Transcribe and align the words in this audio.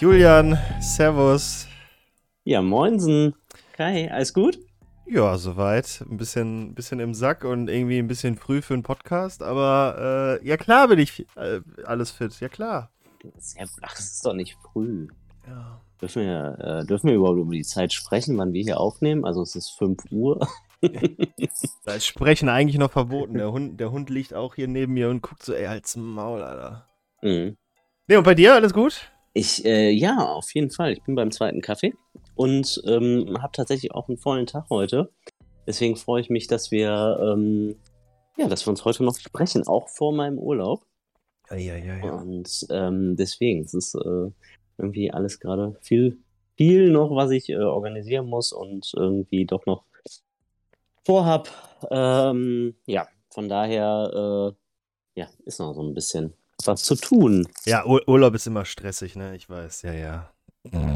Julian, 0.00 0.56
Servus. 0.80 1.66
Ja, 2.44 2.62
moinsen. 2.62 3.34
Kai, 3.72 4.08
alles 4.12 4.32
gut? 4.32 4.56
Ja, 5.06 5.36
soweit. 5.36 6.04
Ein 6.08 6.16
bisschen, 6.16 6.72
bisschen 6.76 7.00
im 7.00 7.14
Sack 7.14 7.42
und 7.42 7.68
irgendwie 7.68 7.98
ein 7.98 8.06
bisschen 8.06 8.36
früh 8.36 8.62
für 8.62 8.74
einen 8.74 8.84
Podcast, 8.84 9.42
aber 9.42 10.38
äh, 10.40 10.46
ja 10.46 10.56
klar 10.56 10.86
bin 10.86 11.00
ich 11.00 11.26
äh, 11.34 11.62
alles 11.84 12.12
fit, 12.12 12.38
ja 12.38 12.48
klar. 12.48 12.92
Ach, 13.58 13.94
das 13.96 14.12
ist 14.12 14.24
doch 14.24 14.34
nicht 14.34 14.56
früh. 14.62 15.08
Ja. 15.48 15.80
Dürfen 16.00 16.22
wir, 16.22 16.58
äh, 16.60 16.86
dürfen 16.86 17.08
wir 17.08 17.16
überhaupt 17.16 17.40
über 17.40 17.54
die 17.54 17.64
Zeit 17.64 17.92
sprechen, 17.92 18.38
wann 18.38 18.52
wir 18.52 18.62
hier 18.62 18.78
aufnehmen? 18.78 19.24
Also 19.24 19.42
es 19.42 19.56
ist 19.56 19.70
5 19.78 20.04
Uhr. 20.12 20.46
Da 21.84 21.94
ist 21.94 22.06
Sprechen 22.06 22.48
eigentlich 22.48 22.78
noch 22.78 22.92
verboten. 22.92 23.34
Der 23.34 23.50
Hund, 23.50 23.80
der 23.80 23.90
Hund 23.90 24.10
liegt 24.10 24.32
auch 24.32 24.54
hier 24.54 24.68
neben 24.68 24.92
mir 24.92 25.10
und 25.10 25.22
guckt 25.22 25.42
so, 25.42 25.52
ey, 25.52 25.66
halt's 25.66 25.96
Maul, 25.96 26.40
Alter. 26.40 26.88
Mhm. 27.20 27.56
Nee, 28.06 28.16
und 28.16 28.22
bei 28.22 28.36
dir, 28.36 28.54
alles 28.54 28.72
gut? 28.72 29.10
Ich, 29.38 29.64
äh, 29.64 29.90
ja, 29.90 30.32
auf 30.32 30.52
jeden 30.52 30.72
Fall. 30.72 30.94
Ich 30.94 31.02
bin 31.04 31.14
beim 31.14 31.30
zweiten 31.30 31.60
Kaffee 31.60 31.94
und 32.34 32.82
ähm, 32.86 33.40
habe 33.40 33.52
tatsächlich 33.52 33.92
auch 33.92 34.08
einen 34.08 34.18
vollen 34.18 34.46
Tag 34.46 34.66
heute. 34.68 35.12
Deswegen 35.64 35.94
freue 35.94 36.20
ich 36.20 36.28
mich, 36.28 36.48
dass 36.48 36.72
wir, 36.72 37.20
ähm, 37.22 37.76
ja, 38.36 38.48
dass 38.48 38.66
wir 38.66 38.70
uns 38.70 38.84
heute 38.84 39.04
noch 39.04 39.16
sprechen, 39.16 39.64
auch 39.68 39.88
vor 39.90 40.12
meinem 40.12 40.38
Urlaub. 40.38 40.84
Ja, 41.50 41.56
ja, 41.56 41.76
ja. 41.76 42.14
Und 42.14 42.66
ähm, 42.70 43.14
deswegen, 43.14 43.60
es 43.60 43.74
ist 43.74 43.94
äh, 43.94 44.28
irgendwie 44.76 45.12
alles 45.12 45.38
gerade 45.38 45.76
viel, 45.82 46.18
viel 46.56 46.90
noch, 46.90 47.14
was 47.14 47.30
ich 47.30 47.48
äh, 47.48 47.58
organisieren 47.58 48.26
muss 48.26 48.52
und 48.52 48.92
irgendwie 48.96 49.46
doch 49.46 49.64
noch 49.66 49.84
vorhab. 51.04 51.48
Ähm, 51.92 52.74
ja, 52.86 53.06
von 53.30 53.48
daher, 53.48 54.54
äh, 55.14 55.20
ja, 55.20 55.28
ist 55.44 55.60
noch 55.60 55.74
so 55.74 55.82
ein 55.84 55.94
bisschen 55.94 56.34
was 56.64 56.82
zu 56.82 56.94
tun. 56.96 57.46
Ja, 57.66 57.84
Ur 57.86 58.02
Urlaub 58.08 58.34
ist 58.34 58.46
immer 58.46 58.64
stressig, 58.64 59.16
ne? 59.16 59.36
Ich 59.36 59.48
weiß, 59.48 59.82
ja, 59.82 59.92
ja. 59.92 60.30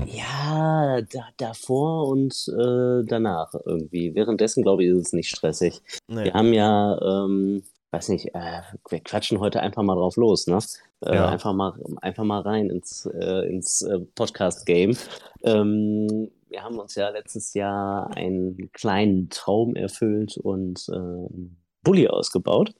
Ja, 0.06 1.00
da, 1.00 1.28
davor 1.38 2.08
und 2.08 2.34
äh, 2.48 3.04
danach 3.06 3.54
irgendwie. 3.64 4.14
Währenddessen, 4.14 4.62
glaube 4.62 4.84
ich, 4.84 4.90
ist 4.90 5.06
es 5.06 5.12
nicht 5.12 5.28
stressig. 5.30 5.80
Nee. 6.08 6.24
Wir 6.24 6.34
haben 6.34 6.52
ja, 6.52 6.98
ähm, 7.00 7.62
weiß 7.92 8.08
nicht, 8.08 8.34
äh, 8.34 8.60
wir 8.90 9.00
quatschen 9.00 9.40
heute 9.40 9.60
einfach 9.60 9.82
mal 9.82 9.94
drauf 9.94 10.16
los, 10.16 10.46
ne? 10.46 10.58
Äh, 11.06 11.14
Ja. 11.14 11.28
einfach, 11.28 11.52
mal, 11.54 11.72
einfach 12.02 12.24
mal 12.24 12.40
rein 12.40 12.68
ins, 12.70 13.06
äh, 13.06 13.48
ins 13.48 13.82
äh, 13.82 14.00
Podcast-Game. 14.14 14.96
Ähm, 15.42 16.30
wir 16.48 16.62
haben 16.62 16.78
uns 16.78 16.94
ja 16.96 17.08
letztes 17.08 17.54
Jahr 17.54 18.14
einen 18.14 18.70
kleinen 18.72 19.30
Traum 19.30 19.74
erfüllt 19.74 20.36
und 20.36 20.86
äh, 20.90 20.94
einen 20.96 21.56
Bulli 21.82 22.08
ausgebaut. 22.08 22.74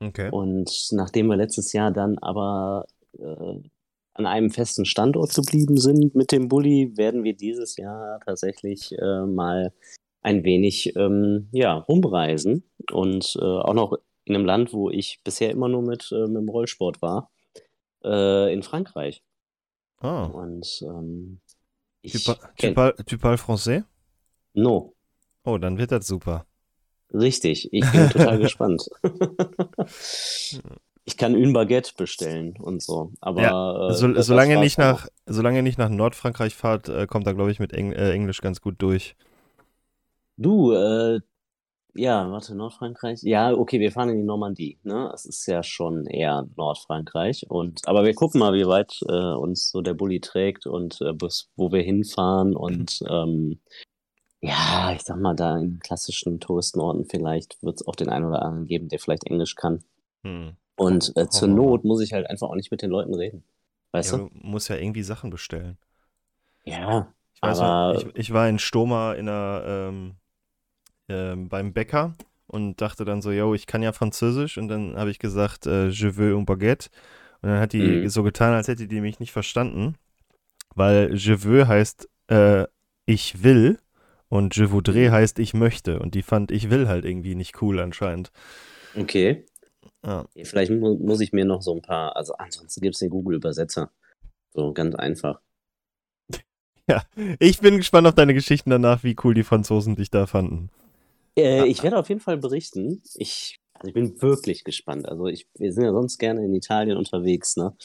Okay. 0.00 0.30
Und 0.30 0.70
nachdem 0.92 1.26
wir 1.28 1.36
letztes 1.36 1.72
Jahr 1.72 1.90
dann 1.90 2.18
aber 2.18 2.86
äh, 3.18 3.60
an 4.14 4.26
einem 4.26 4.50
festen 4.50 4.84
Standort 4.84 5.34
geblieben 5.34 5.76
sind 5.76 6.14
mit 6.14 6.32
dem 6.32 6.48
Bulli, 6.48 6.96
werden 6.96 7.22
wir 7.24 7.34
dieses 7.36 7.76
Jahr 7.76 8.20
tatsächlich 8.24 8.92
äh, 8.98 9.26
mal 9.26 9.72
ein 10.22 10.42
wenig 10.44 10.94
ähm, 10.96 11.48
ja, 11.52 11.74
rumreisen 11.74 12.64
und 12.92 13.36
äh, 13.40 13.44
auch 13.44 13.74
noch 13.74 13.96
in 14.24 14.34
einem 14.34 14.44
Land, 14.44 14.72
wo 14.72 14.90
ich 14.90 15.20
bisher 15.22 15.50
immer 15.50 15.68
nur 15.68 15.82
mit, 15.82 16.10
äh, 16.12 16.26
mit 16.26 16.36
dem 16.42 16.48
Rollsport 16.48 17.00
war, 17.00 17.30
äh, 18.04 18.52
in 18.52 18.62
Frankreich. 18.62 19.22
Ah. 19.98 20.26
Und 20.26 20.82
ähm, 20.82 21.40
ich 22.02 22.12
Tu, 22.12 22.20
pa- 22.34 22.50
tu, 22.58 22.74
parles, 22.74 22.94
tu 23.06 23.18
parles 23.18 23.40
français? 23.40 23.84
no, 24.54 24.94
Oh, 25.44 25.58
dann 25.58 25.78
wird 25.78 25.92
das 25.92 26.06
super. 26.08 26.44
Richtig, 27.12 27.72
ich 27.72 27.90
bin 27.92 28.08
total 28.10 28.38
gespannt. 28.40 28.88
Ich 31.08 31.16
kann 31.16 31.36
une 31.36 31.52
Baguette 31.52 31.92
bestellen 31.96 32.56
und 32.58 32.82
so, 32.82 33.12
aber 33.20 33.42
Ja, 33.42 33.88
äh, 33.90 33.94
So, 33.94 34.08
das 34.08 34.26
solange, 34.26 34.58
nicht 34.58 34.76
nach, 34.76 35.06
solange 35.26 35.62
nicht 35.62 35.78
nach 35.78 35.88
Nordfrankreich 35.88 36.54
fahrt, 36.54 36.88
äh, 36.88 37.06
kommt 37.06 37.26
er, 37.28 37.34
glaube 37.34 37.52
ich, 37.52 37.60
mit 37.60 37.72
Eng 37.72 37.92
äh, 37.92 38.10
Englisch 38.10 38.40
ganz 38.40 38.60
gut 38.60 38.74
durch. 38.78 39.14
Du, 40.36 40.72
äh, 40.72 41.20
ja, 41.94 42.30
warte, 42.30 42.54
Nordfrankreich? 42.54 43.22
Ja, 43.22 43.52
okay, 43.54 43.80
wir 43.80 43.90
fahren 43.92 44.10
in 44.10 44.18
die 44.18 44.24
Normandie, 44.24 44.78
ne? 44.82 45.10
Es 45.14 45.24
ist 45.24 45.46
ja 45.46 45.62
schon 45.62 46.06
eher 46.06 46.46
Nordfrankreich 46.56 47.46
und, 47.48 47.86
aber 47.86 48.04
wir 48.04 48.14
gucken 48.14 48.40
mal, 48.40 48.52
wie 48.52 48.66
weit 48.66 49.00
äh, 49.08 49.32
uns 49.34 49.70
so 49.70 49.80
der 49.82 49.94
Bulli 49.94 50.20
trägt 50.20 50.66
und 50.66 51.00
äh, 51.00 51.12
bis, 51.12 51.50
wo 51.56 51.72
wir 51.72 51.82
hinfahren 51.82 52.54
und, 52.56 53.00
ähm, 53.08 53.60
ja, 54.46 54.92
ich 54.92 55.02
sag 55.02 55.18
mal, 55.18 55.34
da 55.34 55.58
in 55.58 55.80
klassischen 55.80 56.40
Touristenorten 56.40 57.04
vielleicht 57.06 57.62
wird 57.62 57.76
es 57.80 57.86
auch 57.86 57.96
den 57.96 58.08
einen 58.08 58.24
oder 58.26 58.42
anderen 58.42 58.66
geben, 58.66 58.88
der 58.88 58.98
vielleicht 58.98 59.24
Englisch 59.24 59.54
kann. 59.56 59.84
Hm. 60.24 60.56
Und 60.76 61.16
äh, 61.16 61.28
zur. 61.28 61.48
Not 61.48 61.84
muss 61.84 62.00
ich 62.02 62.12
halt 62.14 62.28
einfach 62.30 62.48
auch 62.48 62.54
nicht 62.56 62.70
mit 62.70 62.82
den 62.82 62.90
Leuten 62.90 63.14
reden. 63.14 63.44
Weißt 63.92 64.12
Ja, 64.12 64.18
du? 64.18 64.30
musst 64.32 64.68
ja 64.68 64.76
irgendwie 64.76 65.02
Sachen 65.02 65.30
bestellen. 65.30 65.76
Ja, 66.64 67.14
Ich 67.34 67.42
weiß 67.42 67.60
aber 67.60 67.66
noch, 67.94 68.04
ich, 68.12 68.14
ich 68.14 68.32
war 68.32 68.48
in 68.48 68.58
Stoma 68.58 69.12
in 69.14 69.28
einer, 69.28 69.62
ähm, 69.66 70.16
ähm, 71.08 71.48
beim 71.48 71.72
Bäcker 71.72 72.16
und 72.46 72.80
dachte 72.80 73.04
dann 73.04 73.22
so, 73.22 73.32
yo, 73.32 73.54
ich 73.54 73.66
kann 73.66 73.82
ja 73.82 73.92
Französisch 73.92 74.58
und 74.58 74.68
dann 74.68 74.96
habe 74.96 75.10
ich 75.10 75.18
gesagt, 75.18 75.66
äh, 75.66 75.88
je 75.88 76.16
veux 76.16 76.34
un 76.36 76.46
baguette 76.46 76.90
und 77.42 77.50
dann 77.50 77.60
hat 77.60 77.72
die 77.72 78.02
Mhm. 78.02 78.08
so 78.08 78.22
getan, 78.22 78.54
als 78.54 78.68
hätte 78.68 78.88
die 78.88 79.00
mich 79.00 79.20
nicht 79.20 79.32
verstanden, 79.32 79.96
weil 80.74 81.14
je 81.16 81.36
veux 81.44 81.68
heißt 81.68 82.08
äh, 82.28 82.66
ich 83.06 83.42
will 83.44 83.78
und 84.36 84.56
je 84.56 84.66
voudrais 84.70 85.10
Mhm. 85.10 85.12
heißt 85.12 85.38
ich 85.40 85.54
möchte 85.54 85.98
und 86.00 86.14
die 86.14 86.22
fand 86.22 86.50
ich 86.52 86.70
will 86.70 86.88
halt 86.88 87.04
irgendwie 87.04 87.34
nicht 87.34 87.60
cool 87.62 87.80
anscheinend. 87.80 88.30
okay. 88.94 89.44
Ja. 90.04 90.26
Ja, 90.34 90.44
Vielleicht 90.44 90.70
mu 90.72 90.96
muss 90.98 91.20
ich 91.20 91.32
mir 91.32 91.44
noch 91.44 91.62
so 91.62 91.74
ein 91.74 91.82
paar, 91.82 92.16
also 92.16 92.34
ansonsten 92.34 92.80
gibt 92.80 92.94
es 92.94 93.00
den 93.00 93.10
Google-Übersetzer. 93.10 93.90
So 94.54 94.72
ganz 94.72 94.94
einfach. 94.94 95.40
Ich 97.40 97.58
bin 97.60 97.78
gespannt 97.78 98.06
auf 98.06 98.14
deine 98.14 98.34
Geschichten 98.34 98.70
danach, 98.70 99.02
wie 99.02 99.16
cool 99.24 99.34
die 99.34 99.42
Franzosen 99.42 99.96
dich 99.96 100.10
da 100.10 100.26
fanden. 100.26 100.70
Äh, 101.36 101.66
ich 101.66 101.82
werde 101.82 101.98
auf 101.98 102.08
jeden 102.08 102.20
Fall 102.20 102.36
berichten. 102.38 103.02
Ich, 103.14 103.58
also 103.74 103.88
ich 103.88 103.94
bin 103.94 104.20
wirklich 104.22 104.64
gespannt. 104.64 105.08
Also 105.08 105.26
ich, 105.26 105.48
wir 105.58 105.72
sind 105.72 105.84
ja 105.84 105.92
sonst 105.92 106.18
gerne 106.18 106.44
in 106.44 106.54
Italien 106.54 106.96
unterwegs, 106.96 107.56
ne? 107.56 107.76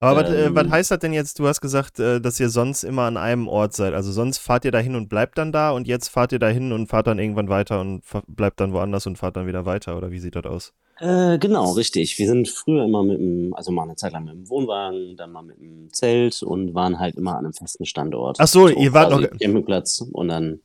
Aber 0.00 0.22
was, 0.22 0.30
äh, 0.30 0.44
Ähm. 0.46 0.54
was 0.54 0.68
heißt 0.70 0.90
das 0.92 0.98
denn 1.00 1.12
jetzt? 1.12 1.38
Du 1.40 1.46
hast 1.48 1.60
gesagt, 1.60 1.98
äh, 1.98 2.20
dass 2.20 2.38
ihr 2.38 2.50
sonst 2.50 2.84
immer 2.84 3.02
an 3.02 3.16
einem 3.16 3.48
Ort 3.48 3.74
seid. 3.74 3.94
Also 3.94 4.12
sonst 4.12 4.38
fahrt 4.38 4.64
ihr 4.64 4.70
dahin 4.70 4.94
und 4.94 5.08
bleibt 5.08 5.38
dann 5.38 5.50
da 5.50 5.70
und 5.72 5.88
jetzt 5.88 6.08
fahrt 6.08 6.30
ihr 6.32 6.38
dahin 6.38 6.72
und 6.72 6.86
fahrt 6.86 7.08
dann 7.08 7.18
irgendwann 7.18 7.48
weiter 7.48 7.80
und 7.80 8.02
bleibt 8.28 8.60
dann 8.60 8.72
woanders 8.72 9.06
und 9.06 9.18
fahrt 9.18 9.36
dann 9.36 9.46
wieder 9.48 9.66
weiter 9.66 9.96
oder 9.96 10.10
wie 10.12 10.20
sieht 10.20 10.36
das 10.36 10.44
aus? 10.44 10.72
Äh, 11.00 11.38
genau, 11.38 11.72
richtig. 11.72 12.18
Wir 12.18 12.26
sind 12.28 12.48
früher 12.48 12.84
immer 12.84 13.02
mit 13.04 13.18
dem, 13.18 13.54
also 13.54 13.70
mal 13.72 13.84
eine 13.84 13.96
Zeit 13.96 14.12
lang 14.12 14.24
mit 14.24 14.34
dem 14.34 14.48
Wohnwagen, 14.48 15.16
dann 15.16 15.32
mal 15.32 15.42
mit 15.42 15.60
dem 15.60 15.92
Zelt 15.92 16.42
und 16.42 16.74
waren 16.74 16.98
halt 16.98 17.16
immer 17.16 17.32
an 17.36 17.44
einem 17.44 17.52
festen 17.52 17.84
Standort. 17.84 18.36
Ach 18.40 18.48
so, 18.48 18.68
ihr 18.68 18.92
wart 18.92 19.10
noch- 19.10 19.20
Campingplatz 19.40 20.00
und 20.12 20.28
dann. 20.28 20.60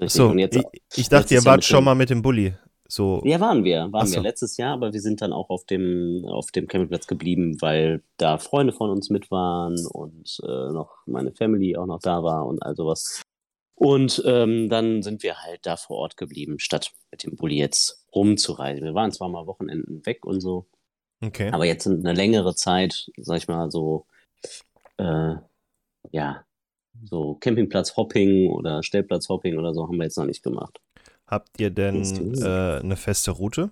Richtig. 0.00 0.12
So, 0.18 0.28
und 0.28 0.38
jetzt, 0.38 0.56
ich, 0.56 0.64
ich 0.96 1.08
dachte, 1.10 1.34
ihr 1.34 1.44
wart 1.44 1.62
schon 1.64 1.84
mal 1.84 1.94
mit 1.94 2.08
dem 2.08 2.22
Bulli. 2.22 2.54
So. 2.90 3.20
Ja, 3.24 3.38
waren 3.40 3.64
wir. 3.64 3.92
Waren 3.92 4.06
so. 4.08 4.16
wir 4.16 4.22
letztes 4.22 4.56
Jahr, 4.56 4.74
aber 4.74 4.92
wir 4.92 5.00
sind 5.00 5.22
dann 5.22 5.32
auch 5.32 5.48
auf 5.48 5.64
dem, 5.64 6.24
auf 6.26 6.50
dem 6.50 6.66
Campingplatz 6.66 7.06
geblieben, 7.06 7.56
weil 7.60 8.02
da 8.16 8.38
Freunde 8.38 8.72
von 8.72 8.90
uns 8.90 9.10
mit 9.10 9.30
waren 9.30 9.86
und 9.86 10.40
äh, 10.42 10.72
noch 10.72 11.06
meine 11.06 11.32
Family 11.32 11.76
auch 11.76 11.86
noch 11.86 12.00
da 12.00 12.22
war 12.22 12.46
und 12.46 12.62
all 12.62 12.74
sowas. 12.74 13.22
Und 13.76 14.22
ähm, 14.26 14.68
dann 14.68 15.02
sind 15.02 15.22
wir 15.22 15.36
halt 15.38 15.60
da 15.64 15.76
vor 15.76 15.98
Ort 15.98 16.16
geblieben, 16.16 16.58
statt 16.58 16.92
mit 17.10 17.22
dem 17.22 17.36
Bulli 17.36 17.56
jetzt 17.56 18.04
rumzureisen. 18.14 18.84
Wir 18.84 18.94
waren 18.94 19.12
zwar 19.12 19.28
mal 19.28 19.46
Wochenenden 19.46 20.04
weg 20.04 20.26
und 20.26 20.40
so, 20.40 20.66
Okay. 21.22 21.50
aber 21.50 21.66
jetzt 21.66 21.86
eine 21.86 22.12
längere 22.12 22.54
Zeit, 22.54 23.10
sag 23.16 23.38
ich 23.38 23.48
mal, 23.48 23.70
so, 23.70 24.06
äh, 24.96 25.34
ja, 26.10 26.44
so 27.04 27.34
Campingplatz-Hopping 27.36 28.50
oder 28.50 28.82
Stellplatz-Hopping 28.82 29.58
oder 29.58 29.74
so 29.74 29.86
haben 29.86 29.96
wir 29.96 30.04
jetzt 30.04 30.18
noch 30.18 30.26
nicht 30.26 30.42
gemacht. 30.42 30.80
Habt 31.30 31.60
ihr 31.60 31.70
denn 31.70 32.02
äh, 32.42 32.80
eine 32.80 32.96
feste 32.96 33.30
Route? 33.30 33.70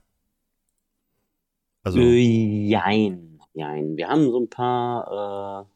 Also, 1.82 1.98
Äh, 1.98 2.68
jein, 2.68 3.40
jein. 3.52 3.96
Wir 3.96 4.08
haben 4.08 4.30
so 4.30 4.38
ein 4.38 4.48
paar, 4.48 5.66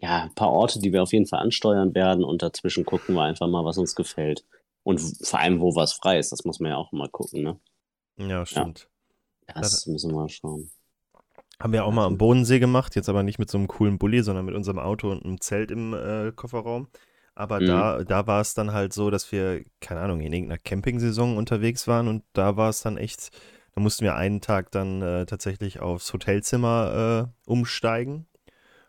äh, 0.00 0.04
ja, 0.06 0.22
ein 0.22 0.34
paar 0.34 0.50
Orte, 0.50 0.78
die 0.80 0.90
wir 0.90 1.02
auf 1.02 1.12
jeden 1.12 1.26
Fall 1.26 1.40
ansteuern 1.40 1.94
werden 1.94 2.24
und 2.24 2.40
dazwischen 2.40 2.86
gucken 2.86 3.14
wir 3.14 3.24
einfach 3.24 3.46
mal, 3.46 3.62
was 3.62 3.76
uns 3.76 3.94
gefällt. 3.94 4.46
Und 4.84 5.00
vor 5.22 5.38
allem, 5.38 5.60
wo 5.60 5.76
was 5.76 5.92
frei 5.92 6.18
ist, 6.18 6.32
das 6.32 6.46
muss 6.46 6.60
man 6.60 6.70
ja 6.70 6.76
auch 6.78 6.92
mal 6.92 7.10
gucken, 7.10 7.42
ne? 7.42 7.60
ja, 8.16 8.46
stimmt. 8.46 8.88
Das 9.54 9.86
müssen 9.86 10.12
wir 10.14 10.28
schauen. 10.30 10.70
Haben 11.60 11.74
wir 11.74 11.84
auch 11.84 11.92
mal 11.92 12.06
am 12.06 12.16
Bodensee 12.16 12.58
gemacht, 12.58 12.96
jetzt 12.96 13.10
aber 13.10 13.22
nicht 13.22 13.38
mit 13.38 13.50
so 13.50 13.58
einem 13.58 13.68
coolen 13.68 13.98
Bulli, 13.98 14.22
sondern 14.22 14.46
mit 14.46 14.54
unserem 14.54 14.78
Auto 14.78 15.10
und 15.10 15.24
einem 15.24 15.40
Zelt 15.42 15.70
im 15.70 15.92
äh, 15.92 16.32
Kofferraum. 16.32 16.88
Aber 17.34 17.60
Mhm. 17.60 17.66
da, 17.66 18.04
da 18.04 18.26
war 18.26 18.40
es 18.40 18.54
dann 18.54 18.72
halt 18.72 18.92
so, 18.92 19.10
dass 19.10 19.32
wir, 19.32 19.64
keine 19.80 20.00
Ahnung, 20.00 20.20
in 20.20 20.32
irgendeiner 20.32 20.58
Campingsaison 20.58 21.36
unterwegs 21.36 21.88
waren 21.88 22.08
und 22.08 22.24
da 22.34 22.56
war 22.56 22.68
es 22.68 22.82
dann 22.82 22.98
echt, 22.98 23.30
da 23.74 23.80
mussten 23.80 24.04
wir 24.04 24.16
einen 24.16 24.40
Tag 24.40 24.70
dann 24.70 25.00
äh, 25.00 25.24
tatsächlich 25.26 25.80
aufs 25.80 26.12
Hotelzimmer 26.12 27.28
äh, 27.28 27.50
umsteigen. 27.50 28.26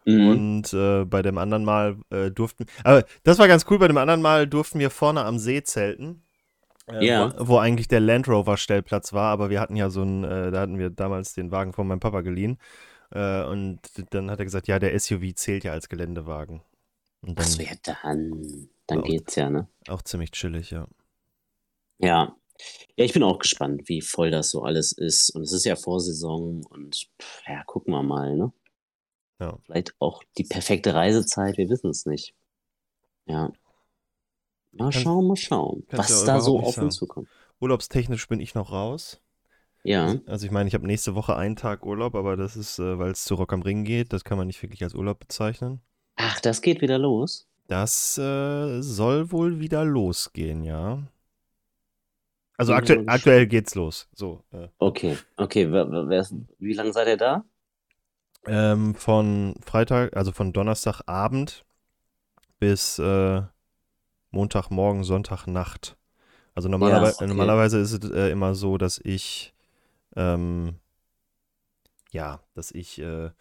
Mhm. 0.06 0.28
Und 0.28 0.74
äh, 0.74 1.06
bei 1.06 1.22
dem 1.22 1.38
anderen 1.38 1.64
Mal 1.64 1.98
äh, 2.10 2.30
durften, 2.30 2.66
aber 2.84 3.06
das 3.24 3.40
war 3.40 3.48
ganz 3.48 3.66
cool, 3.70 3.80
bei 3.80 3.88
dem 3.88 3.98
anderen 3.98 4.22
Mal 4.22 4.48
durften 4.48 4.80
wir 4.80 4.90
vorne 4.90 5.24
am 5.24 5.40
See 5.40 5.64
zelten. 5.64 6.24
Äh, 6.88 7.06
Ja. 7.06 7.34
wo, 7.38 7.48
wo 7.48 7.58
eigentlich 7.60 7.88
der 7.88 8.02
Land 8.02 8.28
Rover 8.28 8.58
Stellplatz 8.58 9.14
war, 9.14 9.32
aber 9.32 9.50
wir 9.50 9.62
hatten 9.62 9.78
ja 9.78 9.90
so 9.90 10.04
ein, 10.04 10.26
äh, 10.26 10.52
da 10.52 10.60
hatten 10.60 10.78
wir 10.78 10.90
damals 10.90 11.34
den 11.34 11.52
Wagen 11.52 11.72
von 11.72 11.88
meinem 11.88 12.02
Papa 12.02 12.22
geliehen. 12.22 12.58
Und 13.12 13.80
dann 14.10 14.32
hat 14.32 14.40
er 14.40 14.46
gesagt, 14.46 14.68
ja, 14.68 14.80
der 14.80 15.00
SUV 15.00 15.36
zählt 15.36 15.64
ja 15.64 15.72
als 15.72 15.88
Geländewagen. 15.88 16.62
Und 17.26 17.40
dann 17.40 17.46
Achso, 17.46 17.62
ja, 17.62 17.72
dann, 17.84 18.70
dann 18.88 19.00
Auch- 19.00 19.04
geht's 19.06 19.36
ja, 19.36 19.50
ne? 19.50 19.68
auch 19.88 20.02
ziemlich 20.02 20.32
chillig, 20.32 20.72
ja. 20.72 20.88
Ja. 22.00 22.36
Ja, 22.98 23.06
ich 23.06 23.14
bin 23.14 23.24
auch 23.24 23.40
gespannt, 23.40 23.88
wie 23.90 24.02
voll 24.02 24.30
das 24.30 24.52
so 24.52 24.62
alles 24.62 24.92
ist. 24.92 25.30
Und 25.32 25.42
es 25.44 25.54
ist 25.54 25.66
ja 25.66 25.76
Vorsaison 25.76 26.64
und 26.66 27.10
pff, 27.22 27.42
ja, 27.48 27.64
gucken 27.64 27.94
wir 27.94 28.04
mal, 28.04 28.36
ne? 28.36 28.52
Ja. 29.40 29.58
Vielleicht 29.66 29.96
auch 30.00 30.24
die 30.38 30.44
perfekte 30.44 30.94
Reisezeit, 30.94 31.58
wir 31.58 31.70
wissen 31.70 31.90
es 31.90 32.06
nicht. 32.06 32.36
Ja. 33.26 33.52
Mal 34.72 34.90
Kannst- 34.92 35.00
schauen, 35.02 35.28
mal 35.28 35.36
schauen, 35.36 35.84
ja 35.92 35.98
was 35.98 36.26
da 36.26 36.40
so 36.42 36.60
auf 36.60 36.78
uns 36.78 36.96
zukommt. 36.96 37.28
Urlaubstechnisch 37.60 38.28
bin 38.28 38.40
ich 38.40 38.54
noch 38.54 38.72
raus. 38.72 39.22
Ja. 39.84 40.16
Also 40.28 40.46
ich 40.46 40.52
meine, 40.52 40.68
ich 40.68 40.74
habe 40.76 40.86
nächste 40.88 41.16
Woche 41.16 41.36
einen 41.36 41.56
Tag 41.56 41.86
Urlaub, 41.86 42.16
aber 42.16 42.38
das 42.38 42.56
ist, 42.56 42.80
äh, 42.80 42.98
weil 43.00 43.12
es 43.12 43.24
zu 43.26 43.36
Rock 43.36 43.54
am 43.54 43.62
Ring 43.62 43.84
geht, 43.84 44.14
das 44.14 44.24
kann 44.24 44.38
man 44.38 44.48
nicht 44.48 44.62
wirklich 44.62 44.84
als 44.84 44.94
Urlaub 44.96 45.20
bezeichnen. 45.20 45.82
Ach, 46.16 46.40
das 46.40 46.62
geht 46.62 46.82
wieder 46.82 46.98
los. 46.98 47.48
Das 47.68 48.18
äh, 48.18 48.82
soll 48.82 49.32
wohl 49.32 49.60
wieder 49.60 49.84
losgehen, 49.86 50.64
ja. 50.64 51.00
Also 52.58 52.74
aktuell, 52.74 53.00
mal 53.00 53.02
gespannt. 53.04 53.20
aktuell 53.20 53.48
geht's 53.48 53.76
los. 53.76 54.08
So. 54.14 54.44
Äh, 54.52 54.68
Okay, 54.78 55.18
okay. 55.38 55.72
Wer, 55.72 55.92
wer, 55.92 56.08
wer, 56.10 56.28
wie 56.60 56.74
lange 56.74 56.94
seid 56.94 57.08
ihr 57.08 57.18
da? 57.18 57.46
ähm, 58.46 58.96
von 58.96 59.56
Freitag, 59.66 60.16
also 60.16 60.32
von 60.32 60.54
Donnerstagabend 60.54 61.66
bis 62.60 63.00
äh, 63.00 63.42
Montagmorgen, 64.32 65.04
Sonntagnacht. 65.04 65.98
Also 66.56 66.70
normalerweise, 66.70 67.18
okay. 67.18 67.28
normalerweise 67.28 67.80
ist 67.80 68.04
es 68.04 68.12
äh, 68.12 68.30
immer 68.30 68.56
so, 68.56 68.78
dass 68.78 69.00
ich 69.04 69.54
ähm, 70.16 70.76
ja, 72.12 72.42
dass 72.54 72.72
ich 72.72 73.00
äh, 73.00 73.32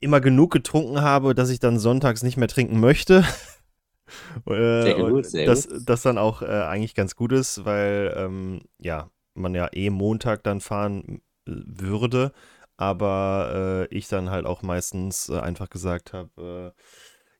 immer 0.00 0.20
genug 0.20 0.52
getrunken 0.52 1.00
habe, 1.02 1.34
dass 1.34 1.50
ich 1.50 1.60
dann 1.60 1.78
sonntags 1.78 2.22
nicht 2.22 2.36
mehr 2.36 2.48
trinken 2.48 2.80
möchte. 2.80 3.24
Äh, 4.46 4.82
Sehr 4.82 4.94
gut, 4.94 5.26
sehr 5.26 5.44
das, 5.44 5.68
das 5.84 6.00
dann 6.00 6.16
auch 6.16 6.40
äh, 6.40 6.46
eigentlich 6.46 6.94
ganz 6.94 7.14
gut 7.14 7.30
ist, 7.30 7.66
weil 7.66 8.14
ähm, 8.16 8.62
ja, 8.78 9.10
man 9.34 9.54
ja 9.54 9.68
eh 9.70 9.90
Montag 9.90 10.42
dann 10.44 10.62
fahren 10.62 11.20
äh, 11.46 11.52
würde, 11.66 12.32
aber 12.78 13.86
äh, 13.90 13.94
ich 13.94 14.08
dann 14.08 14.30
halt 14.30 14.46
auch 14.46 14.62
meistens 14.62 15.28
äh, 15.28 15.38
einfach 15.38 15.68
gesagt 15.68 16.14
habe, 16.14 16.74
äh, 16.74 16.82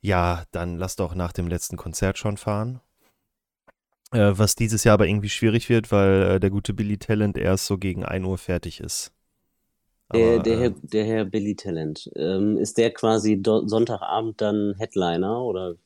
ja, 0.06 0.44
dann 0.52 0.76
lass 0.76 0.96
doch 0.96 1.14
nach 1.14 1.32
dem 1.32 1.48
letzten 1.48 1.78
Konzert 1.78 2.18
schon 2.18 2.36
fahren. 2.36 2.82
Was 4.10 4.54
dieses 4.54 4.84
Jahr 4.84 4.94
aber 4.94 5.06
irgendwie 5.06 5.28
schwierig 5.28 5.68
wird, 5.68 5.92
weil 5.92 6.40
der 6.40 6.48
gute 6.48 6.72
Billy 6.72 6.96
Talent 6.96 7.36
erst 7.36 7.66
so 7.66 7.76
gegen 7.76 8.06
1 8.06 8.24
Uhr 8.24 8.38
fertig 8.38 8.80
ist. 8.80 9.12
Der, 10.12 10.38
Aber, 10.38 10.42
der, 10.42 10.56
äh, 10.56 10.58
Herr, 10.58 10.70
der 10.70 11.04
Herr 11.04 11.24
Billy 11.24 11.54
Talent. 11.56 12.10
Ähm, 12.16 12.56
ist 12.58 12.78
der 12.78 12.92
quasi 12.92 13.40
do, 13.40 13.66
Sonntagabend 13.66 14.40
dann 14.40 14.74
Headliner 14.78 15.42
oder? 15.42 15.76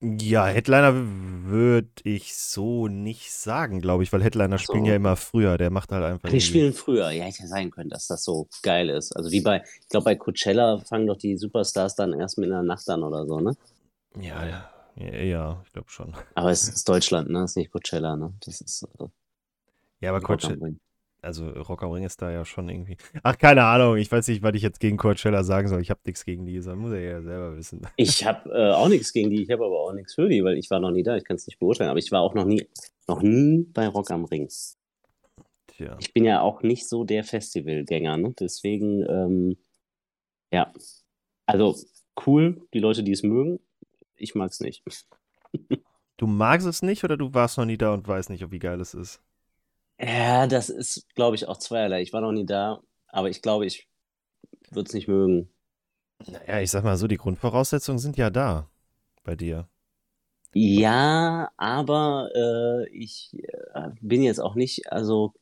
Ja, 0.00 0.46
Headliner 0.46 0.92
würde 0.94 1.88
ich 2.04 2.36
so 2.36 2.86
nicht 2.86 3.32
sagen, 3.32 3.80
glaube 3.80 4.02
ich, 4.02 4.12
weil 4.12 4.22
Headliner 4.22 4.58
so, 4.58 4.62
spielen 4.64 4.84
ja 4.84 4.94
immer 4.94 5.16
früher. 5.16 5.56
Der 5.56 5.70
macht 5.70 5.90
halt 5.90 6.04
einfach. 6.04 6.28
Ach, 6.28 6.32
die 6.32 6.40
spielen 6.40 6.72
früher. 6.74 7.10
Ja, 7.10 7.24
hätte 7.24 7.42
ja 7.42 7.48
sein 7.48 7.70
können, 7.70 7.88
dass 7.88 8.06
das 8.06 8.22
so 8.24 8.48
geil 8.62 8.90
ist. 8.90 9.16
Also 9.16 9.30
wie 9.30 9.40
bei, 9.40 9.62
ich 9.80 9.88
glaube, 9.88 10.04
bei 10.04 10.16
Coachella 10.16 10.78
fangen 10.80 11.06
doch 11.06 11.16
die 11.16 11.36
Superstars 11.38 11.94
dann 11.94 12.12
erst 12.12 12.36
mit 12.38 12.46
in 12.46 12.52
der 12.52 12.62
Nacht 12.62 12.88
an 12.90 13.02
oder 13.02 13.26
so, 13.26 13.40
ne? 13.40 13.56
Ja, 14.20 14.46
ja, 14.46 14.70
ja, 14.96 15.14
ja 15.22 15.62
ich 15.64 15.72
glaube 15.72 15.90
schon. 15.90 16.14
Aber 16.34 16.50
es 16.50 16.68
ist 16.68 16.88
Deutschland, 16.88 17.30
ne? 17.30 17.44
Es 17.44 17.52
ist 17.52 17.56
nicht 17.56 17.72
Coachella, 17.72 18.16
ne? 18.16 18.32
Das 18.44 18.60
ist 18.60 18.82
äh, 18.98 19.06
Ja, 20.00 20.10
aber 20.10 20.20
Coachella. 20.20 20.68
Also 21.26 21.50
Rock 21.50 21.82
am 21.82 21.90
Ring 21.90 22.04
ist 22.04 22.22
da 22.22 22.30
ja 22.30 22.44
schon 22.44 22.68
irgendwie. 22.68 22.96
Ach, 23.22 23.36
keine 23.36 23.64
Ahnung. 23.64 23.96
Ich 23.96 24.10
weiß 24.10 24.28
nicht, 24.28 24.42
was 24.42 24.54
ich 24.54 24.62
jetzt 24.62 24.80
gegen 24.80 24.96
Coachella 24.96 25.42
sagen 25.42 25.68
soll. 25.68 25.80
Ich 25.80 25.90
habe 25.90 26.00
nichts 26.06 26.24
gegen 26.24 26.46
die. 26.46 26.56
Das 26.56 26.66
muss 26.76 26.92
er 26.92 27.00
ja 27.00 27.22
selber 27.22 27.56
wissen. 27.56 27.86
Ich 27.96 28.24
habe 28.24 28.50
äh, 28.50 28.72
auch 28.72 28.88
nichts 28.88 29.12
gegen 29.12 29.30
die, 29.30 29.42
ich 29.42 29.50
habe 29.50 29.64
aber 29.64 29.80
auch 29.80 29.92
nichts 29.92 30.14
für 30.14 30.28
die, 30.28 30.42
weil 30.44 30.56
ich 30.56 30.70
war 30.70 30.80
noch 30.80 30.92
nie 30.92 31.02
da, 31.02 31.16
ich 31.16 31.24
kann 31.24 31.36
es 31.36 31.46
nicht 31.46 31.58
beurteilen. 31.58 31.90
Aber 31.90 31.98
ich 31.98 32.12
war 32.12 32.20
auch 32.20 32.34
noch 32.34 32.44
nie, 32.44 32.66
noch 33.08 33.22
nie 33.22 33.66
bei 33.74 33.88
Rock 33.88 34.10
am 34.10 34.24
Ring. 34.24 34.48
Tja. 35.66 35.96
Ich 36.00 36.14
bin 36.14 36.24
ja 36.24 36.40
auch 36.40 36.62
nicht 36.62 36.88
so 36.88 37.04
der 37.04 37.24
Festivalgänger, 37.24 38.16
ne? 38.16 38.34
Deswegen, 38.38 39.04
ähm, 39.08 39.56
ja. 40.52 40.72
Also 41.44 41.76
cool, 42.26 42.66
die 42.72 42.78
Leute, 42.78 43.02
die 43.02 43.12
es 43.12 43.22
mögen. 43.22 43.60
Ich 44.16 44.34
mag 44.34 44.50
es 44.50 44.60
nicht. 44.60 44.82
Du 46.18 46.26
magst 46.26 46.66
es 46.66 46.80
nicht 46.80 47.04
oder 47.04 47.18
du 47.18 47.34
warst 47.34 47.58
noch 47.58 47.66
nie 47.66 47.76
da 47.76 47.92
und 47.92 48.08
weißt 48.08 48.30
nicht, 48.30 48.50
wie 48.50 48.58
geil 48.58 48.80
es 48.80 48.94
ist? 48.94 49.20
Ja, 50.00 50.46
das 50.46 50.68
ist, 50.70 51.06
glaube 51.14 51.36
ich, 51.36 51.46
auch 51.48 51.58
zweierlei. 51.58 52.02
Ich 52.02 52.12
war 52.12 52.20
noch 52.20 52.32
nie 52.32 52.46
da, 52.46 52.82
aber 53.08 53.28
ich 53.30 53.42
glaube, 53.42 53.66
ich 53.66 53.88
würde 54.70 54.88
es 54.88 54.94
nicht 54.94 55.08
mögen. 55.08 55.50
Naja, 56.26 56.60
ich 56.60 56.70
sag 56.70 56.84
mal 56.84 56.96
so, 56.96 57.06
die 57.08 57.16
Grundvoraussetzungen 57.16 57.98
sind 57.98 58.16
ja 58.16 58.30
da 58.30 58.70
bei 59.24 59.34
dir. 59.36 59.68
Ja, 60.54 61.50
aber 61.58 62.30
äh, 62.34 62.88
ich 62.90 63.32
äh, 63.74 63.90
bin 64.00 64.22
jetzt 64.22 64.38
auch 64.40 64.54
nicht, 64.54 64.90
also 64.90 65.34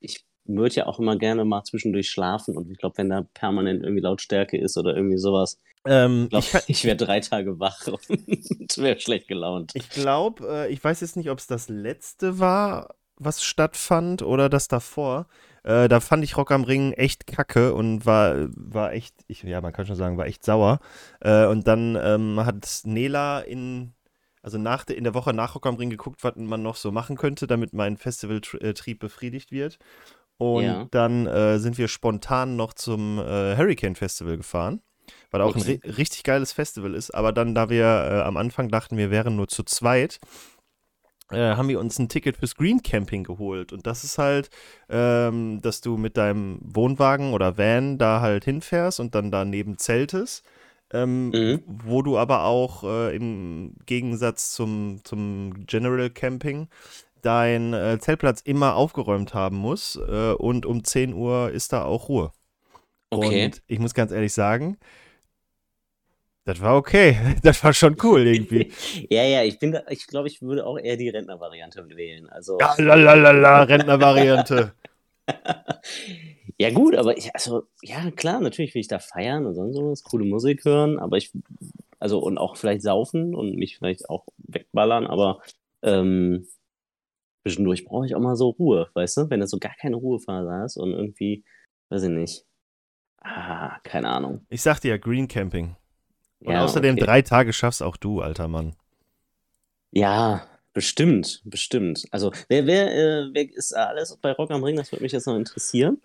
ich 0.00 0.26
würde 0.44 0.74
ja 0.76 0.86
auch 0.86 0.98
immer 1.00 1.16
gerne 1.16 1.44
mal 1.44 1.64
zwischendurch 1.64 2.10
schlafen 2.10 2.56
und 2.56 2.70
ich 2.70 2.78
glaube, 2.78 2.98
wenn 2.98 3.08
da 3.10 3.22
permanent 3.34 3.82
irgendwie 3.82 4.02
Lautstärke 4.02 4.58
ist 4.58 4.76
oder 4.76 4.94
irgendwie 4.96 5.18
sowas, 5.18 5.58
Ähm, 5.86 6.24
ich 6.24 6.30
glaube, 6.30 6.48
ich 6.66 6.68
ich 6.68 6.84
wäre 6.84 6.96
drei 6.96 7.20
Tage 7.20 7.60
wach 7.60 7.86
und 7.88 8.08
wäre 8.78 9.00
schlecht 9.00 9.28
gelaunt. 9.28 9.72
Ich 9.72 9.88
glaube, 9.90 10.46
äh, 10.48 10.72
ich 10.72 10.82
weiß 10.82 11.00
jetzt 11.00 11.16
nicht, 11.16 11.30
ob 11.30 11.38
es 11.38 11.46
das 11.46 11.68
letzte 11.68 12.38
war, 12.38 12.96
was 13.18 13.42
stattfand 13.44 14.22
oder 14.22 14.48
das 14.48 14.68
davor. 14.68 15.26
Äh, 15.64 15.88
da 15.88 16.00
fand 16.00 16.24
ich 16.24 16.36
Rock 16.36 16.50
am 16.52 16.64
Ring 16.64 16.92
echt 16.92 17.26
kacke 17.26 17.74
und 17.74 18.06
war, 18.06 18.48
war 18.54 18.92
echt, 18.92 19.14
ich, 19.26 19.42
ja, 19.42 19.60
man 19.60 19.72
kann 19.72 19.86
schon 19.86 19.96
sagen, 19.96 20.16
war 20.16 20.26
echt 20.26 20.44
sauer. 20.44 20.80
Äh, 21.20 21.46
und 21.46 21.66
dann 21.66 21.96
ähm, 22.00 22.40
hat 22.44 22.80
Nela 22.84 23.40
in, 23.40 23.92
also 24.42 24.58
nach, 24.58 24.84
der- 24.84 24.96
in 24.96 25.04
der 25.04 25.14
Woche 25.14 25.32
nach 25.34 25.54
Rock 25.54 25.66
am 25.66 25.76
Ring 25.76 25.90
geguckt, 25.90 26.22
was 26.24 26.36
man 26.36 26.62
noch 26.62 26.76
so 26.76 26.92
machen 26.92 27.16
könnte, 27.16 27.46
damit 27.46 27.72
mein 27.74 27.96
Festivaltrieb 27.96 28.98
befriedigt 29.00 29.50
wird. 29.52 29.78
Und 30.38 30.64
Ja. 30.64 30.88
dann 30.92 31.26
äh, 31.26 31.58
sind 31.58 31.78
wir 31.78 31.88
spontan 31.88 32.56
noch 32.56 32.72
zum 32.74 33.18
äh, 33.18 33.56
Hurricane 33.56 33.96
Festival 33.96 34.36
gefahren, 34.36 34.80
weil 35.32 35.42
auch 35.42 35.56
Okay. 35.56 35.80
ein 35.82 35.90
ri 35.90 35.92
richtig 35.96 36.22
geiles 36.22 36.52
Festival 36.52 36.94
ist. 36.94 37.10
Aber 37.12 37.32
dann, 37.32 37.54
da 37.54 37.68
wir 37.70 37.84
äh, 37.84 38.20
am 38.22 38.36
Anfang 38.36 38.68
dachten, 38.68 38.96
wir 38.96 39.10
wären 39.10 39.34
nur 39.34 39.48
zu 39.48 39.64
zweit, 39.64 40.20
äh, 41.30 41.54
haben 41.56 41.68
wir 41.68 41.80
uns 41.80 41.98
ein 41.98 42.08
Ticket 42.08 42.36
fürs 42.36 42.56
Green 42.56 42.82
Camping 42.82 43.24
geholt. 43.24 43.72
Und 43.72 43.86
das 43.86 44.04
ist 44.04 44.18
halt, 44.18 44.50
ähm, 44.88 45.60
dass 45.62 45.80
du 45.80 45.96
mit 45.96 46.16
deinem 46.16 46.58
Wohnwagen 46.62 47.32
oder 47.32 47.58
Van 47.58 47.98
da 47.98 48.20
halt 48.20 48.44
hinfährst 48.44 49.00
und 49.00 49.14
dann 49.14 49.30
daneben 49.30 49.78
zeltest. 49.78 50.44
Ähm, 50.90 51.28
Mhm. 51.30 51.62
Wo 51.66 52.02
du 52.02 52.16
aber 52.16 52.44
auch 52.44 52.82
äh, 52.82 53.14
im 53.14 53.74
Gegensatz 53.84 54.52
zum, 54.52 55.00
zum 55.04 55.66
General 55.66 56.08
Camping 56.08 56.68
dein 57.20 57.74
äh, 57.74 57.98
Zeltplatz 58.00 58.40
immer 58.40 58.74
aufgeräumt 58.74 59.34
haben 59.34 59.56
musst. 59.56 59.96
Äh, 59.96 60.32
und 60.32 60.64
um 60.66 60.84
10 60.84 61.12
Uhr 61.14 61.50
ist 61.50 61.72
da 61.72 61.84
auch 61.84 62.08
Ruhe. 62.08 62.32
Okay. 63.10 63.46
Und 63.46 63.62
ich 63.66 63.78
muss 63.78 63.94
ganz 63.94 64.12
ehrlich 64.12 64.32
sagen, 64.32 64.78
das 66.48 66.62
war 66.62 66.76
okay. 66.76 67.16
Das 67.42 67.62
war 67.62 67.72
schon 67.74 67.96
cool 68.02 68.26
irgendwie. 68.26 68.72
Ja, 69.10 69.22
ja, 69.22 69.44
ich 69.44 69.58
bin 69.58 69.72
da, 69.72 69.82
ich 69.90 70.06
glaube, 70.06 70.28
ich 70.28 70.40
würde 70.40 70.66
auch 70.66 70.78
eher 70.78 70.96
die 70.96 71.10
Rentnervariante 71.10 71.86
wählen. 71.90 72.28
Also, 72.30 72.58
Ja, 72.58 72.74
lalalala, 72.78 73.62
Rentnervariante. 73.64 74.72
ja 76.58 76.70
gut, 76.70 76.96
aber 76.96 77.16
ich, 77.18 77.34
also, 77.34 77.64
ja, 77.82 78.10
klar, 78.10 78.40
natürlich 78.40 78.74
will 78.74 78.80
ich 78.80 78.88
da 78.88 78.98
feiern 78.98 79.44
und 79.44 79.54
sonst 79.54 79.76
was, 79.76 80.02
coole 80.02 80.24
Musik 80.24 80.64
hören, 80.64 80.98
aber 80.98 81.18
ich, 81.18 81.32
also, 81.98 82.18
und 82.18 82.38
auch 82.38 82.56
vielleicht 82.56 82.82
saufen 82.82 83.34
und 83.34 83.56
mich 83.56 83.76
vielleicht 83.76 84.08
auch 84.08 84.26
wegballern, 84.38 85.06
aber 85.06 85.42
ähm, 85.82 86.46
zwischendurch 87.42 87.84
brauche 87.84 88.06
ich 88.06 88.14
auch 88.14 88.20
mal 88.20 88.36
so 88.36 88.50
Ruhe, 88.50 88.88
weißt 88.94 89.18
du? 89.18 89.30
Wenn 89.30 89.40
du 89.40 89.46
so 89.46 89.58
gar 89.58 89.74
keine 89.80 89.96
Ruhephase 89.96 90.50
hast 90.50 90.78
und 90.78 90.92
irgendwie, 90.92 91.44
weiß 91.90 92.04
ich 92.04 92.10
nicht. 92.10 92.44
Ah, 93.20 93.78
keine 93.82 94.08
Ahnung. 94.08 94.46
Ich 94.48 94.62
sagte 94.62 94.88
ja 94.88 94.96
Green 94.96 95.28
Camping. 95.28 95.76
Und 96.40 96.52
Ja, 96.52 96.64
außerdem 96.64 96.94
okay. 96.96 97.04
drei 97.04 97.22
Tage 97.22 97.52
schaffst 97.52 97.82
auch 97.82 97.96
du, 97.96 98.20
alter 98.20 98.48
Mann. 98.48 98.74
Ja, 99.90 100.46
bestimmt, 100.72 101.42
bestimmt. 101.44 102.04
Also, 102.10 102.32
wer, 102.48 102.66
wer, 102.66 102.94
äh, 102.94 103.30
wer 103.32 103.52
ist 103.54 103.72
alles 103.74 104.16
bei 104.20 104.32
Rock 104.32 104.50
am 104.50 104.62
Ring? 104.62 104.76
Das 104.76 104.92
würde 104.92 105.02
mich 105.02 105.12
jetzt 105.12 105.26
noch 105.26 105.36
interessieren. 105.36 106.00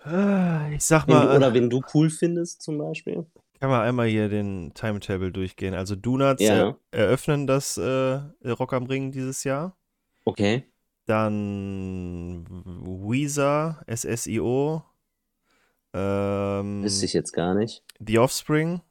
Ich 0.74 0.86
sag 0.86 1.06
Wen 1.08 1.14
mal, 1.14 1.36
oder 1.38 1.50
äh, 1.50 1.54
wen 1.54 1.70
du 1.70 1.82
cool 1.94 2.10
findest, 2.10 2.62
zum 2.62 2.78
Beispiel. 2.78 3.26
kann 3.60 3.70
man 3.70 3.82
einmal 3.82 4.08
hier 4.08 4.30
den 4.30 4.74
Timetable 4.74 5.32
durchgehen. 5.32 5.74
Also 5.74 5.96
Donuts 5.96 6.42
Ja. 6.42 6.78
er 6.92 7.00
eröffnen 7.00 7.46
das 7.48 7.78
äh, 7.78 8.20
Rock 8.46 8.74
am 8.74 8.86
Ring 8.86 9.12
dieses 9.12 9.44
Jahr. 9.44 9.78
Okay. 10.26 10.66
Dann 11.06 12.46
Weezer, 12.50 13.84
SSIO, 13.94 14.84
ähm, 15.94 16.84
Wüsste 16.84 17.06
ich 17.06 17.14
jetzt 17.14 17.34
gar 17.34 17.54
nicht. 17.54 17.84
The 18.00 18.20
Offspring, 18.20 18.82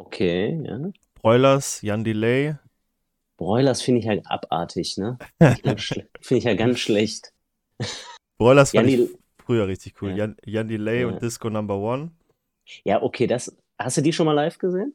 Okay, 0.00 0.58
ja. 0.64 0.78
Broilers, 1.14 1.82
Jan 1.82 2.04
Delay. 2.04 2.56
Broilers 3.36 3.82
finde 3.82 4.00
ich 4.00 4.08
halt 4.08 4.26
abartig, 4.26 4.96
ne? 4.96 5.18
Finde 6.20 6.38
ich, 6.38 6.44
ja 6.44 6.54
ganz 6.54 6.78
schlecht. 6.78 7.32
Broilers 8.38 8.72
Ja, 8.72 8.80
fand 8.80 8.92
ich 8.94 9.10
früher 9.38 9.66
richtig 9.68 10.00
cool. 10.00 10.10
Ja. 10.10 10.16
Jan, 10.16 10.36
Jan 10.46 10.68
Delay 10.68 11.02
Ja. 11.02 11.08
und 11.08 11.20
Disco 11.20 11.50
Number 11.50 11.76
One. 11.76 12.12
ja, 12.84 13.02
okay, 13.02 13.26
das. 13.26 13.54
Hast 13.78 13.98
du 13.98 14.02
die 14.02 14.12
schon 14.12 14.26
mal 14.26 14.32
live 14.32 14.58
gesehen? 14.58 14.94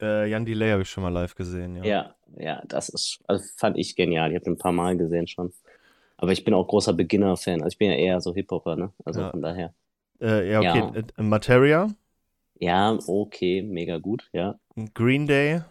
Äh, 0.00 0.28
Jan 0.30 0.44
Delay 0.44 0.70
habe 0.70 0.82
ich 0.82 0.90
schon 0.90 1.02
mal 1.02 1.12
live 1.12 1.34
gesehen, 1.34 1.76
ja. 1.76 1.84
Ja, 1.84 2.16
ja, 2.38 2.62
das 2.66 2.88
ist, 2.88 3.20
also 3.26 3.44
fand 3.56 3.78
ich 3.78 3.96
genial. 3.96 4.30
Ich 4.30 4.36
habe 4.36 4.46
ihn 4.50 4.54
ein 4.54 4.58
paar 4.58 4.72
Mal 4.72 4.96
gesehen 4.96 5.26
schon. 5.26 5.52
Aber 6.18 6.32
ich 6.32 6.44
bin 6.44 6.54
auch 6.54 6.66
großer 6.68 6.92
Beginner-Fan. 6.92 7.62
Also 7.62 7.74
ich 7.74 7.78
bin 7.78 7.90
ja 7.90 7.96
eher 7.96 8.20
so 8.20 8.32
Hip-Hopper, 8.34 8.76
ne? 8.76 8.92
Also 9.04 9.20
Ja. 9.22 9.30
von 9.30 9.42
daher. 9.42 9.74
Äh, 10.20 10.50
ja, 10.50 10.60
okay. 10.60 10.78
Ja. 10.78 11.02
Äh, 11.18 11.22
Materia, 11.22 11.88
Ja, 12.60 12.98
okay, 13.06 13.62
mega 13.62 13.96
gut, 13.98 14.28
ja. 14.32 14.58
Green 14.94 15.26
Day, 15.26 15.62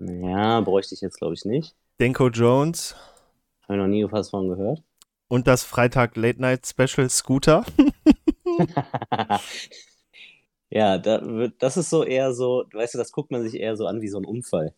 Ja, 0.00 0.60
bräuchte 0.62 0.94
ich 0.94 1.00
jetzt, 1.00 1.18
glaube 1.18 1.34
ich, 1.34 1.44
nicht. 1.44 1.76
Denko 2.00 2.30
Jones 2.30 2.94
Habe 3.64 3.74
ich 3.74 3.78
noch 3.80 3.86
nie 3.86 4.10
was 4.10 4.30
von 4.30 4.48
gehört. 4.48 4.82
und 5.28 5.46
das 5.46 5.64
Freitag 5.64 6.16
Late 6.16 6.40
Night 6.40 6.66
Special 6.66 7.08
Scooter. 7.08 7.64
Ja, 10.70 10.98
da, 10.98 11.18
das 11.58 11.76
ist 11.76 11.90
so 11.90 12.04
eher 12.04 12.32
so, 12.34 12.64
weißt 12.72 12.94
du, 12.94 12.98
das 12.98 13.12
guckt 13.12 13.30
man 13.30 13.42
sich 13.42 13.54
eher 13.60 13.76
so 13.76 13.86
an 13.86 14.00
wie 14.00 14.08
so 14.08 14.18
ein 14.18 14.24
Unfall. 14.24 14.74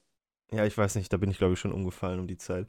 Ja, 0.51 0.65
ich 0.65 0.77
weiß 0.79 0.95
nicht, 0.95 1.13
da 1.13 1.17
bin 1.19 1.31
ich 1.31 1.39
glaube 1.39 1.55
ich 1.55 1.61
schon 1.61 1.73
umgefallen 1.73 2.21
um 2.21 2.27
die 2.27 2.39
Zeit. 2.39 2.67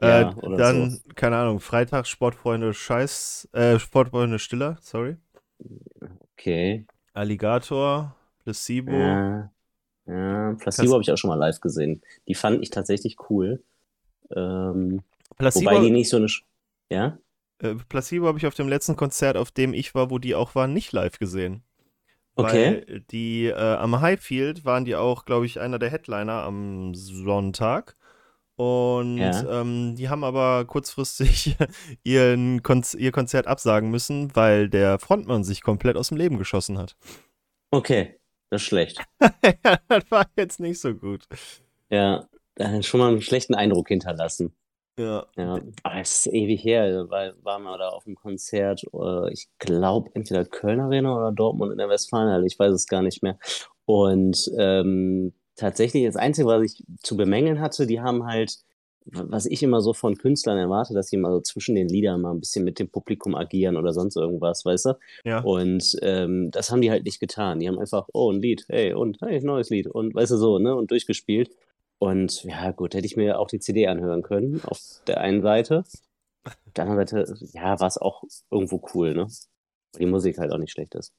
Ja, 0.00 0.20
äh, 0.22 0.34
dann, 0.56 1.00
keine 1.16 1.36
Ahnung, 1.38 1.60
Freitag 1.60 2.06
Sportfreunde 2.06 2.74
Scheiß, 2.74 3.48
äh, 3.52 3.78
Sportfreunde 3.78 4.38
Stiller, 4.38 4.78
sorry. 4.80 5.16
Okay. 6.38 6.86
Alligator, 7.18 8.14
Placebo. 8.44 8.92
Ja, 8.92 9.50
ja. 10.06 10.54
Placebo 10.54 10.92
habe 10.92 11.02
ich 11.02 11.10
auch 11.10 11.16
schon 11.18 11.28
mal 11.28 11.34
live 11.34 11.60
gesehen. 11.60 12.00
Die 12.28 12.34
fand 12.34 12.62
ich 12.62 12.70
tatsächlich 12.70 13.16
cool. 13.28 13.62
Ähm, 14.34 15.02
Placebo, 15.36 15.70
wobei 15.70 15.80
die 15.80 15.90
nicht 15.90 16.08
so 16.08 16.18
eine. 16.18 16.28
Sch 16.28 16.44
ja? 16.90 17.18
äh, 17.58 17.74
Placebo 17.88 18.26
habe 18.26 18.38
ich 18.38 18.46
auf 18.46 18.54
dem 18.54 18.68
letzten 18.68 18.96
Konzert, 18.96 19.36
auf 19.36 19.50
dem 19.50 19.74
ich 19.74 19.94
war, 19.94 20.10
wo 20.10 20.18
die 20.18 20.34
auch 20.34 20.54
waren, 20.54 20.72
nicht 20.72 20.92
live 20.92 21.18
gesehen. 21.18 21.62
Okay. 22.36 22.84
Weil 22.86 23.00
die 23.10 23.46
äh, 23.46 23.54
am 23.54 24.00
Highfield 24.00 24.64
waren 24.64 24.84
die 24.84 24.94
auch, 24.94 25.24
glaube 25.24 25.46
ich, 25.46 25.58
einer 25.58 25.80
der 25.80 25.90
Headliner 25.90 26.44
am 26.44 26.94
Sonntag. 26.94 27.96
Und 28.58 29.18
Ja. 29.18 29.60
ähm, 29.60 29.94
die 29.94 30.08
haben 30.08 30.24
aber 30.24 30.64
kurzfristig 30.64 31.56
ihren 32.02 32.64
Konz 32.64 32.92
ihr 32.94 33.12
Konzert 33.12 33.46
absagen 33.46 33.88
müssen, 33.88 34.34
weil 34.34 34.68
der 34.68 34.98
Frontmann 34.98 35.44
sich 35.44 35.62
komplett 35.62 35.96
aus 35.96 36.08
dem 36.08 36.16
Leben 36.16 36.38
geschossen 36.38 36.76
hat. 36.76 36.96
Okay. 37.70 38.16
Das 38.50 38.62
ist 38.62 38.66
schlecht. 38.68 39.00
ja, 39.64 39.78
das 39.88 40.10
war 40.10 40.26
jetzt 40.36 40.58
nicht 40.58 40.80
so 40.80 40.92
gut. 40.94 41.24
Ja. 41.88 42.26
Schon 42.80 42.98
mal 42.98 43.10
einen 43.10 43.22
schlechten 43.22 43.54
Eindruck 43.54 43.88
hinterlassen. 43.88 44.52
Ja. 44.98 45.26
Ja. 45.36 45.60
Aber 45.84 46.00
es 46.00 46.26
ist 46.26 46.32
ewig 46.32 46.64
her, 46.64 47.06
weil 47.08 47.34
waren 47.44 47.62
wir 47.62 47.78
da 47.78 47.90
auf 47.90 48.02
dem 48.04 48.16
Konzert, 48.16 48.82
äh, 48.92 49.32
ich 49.32 49.46
glaube, 49.60 50.10
entweder 50.14 50.44
Köln 50.44 50.80
Arena 50.80 51.14
oder 51.16 51.30
Dortmund 51.30 51.70
in 51.70 51.78
der 51.78 51.88
Westfalenhalle, 51.88 52.46
ich 52.46 52.58
weiß 52.58 52.72
es 52.72 52.88
gar 52.88 53.02
nicht 53.02 53.22
mehr. 53.22 53.38
Und 53.84 54.50
ähm, 54.58 55.32
tatsächlich 55.58 56.06
das 56.06 56.16
Einzige, 56.16 56.48
was 56.48 56.62
ich 56.62 56.84
zu 57.02 57.16
bemängeln 57.16 57.60
hatte, 57.60 57.86
die 57.86 58.00
haben 58.00 58.24
halt, 58.24 58.58
was 59.04 59.46
ich 59.46 59.62
immer 59.62 59.80
so 59.80 59.92
von 59.92 60.16
Künstlern 60.16 60.56
erwarte, 60.56 60.94
dass 60.94 61.08
sie 61.08 61.16
mal 61.16 61.32
so 61.32 61.40
zwischen 61.40 61.74
den 61.74 61.88
Liedern 61.88 62.20
mal 62.20 62.30
ein 62.30 62.40
bisschen 62.40 62.64
mit 62.64 62.78
dem 62.78 62.88
Publikum 62.88 63.34
agieren 63.34 63.76
oder 63.76 63.92
sonst 63.92 64.16
irgendwas, 64.16 64.64
weißt 64.64 64.86
du? 64.86 64.98
Ja. 65.24 65.40
Und 65.40 65.96
ähm, 66.02 66.50
das 66.50 66.70
haben 66.70 66.80
die 66.80 66.90
halt 66.90 67.04
nicht 67.04 67.20
getan. 67.20 67.58
Die 67.58 67.68
haben 67.68 67.78
einfach, 67.78 68.06
oh, 68.12 68.30
ein 68.30 68.40
Lied, 68.40 68.64
hey, 68.68 68.94
und 68.94 69.18
hey, 69.20 69.40
neues 69.42 69.70
Lied 69.70 69.86
und 69.86 70.14
weißt 70.14 70.32
du 70.32 70.36
so, 70.36 70.58
ne? 70.58 70.74
Und 70.74 70.90
durchgespielt. 70.90 71.50
Und 71.98 72.44
ja, 72.44 72.70
gut, 72.70 72.94
hätte 72.94 73.06
ich 73.06 73.16
mir 73.16 73.40
auch 73.40 73.48
die 73.48 73.58
CD 73.58 73.88
anhören 73.88 74.22
können, 74.22 74.60
auf 74.64 74.80
der 75.06 75.20
einen 75.20 75.42
Seite. 75.42 75.84
Auf 76.44 76.56
der 76.76 76.84
anderen 76.84 77.06
Seite, 77.06 77.34
ja, 77.52 77.80
war 77.80 77.88
es 77.88 77.98
auch 77.98 78.22
irgendwo 78.50 78.80
cool, 78.94 79.14
ne? 79.14 79.26
Weil 79.92 80.00
die 80.00 80.06
Musik 80.06 80.38
halt 80.38 80.52
auch 80.52 80.58
nicht 80.58 80.72
schlecht 80.72 80.94
ist. 80.94 81.12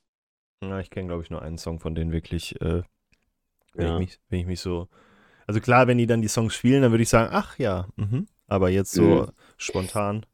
Ja, 0.64 0.80
ich 0.80 0.90
kenne, 0.90 1.08
glaube 1.08 1.24
ich, 1.24 1.30
nur 1.30 1.42
einen 1.42 1.58
Song 1.58 1.80
von 1.80 1.96
denen 1.96 2.12
wirklich, 2.12 2.60
äh, 2.62 2.84
wenn, 3.80 3.88
Ja. 3.88 3.94
ich 3.96 4.00
mich, 4.00 4.20
wenn 4.30 4.40
ich 4.42 4.46
mich 4.46 4.60
so. 4.60 4.88
Also 5.48 5.60
klar, 5.62 5.88
wenn 5.88 5.98
die 5.98 6.06
dann 6.06 6.22
die 6.22 6.28
Songs 6.28 6.54
spielen, 6.54 6.84
dann 6.84 6.92
würde 6.92 7.02
ich 7.04 7.10
sagen, 7.10 7.30
ach 7.34 7.58
ja, 7.58 7.88
mhm. 7.96 8.28
aber 8.48 8.70
jetzt 8.70 8.92
so 8.92 9.02
Mhm. 9.02 9.32
spontan. 9.58 10.26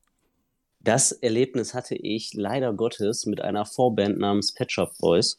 Das 0.82 1.12
Erlebnis 1.14 1.74
hatte 1.74 1.96
ich 1.96 2.34
leider 2.34 2.74
Gottes 2.74 3.26
mit 3.26 3.42
einer 3.42 3.66
Vorband 3.66 4.20
namens 4.20 4.54
Pet 4.54 4.72
Shop 4.72 4.92
Boys. 5.00 5.38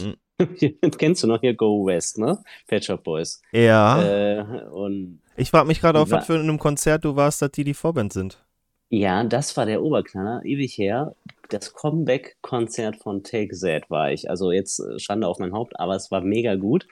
Mhm. 0.00 0.16
Kennst 0.98 1.22
du 1.22 1.26
noch 1.26 1.40
hier 1.40 1.54
Go 1.54 1.86
West, 1.86 2.18
ne? 2.18 2.42
Pet 2.66 2.84
Shop 2.84 3.02
Boys. 3.02 3.40
Ja. 3.52 4.02
Äh, 4.02 4.64
und 4.70 5.20
ich 5.36 5.50
frage 5.50 5.66
mich 5.66 5.80
gerade, 5.80 5.98
auf 5.98 6.10
wa- 6.10 6.18
was 6.18 6.26
für 6.26 6.38
einem 6.38 6.58
Konzert 6.58 7.04
du 7.04 7.16
warst, 7.16 7.40
dass 7.42 7.50
die 7.52 7.64
die 7.64 7.74
Vorband 7.74 8.12
sind. 8.12 8.42
Ja, 8.90 9.24
das 9.24 9.56
war 9.56 9.66
der 9.66 9.82
Oberknaller, 9.82 10.42
ewig 10.44 10.76
her. 10.78 11.16
Das 11.48 11.72
Comeback-Konzert 11.72 12.96
von 12.96 13.22
Take 13.22 13.56
That 13.60 13.90
war 13.90 14.12
ich. 14.12 14.28
Also 14.30 14.52
jetzt 14.52 14.80
äh, 14.80 14.98
Schande 14.98 15.28
auf 15.28 15.38
mein 15.38 15.52
Haupt, 15.52 15.78
aber 15.78 15.94
es 15.94 16.10
war 16.10 16.20
mega 16.20 16.54
gut, 16.56 16.86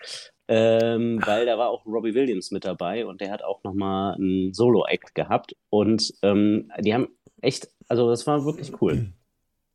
ähm, 0.49 1.21
weil 1.25 1.47
da 1.47 1.59
war 1.59 1.71
auch 1.71 1.87
Robbie 1.87 2.15
Williams 2.15 2.51
mit 2.51 2.65
dabei 2.65 3.07
und 3.07 3.21
der 3.21 3.31
hat 3.31 3.43
auch 3.43 3.63
nochmal 3.65 4.15
einen 4.15 4.53
Solo-Act 4.53 5.15
gehabt. 5.15 5.57
Und 5.71 6.13
ähm, 6.23 6.71
die 6.81 6.95
haben 6.95 7.09
echt, 7.41 7.69
also 7.89 8.09
das 8.11 8.27
war 8.27 8.45
wirklich 8.45 8.81
cool. 8.81 9.13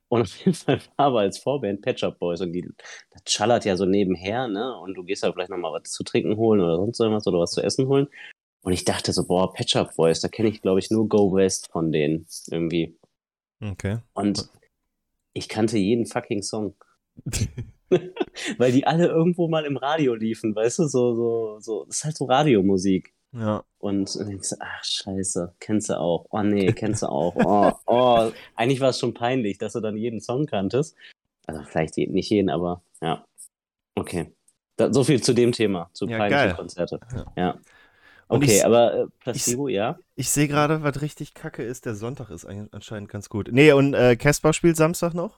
Und 0.09 0.21
auf 0.21 0.35
jeden 0.37 0.55
Fall 0.55 0.79
war 0.97 1.07
aber 1.07 1.19
als 1.19 1.37
Vorband 1.37 1.81
Pet 1.81 1.99
Shop 1.99 2.17
Boys 2.17 2.41
und 2.41 2.51
die, 2.51 2.67
das 3.11 3.31
schallert 3.31 3.65
ja 3.65 3.77
so 3.77 3.85
nebenher, 3.85 4.47
ne? 4.47 4.75
Und 4.79 4.95
du 4.95 5.03
gehst 5.03 5.23
da 5.23 5.31
vielleicht 5.31 5.51
nochmal 5.51 5.71
was 5.71 5.91
zu 5.91 6.03
trinken 6.03 6.35
holen 6.35 6.61
oder 6.61 6.77
sonst 6.77 6.99
irgendwas 6.99 7.27
oder 7.27 7.39
was 7.39 7.51
zu 7.51 7.61
essen 7.61 7.87
holen. 7.87 8.07
Und 8.61 8.73
ich 8.73 8.85
dachte 8.85 9.13
so, 9.13 9.25
boah, 9.25 9.53
Pet 9.53 9.69
Shop 9.69 9.95
Boys, 9.95 10.19
da 10.19 10.27
kenne 10.27 10.49
ich, 10.49 10.61
glaube 10.61 10.79
ich, 10.79 10.89
nur 10.89 11.07
Go 11.07 11.33
West 11.33 11.71
von 11.71 11.91
denen 11.91 12.27
irgendwie. 12.49 12.97
Okay. 13.61 13.99
Und 14.13 14.49
ich 15.39 15.49
kannte 15.49 15.77
jeden 15.77 16.05
fucking 16.05 16.43
Song. 16.43 16.75
Weil 18.57 18.71
die 18.71 18.85
alle 18.85 19.07
irgendwo 19.07 19.47
mal 19.47 19.65
im 19.65 19.77
Radio 19.77 20.13
liefen, 20.13 20.55
weißt 20.55 20.79
du, 20.79 20.87
so, 20.87 21.15
so, 21.15 21.59
so, 21.59 21.85
das 21.85 21.97
ist 21.97 22.03
halt 22.05 22.17
so 22.17 22.25
Radiomusik. 22.25 23.13
ja. 23.33 23.63
Und 23.79 24.13
dann 24.19 24.27
denkst 24.27 24.49
du, 24.49 24.55
ach, 24.59 24.83
scheiße, 24.83 25.55
kennst 25.59 25.89
du 25.89 25.97
auch. 25.97 26.25
Oh 26.31 26.43
nee, 26.43 26.73
kennst 26.73 27.01
du 27.01 27.07
auch. 27.07 27.33
Oh, 27.35 27.71
oh. 27.87 28.31
Eigentlich 28.55 28.81
war 28.81 28.89
es 28.89 28.99
schon 28.99 29.13
peinlich, 29.13 29.57
dass 29.57 29.73
du 29.73 29.79
dann 29.79 29.95
jeden 29.95 30.19
Song 30.19 30.45
kanntest. 30.45 30.95
Also 31.47 31.63
vielleicht 31.63 31.97
nicht 31.97 32.29
jeden, 32.29 32.49
aber 32.49 32.83
ja. 33.01 33.25
Okay. 33.95 34.33
Da, 34.75 34.93
so 34.93 35.03
viel 35.03 35.21
zu 35.21 35.33
dem 35.33 35.53
Thema, 35.53 35.89
zu 35.93 36.07
Ja, 36.07 36.17
peinlichen 36.17 36.47
geil. 36.47 36.55
Konzerte. 36.55 36.99
Ja. 37.15 37.33
Ja. 37.37 37.59
Und 38.29 38.43
Okay, 38.43 38.57
ich- 38.57 38.65
aber 38.65 38.93
äh, 38.93 39.05
Placebo, 39.19 39.67
ja. 39.67 39.99
Ich 40.15 40.29
sehe 40.29 40.47
gerade, 40.47 40.83
was 40.83 41.01
richtig 41.01 41.33
kacke 41.33 41.63
ist, 41.63 41.85
der 41.85 41.95
Sonntag 41.95 42.29
ist 42.29 42.45
anscheinend 42.45 43.09
ganz 43.09 43.29
gut. 43.29 43.49
Nee, 43.51 43.71
und 43.73 43.93
äh, 43.93 44.15
Casper 44.15 44.53
spielt 44.53 44.77
Samstag 44.77 45.13
noch? 45.13 45.37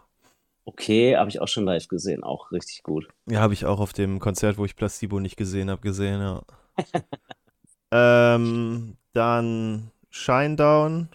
Okay, 0.65 1.15
habe 1.17 1.29
ich 1.29 1.41
auch 1.41 1.47
schon 1.47 1.65
live 1.65 1.87
gesehen, 1.87 2.23
auch 2.23 2.51
richtig 2.51 2.83
gut. 2.83 3.07
Ja, 3.27 3.39
habe 3.39 3.53
ich 3.53 3.65
auch 3.65 3.79
auf 3.79 3.93
dem 3.93 4.19
Konzert, 4.19 4.57
wo 4.57 4.65
ich 4.65 4.75
Placebo 4.75 5.19
nicht 5.19 5.37
gesehen 5.37 5.69
habe, 5.69 5.81
gesehen, 5.81 6.21
ja. 6.21 6.43
ähm, 7.91 8.95
dann 9.13 9.91
Shinedown, 10.09 11.09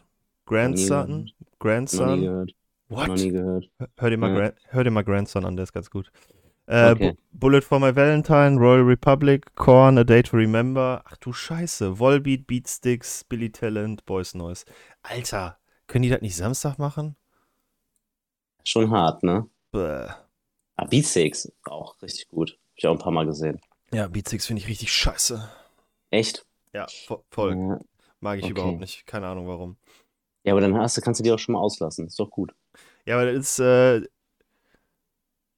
Grandson, 0.47 1.33
Grandson. 1.59 2.47
What? 2.88 3.09
Noch 3.09 3.16
nie 3.16 3.30
gehört. 3.30 3.68
Hör 3.99 4.11
dir 4.11 4.16
mal, 4.16 4.30
Ja. 4.30 4.40
Gran 4.49 4.52
hör 4.68 4.85
dir 4.85 4.90
mal 4.90 5.04
Grandson 5.04 5.45
an, 5.45 5.56
der 5.56 5.64
ist 5.64 5.73
ganz 5.73 5.90
gut. 5.90 6.11
Äh, 6.66 6.90
Okay. 6.92 7.12
Bu- 7.12 7.16
Bullet 7.38 7.62
for 7.62 7.78
My 7.78 7.94
Valentine, 7.94 8.58
Royal 8.58 8.82
Republic, 8.82 9.54
Korn, 9.54 9.99
A 9.99 10.04
Day 10.04 10.23
to 10.23 10.37
Remember. 10.37 11.02
Ach 11.04 11.16
du 11.18 11.32
Scheiße. 11.32 11.99
Volbeat, 11.99 12.46
Beatsticks, 12.46 13.25
Billy 13.25 13.50
Talent, 13.50 14.04
Boys 14.06 14.35
Noise. 14.35 14.64
Alter, 15.02 15.58
können 15.87 16.02
die 16.04 16.08
das 16.08 16.23
nicht 16.23 16.35
Samstag 16.37 16.78
machen? 16.78 17.16
Schon 18.64 18.90
hart, 18.90 19.23
ne? 19.23 19.49
Bäh. 19.70 20.08
Ah, 20.76 20.85
Beatsteaks, 20.87 21.50
auch 21.64 22.00
richtig 22.02 22.28
gut. 22.28 22.52
Hab 22.52 22.78
ich 22.78 22.87
auch 22.87 22.92
ein 22.92 22.99
paar 22.99 23.12
Mal 23.12 23.26
gesehen. 23.26 23.61
Ja, 23.92 24.08
Beatsticks 24.08 24.46
finde 24.46 24.62
ich 24.62 24.68
richtig 24.68 24.92
scheiße. 24.92 25.49
Echt? 26.11 26.44
Ja, 26.73 26.87
vo 27.06 27.25
voll. 27.30 27.78
Mag 28.20 28.38
ich 28.38 28.44
okay. 28.44 28.52
überhaupt 28.52 28.80
nicht. 28.80 29.06
Keine 29.06 29.26
Ahnung 29.28 29.46
warum. 29.46 29.76
ja, 30.42 30.52
aber 30.52 30.61
dann 30.61 30.76
hast 30.76 30.96
du, 30.96 31.00
kannst 31.00 31.20
du 31.20 31.25
die 31.25 31.30
auch 31.32 31.38
schon 31.38 31.52
mal 31.54 31.61
auslassen. 31.61 32.06
Ist 32.06 32.18
doch 32.18 32.30
gut. 32.30 32.52
Ja, 33.04 33.16
aber 33.16 33.32
das 33.32 33.37
ist, 33.37 33.58
äh, 33.61 34.02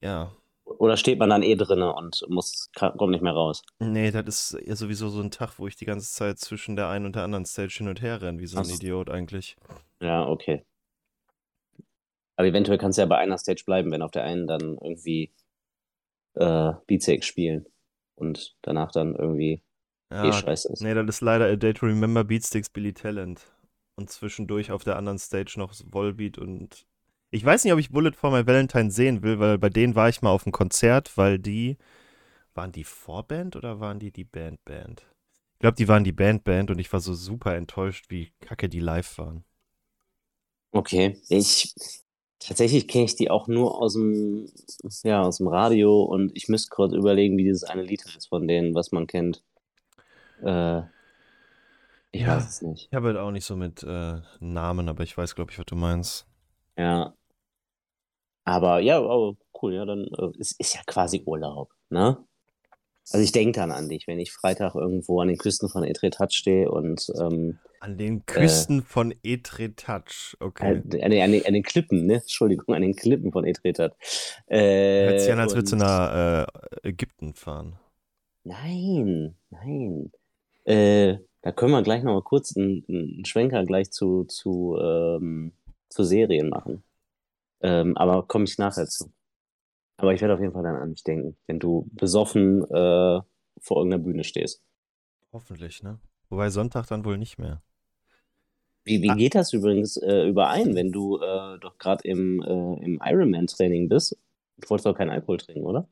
ja. 0.01 0.31
Oder 0.79 0.97
steht 0.97 1.19
man 1.19 1.31
dann 1.31 1.43
eh 1.43 1.55
drinne 1.57 1.95
und 1.95 2.25
muss, 2.29 2.71
kommt 2.75 3.11
nicht 3.11 3.23
mehr 3.23 3.33
raus? 3.33 3.63
Nee, 3.81 4.11
das 4.11 4.53
ist 4.53 4.67
ja 4.67 4.77
sowieso 4.77 5.09
so 5.09 5.21
ein 5.21 5.31
Tag, 5.31 5.59
wo 5.59 5.67
ich 5.69 5.77
die 5.77 5.85
ganze 5.85 6.13
Zeit 6.13 6.39
zwischen 6.39 6.77
der 6.77 6.89
einen 6.89 7.07
und 7.07 7.17
der 7.17 7.23
anderen 7.25 7.45
Stage 7.45 7.75
hin 7.79 7.89
und 7.89 8.03
her 8.03 8.21
renne, 8.23 8.41
wie 8.41 8.47
so 8.47 8.59
ein 8.59 8.65
Ach. 8.65 8.71
Idiot 8.71 9.09
eigentlich. 9.11 9.57
Ja, 10.01 10.27
okay. 10.29 10.65
Aber 12.37 12.49
eventuell 12.49 12.79
kannst 12.79 12.97
du 12.97 13.03
ja 13.03 13.07
bei 13.07 13.19
einer 13.19 13.37
Stage 13.37 13.65
bleiben, 13.67 13.91
wenn 13.93 14.01
auf 14.03 14.13
der 14.13 14.25
einen 14.25 14.47
dann 14.47 14.79
irgendwie 14.81 15.31
äh, 16.35 16.73
Beatsteaks 16.87 17.27
spielen 17.27 17.67
und 18.17 18.57
danach 18.63 18.93
dann 18.93 19.15
irgendwie 19.17 19.63
eh 20.23 20.33
Ja, 20.33 20.33
scheiße 20.33 20.73
ist. 20.73 20.83
nee, 20.83 20.95
das 20.95 21.07
ist 21.09 21.21
leider 21.23 21.47
A 21.47 21.57
Day 21.57 21.73
to 21.75 21.87
Remember 21.87 22.25
Beatsticks 22.25 22.69
Billy 22.71 22.93
Talent. 22.93 23.47
Und 23.97 24.11
zwischendurch 24.11 24.71
auf 24.71 24.85
der 24.85 24.97
anderen 24.97 25.19
Stage 25.19 25.55
noch 25.59 25.75
Volbeat 25.91 26.39
und. 26.39 26.87
Ich 27.31 27.45
weiß 27.45 27.65
nicht, 27.65 27.73
ob 27.73 27.79
ich 27.79 27.91
Bullet 27.91 28.13
for 28.13 28.31
My 28.31 28.47
Valentine 28.47 28.91
sehen 28.91 29.23
will, 29.23 29.39
weil 29.39 29.59
bei 29.59 29.69
denen 29.71 29.95
war 29.95 30.09
ich 30.09 30.23
mal 30.23 30.31
auf 30.31 30.47
einem 30.47 30.53
Konzert, 30.53 31.17
weil 31.17 31.39
die. 31.39 31.77
Waren 32.55 32.73
die 32.73 32.85
Vorband 32.85 33.57
oder 33.57 33.81
waren 33.81 33.99
die 34.01 34.13
die 34.13 34.25
Band-Band? 34.25 35.07
Ich 35.55 35.59
glaube, 35.61 35.77
die 35.77 35.89
waren 35.89 36.05
die 36.05 36.13
Band-Band 36.13 36.71
und 36.71 36.79
ich 36.81 36.93
war 36.93 37.01
so 37.01 37.15
super 37.15 37.57
enttäuscht, 37.57 38.07
wie 38.11 38.33
kacke 38.41 38.69
die 38.69 38.81
live 38.81 39.19
waren. 39.19 39.45
Okay, 40.73 41.21
ich, 41.29 41.75
Tatsächlich 42.41 42.87
kenne 42.89 43.05
ich 43.07 43.17
die 43.17 43.31
auch 43.31 43.49
nur 43.49 43.81
aus 43.83 43.95
dem, 43.95 44.47
ja, 45.03 45.23
aus 45.23 45.39
dem 45.39 45.49
Radio 45.49 46.03
und 46.05 46.31
ich 46.37 46.49
müsste 46.49 46.71
kurz 46.71 46.93
überlegen, 46.95 47.37
wie 47.37 47.45
dieses 47.45 47.65
eine 47.65 47.83
Lied 47.83 48.05
heißt 48.07 48.29
von 48.29 48.47
denen, 48.49 48.75
was 48.75 48.93
man 48.93 49.07
kennt. 49.09 49.43
Äh, 50.43 50.83
ich 52.13 52.27
Ja. 52.27 52.27
weiß 52.27 52.47
es 52.47 52.61
nicht. 52.63 52.91
Ich 52.91 52.95
habe 52.97 53.09
halt 53.09 53.17
auch 53.19 53.31
nicht 53.31 53.45
so 53.45 53.57
mit 53.57 53.83
äh, 53.83 54.21
Namen, 54.41 54.89
aber 54.89 55.03
ich 55.05 55.17
weiß, 55.17 55.35
glaube 55.35 55.53
ich, 55.53 55.59
was 55.59 55.67
du 55.67 55.77
meinst. 55.77 56.27
Ja. 56.77 57.15
Aber 58.49 58.79
ja, 58.81 58.97
aber 58.97 59.37
cool, 59.61 59.75
ja, 59.75 59.85
dann 59.85 60.05
äh, 60.05 60.31
es 60.41 60.53
ist 60.53 60.75
ja 60.75 60.81
quasi 60.87 61.23
Urlaub, 61.27 61.71
ne? 61.91 62.17
Also 63.11 63.23
ich 63.23 63.33
denke 63.33 63.61
dann 63.61 63.71
an 63.71 63.91
dich, 63.91 64.07
wenn 64.07 64.19
ich 64.19 64.33
Freitag 64.33 64.75
irgendwo 64.75 65.21
an 65.21 65.29
den 65.29 65.37
Küsten 65.37 65.69
von 65.69 65.85
Etretat 65.85 66.33
stehe 66.33 66.71
und 66.71 67.13
ähm, 67.21 67.59
An 67.81 67.99
den 67.99 68.25
Küsten 68.25 68.83
von 68.83 69.15
Etretat. 69.23 70.37
Okay. 70.41 70.83
äh, 70.93 71.03
an, 71.03 71.11
den, 71.11 71.23
an, 71.23 71.33
den, 71.33 71.47
an 71.47 71.53
den 71.53 71.63
Klippen, 71.63 72.07
ne? 72.07 72.15
Entschuldigung, 72.15 72.75
an 72.75 72.81
den 72.81 72.97
Klippen 72.97 73.33
von 73.33 73.45
Etretat. 73.45 73.95
Äh, 74.47 75.09
Hört 75.09 75.21
sich 75.21 75.33
an, 75.33 75.41
als 75.41 75.55
würdest 75.55 75.75
du 75.75 75.77
nach 75.77 76.47
äh, 76.47 76.47
Ägypten 76.89 77.35
fahren. 77.35 77.79
Nein, 78.45 79.35
nein. 79.51 80.11
Äh, 80.65 81.19
da 81.43 81.53
können 81.53 81.73
wir 81.73 81.83
gleich 81.83 82.03
nochmal 82.03 82.23
kurz 82.23 82.57
einen, 82.57 82.83
einen 82.89 83.27
Schwenker 83.27 83.67
gleich 83.67 83.91
zu, 83.91 84.25
zu, 84.25 84.79
ähm, 84.81 85.53
zu 85.91 86.03
Serien 86.05 86.49
machen. 86.49 86.83
Ähm, 87.61 87.97
aber 87.97 88.27
komme 88.27 88.45
ich 88.45 88.59
nachher 88.59 88.87
zu. 88.87 89.13
Aber 89.97 90.15
ich 90.15 90.21
werde 90.21 90.35
auf 90.35 90.41
jeden 90.41 90.53
Fall 90.53 90.63
dann 90.63 90.77
an 90.77 90.95
dich 90.95 91.03
denken, 91.03 91.37
wenn 91.47 91.59
du 91.59 91.89
besoffen 91.93 92.63
äh, 92.65 93.21
vor 93.61 93.77
irgendeiner 93.79 94.03
Bühne 94.03 94.25
stehst. 94.25 94.63
Hoffentlich, 95.33 95.83
ne? 95.83 95.99
Wobei 96.31 96.51
Sonntag 96.51 96.87
dann 96.87 97.05
wohl 97.05 97.19
nicht 97.19 97.39
mehr. 97.39 97.63
Wie, 98.85 99.03
wie 99.03 99.11
Ah. 99.11 99.15
geht 99.15 99.35
das 99.35 99.53
übrigens 99.53 99.97
äh, 99.97 100.29
überein, 100.29 100.75
wenn 100.75 100.93
du 100.93 101.19
äh, 101.19 101.59
doch 101.59 101.77
gerade 101.79 102.07
im, 102.09 102.41
äh, 102.43 102.85
im 102.85 103.01
Ironman-Training 103.05 103.89
bist? 103.89 104.17
Du 104.59 104.71
wolltest 104.71 104.87
doch 104.87 104.95
keinen 104.95 105.11
Alkohol 105.11 105.39
trinken, 105.39 105.67
oder? 105.67 105.89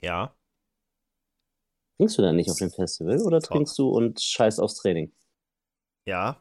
Ja. 0.00 0.34
Trinkst 1.96 2.18
du 2.18 2.22
dann 2.22 2.36
nicht 2.36 2.50
auf 2.50 2.58
dem 2.58 2.70
Festival 2.70 3.20
oder 3.22 3.40
trinkst 3.40 3.78
du 3.78 3.88
und 3.88 4.20
scheißt 4.20 4.60
aufs 4.60 4.76
Training? 4.76 5.12
Ja. 6.04 6.40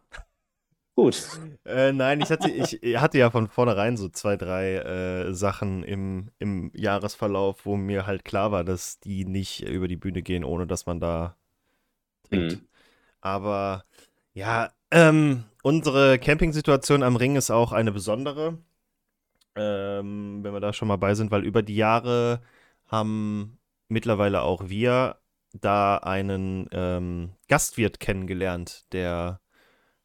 Gut. 0.95 1.27
Äh, 1.65 1.91
nein, 1.91 2.21
ich 2.21 2.29
hatte, 2.29 2.49
ich 2.49 2.79
hatte 2.97 3.17
ja 3.17 3.29
von 3.29 3.49
vornherein 3.49 3.97
so 3.97 4.07
zwei, 4.07 4.37
drei 4.37 4.75
äh, 4.75 5.33
Sachen 5.33 5.83
im, 5.83 6.31
im 6.39 6.71
Jahresverlauf, 6.73 7.65
wo 7.65 7.75
mir 7.75 8.05
halt 8.07 8.23
klar 8.23 8.51
war, 8.53 8.63
dass 8.63 8.99
die 9.01 9.25
nicht 9.25 9.67
über 9.67 9.89
die 9.89 9.97
Bühne 9.97 10.21
gehen, 10.21 10.45
ohne 10.45 10.67
dass 10.67 10.85
man 10.85 11.01
da 11.01 11.35
trinkt. 12.29 12.61
Mhm. 12.61 12.67
Aber 13.19 13.83
ja, 14.33 14.71
ähm, 14.91 15.43
unsere 15.63 16.17
Campingsituation 16.17 17.03
am 17.03 17.17
Ring 17.17 17.35
ist 17.35 17.51
auch 17.51 17.73
eine 17.73 17.91
besondere, 17.91 18.59
ähm, 19.55 20.43
wenn 20.43 20.53
wir 20.53 20.59
da 20.61 20.71
schon 20.73 20.87
mal 20.87 20.97
bei 20.97 21.15
sind, 21.15 21.31
weil 21.31 21.43
über 21.43 21.61
die 21.61 21.75
Jahre 21.75 22.41
haben 22.87 23.57
mittlerweile 23.89 24.41
auch 24.43 24.69
wir 24.69 25.17
da 25.53 25.97
einen 25.97 26.69
ähm, 26.71 27.31
Gastwirt 27.49 27.99
kennengelernt, 27.99 28.85
der 28.93 29.41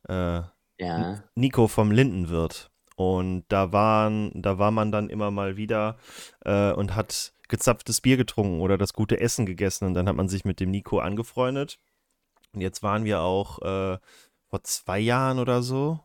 äh, 0.08 0.42
Ja. 0.80 1.22
Nico 1.34 1.68
vom 1.68 1.90
Lindenwirt. 1.90 2.70
Und 2.96 3.44
da 3.48 3.72
waren, 3.72 4.30
da 4.34 4.58
war 4.58 4.70
man 4.70 4.92
dann 4.92 5.08
immer 5.08 5.30
mal 5.30 5.56
wieder 5.56 5.96
äh, 6.44 6.72
und 6.72 6.94
hat 6.94 7.32
gezapftes 7.48 8.00
Bier 8.00 8.16
getrunken 8.16 8.60
oder 8.60 8.78
das 8.78 8.92
gute 8.92 9.20
Essen 9.20 9.46
gegessen 9.46 9.86
und 9.86 9.94
dann 9.94 10.08
hat 10.08 10.16
man 10.16 10.28
sich 10.28 10.44
mit 10.44 10.60
dem 10.60 10.70
Nico 10.70 10.98
angefreundet. 10.98 11.78
Und 12.52 12.60
jetzt 12.60 12.82
waren 12.82 13.04
wir 13.04 13.20
auch 13.20 13.60
äh, 13.62 13.98
vor 14.48 14.62
zwei 14.64 14.98
Jahren 14.98 15.38
oder 15.38 15.62
so, 15.62 16.00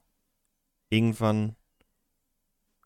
irgendwann 0.90 1.56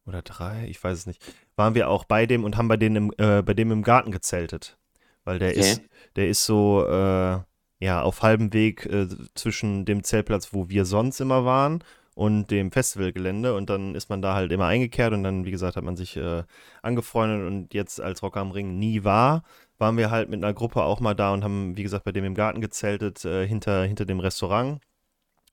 oder 0.05 0.21
drei, 0.23 0.65
ich 0.67 0.83
weiß 0.83 0.97
es 0.97 1.05
nicht, 1.05 1.21
waren 1.55 1.75
wir 1.75 1.89
auch 1.89 2.03
bei 2.03 2.25
dem 2.25 2.43
und 2.43 2.57
haben 2.57 2.67
bei, 2.67 2.77
denen 2.77 2.95
im, 2.95 3.13
äh, 3.17 3.43
bei 3.43 3.53
dem 3.53 3.71
im 3.71 3.83
Garten 3.83 4.11
gezeltet. 4.11 4.77
Weil 5.23 5.39
der 5.39 5.51
Okay. 5.51 5.59
ist, 5.59 5.81
der 6.15 6.27
ist 6.29 6.45
so, 6.45 6.85
äh, 6.87 7.39
ja, 7.79 8.01
auf 8.01 8.21
halbem 8.21 8.53
Weg 8.53 8.85
äh, 8.85 9.07
zwischen 9.35 9.85
dem 9.85 10.03
Zeltplatz, 10.03 10.53
wo 10.53 10.69
wir 10.69 10.85
sonst 10.85 11.19
immer 11.21 11.45
waren, 11.45 11.83
und 12.19 12.51
dem 12.51 12.69
Festivalgelände. 12.73 13.55
Und 13.55 13.69
dann 13.69 13.95
ist 13.95 14.09
man 14.09 14.21
da 14.21 14.33
halt 14.33 14.51
immer 14.51 14.65
eingekehrt 14.65 15.13
und 15.13 15.23
dann, 15.23 15.45
wie 15.45 15.51
gesagt, 15.51 15.77
hat 15.77 15.85
man 15.85 15.95
sich 15.95 16.17
äh, 16.17 16.43
angefreundet 16.81 17.47
und 17.47 17.73
jetzt 17.73 18.01
als 18.01 18.21
Rocker 18.21 18.41
am 18.41 18.51
Ring 18.51 18.77
nie 18.77 19.05
war, 19.05 19.43
waren 19.77 19.95
wir 19.95 20.11
halt 20.11 20.29
mit 20.29 20.43
einer 20.43 20.53
Gruppe 20.53 20.83
auch 20.83 20.99
mal 20.99 21.13
da 21.13 21.31
und 21.31 21.45
haben, 21.45 21.77
wie 21.77 21.83
gesagt, 21.83 22.03
bei 22.03 22.11
dem 22.11 22.25
im 22.25 22.35
Garten 22.35 22.59
gezeltet, 22.59 23.23
äh, 23.23 23.47
hinter, 23.47 23.85
hinter 23.85 24.05
dem 24.05 24.19
Restaurant. 24.19 24.81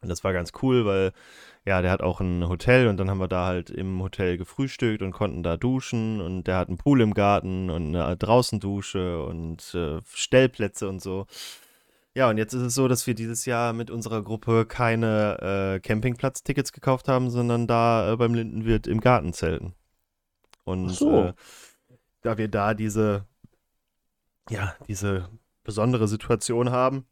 Und 0.03 0.09
das 0.09 0.25
war 0.25 0.33
ganz 0.33 0.51
cool, 0.61 0.85
weil 0.85 1.13
ja, 1.65 1.83
der 1.83 1.93
hat 1.93 2.03
auch 2.03 2.21
ein 2.21 2.49
Hotel 2.49 2.89
und 2.89 2.97
dann 2.97 3.11
haben 3.11 3.21
wir 3.21 3.29
da 3.29 3.47
halt 3.47 3.71
im 3.71 4.03
Hotel 4.03 4.37
gefrühstückt 4.37 5.03
und 5.03 5.13
konnten 5.13 5.45
da 5.45 5.57
duschen 5.57 6.21
und 6.21 6.49
der 6.49 6.57
hat 6.59 6.69
einen 6.69 6.79
Pool 6.79 7.01
im 7.01 7.15
Garten 7.15 7.71
und 7.71 7.95
eine 7.95 8.17
Draußendusche 8.17 9.23
und 9.23 9.73
äh, 9.75 10.01
Stellplätze 10.13 10.89
und 10.89 11.01
so. 11.01 11.27
Ja, 12.17 12.31
und 12.31 12.39
jetzt 12.39 12.55
ist 12.55 12.63
es 12.63 12.75
so, 12.75 12.89
dass 12.89 13.07
wir 13.07 13.15
dieses 13.15 13.45
Jahr 13.45 13.75
mit 13.75 13.91
unserer 13.91 14.23
Gruppe 14.23 14.65
keine 14.65 15.75
äh, 15.77 15.81
Campingplatz-Tickets 15.81 16.73
gekauft 16.73 17.09
haben, 17.09 17.29
sondern 17.29 17.67
da 17.67 18.11
äh, 18.11 18.17
beim 18.17 18.33
Lindenwirt 18.33 18.87
im 18.87 19.03
Garten 19.03 19.35
zelten. 19.35 19.75
Und 20.65 20.89
so. 20.89 21.25
äh, 21.25 21.35
da 22.23 22.39
wir 22.39 22.49
da 22.49 22.73
diese, 22.73 23.27
ja, 24.49 24.75
diese 24.89 25.29
besondere 25.63 26.09
Situation 26.09 26.71
haben, 26.71 27.05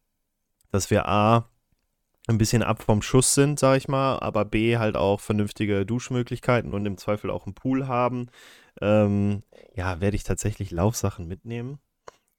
dass 0.71 0.89
wir 0.89 1.07
A, 1.07 1.51
ein 2.27 2.39
bisschen 2.39 2.63
ab 2.63 2.83
vom 2.83 3.03
Schuss 3.03 3.35
sind, 3.35 3.59
sag 3.59 3.77
ich 3.77 3.89
mal, 3.89 4.19
aber 4.21 4.47
B, 4.47 4.79
halt 4.79 4.97
auch 4.97 5.21
vernünftige 5.21 5.85
Duschmöglichkeiten 5.85 6.73
und 6.73 6.87
im 6.87 6.97
Zweifel 6.97 7.29
auch 7.29 7.45
einen 7.45 7.55
Pool 7.55 7.87
haben, 7.87 8.31
ähm, 8.81 9.43
ja, 9.75 10.01
werde 10.01 10.17
ich 10.17 10.25
tatsächlich 10.25 10.71
Laufsachen 10.71 11.29
mitnehmen. 11.29 11.79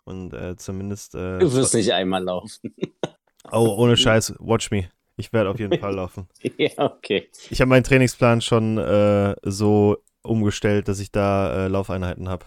Und 0.06 0.34
äh, 0.34 0.56
zumindest. 0.56 1.16
Äh, 1.16 1.40
Du 1.40 1.52
wirst 1.54 1.74
nicht 1.74 1.92
einmal 1.94 2.24
laufen. 2.24 2.76
oh, 3.52 3.76
ohne 3.78 3.98
Scheiß, 3.98 4.36
watch 4.40 4.72
me. 4.72 4.90
Ich 5.18 5.32
werde 5.34 5.50
auf 5.50 5.60
jeden 5.60 5.80
Fall 5.80 5.94
laufen. 5.96 6.28
ja, 6.58 6.72
okay. 6.78 7.30
Ich 7.50 7.60
habe 7.62 7.70
meinen 7.70 7.84
Trainingsplan 7.84 8.42
schon 8.42 8.78
äh, 8.78 9.36
so 9.44 9.98
umgestellt, 10.24 10.88
dass 10.88 11.00
ich 11.00 11.12
da 11.12 11.66
äh, 11.66 11.68
Laufeinheiten 11.68 12.30
habe. 12.30 12.46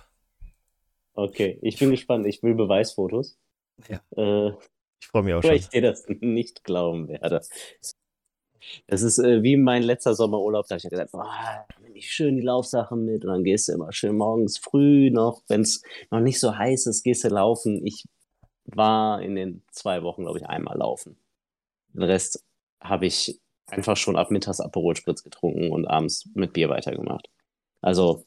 Okay. 1.15 1.59
Ich 1.63 1.79
bin 1.79 1.91
gespannt. 1.91 2.27
Ich 2.27 2.43
will 2.43 2.55
Beweisfotos. 2.55 3.39
Ja. 3.89 4.01
Äh, 4.17 4.53
Ich 5.01 5.09
freue 5.09 5.23
mich 5.23 5.35
auch 5.35 5.43
weil 5.43 5.51
schon. 5.51 5.57
ich 5.59 5.69
dir 5.69 5.83
das 5.83 6.05
nicht 6.09 6.63
glauben 6.65 7.09
werde. 7.09 7.41
Das 8.87 9.03
ist 9.03 9.19
äh, 9.19 9.43
wie 9.43 9.57
mein 9.57 9.83
letzter 9.83 10.15
Sommerurlaub. 10.15 10.67
Da 10.69 10.75
habe 10.75 10.81
ich 10.85 10.91
gesagt, 10.91 11.13
boah, 11.13 11.67
ich 11.99 12.13
schön 12.13 12.37
die 12.37 12.43
Laufsachen 12.43 13.05
mit 13.05 13.25
und 13.25 13.33
dann 13.33 13.45
gehst 13.45 13.69
du 13.69 13.73
immer 13.73 13.93
schön 13.93 14.17
morgens 14.17 14.59
früh 14.59 15.11
noch, 15.11 15.43
wenn 15.49 15.63
es 15.63 15.83
noch 16.11 16.21
nicht 16.21 16.41
so 16.41 16.57
heiß 16.57 16.87
ist, 16.87 17.03
gehst 17.05 17.25
du 17.25 17.29
laufen. 17.29 17.87
Ich 17.87 18.05
war 18.67 19.23
in 19.23 19.35
den 19.37 19.65
zwei 19.73 20.03
Wochen, 20.03 20.23
glaube 20.25 20.39
ich, 20.41 20.47
einmal 20.47 20.79
laufen. 20.79 21.19
Den 21.95 22.05
Rest 22.05 22.45
habe 22.83 23.07
ich 23.07 23.41
einfach 23.67 23.97
schon 23.97 24.17
ab 24.17 24.31
mittags 24.31 24.61
Aperol 24.61 24.97
Spritz 24.97 25.25
getrunken 25.25 25.71
und 25.73 25.87
abends 25.87 26.29
mit 26.35 26.53
Bier 26.55 26.69
weitergemacht. 26.71 27.31
Also, 27.83 28.27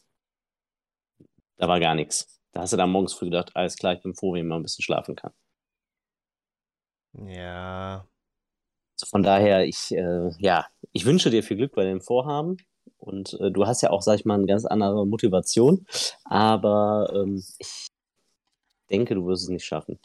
da 1.57 1.67
war 1.69 1.79
gar 1.79 1.95
nichts. 1.95 2.41
Da 2.51 2.60
hast 2.62 2.73
du 2.73 2.77
dann 2.77 2.89
morgens 2.91 3.13
früh 3.13 3.25
gedacht, 3.27 3.55
alles 3.55 3.77
klar, 3.77 3.93
ich 3.93 4.01
bin 4.01 4.13
froh, 4.15 4.34
wenn 4.34 4.41
ich 4.41 4.47
mal 4.49 4.57
ein 4.57 4.63
bisschen 4.63 4.84
schlafen 4.84 5.15
kann. 5.15 5.31
Ja, 7.13 8.07
Also 8.99 9.10
Von 9.10 9.23
daher, 9.23 9.65
ich, 9.65 9.91
äh, 9.91 10.29
ja, 10.39 10.67
ich 10.93 11.05
wünsche 11.05 11.29
dir 11.29 11.43
viel 11.43 11.57
Glück 11.57 11.73
bei 11.75 11.84
dem 11.86 12.01
Vorhaben. 12.01 12.57
Und 12.98 13.34
äh, 13.39 13.52
du 13.52 13.65
hast 13.65 13.82
ja 13.82 13.89
auch, 13.89 14.02
sag 14.02 14.15
ich 14.20 14.26
mal, 14.26 14.36
eine 14.36 14.46
ganz 14.46 14.65
andere 14.65 15.06
Motivation. 15.08 15.86
Aber 16.24 17.12
ähm, 17.15 17.44
ich 17.58 17.88
denke, 18.89 19.15
du 19.15 19.26
wirst 19.26 19.44
es 19.44 19.50
nicht 19.50 19.65
schaffen. 19.65 20.00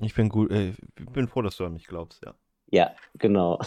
ich 0.00 0.14
bin 0.14 0.28
gut. 0.28 0.50
Äh, 0.50 0.70
ich 0.70 1.06
bin 1.12 1.28
froh, 1.28 1.42
dass 1.42 1.56
du 1.56 1.64
an 1.66 1.74
mich 1.74 1.86
glaubst, 1.86 2.22
ja. 2.24 2.34
Ja, 2.70 2.90
genau. 3.18 3.60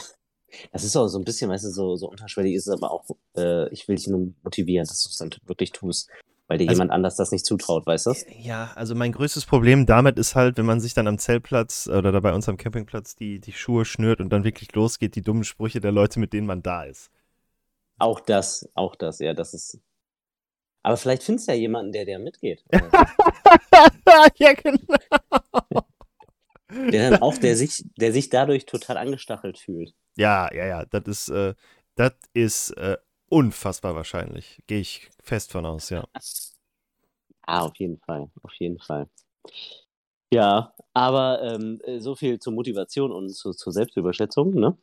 Das 0.71 0.83
ist 0.85 0.95
auch 0.95 1.07
so 1.07 1.19
ein 1.19 1.25
bisschen, 1.25 1.49
weißt 1.49 1.65
du, 1.65 1.69
so, 1.71 1.95
so 1.97 2.09
unterschwellig 2.09 2.53
ist 2.55 2.67
es 2.67 2.73
aber 2.73 2.89
auch, 2.91 3.03
äh, 3.35 3.67
ich 3.73 3.87
will 3.87 3.97
dich 3.97 4.07
nur 4.07 4.33
motivieren, 4.43 4.87
dass 4.87 5.03
du 5.03 5.09
es 5.09 5.17
dann 5.17 5.29
wirklich 5.45 5.71
tust, 5.73 6.09
weil 6.47 6.57
dir 6.57 6.69
Also- 6.69 6.77
jemand 6.77 6.91
anders 6.91 7.17
das 7.17 7.31
nicht 7.31 7.45
zutraut, 7.45 7.85
weißt 7.85 8.05
du? 8.05 8.13
Ja, 8.39 8.71
also 8.75 8.95
mein 8.95 9.11
größtes 9.11 9.45
Problem 9.45 9.85
damit 9.85 10.17
ist 10.17 10.35
halt, 10.35 10.57
wenn 10.57 10.65
man 10.65 10.79
sich 10.79 10.93
dann 10.93 11.05
am 11.07 11.17
Zeltplatz 11.19 11.87
oder 11.87 12.13
da 12.13 12.21
bei 12.21 12.33
uns 12.33 12.47
am 12.47 12.55
Campingplatz 12.55 13.15
die, 13.15 13.39
die 13.41 13.51
Schuhe 13.51 13.83
schnürt 13.83 14.21
und 14.21 14.29
dann 14.29 14.45
wirklich 14.45 14.73
losgeht, 14.73 15.15
die 15.15 15.21
dummen 15.21 15.43
Sprüche 15.43 15.81
der 15.81 15.91
Leute, 15.91 16.19
mit 16.21 16.31
denen 16.31 16.47
man 16.47 16.63
da 16.63 16.83
ist. 16.85 17.11
Auch 17.99 18.19
das, 18.19 18.69
auch 18.75 18.95
das, 18.95 19.19
ja, 19.19 19.33
das 19.33 19.53
ist. 19.53 19.79
Aber 20.83 20.97
vielleicht 20.97 21.23
findest 21.23 21.47
du 21.47 21.51
ja 21.51 21.57
jemanden, 21.57 21.91
der 21.91 22.05
der 22.05 22.19
mitgeht. 22.19 22.63
ja, 24.37 24.53
genau. 24.53 24.85
Der 26.69 27.11
dann 27.11 27.21
auch, 27.21 27.37
der 27.37 27.55
sich, 27.55 27.83
der 27.97 28.11
sich 28.13 28.29
dadurch 28.29 28.65
total 28.65 28.97
angestachelt 28.97 29.57
fühlt. 29.57 29.93
Ja, 30.15 30.53
ja, 30.53 30.65
ja, 30.65 30.85
das 30.85 31.03
ist, 31.05 31.29
äh, 31.29 31.55
das 31.95 32.13
ist 32.33 32.71
äh, 32.71 32.97
unfassbar 33.29 33.95
wahrscheinlich. 33.95 34.61
Gehe 34.67 34.79
ich 34.79 35.09
fest 35.21 35.51
von 35.51 35.65
aus, 35.65 35.89
ja. 35.89 36.05
Ah, 37.49 37.61
auf 37.61 37.77
jeden 37.77 37.97
Fall, 37.99 38.29
auf 38.43 38.53
jeden 38.55 38.77
Fall. 38.77 39.07
Ja, 40.33 40.73
aber 40.93 41.41
ähm, 41.41 41.79
äh, 41.85 41.99
so 41.99 42.13
viel 42.13 42.39
zur 42.39 42.51
Motivation 42.51 43.13
und 43.13 43.29
zu, 43.29 43.53
zur 43.53 43.71
Selbstüberschätzung, 43.71 44.53
ne? 44.53 44.77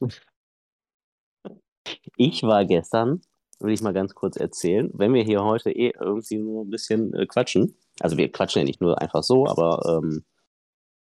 Ich 2.16 2.42
war 2.42 2.64
gestern 2.64 3.22
will 3.60 3.72
ich 3.72 3.82
mal 3.82 3.92
ganz 3.92 4.14
kurz 4.14 4.36
erzählen. 4.36 4.90
Wenn 4.92 5.14
wir 5.14 5.22
hier 5.22 5.42
heute 5.42 5.70
eh 5.70 5.92
irgendwie 5.98 6.38
nur 6.38 6.64
ein 6.64 6.70
bisschen 6.70 7.14
äh, 7.14 7.26
quatschen, 7.26 7.76
also 8.00 8.16
wir 8.16 8.30
quatschen 8.30 8.60
ja 8.60 8.64
nicht 8.64 8.80
nur 8.80 9.00
einfach 9.00 9.22
so, 9.22 9.46
aber 9.46 10.00
ähm, 10.02 10.24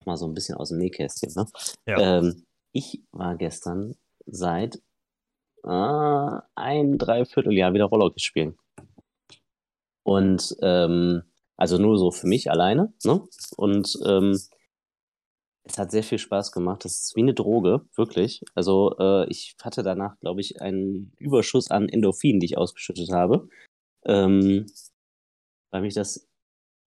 mal 0.05 0.17
so 0.17 0.27
ein 0.27 0.33
bisschen 0.33 0.57
aus 0.57 0.69
dem 0.69 0.77
Nähkästchen. 0.77 1.33
Ne? 1.35 1.45
Ja. 1.87 2.17
Ähm, 2.19 2.45
ich 2.71 3.01
war 3.11 3.35
gestern 3.35 3.95
seit 4.25 4.75
äh, 5.63 6.39
ein 6.55 6.97
Dreivierteljahr 6.97 7.73
wieder 7.73 7.85
Rollhockey 7.85 8.19
spielen. 8.19 8.57
Und 10.03 10.55
ähm, 10.61 11.23
also 11.57 11.77
nur 11.77 11.97
so 11.97 12.11
für 12.11 12.27
mich 12.27 12.51
alleine. 12.51 12.93
Ne? 13.03 13.21
Und 13.55 13.97
ähm, 14.05 14.39
es 15.65 15.77
hat 15.79 15.91
sehr 15.91 16.03
viel 16.03 16.19
Spaß 16.19 16.51
gemacht. 16.51 16.85
Das 16.85 16.91
ist 16.99 17.15
wie 17.15 17.21
eine 17.21 17.33
Droge, 17.33 17.81
wirklich. 17.95 18.41
Also 18.53 18.95
äh, 18.99 19.27
ich 19.29 19.55
hatte 19.61 19.81
danach, 19.81 20.17
glaube 20.19 20.41
ich, 20.41 20.61
einen 20.61 21.11
Überschuss 21.17 21.71
an 21.71 21.89
Endorphinen, 21.89 22.39
die 22.39 22.45
ich 22.45 22.57
ausgeschüttet 22.57 23.11
habe. 23.11 23.49
Ähm, 24.05 24.67
weil 25.71 25.81
mich 25.81 25.95
das 25.95 26.27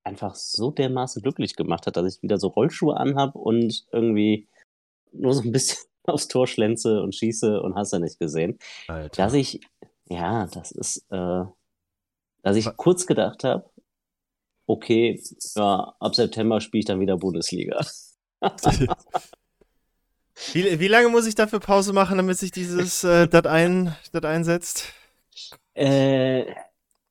einfach 0.04 0.36
so 0.36 0.70
dermaßen 0.70 1.22
glücklich 1.22 1.56
gemacht 1.56 1.86
hat, 1.86 1.96
dass 1.96 2.16
ich 2.16 2.22
wieder 2.22 2.38
so 2.38 2.48
Rollschuhe 2.48 2.96
anhab 2.96 3.34
und 3.34 3.84
irgendwie 3.92 4.48
nur 5.12 5.34
so 5.34 5.42
ein 5.42 5.52
bisschen 5.52 5.84
aufs 6.06 6.28
Tor 6.28 6.46
schlänze 6.46 7.02
und 7.02 7.14
schieße 7.14 7.60
und 7.60 7.74
hast 7.74 7.92
du 7.92 7.98
nicht 7.98 8.20
gesehen. 8.20 8.58
Alter. 8.86 9.24
Dass 9.24 9.34
ich, 9.34 9.60
ja, 10.08 10.46
das 10.46 10.70
ist, 10.70 11.04
äh, 11.10 11.44
dass 12.42 12.56
ich 12.56 12.76
kurz 12.76 13.06
gedacht 13.06 13.42
habe, 13.42 13.68
okay, 14.66 15.20
ja, 15.56 15.96
ab 15.98 16.14
September 16.14 16.60
spiele 16.60 16.80
ich 16.80 16.86
dann 16.86 17.00
wieder 17.00 17.16
Bundesliga. 17.16 17.84
wie, 20.52 20.80
wie 20.80 20.88
lange 20.88 21.08
muss 21.08 21.26
ich 21.26 21.34
dafür 21.34 21.60
Pause 21.60 21.92
machen, 21.92 22.16
damit 22.16 22.38
sich 22.38 22.50
dieses 22.50 23.04
äh, 23.04 23.28
das 23.28 23.46
ein, 23.46 23.94
dat 24.12 24.24
einsetzt? 24.24 24.92
Äh, 25.74 26.44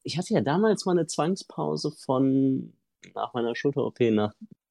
ich 0.04 0.18
hatte 0.18 0.34
ja 0.34 0.42
damals 0.42 0.86
mal 0.86 0.94
eine 0.94 1.08
Zwangspause 1.08 1.92
von 1.92 2.74
nach 3.16 3.34
meiner 3.34 3.56
Schulter-OP, 3.56 4.00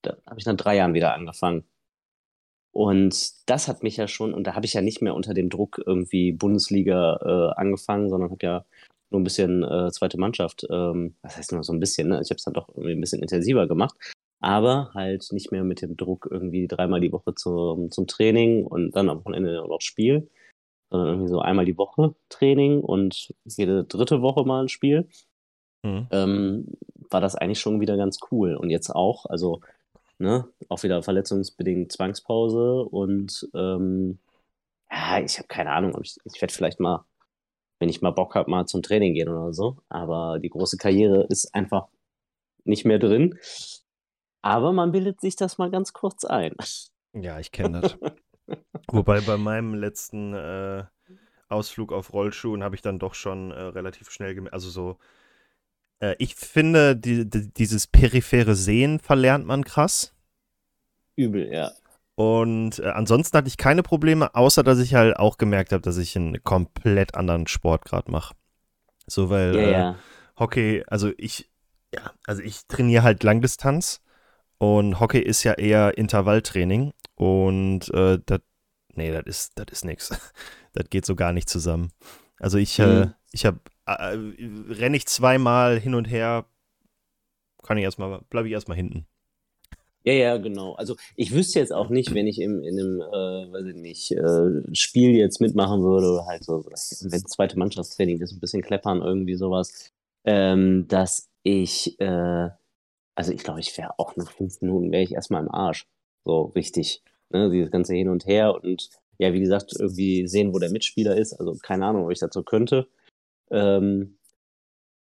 da 0.03 0.17
habe 0.27 0.39
ich 0.39 0.47
nach 0.47 0.57
drei 0.57 0.77
Jahren 0.77 0.95
wieder 0.95 1.15
angefangen. 1.15 1.65
Und 2.73 3.49
das 3.49 3.69
hat 3.69 3.83
mich 3.83 3.97
ja 3.97 4.07
schon, 4.07 4.35
und 4.35 4.47
da 4.47 4.55
habe 4.55 4.67
ich 4.67 4.75
ja 4.75 4.83
nicht 4.83 5.01
mehr 5.01 5.15
unter 5.15 5.33
dem 5.33 5.49
Druck 5.49 5.81
irgendwie 5.87 6.33
Bundesliga 6.33 7.19
äh, 7.23 7.59
angefangen, 7.59 8.11
sondern 8.11 8.31
habe 8.31 8.45
ja 8.45 8.65
nur 9.09 9.21
ein 9.21 9.25
bisschen 9.25 9.63
äh, 9.63 9.91
zweite 9.91 10.19
Mannschaft, 10.19 10.67
ähm, 10.71 11.17
was 11.23 11.39
heißt 11.39 11.53
nur 11.53 11.65
so 11.65 11.73
ein 11.73 11.81
bisschen, 11.81 12.09
ne? 12.09 12.21
ich 12.23 12.29
habe 12.29 12.37
es 12.37 12.45
dann 12.45 12.55
doch 12.55 12.69
irgendwie 12.69 12.93
ein 12.93 13.01
bisschen 13.01 13.23
intensiver 13.23 13.67
gemacht, 13.67 13.97
aber 14.41 14.91
halt 14.95 15.27
nicht 15.33 15.53
mehr 15.53 15.65
mit 15.65 15.83
dem 15.83 15.97
Druck 15.97 16.29
irgendwie 16.31 16.67
dreimal 16.69 17.01
die 17.01 17.13
Woche 17.13 17.35
zum, 17.35 17.91
zum 17.91 18.07
Training 18.07 18.67
und 18.67 18.95
dann 18.95 19.09
am 19.09 19.21
Wochenende 19.21 19.65
noch 19.67 19.81
Spiel, 19.81 20.29
sondern 20.91 21.09
irgendwie 21.09 21.31
so 21.31 21.41
einmal 21.41 21.65
die 21.65 21.79
Woche 21.79 22.15
Training 22.29 22.81
und 22.81 23.35
jede 23.45 23.85
dritte 23.85 24.23
Woche 24.23 24.45
mal 24.45 24.65
ein 24.65 24.69
Spiel. 24.69 25.09
Mhm. 25.83 26.07
Ähm, 26.11 26.67
war 27.11 27.21
das 27.21 27.37
eigentlich 27.37 27.61
schon 27.61 27.81
wieder 27.81 27.97
ganz 27.97 28.19
cool. 28.31 28.57
Und 28.57 28.71
jetzt 28.71 28.91
auch, 28.91 29.27
also, 29.27 29.61
ne, 30.19 30.49
auch 30.69 30.83
wieder 30.83 31.03
verletzungsbedingt 31.03 31.93
Zwangspause 31.93 32.85
und 32.85 33.49
ähm, 33.55 34.19
ja, 34.91 35.21
ich 35.21 35.39
habe 35.39 35.49
keine 35.49 35.73
Ahnung, 35.73 35.99
ich, 36.03 36.17
ich 36.25 36.41
werde 36.41 36.55
vielleicht 36.55 36.81
mal, 36.81 37.05
wenn 37.79 37.89
ich 37.89 38.03
mal 38.03 38.11
Bock 38.11 38.35
habe, 38.35 38.51
mal 38.51 38.67
zum 38.67 38.83
Training 38.83 39.15
gehen 39.15 39.29
oder 39.29 39.53
so. 39.53 39.79
Aber 39.89 40.39
die 40.39 40.49
große 40.49 40.77
Karriere 40.77 41.25
ist 41.29 41.55
einfach 41.55 41.89
nicht 42.65 42.85
mehr 42.85 42.99
drin. 42.99 43.39
Aber 44.47 44.73
man 44.73 44.93
bildet 44.93 45.21
sich 45.21 45.35
das 45.35 45.59
mal 45.59 45.73
ganz 45.73 45.93
kurz 45.93 46.25
ein. 46.25 46.55
Ja, 47.13 47.41
ich 47.41 47.51
kenne 47.51 47.81
das. 47.81 47.99
Wobei 48.89 49.21
bei 49.21 49.37
meinem 49.37 49.75
letzten 49.75 50.35
äh, 50.35 50.85
Ausflug 51.49 51.93
auf 51.93 52.13
Rollschuhen 52.13 52.63
habe 52.63 52.77
ich 52.77 52.83
dann 52.83 53.01
doch 53.01 53.15
schon 53.15 53.51
äh, 53.51 53.61
relativ 53.61 54.09
schnell 54.13 54.37
gemerkt, 54.37 54.55
also 54.55 54.71
so 54.71 54.99
äh, 55.99 56.15
ich 56.21 56.37
finde, 56.37 56.95
die, 56.95 57.29
die, 57.29 57.53
dieses 57.55 57.89
periphere 57.89 58.55
Sehen 58.55 59.01
verlernt 59.01 59.47
man 59.47 59.65
krass. 59.65 60.15
Übel, 61.17 61.53
ja. 61.53 61.73
Und 62.15 62.79
äh, 62.79 62.91
ansonsten 62.91 63.37
hatte 63.37 63.49
ich 63.49 63.57
keine 63.57 63.83
Probleme, 63.83 64.33
außer 64.37 64.63
dass 64.63 64.79
ich 64.79 64.95
halt 64.95 65.17
auch 65.17 65.39
gemerkt 65.39 65.73
habe, 65.73 65.83
dass 65.83 65.97
ich 65.97 66.15
einen 66.15 66.41
komplett 66.45 67.17
anderen 67.17 67.49
Sport 67.49 67.85
gerade 67.85 68.13
mache. 68.13 68.37
So, 69.09 69.29
weil 69.29 69.57
ja, 69.57 69.61
äh, 69.61 69.73
ja. 69.73 69.99
Hockey, 70.39 70.85
also 70.87 71.11
ich, 71.17 71.51
ja, 71.93 72.13
also 72.29 72.43
ich 72.43 72.69
trainiere 72.69 73.03
halt 73.03 73.25
Langdistanz 73.25 74.03
und 74.59 75.01
Hockey 75.01 75.21
ist 75.21 75.45
ja 75.45 75.55
eher 75.55 75.99
Intervalltraining 75.99 76.93
und 77.15 77.93
äh, 77.93 78.19
das, 78.25 78.41
nee, 78.95 79.13
das 79.13 79.25
ist, 79.27 79.53
das 79.57 79.67
ist 79.71 79.85
nix. 79.85 80.11
Das 80.73 80.91
geht 80.91 81.07
so 81.07 81.17
gar 81.17 81.33
nicht 81.33 81.49
zusammen. 81.49 81.91
Also 82.39 82.59
ich, 82.59 82.79
äh, 82.79 82.87
mhm. 82.87 83.03
äh, 83.05 83.07
ich 83.33 83.47
habe 83.47 83.61
äh, 83.87 84.19
renne 84.69 84.99
ich 84.99 85.07
zweimal 85.07 85.81
hin 85.81 85.95
und 85.95 86.05
her, 86.05 86.45
kann 87.63 87.79
ich 87.79 87.85
erstmal, 87.85 88.21
bleibe 88.29 88.49
ich 88.49 88.53
erstmal 88.53 88.77
hinten. 88.77 89.07
Ja, 90.05 90.13
ja, 90.13 90.37
genau. 90.37 90.75
Also 90.75 90.95
ich 91.17 91.33
wüsste 91.33 91.59
jetzt 91.59 91.73
auch 91.73 91.89
nicht, 91.89 92.15
wenn 92.15 92.29
ich 92.29 92.41
im, 92.41 92.63
in 92.63 92.79
einem, 92.79 93.01
äh, 93.01 93.53
weiß 93.53 93.67
ich 93.67 93.75
nicht, 93.75 94.13
äh, 94.13 94.75
Spiel 94.75 95.17
jetzt 95.17 95.41
mitmachen 95.41 95.83
würde 95.83 96.13
oder 96.13 96.27
halt 96.27 96.45
so, 96.45 96.65
wenn 96.65 97.27
zweite 97.27 97.59
Mannschaftstraining 97.59 98.21
ist, 98.21 98.33
ein 98.33 98.39
bisschen 98.39 98.63
kleppern, 98.63 99.03
irgendwie 99.03 99.35
sowas, 99.35 99.93
ähm, 100.25 100.87
dass 100.87 101.29
ich, 101.43 101.99
äh, 101.99 102.51
also 103.17 103.33
ich 103.33 103.43
glaube, 103.43 103.61
ich 103.61 103.77
wäre 103.77 103.99
auch 103.99 104.15
nach 104.15 104.31
fünf 104.31 104.61
Minuten, 104.61 104.93
wäre 104.93 105.03
ich 105.03 105.13
erstmal 105.13 105.43
im 105.43 105.51
Arsch. 105.51 105.89
So 106.25 106.43
richtig. 106.55 107.03
Ne? 107.31 107.51
Dieses 107.51 107.73
ganze 107.73 107.95
Hin 107.95 108.09
und 108.09 108.27
Her 108.27 108.55
und 108.55 108.91
ja, 109.19 109.33
wie 109.33 109.41
gesagt, 109.41 109.73
irgendwie 109.79 110.29
sehen, 110.29 110.55
wo 110.55 110.59
der 110.59 110.71
Mitspieler 110.71 111.17
ist. 111.17 111.33
Also 111.33 111.57
keine 111.61 111.87
Ahnung, 111.87 112.05
ob 112.05 112.13
ich 112.13 112.21
dazu 112.21 112.43
könnte. 112.43 112.87
Ähm, 113.51 114.19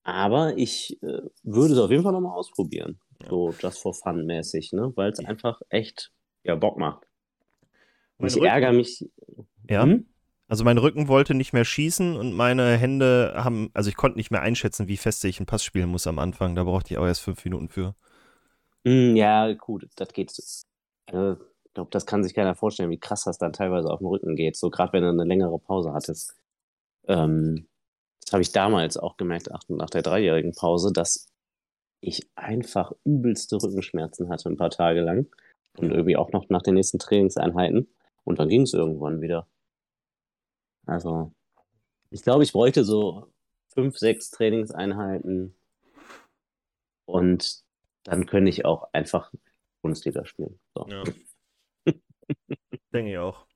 aber 0.05 0.57
ich 0.57 1.03
äh, 1.03 1.23
würde 1.43 1.75
es 1.75 1.81
auf 1.81 1.91
jeden 1.91 2.05
Fall 2.05 2.13
nochmal 2.13 2.37
ausprobieren. 2.39 3.01
Ja. 3.23 3.31
So 3.31 3.53
just 3.59 3.81
for 3.81 3.93
fun 3.93 4.25
mäßig, 4.25 4.73
ne? 4.73 4.93
Weil 4.95 5.11
es 5.11 5.19
einfach 5.19 5.61
echt 5.69 6.13
ja, 6.45 6.55
Bock 6.55 6.79
macht. 6.79 7.09
Und 8.19 8.29
ich 8.29 8.37
Rücken, 8.37 8.47
ärgere 8.47 8.73
mich. 8.73 9.05
Ja. 9.69 9.83
Hm? 9.83 10.07
Also 10.49 10.63
mein 10.63 10.79
Rücken 10.79 11.09
wollte 11.09 11.35
nicht 11.35 11.53
mehr 11.53 11.65
schießen 11.65 12.17
und 12.17 12.33
meine 12.33 12.77
Hände 12.77 13.35
haben, 13.37 13.71
also 13.75 13.89
ich 13.89 13.97
konnte 13.97 14.17
nicht 14.17 14.31
mehr 14.31 14.43
einschätzen, 14.43 14.87
wie 14.87 14.97
fest 14.97 15.25
ich 15.25 15.41
einen 15.41 15.47
Pass 15.47 15.65
spielen 15.65 15.89
muss 15.89 16.07
am 16.07 16.21
Anfang. 16.21 16.55
Da 16.55 16.63
brauchte 16.63 16.95
ich 16.95 16.99
auch 16.99 17.07
erst 17.07 17.23
fünf 17.23 17.45
Minuten 17.45 17.69
für. 17.69 17.95
Mm, 18.85 19.17
ja, 19.17 19.53
gut, 19.55 19.89
das 19.97 20.13
geht. 20.13 20.31
Äh, 21.11 21.33
ich 21.33 21.75
glaube, 21.75 21.91
das 21.91 22.07
kann 22.07 22.23
sich 22.23 22.35
keiner 22.35 22.55
vorstellen, 22.55 22.91
wie 22.91 23.01
krass 23.01 23.25
das 23.25 23.39
dann 23.39 23.53
teilweise 23.53 23.91
auf 23.91 23.99
dem 23.99 24.07
Rücken 24.07 24.37
geht. 24.37 24.57
So 24.57 24.71
gerade 24.71 24.93
wenn 24.93 25.03
du 25.03 25.09
eine 25.11 25.25
längere 25.25 25.59
Pause 25.59 25.93
hattest. 25.93 26.37
Ähm, 27.09 27.67
das 28.25 28.33
habe 28.33 28.43
ich 28.43 28.53
damals 28.53 28.97
auch 28.97 29.17
gemerkt, 29.17 29.51
nach 29.69 29.91
der 29.91 30.03
dreijährigen 30.03 30.53
Pause, 30.53 30.93
dass 30.93 31.29
ich 32.01 32.29
einfach 32.37 32.93
übelste 33.05 33.57
Rückenschmerzen 33.57 34.29
hatte 34.31 34.49
ein 34.49 34.57
paar 34.57 34.71
Tage 34.71 35.01
lang. 35.01 35.27
Und 35.77 35.91
irgendwie 35.91 36.17
auch 36.17 36.33
noch 36.33 36.49
nach 36.49 36.63
den 36.63 36.75
nächsten 36.75 36.99
Trainingseinheiten. 36.99 37.89
Und 38.25 38.39
dann 38.39 38.49
ging 38.49 38.63
es 38.63 38.73
irgendwann 38.73 39.21
wieder. 39.21 39.47
Also, 40.87 41.33
ich 42.11 42.23
glaube, 42.23 42.45
ich 42.45 42.53
bräuchte 42.53 42.85
so 42.85 43.33
fünf, 43.75 43.99
sechs 43.99 44.31
Trainingseinheiten. 44.31 45.55
Und 47.05 47.63
dann 48.05 48.27
könnte 48.27 48.51
ich 48.51 48.65
auch 48.65 48.89
einfach 48.93 49.33
Bundesliga 49.83 50.25
spielen. 50.25 50.59
So. 50.75 50.87
Ja. 50.89 51.05
Denke 52.93 53.11
ich 53.11 53.19
auch. 53.19 53.47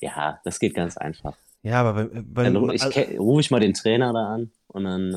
Ja, 0.00 0.40
das 0.44 0.58
geht 0.58 0.74
ganz 0.74 0.96
einfach. 0.96 1.36
Ja, 1.62 1.80
aber 1.80 2.04
bei, 2.04 2.22
bei 2.22 2.44
dann 2.44 2.56
rufe 2.56 2.74
ich, 2.74 3.18
ruf 3.18 3.40
ich 3.40 3.50
mal 3.50 3.60
den 3.60 3.74
Trainer 3.74 4.12
da 4.12 4.34
an 4.34 4.52
und 4.68 4.84
dann. 4.84 5.14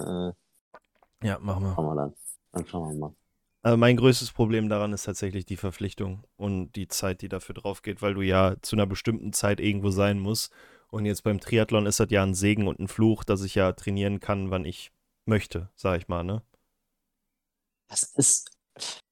Äh, 1.21 1.27
ja, 1.27 1.39
machen 1.39 1.63
wir. 1.63 1.73
Schauen 1.75 1.85
wir 1.85 1.95
dann. 1.95 2.13
Dann 2.53 2.65
schauen 2.65 2.89
wir 2.89 2.99
mal. 2.99 3.15
Also 3.63 3.77
mein 3.77 3.97
größtes 3.97 4.31
Problem 4.31 4.69
daran 4.69 4.93
ist 4.93 5.03
tatsächlich 5.03 5.45
die 5.45 5.57
Verpflichtung 5.57 6.23
und 6.37 6.71
die 6.77 6.87
Zeit, 6.87 7.21
die 7.21 7.27
dafür 7.27 7.55
drauf 7.55 7.81
geht, 7.81 8.01
weil 8.01 8.13
du 8.13 8.21
ja 8.21 8.55
zu 8.61 8.75
einer 8.75 8.85
bestimmten 8.85 9.33
Zeit 9.33 9.59
irgendwo 9.59 9.89
sein 9.89 10.19
musst. 10.19 10.53
Und 10.89 11.05
jetzt 11.05 11.23
beim 11.23 11.39
Triathlon 11.39 11.85
ist 11.85 11.99
das 11.99 12.07
ja 12.11 12.23
ein 12.23 12.33
Segen 12.33 12.67
und 12.67 12.79
ein 12.79 12.87
Fluch, 12.87 13.23
dass 13.23 13.43
ich 13.43 13.55
ja 13.55 13.71
trainieren 13.73 14.19
kann, 14.19 14.51
wann 14.51 14.65
ich 14.65 14.91
möchte, 15.25 15.69
sag 15.75 15.99
ich 15.99 16.07
mal, 16.07 16.23
ne? 16.23 16.41
Das 17.89 18.03
ist, 18.03 18.51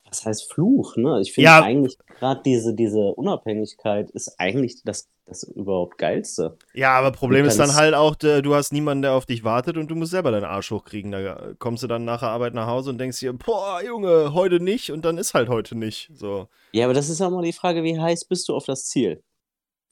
was 0.05 0.25
heißt 0.25 0.51
Fluch, 0.51 0.95
ne? 0.95 1.19
Ich 1.21 1.33
finde 1.33 1.45
ja. 1.45 1.61
eigentlich 1.61 1.97
gerade 2.05 2.41
diese, 2.43 2.73
diese 2.73 3.13
Unabhängigkeit 3.13 4.09
ist 4.11 4.39
eigentlich 4.39 4.83
das 4.83 5.09
das 5.25 5.43
überhaupt 5.43 5.97
Geilste. 5.97 6.57
Ja, 6.73 6.93
aber 6.97 7.11
Problem 7.11 7.45
ist 7.45 7.57
dann 7.57 7.73
halt 7.73 7.95
auch, 7.95 8.15
du 8.15 8.55
hast 8.55 8.71
niemanden, 8.71 9.01
der 9.01 9.13
auf 9.13 9.25
dich 9.25 9.43
wartet 9.43 9.77
und 9.77 9.89
du 9.89 9.95
musst 9.95 10.11
selber 10.11 10.31
deinen 10.31 10.45
Arsch 10.45 10.71
hochkriegen. 10.71 11.11
Da 11.11 11.53
kommst 11.57 11.83
du 11.83 11.87
dann 11.87 12.05
nach 12.05 12.19
der 12.19 12.29
Arbeit 12.29 12.53
nach 12.53 12.67
Hause 12.67 12.91
und 12.91 12.99
denkst 12.99 13.19
dir, 13.19 13.33
boah, 13.33 13.81
Junge, 13.83 14.33
heute 14.33 14.59
nicht 14.59 14.91
und 14.91 15.03
dann 15.03 15.17
ist 15.17 15.33
halt 15.33 15.49
heute 15.49 15.75
nicht. 15.75 16.11
So. 16.13 16.47
Ja, 16.73 16.85
aber 16.85 16.93
das 16.93 17.09
ist 17.09 17.21
auch 17.21 17.31
mal 17.31 17.43
die 17.43 17.53
Frage, 17.53 17.83
wie 17.83 17.99
heiß 17.99 18.25
bist 18.25 18.47
du 18.49 18.55
auf 18.55 18.65
das 18.65 18.85
Ziel? 18.85 19.23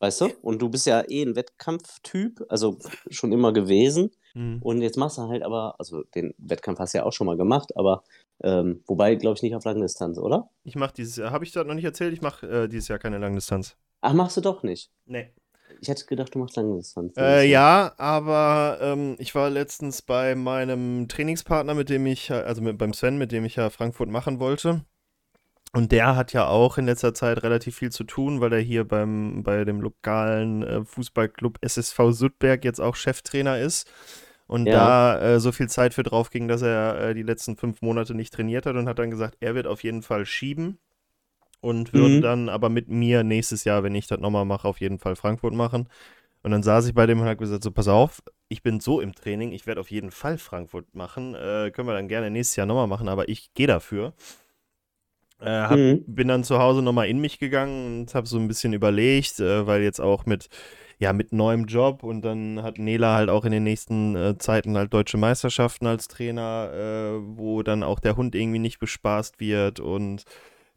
Weißt 0.03 0.19
du? 0.19 0.29
Und 0.41 0.61
du 0.61 0.67
bist 0.67 0.85
ja 0.85 1.01
eh 1.07 1.23
ein 1.23 1.37
Wettkampftyp, 1.37 2.43
also 2.49 2.77
schon 3.09 3.31
immer 3.31 3.53
gewesen. 3.53 4.11
Mhm. 4.33 4.59
Und 4.61 4.81
jetzt 4.81 4.97
machst 4.97 5.17
du 5.17 5.29
halt 5.29 5.43
aber, 5.43 5.75
also 5.79 6.03
den 6.13 6.33
Wettkampf 6.37 6.79
hast 6.79 6.93
du 6.93 6.97
ja 6.97 7.05
auch 7.05 7.13
schon 7.13 7.25
mal 7.25 7.37
gemacht, 7.37 7.71
aber 7.77 8.03
ähm, 8.43 8.83
wobei, 8.85 9.15
glaube 9.15 9.37
ich, 9.37 9.43
nicht 9.43 9.55
auf 9.55 9.63
Langdistanz, 9.63 10.17
oder? 10.17 10.49
Ich 10.65 10.75
mache 10.75 10.93
dieses 10.97 11.15
Jahr, 11.15 11.31
habe 11.31 11.45
ich 11.45 11.53
das 11.53 11.65
noch 11.65 11.73
nicht 11.73 11.85
erzählt, 11.85 12.11
ich 12.11 12.21
mache 12.21 12.45
äh, 12.45 12.67
dieses 12.67 12.89
Jahr 12.89 12.99
keine 12.99 13.17
Langdistanz. 13.17 13.77
Ach, 14.01 14.11
machst 14.11 14.35
du 14.35 14.41
doch 14.41 14.61
nicht? 14.61 14.91
Nee. 15.05 15.31
Ich 15.79 15.87
hätte 15.87 16.05
gedacht, 16.05 16.35
du 16.35 16.39
machst 16.39 16.57
Langdistanz. 16.57 17.13
Äh, 17.15 17.49
ja, 17.49 17.93
aber 17.97 18.79
ähm, 18.81 19.15
ich 19.19 19.33
war 19.35 19.49
letztens 19.49 20.01
bei 20.01 20.35
meinem 20.35 21.07
Trainingspartner, 21.07 21.75
mit 21.75 21.87
dem 21.87 22.05
ich, 22.07 22.29
also 22.29 22.61
mit, 22.61 22.77
beim 22.77 22.91
Sven, 22.91 23.17
mit 23.17 23.31
dem 23.31 23.45
ich 23.45 23.55
ja 23.55 23.69
Frankfurt 23.69 24.09
machen 24.09 24.41
wollte. 24.41 24.83
Und 25.75 25.91
der 25.91 26.15
hat 26.15 26.33
ja 26.33 26.45
auch 26.47 26.77
in 26.77 26.85
letzter 26.85 27.15
Zeit 27.15 27.41
relativ 27.41 27.77
viel 27.77 27.91
zu 27.91 28.03
tun, 28.03 28.41
weil 28.41 28.53
er 28.53 28.59
hier 28.59 28.87
beim, 28.87 29.41
bei 29.41 29.65
dem 29.65 29.81
lokalen 29.81 30.61
äh, 30.61 30.85
Fußballclub 30.85 31.57
SSV 31.61 32.11
Südberg 32.11 32.63
jetzt 32.63 32.79
auch 32.79 32.95
Cheftrainer 32.95 33.57
ist. 33.57 33.91
Und 34.45 34.67
ja. 34.67 34.73
da 34.73 35.21
äh, 35.21 35.39
so 35.39 35.51
viel 35.51 35.69
Zeit 35.69 35.95
für 35.95 36.03
drauf 36.03 36.29
ging, 36.29 36.47
dass 36.47 36.61
er 36.61 36.99
äh, 36.99 37.13
die 37.15 37.23
letzten 37.23 37.57
fünf 37.57 37.81
Monate 37.81 38.13
nicht 38.13 38.33
trainiert 38.33 38.67
hat 38.67 38.75
und 38.75 38.87
hat 38.87 38.99
dann 38.99 39.09
gesagt, 39.09 39.37
er 39.39 39.55
wird 39.55 39.65
auf 39.65 39.83
jeden 39.83 40.03
Fall 40.03 40.27
schieben 40.27 40.77
und 41.59 41.91
würde 41.93 42.17
mhm. 42.17 42.21
dann 42.21 42.49
aber 42.49 42.69
mit 42.69 42.89
mir 42.89 43.23
nächstes 43.23 43.63
Jahr, 43.63 43.81
wenn 43.81 43.95
ich 43.95 44.05
das 44.05 44.19
nochmal 44.19 44.45
mache, 44.45 44.67
auf 44.67 44.79
jeden 44.79 44.99
Fall 44.99 45.15
Frankfurt 45.15 45.53
machen. 45.53 45.87
Und 46.43 46.51
dann 46.51 46.61
saß 46.61 46.85
ich 46.87 46.93
bei 46.93 47.07
dem 47.07 47.21
und 47.21 47.25
habe 47.25 47.37
gesagt, 47.37 47.63
so 47.63 47.71
pass 47.71 47.87
auf, 47.87 48.21
ich 48.49 48.61
bin 48.61 48.79
so 48.81 48.99
im 48.99 49.15
Training, 49.15 49.53
ich 49.53 49.65
werde 49.65 49.79
auf 49.79 49.89
jeden 49.89 50.11
Fall 50.11 50.37
Frankfurt 50.37 50.93
machen. 50.93 51.33
Äh, 51.33 51.71
können 51.71 51.87
wir 51.87 51.93
dann 51.93 52.09
gerne 52.09 52.29
nächstes 52.29 52.57
Jahr 52.57 52.67
nochmal 52.67 52.87
machen, 52.87 53.07
aber 53.07 53.29
ich 53.29 53.53
gehe 53.53 53.65
dafür. 53.65 54.13
Äh, 55.43 55.49
hab, 55.49 55.77
mhm. 55.77 56.03
Bin 56.07 56.29
dann 56.29 56.45
zu 56.45 56.57
Hause 56.59 56.81
nochmal 56.81 57.07
in 57.07 57.19
mich 57.19 57.37
gegangen 57.37 58.01
und 58.01 58.15
habe 58.15 58.27
so 58.27 58.37
ein 58.37 58.47
bisschen 58.47 58.71
überlegt, 58.71 59.41
äh, 59.41 59.67
weil 59.67 59.81
jetzt 59.83 59.99
auch 59.99 60.25
mit, 60.25 60.47
ja, 60.99 61.11
mit 61.11 61.33
neuem 61.33 61.65
Job 61.65 62.03
und 62.03 62.21
dann 62.21 62.63
hat 62.63 62.77
Nela 62.77 63.15
halt 63.15 63.29
auch 63.29 63.43
in 63.43 63.51
den 63.51 63.63
nächsten 63.63 64.15
äh, 64.15 64.37
Zeiten 64.37 64.77
halt 64.77 64.93
deutsche 64.93 65.17
Meisterschaften 65.17 65.85
als 65.85 66.07
Trainer, 66.07 66.71
äh, 66.73 67.37
wo 67.37 67.61
dann 67.61 67.83
auch 67.83 67.99
der 67.99 68.15
Hund 68.15 68.35
irgendwie 68.35 68.59
nicht 68.59 68.79
bespaßt 68.79 69.41
wird 69.41 69.81
und 69.81 70.23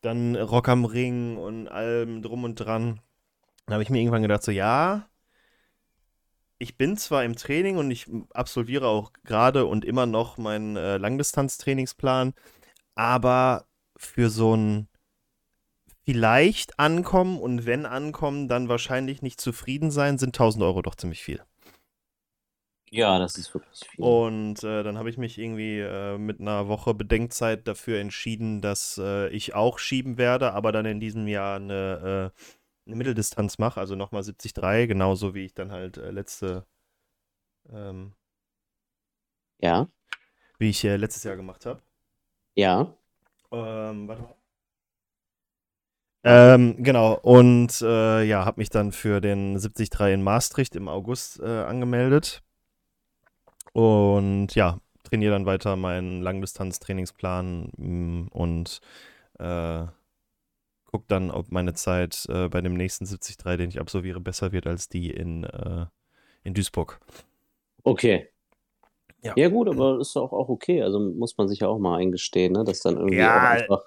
dann 0.03 0.35
Rock 0.35 0.69
am 0.69 0.85
Ring 0.85 1.37
und 1.37 1.69
allem 1.69 2.23
drum 2.23 2.43
und 2.43 2.57
dran. 2.57 3.01
Da 3.67 3.75
habe 3.75 3.85
ich 3.85 3.91
mir 3.91 4.01
irgendwann 4.01 4.23
gedacht, 4.23 4.43
so 4.43 4.51
ja, 4.51 5.07
ich 6.59 6.77
bin 6.77 6.97
zwar 6.97 7.25
im 7.25 7.37
Training 7.37 7.77
und 7.77 7.91
ich 7.91 8.07
absolviere 8.35 8.89
auch 8.89 9.13
gerade 9.25 9.67
und 9.67 9.85
immer 9.85 10.07
noch 10.07 10.39
meinen 10.39 10.77
äh, 10.77 10.97
Langdistanztrainingsplan, 10.97 12.35
aber 12.97 13.67
für 13.97 14.31
so 14.31 14.55
ein 14.55 14.89
vielleicht 16.05 16.79
ankommen 16.79 17.39
und 17.39 17.67
wenn 17.67 17.85
ankommen, 17.85 18.49
dann 18.49 18.69
wahrscheinlich 18.69 19.23
nicht 19.23 19.41
zufrieden 19.41 19.91
sein, 19.91 20.19
sind 20.19 20.29
1000 20.29 20.63
Euro 20.63 20.83
doch 20.83 20.95
ziemlich 20.95 21.23
viel. 21.23 21.43
Ja, 22.91 23.19
das 23.19 23.37
ist 23.37 23.53
wirklich 23.53 23.81
viel. 23.89 24.05
Und 24.05 24.63
äh, 24.63 24.85
dann 24.85 24.97
habe 24.97 25.11
ich 25.11 25.19
mich 25.19 25.37
irgendwie 25.39 25.81
äh, 25.81 26.17
mit 26.17 26.41
einer 26.41 26.69
Woche 26.69 26.95
Bedenkzeit 26.95 27.67
dafür 27.67 27.99
entschieden, 27.99 28.61
dass 28.61 28.99
äh, 29.03 29.29
ich 29.31 29.55
auch 29.55 29.81
schieben 29.81 30.19
werde, 30.19 30.53
aber 30.53 30.71
dann 30.71 30.87
in 30.87 31.01
diesem 31.01 31.27
Jahr 31.27 31.57
eine, 31.57 32.33
äh, 32.33 32.87
eine 32.87 32.97
Mitteldistanz 32.97 33.59
mache, 33.59 33.81
also 33.81 33.97
nochmal 33.97 34.23
73, 34.23 34.89
genauso 34.89 35.35
wie 35.35 35.47
ich 35.47 35.55
dann 35.55 35.73
halt 35.73 35.97
äh, 35.97 36.13
letzte. 36.13 36.65
Ähm, 37.69 38.15
ja. 39.59 39.89
Wie 40.59 40.71
ich 40.71 40.85
äh, 40.85 40.97
letztes 40.97 41.25
Jahr 41.25 41.35
gemacht 41.35 41.67
habe. 41.67 41.83
Ja. 42.55 42.97
Ähm, 43.65 44.09
warte 44.09 44.23
mal. 44.23 44.35
Ähm, 46.29 46.83
genau, 46.83 47.15
und 47.23 47.81
äh, 47.83 48.25
ja, 48.25 48.45
habe 48.45 48.61
mich 48.61 48.69
dann 48.69 48.91
für 48.91 49.21
den 49.21 49.55
73 49.55 49.91
in 50.13 50.23
Maastricht 50.23 50.75
im 50.75 50.89
August 50.89 51.39
äh, 51.39 51.45
angemeldet. 51.45 52.43
Und 53.73 54.55
ja, 54.57 54.81
trainiere 55.05 55.33
dann 55.33 55.47
weiter 55.47 55.77
meinen 55.77 56.23
Langdistanz-Trainingsplan 56.23 57.71
mm, 57.77 58.29
und 58.33 58.81
äh, 59.39 59.87
gucke 60.85 61.05
dann, 61.07 61.31
ob 61.31 61.53
meine 61.53 61.75
Zeit 61.75 62.27
äh, 62.29 62.49
bei 62.49 62.61
dem 62.61 62.75
nächsten 62.75 63.05
73, 63.05 63.37
den 63.37 63.69
ich 63.69 63.79
absolviere, 63.79 64.21
besser 64.21 64.51
wird 64.51 64.67
als 64.67 64.89
die 64.89 65.11
in, 65.11 65.45
äh, 65.45 65.87
in 66.43 66.55
Duisburg. 66.55 67.01
Okay. 67.85 68.29
Ja. 69.23 69.33
ja, 69.37 69.49
gut, 69.49 69.69
aber 69.69 69.99
ist 70.01 70.17
auch, 70.17 70.33
auch 70.33 70.49
okay. 70.49 70.83
Also 70.83 71.01
muss 71.01 71.37
man 71.37 71.49
sich 71.49 71.61
ja 71.61 71.69
auch 71.69 71.79
mal 71.79 71.99
eingestehen, 71.99 72.53
ne? 72.53 72.65
dass 72.65 72.81
dann 72.81 72.97
irgendwie 72.97 73.19
ja. 73.19 73.51
einfach 73.51 73.83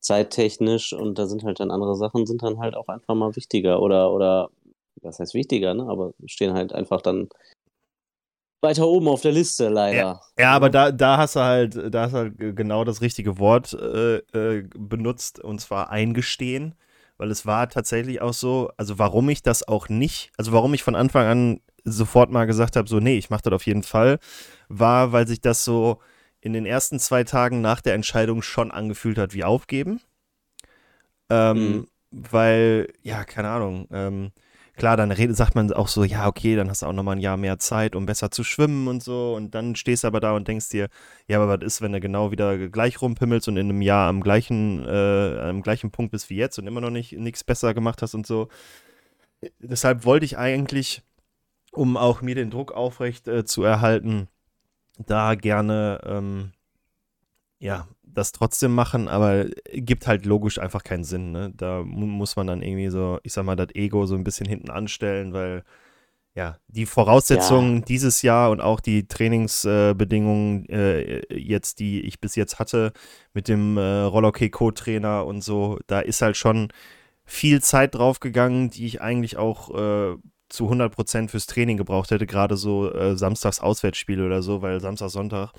zeittechnisch 0.00 0.92
und 0.92 1.18
da 1.18 1.26
sind 1.26 1.44
halt 1.44 1.60
dann 1.60 1.70
andere 1.70 1.96
Sachen, 1.96 2.26
sind 2.26 2.42
dann 2.42 2.58
halt 2.58 2.74
auch 2.74 2.88
einfach 2.88 3.14
mal 3.14 3.34
wichtiger 3.36 3.80
oder, 3.80 4.12
oder 4.12 4.50
was 5.00 5.18
heißt 5.18 5.34
wichtiger, 5.34 5.74
ne? 5.74 5.86
aber 5.88 6.12
stehen 6.26 6.52
halt 6.52 6.72
einfach 6.72 7.00
dann 7.00 7.28
weiter 8.64 8.86
oben 8.86 9.08
auf 9.08 9.20
der 9.20 9.32
Liste, 9.32 9.68
leider. 9.68 9.96
Ja, 9.96 10.20
ja 10.38 10.52
aber 10.52 10.70
da, 10.70 10.90
da 10.90 11.18
hast 11.18 11.36
du 11.36 11.40
halt, 11.40 11.94
da 11.94 12.02
hast 12.02 12.12
du 12.12 12.16
halt 12.16 12.34
genau 12.56 12.84
das 12.84 13.00
richtige 13.00 13.38
Wort 13.38 13.74
äh, 13.74 14.16
äh, 14.16 14.68
benutzt, 14.76 15.38
und 15.38 15.60
zwar 15.60 15.90
eingestehen. 15.90 16.74
Weil 17.16 17.30
es 17.30 17.46
war 17.46 17.68
tatsächlich 17.68 18.20
auch 18.20 18.32
so, 18.32 18.70
also 18.76 18.98
warum 18.98 19.28
ich 19.28 19.42
das 19.42 19.68
auch 19.68 19.88
nicht, 19.88 20.32
also 20.36 20.52
warum 20.52 20.74
ich 20.74 20.82
von 20.82 20.96
Anfang 20.96 21.26
an 21.26 21.60
sofort 21.84 22.30
mal 22.30 22.46
gesagt 22.46 22.76
habe, 22.76 22.88
so, 22.88 23.00
nee, 23.00 23.16
ich 23.18 23.30
mache 23.30 23.42
das 23.42 23.52
auf 23.52 23.66
jeden 23.66 23.82
Fall, 23.82 24.18
war, 24.68 25.12
weil 25.12 25.26
sich 25.26 25.40
das 25.40 25.64
so 25.64 26.00
in 26.40 26.52
den 26.52 26.66
ersten 26.66 26.98
zwei 26.98 27.24
Tagen 27.24 27.60
nach 27.60 27.80
der 27.80 27.94
Entscheidung 27.94 28.42
schon 28.42 28.70
angefühlt 28.70 29.18
hat 29.18 29.34
wie 29.34 29.44
aufgeben. 29.44 30.00
Ähm, 31.30 31.56
mhm. 31.56 31.86
Weil, 32.10 32.92
ja, 33.02 33.24
keine 33.24 33.48
Ahnung, 33.48 33.88
ähm, 33.90 34.30
klar, 34.76 34.96
dann 34.96 35.10
redet, 35.10 35.36
sagt 35.36 35.54
man 35.54 35.72
auch 35.72 35.88
so, 35.88 36.04
ja, 36.04 36.26
okay, 36.26 36.54
dann 36.56 36.68
hast 36.68 36.82
du 36.82 36.86
auch 36.86 36.92
nochmal 36.92 37.16
ein 37.16 37.20
Jahr 37.20 37.36
mehr 37.36 37.58
Zeit, 37.58 37.96
um 37.96 38.06
besser 38.06 38.30
zu 38.30 38.44
schwimmen 38.44 38.88
und 38.88 39.02
so. 39.02 39.34
Und 39.34 39.54
dann 39.54 39.74
stehst 39.76 40.04
du 40.04 40.08
aber 40.08 40.20
da 40.20 40.32
und 40.32 40.46
denkst 40.46 40.68
dir, 40.68 40.88
ja, 41.26 41.40
aber 41.40 41.48
was 41.48 41.66
ist, 41.66 41.80
wenn 41.80 41.92
du 41.92 42.00
genau 42.00 42.30
wieder 42.30 42.68
gleich 42.68 43.00
rumpimmelst 43.00 43.48
und 43.48 43.56
in 43.56 43.70
einem 43.70 43.82
Jahr 43.82 44.08
am 44.08 44.20
gleichen, 44.22 44.84
äh, 44.86 45.38
am 45.40 45.62
gleichen 45.62 45.90
Punkt 45.90 46.12
bist 46.12 46.30
wie 46.30 46.36
jetzt 46.36 46.58
und 46.58 46.66
immer 46.66 46.80
noch 46.80 46.90
nicht 46.90 47.12
nichts 47.12 47.44
besser 47.44 47.74
gemacht 47.74 48.02
hast 48.02 48.14
und 48.14 48.26
so. 48.26 48.48
Deshalb 49.58 50.04
wollte 50.04 50.24
ich 50.24 50.38
eigentlich 50.38 51.02
um 51.74 51.96
auch 51.96 52.22
mir 52.22 52.34
den 52.34 52.50
Druck 52.50 52.72
aufrecht 52.72 53.28
äh, 53.28 53.44
zu 53.44 53.62
erhalten, 53.62 54.28
da 54.98 55.34
gerne 55.34 56.00
ähm, 56.04 56.52
ja, 57.58 57.88
das 58.02 58.32
trotzdem 58.32 58.74
machen, 58.74 59.08
aber 59.08 59.46
gibt 59.72 60.06
halt 60.06 60.26
logisch 60.26 60.58
einfach 60.58 60.84
keinen 60.84 61.04
Sinn. 61.04 61.32
Ne? 61.32 61.52
Da 61.56 61.82
muss 61.82 62.36
man 62.36 62.46
dann 62.46 62.62
irgendwie 62.62 62.90
so, 62.90 63.18
ich 63.22 63.32
sag 63.32 63.44
mal, 63.44 63.56
das 63.56 63.74
Ego 63.74 64.06
so 64.06 64.14
ein 64.14 64.24
bisschen 64.24 64.46
hinten 64.46 64.70
anstellen, 64.70 65.32
weil 65.32 65.64
ja, 66.34 66.58
die 66.68 66.86
Voraussetzungen 66.86 67.78
ja. 67.78 67.84
dieses 67.84 68.22
Jahr 68.22 68.50
und 68.50 68.60
auch 68.60 68.80
die 68.80 69.06
Trainingsbedingungen 69.06 70.68
äh, 70.68 71.22
jetzt, 71.32 71.78
die 71.78 72.00
ich 72.02 72.20
bis 72.20 72.34
jetzt 72.34 72.58
hatte 72.58 72.92
mit 73.34 73.46
dem 73.48 73.76
äh, 73.78 74.00
Rollerkey 74.02 74.50
Co-Trainer 74.50 75.26
und 75.26 75.42
so, 75.42 75.78
da 75.86 76.00
ist 76.00 76.22
halt 76.22 76.36
schon 76.36 76.68
viel 77.24 77.62
Zeit 77.62 77.94
draufgegangen, 77.94 78.70
die 78.70 78.86
ich 78.86 79.00
eigentlich 79.00 79.36
auch 79.36 79.70
äh, 79.74 80.16
zu 80.48 80.70
100% 80.70 81.28
fürs 81.28 81.46
Training 81.46 81.76
gebraucht 81.76 82.10
hätte, 82.10 82.26
gerade 82.26 82.56
so 82.56 82.92
äh, 82.92 83.16
Samstags 83.16 83.60
Auswärtsspiele 83.60 84.24
oder 84.24 84.42
so, 84.42 84.62
weil 84.62 84.80
Samstag, 84.80 85.10
Sonntag 85.10 85.52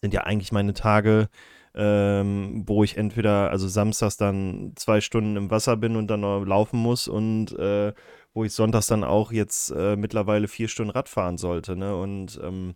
sind 0.00 0.14
ja 0.14 0.22
eigentlich 0.22 0.52
meine 0.52 0.74
Tage, 0.74 1.28
ähm, 1.74 2.64
wo 2.66 2.84
ich 2.84 2.96
entweder, 2.96 3.50
also 3.50 3.66
samstags 3.68 4.16
dann 4.16 4.72
zwei 4.76 5.00
Stunden 5.00 5.36
im 5.36 5.50
Wasser 5.50 5.76
bin 5.76 5.96
und 5.96 6.08
dann 6.08 6.20
noch 6.20 6.44
laufen 6.44 6.78
muss 6.78 7.08
und 7.08 7.58
äh, 7.58 7.92
wo 8.34 8.44
ich 8.44 8.52
sonntags 8.52 8.86
dann 8.86 9.04
auch 9.04 9.32
jetzt 9.32 9.70
äh, 9.70 9.96
mittlerweile 9.96 10.48
vier 10.48 10.68
Stunden 10.68 10.90
Rad 10.90 11.08
fahren 11.08 11.38
sollte, 11.38 11.76
ne? 11.76 11.96
Und 11.96 12.40
ähm, 12.42 12.74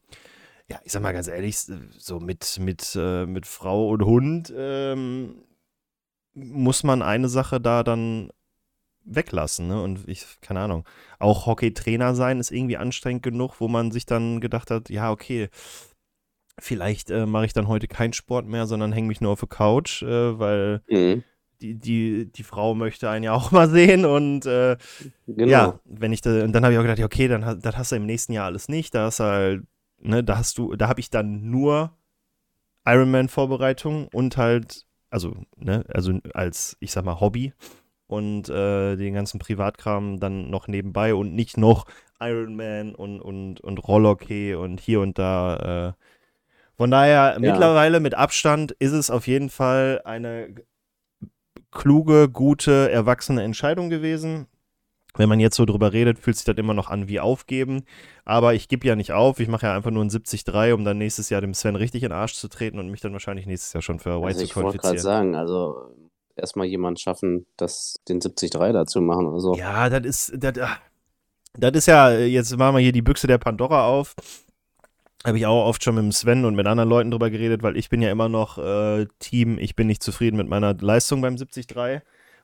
ja, 0.69 0.81
ich 0.85 0.92
sag 0.92 1.03
mal 1.03 1.12
ganz 1.12 1.29
ehrlich, 1.29 1.59
so 1.59 2.21
mit, 2.21 2.59
mit, 2.59 2.97
äh, 2.99 3.27
mit 3.27 3.47
Frau 3.47 3.88
und 3.88 4.05
Hund 4.05 4.53
ähm, 4.57 5.42
muss 6.35 6.83
man 6.83 7.03
eine 7.03 7.29
Sache 7.29 7.61
da 7.61 7.83
dann 7.83 8.31
weglassen. 9.07 9.69
Ne? 9.69 9.81
Und 9.81 10.07
ich, 10.09 10.27
keine 10.40 10.61
Ahnung, 10.61 10.85
auch 11.19 11.47
Hockey-Trainer 11.47 12.14
sein 12.14 12.40
ist 12.40 12.51
irgendwie 12.51 12.77
anstrengend 12.77 13.23
genug, 13.23 13.61
wo 13.61 13.69
man 13.69 13.90
sich 13.90 14.05
dann 14.05 14.40
gedacht 14.40 14.71
hat, 14.71 14.90
ja, 14.90 15.11
okay, 15.11 15.49
vielleicht 16.59 17.11
äh, 17.11 17.27
mache 17.27 17.47
ich 17.47 17.53
dann 17.53 17.69
heute 17.69 17.87
keinen 17.87 18.12
Sport 18.12 18.47
mehr, 18.47 18.66
sondern 18.66 18.92
hänge 18.92 19.09
mich 19.09 19.21
nur 19.21 19.33
auf 19.33 19.40
der 19.40 19.49
Couch, 19.49 20.03
äh, 20.03 20.38
weil 20.38 20.83
mhm. 20.88 21.23
die, 21.61 21.75
die, 21.75 22.33
die 22.33 22.42
Frau 22.42 22.75
möchte 22.75 23.09
einen 23.09 23.25
ja 23.25 23.33
auch 23.33 23.51
mal 23.53 23.71
sehen. 23.71 24.05
Und 24.05 24.47
äh, 24.47 24.77
genau. 25.27 25.47
ja, 25.47 25.81
wenn 25.85 26.12
ich 26.12 26.21
da, 26.21 26.42
und 26.42 26.53
dann 26.53 26.64
habe 26.64 26.75
ich 26.75 26.79
auch 26.79 26.85
gedacht, 26.85 27.03
okay, 27.03 27.29
dann 27.29 27.61
das 27.61 27.77
hast 27.77 27.92
du 27.92 27.97
im 27.97 28.07
nächsten 28.07 28.33
Jahr 28.33 28.47
alles 28.47 28.69
nicht. 28.69 28.95
Da 28.95 29.07
hast 29.07 29.21
du 29.21 29.25
halt, 29.25 29.62
ne, 29.99 30.25
da 30.25 30.38
hast 30.38 30.59
du, 30.59 30.75
da 30.75 30.88
habe 30.88 31.01
ich 31.01 31.11
dann 31.11 31.51
nur 31.51 31.97
Ironman-Vorbereitung 32.85 34.09
und 34.09 34.37
halt, 34.37 34.87
also, 35.11 35.35
ne, 35.57 35.85
also 35.88 36.19
als, 36.35 36.77
ich 36.81 36.92
sag 36.92 37.05
mal, 37.05 37.21
Hobby 37.21 37.53
und 38.07 38.49
äh, 38.49 38.97
den 38.97 39.14
ganzen 39.14 39.38
Privatkram 39.38 40.21
dann 40.21 40.51
noch 40.51 40.69
nebenbei 40.69 41.14
und 41.14 41.35
nicht 41.35 41.57
noch 41.57 41.87
Ironman 42.21 42.95
und, 42.95 43.21
und, 43.21 43.61
und 43.61 43.88
Rollhockey 43.88 44.55
und 44.55 44.81
hier 44.81 45.01
und 45.01 45.19
da. 45.19 45.95
Äh. 45.97 46.03
Von 46.77 46.90
daher, 46.90 47.33
ja. 47.35 47.38
mittlerweile 47.38 48.01
mit 48.01 48.14
Abstand 48.14 48.73
ist 48.73 48.92
es 48.92 49.11
auf 49.11 49.27
jeden 49.27 49.51
Fall 49.51 50.03
eine 50.05 50.55
kluge, 51.71 52.29
gute, 52.29 52.90
erwachsene 52.90 53.42
Entscheidung 53.42 53.90
gewesen. 53.90 54.47
Wenn 55.19 55.31
man 55.31 55.40
jetzt 55.40 55.57
so 55.57 55.64
drüber 55.64 55.95
redet, 55.95 56.19
fühlt 56.19 56.37
sich 56.37 56.45
das 56.45 56.57
immer 56.57 56.75
noch 56.75 56.90
an 56.90 57.09
wie 57.09 57.21
aufgeben. 57.21 57.85
Aber 58.27 58.53
ich 58.53 58.69
gebe 58.69 58.87
ja 58.87 58.97
nicht 58.97 59.12
auf. 59.12 59.40
Ich 59.40 59.49
mache 59.49 59.64
ja 59.66 59.75
einfach 59.75 59.90
nur 59.90 60.05
ein 60.05 60.11
70-3, 60.11 60.75
um 60.75 60.85
dann 60.85 60.99
nächstes 60.99 61.31
Jahr 61.31 61.40
dem 61.40 61.55
Sven 61.55 61.75
richtig 61.75 62.03
in 62.03 62.11
den 62.11 62.19
Arsch 62.19 62.35
zu 62.35 62.49
treten 62.49 62.79
und 62.79 62.90
mich 62.90 63.01
dann 63.01 63.12
wahrscheinlich 63.12 63.47
nächstes 63.47 63.73
Jahr 63.73 63.81
schon 63.81 63.99
für 63.99 64.21
White 64.21 64.27
also 64.27 64.45
zu 64.45 64.53
qualifizieren. 64.53 64.53
Ich 64.53 64.57
wollte 64.57 64.79
gerade 64.79 64.99
sagen, 64.99 65.35
also 65.35 65.90
erstmal 66.37 66.66
jemand 66.66 67.01
schaffen, 67.01 67.46
das, 67.57 67.96
den 68.09 68.20
70-3 68.20 68.72
dazu 68.72 69.01
machen. 69.01 69.27
Also. 69.29 69.55
Ja, 69.57 69.88
das 69.88 70.05
ist. 70.05 70.33
Das, 70.42 70.55
das 71.59 71.72
ist 71.72 71.87
ja, 71.87 72.11
jetzt 72.12 72.57
machen 72.57 72.77
wir 72.77 72.83
hier 72.83 72.92
die 72.92 73.03
Büchse 73.03 73.27
der 73.27 73.38
Pandora 73.38 73.87
auf. 73.87 74.14
Habe 75.25 75.38
ich 75.38 75.46
auch 75.46 75.66
oft 75.66 75.83
schon 75.83 75.94
mit 75.94 76.05
dem 76.05 76.12
Sven 76.12 76.44
und 76.44 76.55
mit 76.55 76.66
anderen 76.66 76.88
Leuten 76.88 77.11
drüber 77.11 77.31
geredet, 77.31 77.62
weil 77.62 77.77
ich 77.77 77.88
bin 77.88 78.03
ja 78.03 78.11
immer 78.11 78.29
noch 78.29 78.59
äh, 78.59 79.07
Team, 79.18 79.59
ich 79.59 79.75
bin 79.75 79.87
nicht 79.87 80.03
zufrieden 80.03 80.37
mit 80.37 80.49
meiner 80.49 80.75
Leistung 80.75 81.20
beim 81.22 81.37
73 81.37 81.66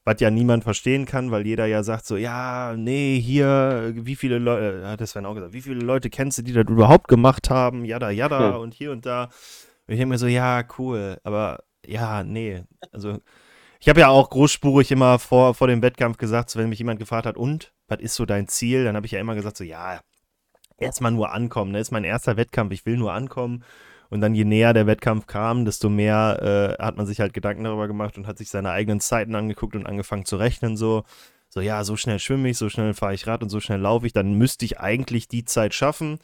was 0.05 0.17
ja 0.19 0.31
niemand 0.31 0.65
verstehen 0.65 1.07
kann, 1.07 1.31
weil 1.31 1.47
jeder 1.47 1.67
ja 1.67 1.83
sagt 1.83 2.07
so, 2.07 2.17
ja, 2.17 2.75
nee, 2.77 3.21
hier, 3.21 3.93
wie 3.95 4.17
viele 4.17 4.39
Leute, 4.39 4.87
hat 4.87 5.01
das 5.01 5.11
Sven 5.11 5.27
auch 5.27 5.35
gesagt, 5.35 5.53
wie 5.53 5.63
viele 5.63 5.81
Leute 5.81 6.11
kennst 6.11 6.39
du, 6.39 6.43
die 6.43 6.53
das 6.53 6.65
überhaupt 6.69 7.09
gemacht 7.09 7.51
haben, 7.51 7.85
jada, 7.85 8.11
jada 8.11 8.41
ja. 8.41 8.57
und 8.57 8.75
hier 8.75 8.91
und 8.91 9.07
da. 9.07 9.25
Und 9.25 9.95
ich 9.95 9.99
denke 9.99 10.07
mir 10.07 10.19
so, 10.19 10.27
ja, 10.27 10.65
cool, 10.79 11.19
aber 11.23 11.63
ja, 11.87 12.25
nee, 12.25 12.65
also 12.91 13.19
ich 13.83 13.89
habe 13.89 13.99
ja 13.99 14.09
auch 14.09 14.31
großspurig 14.31 14.93
immer 14.93 15.19
vor, 15.19 15.55
vor 15.55 15.67
dem 15.67 15.83
Wettkampf 15.83 16.17
gesagt, 16.17 16.51
so, 16.51 16.61
wenn 16.61 16.69
mich 16.69 16.79
jemand 16.79 17.01
gefragt 17.01 17.27
hat, 17.27 17.37
und, 17.37 17.73
was 17.89 17.99
ist 17.99 18.15
so 18.15 18.25
dein 18.25 18.47
Ziel, 18.47 18.85
dann 18.85 18.95
habe 18.95 19.07
ich 19.07 19.13
ja 19.13 19.19
immer 19.19 19.35
gesagt 19.35 19.57
so, 19.57 19.65
ja, 19.65 19.99
erstmal 20.79 21.11
nur 21.11 21.33
ankommen, 21.33 21.73
ne? 21.73 21.79
das 21.79 21.89
ist 21.89 21.93
mein 21.93 22.05
erster 22.05 22.37
Wettkampf, 22.37 22.73
ich 22.73 22.87
will 22.87 22.97
nur 22.97 23.13
ankommen 23.13 23.65
und 24.09 24.21
dann 24.21 24.37
je 24.37 24.45
näher 24.45 24.73
der 24.73 24.87
Wettkampf 24.87 25.27
kam, 25.27 25.65
desto 25.65 25.89
mehr 25.89 26.77
äh, 26.79 26.83
hat 26.83 26.97
man 26.97 27.07
sich 27.07 27.19
halt 27.19 27.33
Gedanken 27.33 27.65
darüber 27.65 27.89
gemacht 27.89 28.17
und 28.17 28.29
hat 28.29 28.39
sich 28.39 28.51
seine 28.51 28.71
eigenen 28.71 29.01
Zeiten 29.01 29.35
angeguckt 29.35 29.75
und 29.75 29.85
angefangen 29.85 30.27
zu 30.27 30.37
rechnen. 30.37 30.77
So, 30.77 31.03
so 31.49 31.61
ja, 31.61 31.83
so 31.83 31.97
schnell 31.97 32.21
schwimme 32.21 32.51
ich, 32.51 32.59
so 32.59 32.69
schnell 32.69 32.95
fahre 32.95 33.15
ich 33.15 33.27
Rad 33.27 33.43
und 33.43 33.49
so 33.49 33.59
schnell 33.59 33.81
laufe 33.81 34.07
ich. 34.07 34.13
Dann 34.13 34.35
müsste 34.35 34.65
ich 34.65 34.79
eigentlich 34.79 35.27
die 35.27 35.45
Zeit 35.45 35.75
schaffen. 35.75 36.21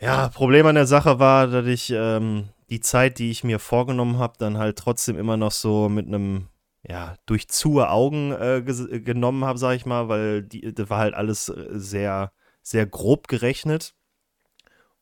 Ja, 0.00 0.28
Problem 0.28 0.66
an 0.66 0.74
der 0.74 0.86
Sache 0.86 1.20
war, 1.20 1.46
dass 1.46 1.66
ich 1.66 1.92
ähm, 1.94 2.48
die 2.70 2.80
Zeit, 2.80 3.18
die 3.18 3.30
ich 3.30 3.44
mir 3.44 3.58
vorgenommen 3.58 4.18
habe, 4.18 4.34
dann 4.38 4.58
halt 4.58 4.78
trotzdem 4.78 5.18
immer 5.18 5.36
noch 5.36 5.52
so 5.52 5.88
mit 5.88 6.06
einem 6.06 6.48
ja, 6.88 7.16
durch 7.26 7.48
zuhe 7.48 7.90
Augen 7.90 8.32
äh, 8.32 8.62
genommen 8.62 9.44
habe, 9.44 9.58
sag 9.58 9.74
ich 9.74 9.86
mal, 9.86 10.08
weil 10.08 10.42
die, 10.42 10.72
das 10.72 10.88
war 10.88 10.98
halt 10.98 11.14
alles 11.14 11.48
äh, 11.48 11.66
sehr, 11.70 12.32
sehr 12.62 12.86
grob 12.86 13.28
gerechnet. 13.28 13.94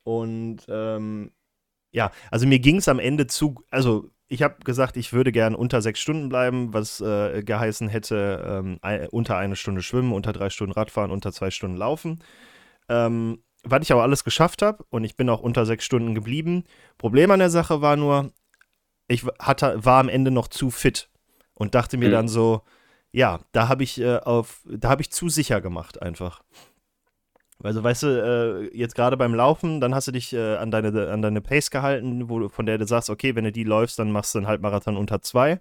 Und 0.02 0.60
ähm, 0.68 1.32
ja, 1.92 2.10
also 2.30 2.46
mir 2.46 2.58
ging 2.58 2.76
es 2.76 2.88
am 2.88 2.98
Ende 2.98 3.26
zu, 3.26 3.62
also 3.70 4.10
ich 4.28 4.42
habe 4.42 4.56
gesagt, 4.64 4.96
ich 4.96 5.12
würde 5.12 5.32
gern 5.32 5.54
unter 5.54 5.82
sechs 5.82 6.00
Stunden 6.00 6.28
bleiben, 6.28 6.72
was 6.72 7.00
äh, 7.00 7.42
geheißen 7.42 7.88
hätte, 7.88 8.42
ähm, 8.46 8.78
ein, 8.82 9.08
unter 9.08 9.36
eine 9.36 9.56
Stunde 9.56 9.82
schwimmen, 9.82 10.12
unter 10.12 10.32
drei 10.32 10.50
Stunden 10.50 10.72
Radfahren, 10.72 11.10
unter 11.10 11.32
zwei 11.32 11.50
Stunden 11.50 11.76
laufen. 11.76 12.22
Ähm, 12.88 13.42
was 13.64 13.82
ich 13.82 13.92
auch 13.92 14.00
alles 14.00 14.24
geschafft 14.24 14.62
habe 14.62 14.84
und 14.90 15.04
ich 15.04 15.16
bin 15.16 15.28
auch 15.28 15.40
unter 15.40 15.66
sechs 15.66 15.84
Stunden 15.84 16.14
geblieben. 16.14 16.64
Problem 16.98 17.30
an 17.30 17.38
der 17.38 17.50
Sache 17.50 17.80
war 17.80 17.96
nur, 17.96 18.32
ich 19.08 19.24
hatte, 19.38 19.84
war 19.84 20.00
am 20.00 20.08
Ende 20.08 20.30
noch 20.30 20.48
zu 20.48 20.70
fit 20.70 21.08
und 21.54 21.74
dachte 21.74 21.96
mir 21.96 22.08
mhm. 22.08 22.12
dann 22.12 22.28
so, 22.28 22.62
ja, 23.12 23.40
da 23.52 23.68
habe 23.68 23.82
ich 23.82 24.00
äh, 24.00 24.18
auf, 24.18 24.62
da 24.66 24.88
habe 24.88 25.02
ich 25.02 25.10
zu 25.10 25.28
sicher 25.28 25.60
gemacht 25.60 26.02
einfach. 26.02 26.42
Also 27.62 27.82
weißt 27.82 28.02
du, 28.02 28.06
äh, 28.72 28.76
jetzt 28.76 28.94
gerade 28.94 29.16
beim 29.16 29.34
Laufen, 29.34 29.80
dann 29.80 29.94
hast 29.94 30.08
du 30.08 30.12
dich 30.12 30.32
äh, 30.32 30.56
an, 30.56 30.70
deine, 30.70 31.10
an 31.10 31.22
deine 31.22 31.40
Pace 31.40 31.70
gehalten, 31.70 32.28
wo, 32.28 32.48
von 32.48 32.66
der 32.66 32.78
du 32.78 32.86
sagst, 32.86 33.10
okay, 33.10 33.34
wenn 33.36 33.44
du 33.44 33.52
die 33.52 33.64
läufst, 33.64 33.98
dann 33.98 34.12
machst 34.12 34.34
du 34.34 34.38
einen 34.38 34.48
Halbmarathon 34.48 34.96
unter 34.96 35.22
zwei. 35.22 35.60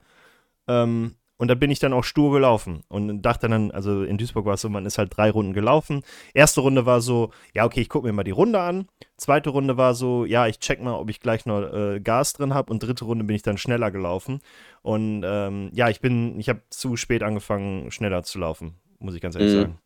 Ähm, 0.68 1.16
und 1.44 1.50
da 1.50 1.56
bin 1.56 1.72
ich 1.72 1.80
dann 1.80 1.92
auch 1.92 2.06
stur 2.06 2.32
gelaufen 2.32 2.84
und 2.88 3.22
dachte 3.22 3.50
dann, 3.50 3.70
also 3.72 4.04
in 4.04 4.18
Duisburg 4.18 4.46
war 4.46 4.54
es 4.54 4.62
so, 4.62 4.70
man 4.70 4.86
ist 4.86 4.98
halt 4.98 5.12
drei 5.18 5.30
Runden 5.30 5.52
gelaufen. 5.52 6.02
Erste 6.34 6.62
Runde 6.62 6.86
war 6.86 7.02
so, 7.02 7.32
ja, 7.54 7.66
okay, 7.66 7.82
ich 7.82 7.90
gucke 7.90 8.08
mir 8.08 8.14
mal 8.14 8.24
die 8.24 8.32
Runde 8.32 8.62
an. 8.62 8.88
Zweite 9.18 9.50
Runde 9.50 9.76
war 9.76 9.94
so, 9.94 10.24
ja, 10.24 10.48
ich 10.48 10.60
check 10.60 10.82
mal, 10.82 10.94
ob 10.94 11.10
ich 11.10 11.20
gleich 11.20 11.46
noch 11.46 11.62
äh, 11.64 12.00
Gas 12.00 12.32
drin 12.32 12.54
habe. 12.54 12.72
Und 12.72 12.82
dritte 12.82 13.04
Runde 13.04 13.26
bin 13.26 13.36
ich 13.36 13.42
dann 13.42 13.58
schneller 13.58 13.92
gelaufen. 13.92 14.40
Und 14.84 15.24
ähm, 15.26 15.70
ja, 15.74 15.90
ich 15.90 16.00
bin, 16.00 16.40
ich 16.40 16.48
habe 16.48 16.62
zu 16.70 16.96
spät 16.96 17.24
angefangen, 17.24 17.92
schneller 17.92 18.24
zu 18.24 18.40
laufen, 18.40 18.76
muss 19.00 19.14
ich 19.14 19.20
ganz 19.20 19.36
ehrlich 19.36 19.54
mhm. 19.54 19.60
sagen. 19.60 19.80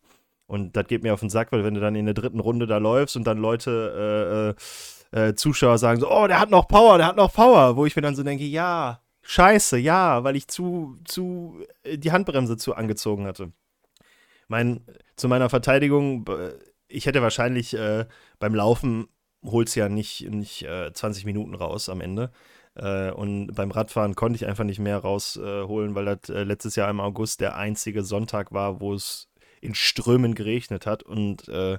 Und 0.46 0.76
das 0.76 0.86
geht 0.86 1.02
mir 1.02 1.12
auf 1.12 1.18
den 1.18 1.28
Sack, 1.28 1.50
weil 1.50 1.64
wenn 1.64 1.74
du 1.74 1.80
dann 1.80 1.96
in 1.96 2.04
der 2.04 2.14
dritten 2.14 2.38
Runde 2.38 2.68
da 2.68 2.78
läufst 2.78 3.16
und 3.16 3.26
dann 3.26 3.38
Leute, 3.38 4.54
äh, 5.12 5.18
äh, 5.18 5.28
äh, 5.28 5.34
Zuschauer 5.34 5.78
sagen 5.78 5.98
so, 5.98 6.08
oh, 6.08 6.28
der 6.28 6.38
hat 6.38 6.50
noch 6.50 6.68
Power, 6.68 6.98
der 6.98 7.08
hat 7.08 7.16
noch 7.16 7.32
Power, 7.32 7.74
wo 7.74 7.84
ich 7.84 7.96
mir 7.96 8.02
dann 8.02 8.14
so 8.14 8.22
denke, 8.22 8.44
ja, 8.44 9.00
scheiße, 9.28 9.76
ja, 9.76 10.24
weil 10.24 10.36
ich 10.36 10.48
zu, 10.48 10.96
zu, 11.04 11.62
äh, 11.82 11.98
die 11.98 12.12
Handbremse 12.12 12.56
zu 12.56 12.74
angezogen 12.74 13.26
hatte. 13.26 13.52
Mein, 14.48 14.80
zu 15.16 15.28
meiner 15.28 15.50
Verteidigung, 15.50 16.24
ich 16.88 17.04
hätte 17.04 17.20
wahrscheinlich 17.20 17.74
äh, 17.74 18.06
beim 18.38 18.54
Laufen 18.54 19.08
hol's 19.44 19.74
ja 19.74 19.90
nicht, 19.90 20.28
nicht 20.30 20.62
äh, 20.62 20.92
20 20.92 21.26
Minuten 21.26 21.54
raus 21.54 21.90
am 21.90 22.00
Ende. 22.00 22.32
Äh, 22.74 23.10
und 23.10 23.52
beim 23.52 23.70
Radfahren 23.70 24.14
konnte 24.14 24.36
ich 24.36 24.46
einfach 24.46 24.64
nicht 24.64 24.78
mehr 24.78 24.96
rausholen, 24.96 25.94
weil 25.94 26.06
das 26.06 26.28
letztes 26.28 26.76
Jahr 26.76 26.88
im 26.88 27.00
August 27.00 27.42
der 27.42 27.56
einzige 27.56 28.04
Sonntag 28.04 28.52
war, 28.52 28.80
wo 28.80 28.94
es 28.94 29.28
in 29.60 29.74
Strömen 29.74 30.34
geregnet 30.34 30.86
hat 30.86 31.02
und 31.02 31.48
äh, 31.48 31.78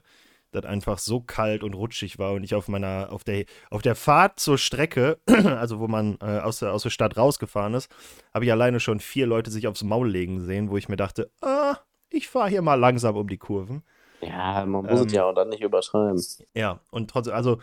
das 0.52 0.66
einfach 0.66 0.98
so 0.98 1.22
kalt 1.22 1.64
und 1.64 1.74
rutschig 1.74 2.20
war 2.20 2.34
und 2.34 2.44
ich 2.44 2.56
auf 2.56 2.68
meiner, 2.68 3.10
auf 3.12 3.24
der, 3.24 3.46
auf 3.70 3.82
der 3.82 3.96
Fahrt 3.96 4.40
zur 4.40 4.58
Strecke, 4.58 5.20
also 5.28 5.80
wo 5.80 5.88
man 5.88 6.18
äh, 6.22 6.40
aus, 6.40 6.60
der, 6.60 6.74
aus 6.74 6.84
der 6.84 6.90
Stadt 6.90 7.18
rausgefahren 7.18 7.74
ist, 7.74 7.92
habe 8.34 8.46
ich 8.46 8.52
alleine 8.52 8.80
schon 8.80 9.00
vier 9.00 9.28
Leute 9.28 9.52
sich 9.52 9.68
aufs 9.68 9.84
Maul 9.84 10.10
legen 10.10 10.42
sehen, 10.42 10.70
wo 10.70 10.78
ich 10.78 10.90
mir 10.90 10.98
dachte, 10.98 11.32
ah, 11.42 11.78
ich 12.10 12.28
fahre 12.28 12.50
hier 12.50 12.62
mal 12.62 12.76
langsam 12.76 13.16
um 13.16 13.28
die 13.28 13.38
Kurven. 13.38 13.84
Ja, 14.22 14.66
man 14.66 14.86
muss 14.86 15.02
ähm, 15.02 15.08
es 15.08 15.14
ja 15.14 15.26
auch 15.26 15.34
dann 15.34 15.50
nicht 15.50 15.62
übertreiben. 15.62 16.22
Ja, 16.54 16.82
und 16.92 17.10
trotzdem, 17.10 17.34
also 17.34 17.60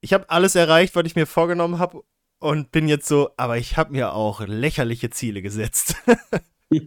ich 0.00 0.12
habe 0.12 0.30
alles 0.30 0.54
erreicht, 0.54 0.96
was 0.96 1.04
ich 1.04 1.16
mir 1.16 1.26
vorgenommen 1.26 1.78
habe 1.78 2.02
und 2.38 2.72
bin 2.72 2.88
jetzt 2.88 3.08
so, 3.08 3.30
aber 3.36 3.58
ich 3.58 3.76
habe 3.76 3.92
mir 3.92 4.12
auch 4.12 4.40
lächerliche 4.40 5.10
Ziele 5.10 5.42
gesetzt. 5.42 5.96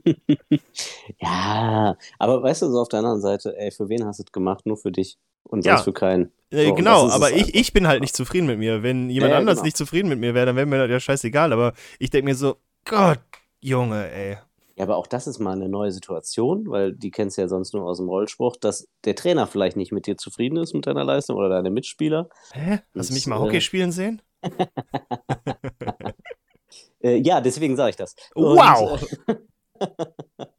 ja, 1.19 1.97
aber 2.19 2.43
weißt 2.43 2.63
du, 2.63 2.71
so 2.71 2.79
auf 2.79 2.89
der 2.89 2.99
anderen 2.99 3.21
Seite, 3.21 3.55
ey, 3.57 3.71
für 3.71 3.89
wen 3.89 4.05
hast 4.05 4.19
du 4.19 4.23
es 4.23 4.31
gemacht? 4.31 4.65
Nur 4.65 4.77
für 4.77 4.91
dich 4.91 5.17
und 5.43 5.63
sonst 5.63 5.79
ja. 5.79 5.83
für 5.83 5.93
keinen. 5.93 6.31
Äh, 6.49 6.67
so, 6.67 6.75
genau, 6.75 7.09
aber 7.09 7.31
ich, 7.31 7.55
ich 7.55 7.73
bin 7.73 7.87
halt 7.87 8.01
nicht 8.01 8.15
zufrieden 8.15 8.47
mit 8.47 8.59
mir. 8.59 8.83
Wenn 8.83 9.09
jemand 9.09 9.31
ja, 9.31 9.37
anders 9.37 9.57
genau. 9.57 9.65
nicht 9.65 9.77
zufrieden 9.77 10.09
mit 10.09 10.19
mir 10.19 10.33
wäre, 10.33 10.47
dann 10.47 10.55
wäre 10.55 10.65
mir 10.65 10.79
das 10.79 10.89
ja 10.89 10.99
scheißegal. 10.99 11.53
Aber 11.53 11.73
ich 11.99 12.09
denke 12.09 12.25
mir 12.25 12.35
so, 12.35 12.57
Gott, 12.85 13.19
Junge, 13.59 14.09
ey. 14.11 14.37
Ja, 14.77 14.83
aber 14.83 14.97
auch 14.97 15.07
das 15.07 15.25
ist 15.25 15.39
mal 15.39 15.53
eine 15.53 15.67
neue 15.67 15.91
Situation, 15.91 16.69
weil 16.69 16.93
die 16.93 17.09
kennst 17.09 17.37
du 17.37 17.41
ja 17.41 17.47
sonst 17.47 17.73
nur 17.73 17.83
aus 17.83 17.97
dem 17.97 18.07
Rollspruch, 18.07 18.57
dass 18.57 18.87
der 19.05 19.15
Trainer 19.15 19.47
vielleicht 19.47 19.75
nicht 19.75 19.91
mit 19.91 20.05
dir 20.05 20.17
zufrieden 20.17 20.57
ist 20.57 20.75
mit 20.75 20.85
deiner 20.85 21.03
Leistung 21.03 21.35
oder 21.35 21.49
deine 21.49 21.71
Mitspieler. 21.71 22.29
Hä? 22.53 22.79
Hast 22.95 23.09
du 23.09 23.15
mich 23.15 23.25
mal 23.25 23.39
Hockey 23.39 23.57
äh, 23.57 23.61
spielen 23.61 23.91
sehen? 23.91 24.21
äh, 27.01 27.17
ja, 27.17 27.41
deswegen 27.41 27.75
sage 27.75 27.89
ich 27.89 27.95
das. 27.95 28.15
Wow! 28.35 29.01
Und, 29.01 29.35
äh, 29.35 29.39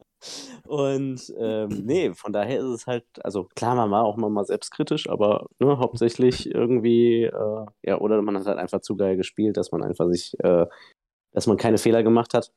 Und 0.67 1.33
ähm, 1.37 1.69
nee, 1.85 2.13
von 2.13 2.33
daher 2.33 2.59
ist 2.59 2.65
es 2.65 2.87
halt, 2.87 3.05
also 3.23 3.45
klar, 3.55 3.75
man 3.75 3.89
war 3.89 4.03
auch 4.03 4.17
mal 4.17 4.45
selbstkritisch, 4.45 5.09
aber 5.09 5.47
ne, 5.59 5.79
hauptsächlich 5.79 6.53
irgendwie, 6.53 7.23
äh, 7.23 7.65
ja, 7.83 7.99
oder 7.99 8.21
man 8.21 8.37
hat 8.37 8.45
halt 8.45 8.59
einfach 8.59 8.81
zu 8.81 8.95
geil 8.95 9.17
gespielt, 9.17 9.57
dass 9.57 9.71
man 9.71 9.81
einfach 9.81 10.07
sich, 10.09 10.37
äh, 10.43 10.67
dass 11.31 11.47
man 11.47 11.57
keine 11.57 11.77
Fehler 11.77 12.03
gemacht 12.03 12.33
hat. 12.33 12.51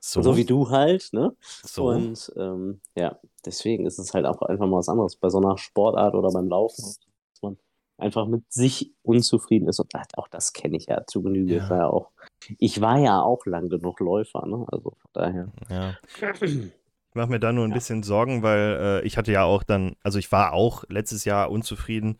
So, 0.00 0.20
so 0.20 0.36
wie 0.36 0.44
du 0.44 0.68
halt, 0.68 1.08
ne? 1.12 1.34
So. 1.40 1.88
Und 1.88 2.30
ähm, 2.36 2.82
ja, 2.94 3.18
deswegen 3.46 3.86
ist 3.86 3.98
es 3.98 4.12
halt 4.12 4.26
auch 4.26 4.42
einfach 4.42 4.66
mal 4.66 4.76
was 4.78 4.90
anderes 4.90 5.16
bei 5.16 5.30
so 5.30 5.38
einer 5.38 5.56
Sportart 5.56 6.14
oder 6.14 6.30
beim 6.30 6.48
Laufen, 6.48 6.84
dass 6.84 7.42
man 7.42 7.56
einfach 7.96 8.26
mit 8.26 8.44
sich 8.52 8.92
unzufrieden 9.02 9.66
ist. 9.68 9.80
Und 9.80 9.90
auch 10.18 10.28
das 10.28 10.52
kenne 10.52 10.76
ich 10.76 10.86
ja 10.86 11.06
zu 11.06 11.22
Genüge. 11.22 11.56
Ja. 11.56 11.64
Ich, 11.64 11.70
war 11.70 11.78
ja 11.78 11.86
auch, 11.88 12.10
ich 12.58 12.80
war 12.80 12.98
ja 12.98 13.20
auch 13.20 13.46
lang 13.46 13.68
genug 13.68 14.00
Läufer, 14.00 14.46
ne? 14.46 14.64
Also 14.70 14.90
von 14.90 15.10
daher. 15.12 15.48
Ja. 15.68 15.94
Ich 17.14 17.16
mache 17.16 17.30
mir 17.30 17.38
da 17.38 17.52
nur 17.52 17.64
ein 17.64 17.70
ja. 17.70 17.74
bisschen 17.74 18.02
Sorgen, 18.02 18.42
weil 18.42 18.76
äh, 18.80 19.06
ich 19.06 19.16
hatte 19.16 19.30
ja 19.30 19.44
auch 19.44 19.62
dann, 19.62 19.94
also 20.02 20.18
ich 20.18 20.32
war 20.32 20.52
auch 20.52 20.82
letztes 20.88 21.24
Jahr 21.24 21.48
unzufrieden, 21.48 22.18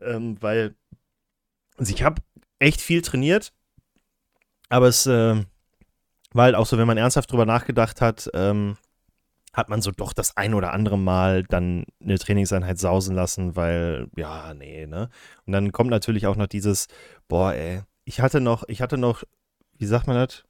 ähm, 0.00 0.38
weil 0.40 0.76
also 1.76 1.92
ich 1.92 2.02
habe 2.02 2.22
echt 2.58 2.80
viel 2.80 3.02
trainiert, 3.02 3.52
aber 4.70 4.88
es 4.88 5.04
äh, 5.04 5.44
war 6.32 6.44
halt 6.44 6.54
auch 6.54 6.64
so, 6.64 6.78
wenn 6.78 6.86
man 6.86 6.96
ernsthaft 6.96 7.30
drüber 7.30 7.44
nachgedacht 7.44 8.00
hat, 8.00 8.30
ähm, 8.32 8.76
hat 9.52 9.68
man 9.68 9.80
so 9.80 9.92
doch 9.92 10.12
das 10.12 10.36
ein 10.36 10.52
oder 10.52 10.72
andere 10.72 10.98
Mal 10.98 11.44
dann 11.44 11.84
eine 12.02 12.18
Trainingseinheit 12.18 12.78
sausen 12.78 13.14
lassen, 13.14 13.54
weil, 13.56 14.08
ja, 14.16 14.52
nee, 14.52 14.86
ne? 14.86 15.10
Und 15.46 15.52
dann 15.52 15.70
kommt 15.70 15.90
natürlich 15.90 16.26
auch 16.26 16.36
noch 16.36 16.48
dieses, 16.48 16.88
boah, 17.28 17.52
ey, 17.52 17.82
ich 18.04 18.20
hatte 18.20 18.40
noch, 18.40 18.64
ich 18.68 18.82
hatte 18.82 18.98
noch, 18.98 19.22
wie 19.78 19.86
sagt 19.86 20.06
man 20.06 20.16
das? 20.16 20.44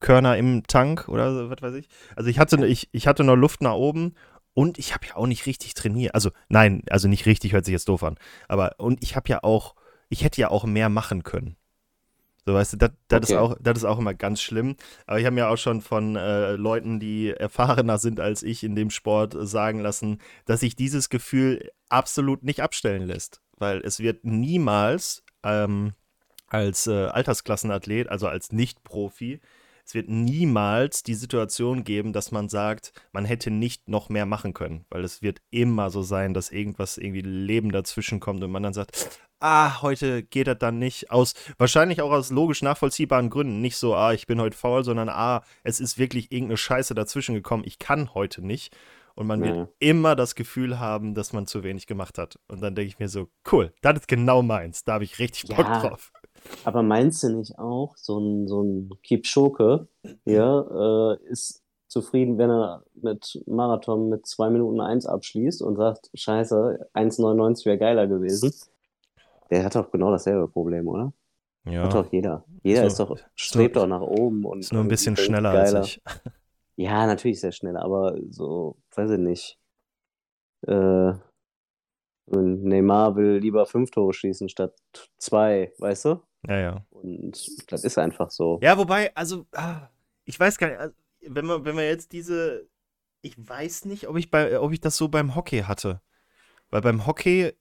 Körner 0.00 0.36
im 0.36 0.66
Tank 0.66 1.08
oder 1.08 1.32
so, 1.34 1.50
was 1.50 1.60
weiß 1.60 1.74
ich. 1.74 1.88
Also 2.16 2.30
ich 2.30 2.38
hatte, 2.38 2.66
ich, 2.66 2.88
ich 2.92 3.06
hatte 3.06 3.22
noch 3.22 3.36
Luft 3.36 3.60
nach 3.60 3.74
oben 3.74 4.14
und 4.54 4.78
ich 4.78 4.94
habe 4.94 5.06
ja 5.06 5.16
auch 5.16 5.26
nicht 5.26 5.46
richtig 5.46 5.74
trainiert. 5.74 6.14
Also 6.14 6.30
nein, 6.48 6.82
also 6.90 7.06
nicht 7.06 7.26
richtig, 7.26 7.52
hört 7.52 7.64
sich 7.64 7.72
jetzt 7.72 7.88
doof 7.88 8.02
an. 8.02 8.16
Aber 8.48 8.74
und 8.78 9.02
ich 9.02 9.14
habe 9.14 9.28
ja 9.28 9.42
auch, 9.42 9.74
ich 10.08 10.24
hätte 10.24 10.40
ja 10.40 10.50
auch 10.50 10.64
mehr 10.64 10.88
machen 10.88 11.22
können. 11.22 11.56
So, 12.46 12.54
weißt 12.54 12.72
du, 12.72 12.76
das, 12.78 12.90
okay. 13.12 13.22
ist, 13.22 13.32
auch, 13.34 13.56
das 13.60 13.78
ist 13.78 13.84
auch 13.84 13.98
immer 13.98 14.14
ganz 14.14 14.40
schlimm. 14.40 14.76
Aber 15.06 15.20
ich 15.20 15.26
habe 15.26 15.34
mir 15.34 15.48
auch 15.48 15.58
schon 15.58 15.82
von 15.82 16.16
äh, 16.16 16.52
Leuten, 16.52 16.98
die 16.98 17.30
erfahrener 17.30 17.98
sind 17.98 18.18
als 18.18 18.42
ich 18.42 18.64
in 18.64 18.74
dem 18.74 18.90
Sport, 18.90 19.36
sagen 19.38 19.80
lassen, 19.80 20.18
dass 20.46 20.60
sich 20.60 20.74
dieses 20.74 21.10
Gefühl 21.10 21.70
absolut 21.90 22.42
nicht 22.42 22.62
abstellen 22.62 23.02
lässt. 23.02 23.42
Weil 23.58 23.82
es 23.84 24.00
wird 24.00 24.24
niemals 24.24 25.22
ähm, 25.44 25.92
als 26.50 26.86
äh, 26.86 27.06
Altersklassenathlet, 27.06 28.08
also 28.08 28.28
als 28.28 28.52
Nicht-Profi, 28.52 29.40
es 29.90 29.94
wird 29.94 30.08
niemals 30.08 31.02
die 31.02 31.14
Situation 31.14 31.82
geben, 31.82 32.12
dass 32.12 32.30
man 32.30 32.48
sagt, 32.48 32.92
man 33.10 33.24
hätte 33.24 33.50
nicht 33.50 33.88
noch 33.88 34.08
mehr 34.08 34.24
machen 34.24 34.54
können, 34.54 34.84
weil 34.88 35.02
es 35.02 35.20
wird 35.20 35.40
immer 35.50 35.90
so 35.90 36.02
sein, 36.02 36.32
dass 36.32 36.52
irgendwas 36.52 36.96
irgendwie 36.96 37.22
Leben 37.22 37.72
dazwischen 37.72 38.20
kommt 38.20 38.40
und 38.44 38.52
man 38.52 38.62
dann 38.62 38.72
sagt, 38.72 39.20
ah, 39.40 39.82
heute 39.82 40.22
geht 40.22 40.46
das 40.46 40.58
dann 40.58 40.78
nicht 40.78 41.10
aus, 41.10 41.34
wahrscheinlich 41.58 42.02
auch 42.02 42.12
aus 42.12 42.30
logisch 42.30 42.62
nachvollziehbaren 42.62 43.30
Gründen, 43.30 43.60
nicht 43.60 43.76
so, 43.76 43.96
ah, 43.96 44.12
ich 44.12 44.28
bin 44.28 44.40
heute 44.40 44.56
faul, 44.56 44.84
sondern 44.84 45.08
ah, 45.08 45.42
es 45.64 45.80
ist 45.80 45.98
wirklich 45.98 46.30
irgendeine 46.30 46.58
Scheiße 46.58 46.94
dazwischen 46.94 47.34
gekommen, 47.34 47.64
ich 47.66 47.80
kann 47.80 48.14
heute 48.14 48.46
nicht. 48.46 48.76
Und 49.16 49.26
man 49.26 49.42
wird 49.42 49.56
ja. 49.56 49.68
immer 49.80 50.14
das 50.14 50.34
Gefühl 50.36 50.78
haben, 50.78 51.14
dass 51.14 51.32
man 51.32 51.46
zu 51.46 51.62
wenig 51.62 51.86
gemacht 51.86 52.16
hat. 52.16 52.38
Und 52.46 52.62
dann 52.62 52.74
denke 52.74 52.88
ich 52.88 52.98
mir 53.00 53.08
so, 53.08 53.28
cool, 53.50 53.74
das 53.82 53.98
ist 53.98 54.08
genau 54.08 54.40
meins. 54.40 54.84
Da 54.84 54.94
habe 54.94 55.04
ich 55.04 55.18
richtig 55.18 55.50
Bock 55.50 55.66
ja, 55.66 55.80
drauf. 55.80 56.12
Aber 56.64 56.82
meinst 56.82 57.22
du 57.22 57.36
nicht 57.36 57.58
auch, 57.58 57.96
so 57.96 58.18
ein, 58.18 58.48
so 58.48 58.62
ein 58.62 58.90
Kipchoke 59.02 59.88
hier 60.24 61.18
äh, 61.22 61.30
ist 61.30 61.62
zufrieden, 61.86 62.38
wenn 62.38 62.50
er 62.50 62.84
mit 62.94 63.42
Marathon 63.46 64.08
mit 64.08 64.26
2 64.26 64.50
Minuten 64.50 64.80
1 64.80 65.06
abschließt 65.06 65.62
und 65.62 65.76
sagt, 65.76 66.10
scheiße, 66.14 66.88
1,99 66.94 67.66
wäre 67.66 67.78
geiler 67.78 68.06
gewesen. 68.06 68.52
Der 69.50 69.64
hat 69.64 69.74
doch 69.74 69.90
genau 69.90 70.10
dasselbe 70.12 70.46
Problem, 70.48 70.86
oder? 70.86 71.12
Ja. 71.64 71.84
Hat 71.84 71.94
doch 71.94 72.10
jeder. 72.12 72.44
Jeder 72.62 72.82
so, 72.82 72.86
ist 72.86 73.00
doch, 73.00 73.18
strebt 73.34 73.76
doch 73.76 73.86
nach 73.86 74.00
oben 74.00 74.44
und. 74.44 74.60
Ist 74.60 74.72
nur 74.72 74.82
ein 74.82 74.88
bisschen 74.88 75.16
schneller 75.16 75.52
geiler. 75.52 75.78
als 75.80 75.88
ich. 75.88 76.02
Ja, 76.76 77.06
natürlich 77.06 77.40
sehr 77.40 77.52
schnell, 77.52 77.76
aber 77.76 78.16
so, 78.30 78.78
weiß 78.94 79.10
ich 79.10 79.18
nicht. 79.18 79.58
Äh, 80.66 81.12
Neymar 82.24 83.16
will 83.16 83.36
lieber 83.36 83.66
fünf 83.66 83.90
Tore 83.90 84.14
schießen 84.14 84.48
statt 84.48 84.74
zwei, 85.18 85.74
weißt 85.76 86.06
du? 86.06 86.22
Ja, 86.48 86.58
ja. 86.58 86.86
Und 86.90 87.72
das 87.72 87.84
ist 87.84 87.98
einfach 87.98 88.30
so. 88.30 88.58
Ja, 88.62 88.78
wobei, 88.78 89.14
also, 89.14 89.46
ah, 89.52 89.88
ich 90.24 90.38
weiß 90.38 90.58
gar 90.58 90.68
nicht, 90.68 90.78
also, 90.78 90.94
wenn 91.22 91.46
man, 91.46 91.64
wenn 91.64 91.74
man 91.74 91.84
jetzt 91.84 92.12
diese, 92.12 92.68
ich 93.22 93.36
weiß 93.36 93.84
nicht, 93.84 94.08
ob 94.08 94.16
ich 94.16 94.30
bei, 94.30 94.58
ob 94.58 94.72
ich 94.72 94.80
das 94.80 94.96
so 94.96 95.08
beim 95.08 95.34
Hockey 95.34 95.62
hatte. 95.62 96.00
Weil 96.70 96.80
beim 96.80 97.06
Hockey, 97.06 97.52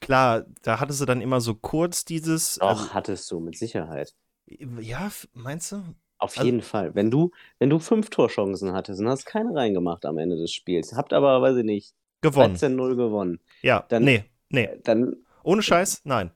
klar, 0.00 0.44
da 0.62 0.80
hattest 0.80 1.00
du 1.00 1.04
dann 1.04 1.20
immer 1.20 1.40
so 1.40 1.54
kurz 1.54 2.04
dieses. 2.04 2.56
Doch, 2.56 2.68
also, 2.68 2.94
hattest 2.94 3.30
du, 3.30 3.40
mit 3.40 3.56
Sicherheit. 3.56 4.14
Ja, 4.46 5.10
meinst 5.32 5.72
du? 5.72 5.84
Auf 6.18 6.36
also, 6.36 6.44
jeden 6.44 6.62
Fall. 6.62 6.94
Wenn 6.94 7.10
du, 7.10 7.30
wenn 7.58 7.70
du 7.70 7.78
fünf 7.78 8.10
Torchancen 8.10 8.72
hattest 8.72 9.00
und 9.00 9.08
hast 9.08 9.24
keine 9.24 9.54
reingemacht 9.54 10.04
am 10.04 10.18
Ende 10.18 10.36
des 10.36 10.52
Spiels, 10.52 10.94
habt 10.94 11.12
aber, 11.12 11.40
weiß 11.40 11.56
ich 11.58 11.64
nicht, 11.64 11.94
gewonnen. 12.20 12.56
13-0 12.56 12.96
gewonnen. 12.96 13.40
Ja, 13.62 13.84
dann, 13.88 14.04
nee, 14.04 14.24
nee. 14.48 14.68
Dann, 14.84 15.16
Ohne 15.42 15.62
Scheiß, 15.62 16.02
nein. 16.04 16.32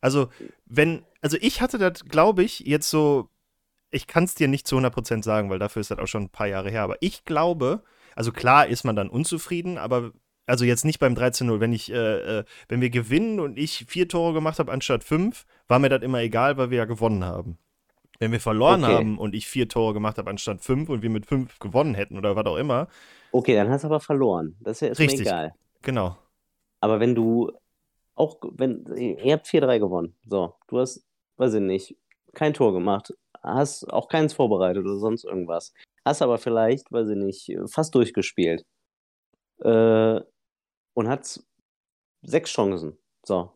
Also, 0.00 0.28
wenn, 0.66 1.04
also 1.20 1.36
ich 1.40 1.60
hatte 1.60 1.78
das, 1.78 2.04
glaube 2.04 2.42
ich, 2.42 2.60
jetzt 2.60 2.90
so, 2.90 3.28
ich 3.90 4.06
kann 4.06 4.24
es 4.24 4.34
dir 4.34 4.48
nicht 4.48 4.66
zu 4.66 4.76
100% 4.76 5.22
sagen, 5.22 5.50
weil 5.50 5.58
dafür 5.58 5.80
ist 5.80 5.90
das 5.90 5.98
auch 5.98 6.06
schon 6.06 6.24
ein 6.24 6.30
paar 6.30 6.46
Jahre 6.46 6.70
her, 6.70 6.82
aber 6.82 6.96
ich 7.00 7.24
glaube, 7.24 7.82
also 8.14 8.32
klar 8.32 8.66
ist 8.66 8.84
man 8.84 8.96
dann 8.96 9.08
unzufrieden, 9.08 9.78
aber 9.78 10.12
also 10.46 10.64
jetzt 10.64 10.84
nicht 10.84 10.98
beim 10.98 11.14
13-0, 11.14 11.60
wenn 11.60 11.72
ich, 11.72 11.92
äh, 11.92 12.38
äh, 12.38 12.44
wenn 12.68 12.80
wir 12.80 12.90
gewinnen 12.90 13.38
und 13.38 13.58
ich 13.58 13.84
vier 13.86 14.08
Tore 14.08 14.32
gemacht 14.32 14.58
habe 14.58 14.72
anstatt 14.72 15.04
fünf, 15.04 15.44
war 15.66 15.78
mir 15.78 15.90
das 15.90 16.02
immer 16.02 16.20
egal, 16.20 16.56
weil 16.56 16.70
wir 16.70 16.78
ja 16.78 16.84
gewonnen 16.86 17.24
haben. 17.24 17.58
Wenn 18.18 18.32
wir 18.32 18.40
verloren 18.40 18.82
okay. 18.82 18.94
haben 18.94 19.18
und 19.18 19.34
ich 19.34 19.46
vier 19.46 19.68
Tore 19.68 19.92
gemacht 19.94 20.18
habe 20.18 20.30
anstatt 20.30 20.62
fünf 20.62 20.88
und 20.88 21.02
wir 21.02 21.10
mit 21.10 21.26
fünf 21.26 21.58
gewonnen 21.58 21.94
hätten 21.94 22.16
oder 22.16 22.34
was 22.34 22.46
auch 22.46 22.56
immer. 22.56 22.88
Okay, 23.30 23.54
dann 23.54 23.68
hast 23.68 23.84
du 23.84 23.88
aber 23.88 24.00
verloren. 24.00 24.56
Das 24.60 24.82
ist 24.82 24.98
Richtig. 24.98 25.20
mir 25.20 25.26
egal. 25.26 25.54
Genau. 25.82 26.16
Aber 26.80 26.98
wenn 26.98 27.14
du 27.14 27.52
auch, 28.18 28.38
wenn, 28.56 28.84
ihr 28.96 29.32
habt 29.32 29.46
4-3 29.46 29.78
gewonnen. 29.78 30.14
So, 30.28 30.54
du 30.66 30.80
hast, 30.80 31.06
weiß 31.38 31.54
ich 31.54 31.60
nicht, 31.60 31.96
kein 32.34 32.54
Tor 32.54 32.72
gemacht, 32.72 33.14
hast 33.42 33.90
auch 33.92 34.08
keins 34.08 34.34
vorbereitet 34.34 34.84
oder 34.84 34.98
sonst 34.98 35.24
irgendwas. 35.24 35.72
Hast 36.04 36.22
aber 36.22 36.38
vielleicht, 36.38 36.90
weiß 36.92 37.08
ich 37.10 37.16
nicht, 37.16 37.56
fast 37.70 37.94
durchgespielt. 37.94 38.64
Äh, 39.60 40.20
und 40.94 41.08
hat 41.08 41.40
sechs 42.22 42.50
Chancen. 42.50 42.98
So, 43.24 43.52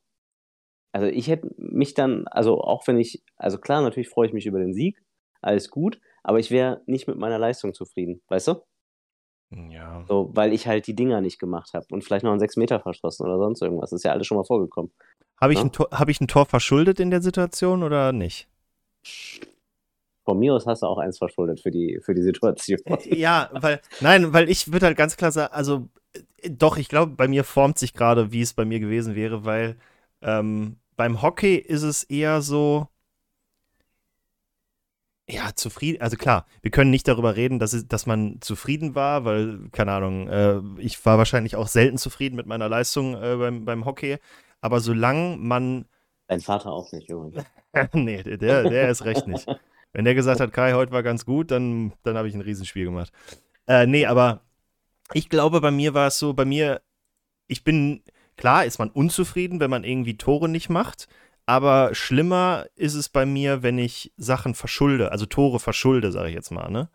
also 0.93 1.07
ich 1.07 1.29
hätte 1.29 1.49
mich 1.57 1.95
dann, 1.95 2.27
also 2.29 2.61
auch 2.61 2.87
wenn 2.87 2.99
ich, 2.99 3.23
also 3.37 3.59
klar, 3.59 3.81
natürlich 3.83 4.11
freue 4.11 4.27
ich 4.27 4.35
mich 4.35 4.47
über 4.47 4.59
den 4.59 4.75
Sieg, 4.75 5.03
alles 5.41 5.71
gut, 5.71 5.99
aber 6.23 6.39
ich 6.39 6.51
wäre 6.51 6.83
nicht 6.87 7.09
mit 7.09 7.17
meiner 7.17 7.39
Leistung 7.39 7.73
zufrieden, 7.73 8.23
weißt 8.29 8.49
du? 8.49 8.63
Ja. 9.71 10.05
So, 10.07 10.31
weil 10.35 10.53
ich 10.53 10.67
halt 10.67 10.87
die 10.87 10.95
Dinger 10.95 11.21
nicht 11.21 11.39
gemacht 11.39 11.73
habe 11.75 11.87
und 11.91 12.05
vielleicht 12.05 12.25
noch 12.25 12.31
einen 12.31 12.41
6 12.41 12.57
Meter 12.57 12.81
verschossen 12.81 13.27
oder 13.27 13.39
sonst 13.39 13.63
irgendwas. 13.63 13.91
Das 13.91 13.99
ist 13.99 14.05
ja 14.05 14.13
alles 14.13 14.27
schon 14.27 14.37
mal 14.37 14.45
vorgekommen. 14.45 14.93
Habe 15.43 15.55
ich, 15.55 15.59
ja? 15.59 15.71
hab 15.91 16.09
ich 16.09 16.21
ein 16.21 16.29
Tor 16.29 16.47
verschuldet 16.47 17.01
in 17.01 17.11
der 17.11 17.21
Situation 17.21 17.83
oder 17.83 18.13
nicht? 18.13 18.47
Von 20.25 20.39
mir 20.39 20.55
aus 20.55 20.69
hast 20.69 20.83
du 20.83 20.87
auch 20.87 20.99
eins 20.99 21.19
verschuldet 21.19 21.59
für 21.59 21.73
die, 21.73 21.99
für 22.01 22.15
die 22.15 22.23
Situation. 22.23 22.79
Äh, 22.85 23.17
ja, 23.17 23.51
weil, 23.53 23.81
nein, 24.01 24.33
weil 24.33 24.49
ich 24.49 24.73
würde 24.73 24.87
halt 24.87 24.97
ganz 24.97 25.17
klar 25.17 25.33
sagen, 25.33 25.53
also 25.53 25.89
äh, 26.13 26.49
doch, 26.49 26.77
ich 26.77 26.89
glaube, 26.89 27.17
bei 27.17 27.27
mir 27.27 27.43
formt 27.43 27.77
sich 27.77 27.93
gerade, 27.93 28.31
wie 28.31 28.41
es 28.41 28.55
bei 28.55 28.65
mir 28.65 28.79
gewesen 28.79 29.17
wäre, 29.17 29.45
weil 29.45 29.77
ähm, 30.21 30.77
beim 30.97 31.23
Hockey 31.23 31.57
ist 31.57 31.83
es 31.83 32.05
eher 32.05 32.41
so, 32.41 32.87
ja, 35.29 35.57
zufrieden. 35.57 36.01
Also 36.01 36.17
klar, 36.17 36.47
wir 36.61 36.71
können 36.71 36.93
nicht 36.93 37.09
darüber 37.09 37.35
reden, 37.35 37.59
dass, 37.59 37.73
es, 37.73 37.89
dass 37.89 38.07
man 38.07 38.41
zufrieden 38.41 38.95
war, 38.95 39.25
weil, 39.25 39.59
keine 39.73 39.91
Ahnung, 39.91 40.29
äh, 40.29 40.61
ich 40.79 41.05
war 41.05 41.19
wahrscheinlich 41.19 41.57
auch 41.57 41.67
selten 41.67 41.99
zufrieden 41.99 42.37
mit 42.37 42.47
meiner 42.47 42.69
Leistung 42.69 43.21
äh, 43.21 43.35
beim, 43.37 43.65
beim 43.65 43.85
Hockey. 43.85 44.19
Aber 44.63 44.81
solange 44.81 45.37
man. 45.37 45.85
Dein 46.29 46.41
Vater 46.41 46.73
auch 46.73 46.91
nicht, 46.93 47.11
Junge. 47.11 47.45
nee, 47.93 48.23
der, 48.23 48.63
der 48.65 48.89
ist 48.89 49.05
recht 49.05 49.27
nicht. 49.27 49.47
Wenn 49.93 50.07
der 50.07 50.15
gesagt 50.15 50.41
hat, 50.41 50.55
Kai, 50.55 50.73
heute 50.73 50.93
war 50.93 51.03
ganz 51.03 51.27
gut, 51.27 51.51
dann, 51.51 51.93
dann 52.03 52.17
habe 52.17 52.27
ich 52.27 52.35
ein 52.35 52.41
Riesenspiel 52.41 52.87
gemacht. 52.87 53.13
Äh, 53.67 53.87
nee, 53.87 54.07
aber 54.07 54.41
ich 55.13 55.29
glaube, 55.29 55.61
bei 55.61 55.71
mir 55.71 55.93
war 55.93 56.07
es 56.07 56.19
so, 56.19 56.33
bei 56.33 56.47
mir, 56.47 56.81
ich 57.47 57.63
bin, 57.63 58.03
Klar 58.37 58.65
ist 58.65 58.79
man 58.79 58.91
unzufrieden, 58.91 59.61
wenn 59.61 59.71
man 59.71 59.85
irgendwie 59.85 60.17
Tore 60.17 60.49
nicht 60.49 60.69
macht, 60.69 61.07
aber 61.47 61.95
schlimmer 61.95 62.67
ist 62.75 62.95
es 62.95 63.09
bei 63.09 63.27
mir, 63.27 63.63
wenn 63.63 63.79
ich 63.79 64.13
Sachen 64.17 64.55
verschulde, 64.55 65.13
also 65.13 65.27
Tore 65.27 65.61
verschulde, 65.61 66.13
sage 66.13 66.29
ich 66.29 66.35
jetzt 66.35 66.51
mal, 66.51 66.71
ne? 66.71 66.89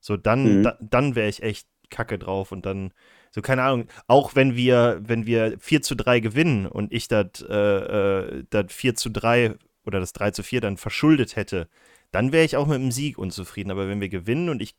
So, 0.00 0.16
dann, 0.16 0.58
mhm. 0.58 0.62
da, 0.62 0.78
dann 0.80 1.14
wäre 1.14 1.28
ich 1.28 1.42
echt 1.42 1.66
kacke 1.90 2.18
drauf 2.18 2.52
und 2.52 2.66
dann, 2.66 2.92
so 3.30 3.42
keine 3.42 3.62
Ahnung, 3.62 3.88
auch 4.06 4.34
wenn 4.34 4.56
wir, 4.56 5.00
wenn 5.02 5.26
wir 5.26 5.58
4 5.58 5.82
zu 5.82 5.94
3 5.94 6.20
gewinnen 6.20 6.66
und 6.66 6.92
ich 6.92 7.08
das 7.08 7.42
äh, 7.48 8.42
äh, 8.42 8.68
4 8.68 8.94
zu 8.94 9.10
3 9.10 9.54
oder 9.84 10.00
das 10.00 10.12
3 10.12 10.32
zu 10.32 10.42
4 10.42 10.60
dann 10.60 10.76
verschuldet 10.76 11.36
hätte, 11.36 11.68
dann 12.10 12.32
wäre 12.32 12.44
ich 12.44 12.56
auch 12.56 12.66
mit 12.66 12.80
dem 12.80 12.92
Sieg 12.92 13.18
unzufrieden. 13.18 13.70
Aber 13.70 13.88
wenn 13.88 14.00
wir 14.00 14.08
gewinnen 14.08 14.48
und 14.48 14.62
ich 14.62 14.76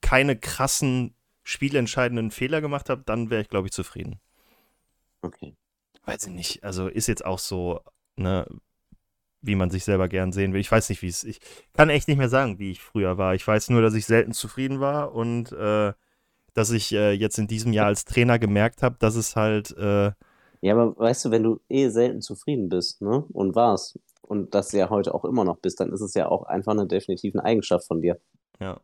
keine 0.00 0.36
krassen, 0.36 1.14
spielentscheidenden 1.44 2.30
Fehler 2.30 2.60
gemacht 2.60 2.90
habe, 2.90 3.02
dann 3.04 3.30
wäre 3.30 3.42
ich, 3.42 3.48
glaube 3.48 3.68
ich, 3.68 3.72
zufrieden. 3.72 4.20
Okay. 5.22 5.54
Weiß 6.04 6.26
ich 6.26 6.32
nicht. 6.32 6.64
Also 6.64 6.88
ist 6.88 7.06
jetzt 7.06 7.24
auch 7.24 7.38
so, 7.38 7.80
ne, 8.16 8.46
wie 9.40 9.54
man 9.54 9.70
sich 9.70 9.84
selber 9.84 10.08
gern 10.08 10.32
sehen 10.32 10.52
will. 10.52 10.60
Ich 10.60 10.70
weiß 10.70 10.88
nicht, 10.88 11.02
wie 11.02 11.08
es. 11.08 11.24
Ich 11.24 11.40
kann 11.74 11.90
echt 11.90 12.08
nicht 12.08 12.18
mehr 12.18 12.28
sagen, 12.28 12.58
wie 12.58 12.70
ich 12.70 12.80
früher 12.80 13.18
war. 13.18 13.34
Ich 13.34 13.46
weiß 13.46 13.70
nur, 13.70 13.82
dass 13.82 13.94
ich 13.94 14.06
selten 14.06 14.32
zufrieden 14.32 14.80
war 14.80 15.12
und 15.12 15.52
äh, 15.52 15.92
dass 16.58 16.70
ich 16.72 16.92
äh, 16.92 17.12
jetzt 17.12 17.38
in 17.38 17.46
diesem 17.46 17.72
Jahr 17.72 17.86
als 17.86 18.04
Trainer 18.04 18.38
gemerkt 18.38 18.82
habe, 18.82 18.96
dass 18.98 19.14
es 19.14 19.36
halt. 19.36 19.76
Äh, 19.78 20.10
ja, 20.60 20.74
aber 20.74 20.98
weißt 20.98 21.24
du, 21.24 21.30
wenn 21.30 21.44
du 21.44 21.60
eh 21.68 21.88
selten 21.88 22.20
zufrieden 22.20 22.68
bist, 22.68 23.00
ne, 23.00 23.24
und 23.32 23.54
warst, 23.54 23.98
und 24.22 24.54
das 24.54 24.72
ja 24.72 24.90
heute 24.90 25.14
auch 25.14 25.24
immer 25.24 25.44
noch 25.44 25.58
bist, 25.58 25.78
dann 25.80 25.92
ist 25.92 26.00
es 26.00 26.14
ja 26.14 26.28
auch 26.28 26.42
einfach 26.42 26.72
eine 26.72 26.86
definitive 26.86 27.42
Eigenschaft 27.44 27.86
von 27.86 28.02
dir. 28.02 28.20
Ja. 28.60 28.80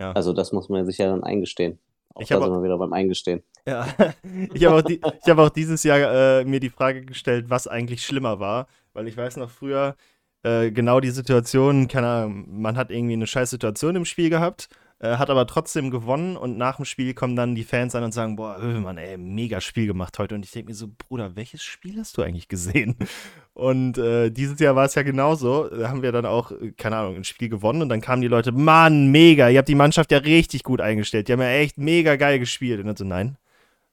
ja. 0.00 0.12
Also 0.12 0.32
das 0.32 0.52
muss 0.52 0.68
man 0.68 0.84
sich 0.84 0.98
ja 0.98 1.06
dann 1.06 1.22
eingestehen. 1.22 1.78
Auch 2.14 2.22
ich 2.22 2.28
da 2.28 2.40
sind 2.40 2.50
wir 2.50 2.62
wieder 2.62 2.78
beim 2.78 2.92
Eingestehen. 2.92 3.42
Ja, 3.66 3.86
ich 4.54 4.64
habe 4.64 4.76
auch, 4.76 4.82
die, 4.82 5.00
hab 5.00 5.38
auch 5.38 5.48
dieses 5.50 5.84
Jahr 5.84 6.40
äh, 6.40 6.44
mir 6.44 6.60
die 6.60 6.70
Frage 6.70 7.04
gestellt, 7.04 7.46
was 7.48 7.68
eigentlich 7.68 8.04
schlimmer 8.04 8.40
war, 8.40 8.66
weil 8.94 9.06
ich 9.06 9.16
weiß 9.16 9.36
noch 9.36 9.50
früher 9.50 9.96
äh, 10.42 10.72
genau 10.72 11.00
die 11.00 11.10
Situation, 11.10 11.86
keine 11.86 12.08
Ahnung, 12.08 12.60
man 12.60 12.76
hat 12.76 12.90
irgendwie 12.90 13.14
eine 13.14 13.26
scheiß 13.26 13.50
Situation 13.50 13.96
im 13.96 14.04
Spiel 14.04 14.28
gehabt 14.30 14.68
äh, 14.98 15.16
hat 15.16 15.28
aber 15.28 15.46
trotzdem 15.46 15.90
gewonnen 15.90 16.38
und 16.38 16.56
nach 16.56 16.76
dem 16.76 16.86
Spiel 16.86 17.12
kommen 17.12 17.36
dann 17.36 17.54
die 17.54 17.64
Fans 17.64 17.94
an 17.94 18.02
und 18.02 18.12
sagen, 18.12 18.36
boah, 18.36 18.58
Mann, 18.58 18.96
ey, 18.96 19.18
mega 19.18 19.60
Spiel 19.60 19.86
gemacht 19.86 20.18
heute. 20.18 20.34
Und 20.34 20.44
ich 20.44 20.52
denke 20.52 20.70
mir 20.70 20.74
so, 20.74 20.88
Bruder, 20.88 21.36
welches 21.36 21.62
Spiel 21.62 21.98
hast 21.98 22.16
du 22.16 22.22
eigentlich 22.22 22.48
gesehen? 22.48 22.96
Und 23.52 23.96
äh, 23.96 24.30
dieses 24.30 24.60
Jahr 24.60 24.76
war 24.76 24.84
es 24.84 24.94
ja 24.94 25.02
genauso. 25.02 25.68
Da 25.68 25.88
haben 25.88 26.02
wir 26.02 26.12
dann 26.12 26.26
auch, 26.26 26.50
äh, 26.50 26.72
keine 26.72 26.96
Ahnung, 26.96 27.16
ein 27.16 27.24
Spiel 27.24 27.48
gewonnen 27.48 27.80
und 27.80 27.88
dann 27.88 28.02
kamen 28.02 28.20
die 28.20 28.28
Leute, 28.28 28.52
Mann, 28.52 29.10
mega, 29.10 29.48
ihr 29.48 29.56
habt 29.56 29.68
die 29.68 29.74
Mannschaft 29.74 30.12
ja 30.12 30.18
richtig 30.18 30.62
gut 30.62 30.82
eingestellt. 30.82 31.28
Die 31.28 31.32
haben 31.32 31.40
ja 31.40 31.48
echt 31.48 31.78
mega 31.78 32.16
geil 32.16 32.38
gespielt. 32.38 32.80
Und 32.80 32.86
dann 32.86 32.96
so, 32.96 33.04
nein, 33.04 33.38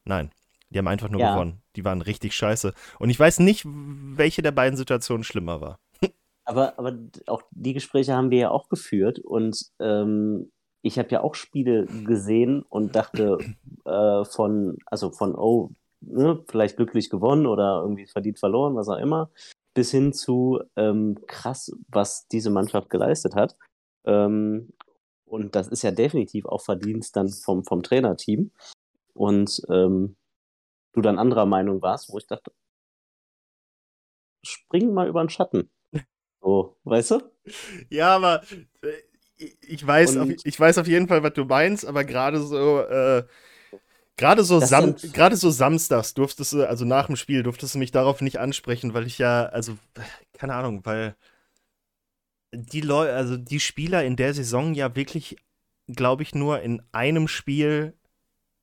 nein. 0.04 0.32
Die 0.70 0.80
haben 0.80 0.88
einfach 0.88 1.08
nur 1.08 1.22
ja. 1.22 1.34
gewonnen. 1.34 1.62
Die 1.78 1.86
waren 1.86 2.02
richtig 2.02 2.36
scheiße. 2.36 2.74
Und 3.00 3.10
ich 3.10 3.18
weiß 3.18 3.40
nicht, 3.40 3.64
welche 3.66 4.42
der 4.42 4.52
beiden 4.52 4.76
Situationen 4.76 5.24
schlimmer 5.24 5.62
war. 5.62 5.80
Aber, 6.46 6.78
aber 6.78 6.98
auch 7.28 7.44
die 7.52 7.74
Gespräche 7.74 8.14
haben 8.14 8.30
wir 8.30 8.38
ja 8.38 8.52
auch 8.52 8.68
geführt 8.68 9.20
und 9.20 9.72
ähm, 9.80 10.52
ich 10.84 11.00
habe 11.00 11.10
ja 11.10 11.24
auch 11.24 11.34
Spiele 11.34 11.86
gesehen 11.86 12.64
und 12.70 12.96
dachte 12.96 13.38
äh, 13.86 14.26
von, 14.26 14.78
also 14.86 15.10
von, 15.12 15.34
oh, 15.34 15.72
ne, 16.02 16.44
vielleicht 16.48 16.76
glücklich 16.76 17.10
gewonnen 17.10 17.48
oder 17.48 17.82
irgendwie 17.82 18.06
verdient 18.06 18.38
verloren, 18.38 18.76
was 18.76 18.90
auch 18.90 19.00
immer, 19.00 19.32
bis 19.74 19.92
hin 19.92 20.14
zu 20.14 20.62
ähm, 20.76 21.18
krass, 21.26 21.72
was 21.88 22.28
diese 22.28 22.50
Mannschaft 22.50 22.90
geleistet 22.90 23.34
hat. 23.34 23.56
Ähm, 24.06 24.74
und 25.26 25.56
das 25.56 25.70
ist 25.70 25.84
ja 25.84 25.92
definitiv 25.92 26.46
auch 26.46 26.62
Verdienst 26.62 27.16
dann 27.16 27.30
vom, 27.30 27.64
vom 27.64 27.82
Trainerteam. 27.82 28.52
Und 29.14 29.62
ähm, 29.70 30.18
du 30.92 31.02
dann 31.02 31.18
anderer 31.18 31.46
Meinung 31.46 31.82
warst, 31.82 32.12
wo 32.12 32.18
ich 32.18 32.28
dachte, 32.28 32.52
spring 34.44 34.94
mal 34.94 35.08
über 35.08 35.24
den 35.24 35.30
Schatten. 35.30 35.70
So, 36.46 36.76
weißt 36.84 37.12
du? 37.12 37.32
Ja, 37.90 38.18
aber 38.18 38.44
äh, 38.82 39.13
ich 39.38 39.86
weiß, 39.86 40.18
auf, 40.18 40.30
ich 40.44 40.60
weiß 40.60 40.78
auf 40.78 40.88
jeden 40.88 41.08
Fall, 41.08 41.24
was 41.24 41.34
du 41.34 41.46
meinst, 41.46 41.86
aber 41.86 42.04
gerade 42.04 42.40
so, 42.40 42.82
äh, 42.82 43.26
gerade 44.18 44.44
so, 44.44 44.60
Sam 44.60 44.96
gerade 45.14 45.36
so 45.36 45.50
samstags 45.50 46.14
durftest 46.14 46.54
du, 46.54 46.68
also 46.68 46.86
nach 46.86 47.08
dem 47.08 47.16
Spiel, 47.16 47.44
durftest 47.44 47.76
du 47.76 47.80
mich 47.80 47.92
darauf 47.92 48.22
nicht 48.22 48.40
ansprechen, 48.40 48.94
weil 48.94 49.08
ich 49.08 49.18
ja, 49.18 49.46
also, 49.46 49.78
keine 50.34 50.56
Ahnung, 50.56 50.86
weil 50.86 51.16
die 52.52 52.82
Leute, 52.82 53.14
also 53.14 53.38
die 53.38 53.60
Spieler 53.60 54.04
in 54.04 54.16
der 54.16 54.34
Saison 54.34 54.74
ja 54.74 54.96
wirklich, 54.96 55.38
glaube 55.88 56.24
ich, 56.24 56.36
nur 56.36 56.62
in 56.62 56.82
einem 56.92 57.28
Spiel 57.28 57.94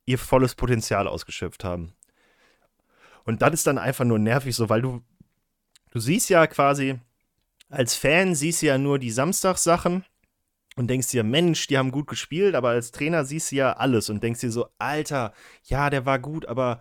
ihr 0.06 0.18
volles 0.18 0.54
Potenzial 0.54 1.08
ausgeschöpft 1.08 1.64
haben. 1.64 1.92
Und 3.24 3.42
das 3.42 3.52
ist 3.52 3.66
dann 3.66 3.78
einfach 3.78 4.04
nur 4.04 4.18
nervig 4.18 4.54
so, 4.54 4.68
weil 4.68 4.82
du, 4.82 5.02
du 5.90 6.00
siehst 6.00 6.30
ja 6.30 6.46
quasi, 6.46 6.98
als 7.68 7.94
Fan 7.94 8.34
siehst 8.34 8.62
du 8.62 8.66
ja 8.66 8.78
nur 8.78 8.98
die 8.98 9.10
Samstagssachen 9.10 10.04
und 10.80 10.88
denkst 10.88 11.10
dir, 11.10 11.22
Mensch, 11.22 11.68
die 11.68 11.78
haben 11.78 11.92
gut 11.92 12.08
gespielt, 12.08 12.54
aber 12.54 12.70
als 12.70 12.90
Trainer 12.90 13.24
siehst 13.24 13.52
du 13.52 13.56
ja 13.56 13.74
alles 13.74 14.10
und 14.10 14.22
denkst 14.22 14.40
dir 14.40 14.50
so, 14.50 14.66
Alter, 14.78 15.32
ja, 15.64 15.90
der 15.90 16.06
war 16.06 16.18
gut, 16.18 16.46
aber 16.46 16.80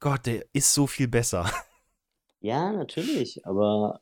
Gott, 0.00 0.26
der 0.26 0.46
ist 0.52 0.72
so 0.72 0.86
viel 0.86 1.08
besser. 1.08 1.50
Ja, 2.44 2.72
natürlich, 2.72 3.46
aber 3.46 4.00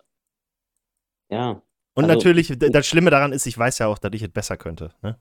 ja, 1.29 1.61
und 1.95 2.05
also, 2.05 2.15
natürlich, 2.15 2.57
das 2.59 2.87
Schlimme 2.87 3.11
daran 3.11 3.33
ist, 3.33 3.47
ich 3.47 3.59
weiß 3.59 3.79
ja 3.79 3.89
auch, 3.89 3.99
dass 3.99 4.13
ich 4.15 4.23
es 4.23 4.31
besser 4.31 4.57
könnte. 4.57 4.93
Ne? 5.03 5.19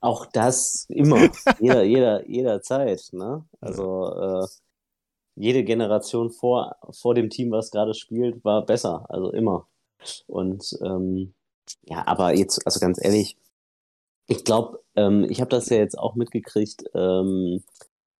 Auch 0.00 0.26
das 0.26 0.86
immer, 0.88 1.28
jeder, 1.60 1.82
jeder, 1.82 2.28
jederzeit. 2.28 3.02
Ne? 3.12 3.44
Also 3.60 4.14
äh, 4.14 4.46
jede 5.34 5.64
Generation 5.64 6.30
vor, 6.30 6.76
vor 6.92 7.14
dem 7.14 7.28
Team, 7.30 7.50
was 7.50 7.70
gerade 7.70 7.92
spielt, 7.94 8.42
war 8.44 8.64
besser. 8.64 9.04
Also 9.10 9.32
immer. 9.32 9.66
Und 10.26 10.64
ähm, 10.82 11.34
ja, 11.82 12.06
aber 12.06 12.34
jetzt, 12.34 12.64
also 12.66 12.80
ganz 12.80 13.02
ehrlich, 13.02 13.36
ich 14.28 14.44
glaube, 14.44 14.82
ähm, 14.96 15.26
ich 15.28 15.40
habe 15.40 15.50
das 15.50 15.68
ja 15.68 15.78
jetzt 15.78 15.98
auch 15.98 16.14
mitgekriegt 16.16 16.84
ähm, 16.94 17.62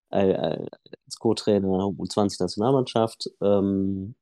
als 0.09 1.19
Co-Trainer 1.19 1.67
U20-Nationalmannschaft. 1.67 3.29
Ähm, 3.41 4.15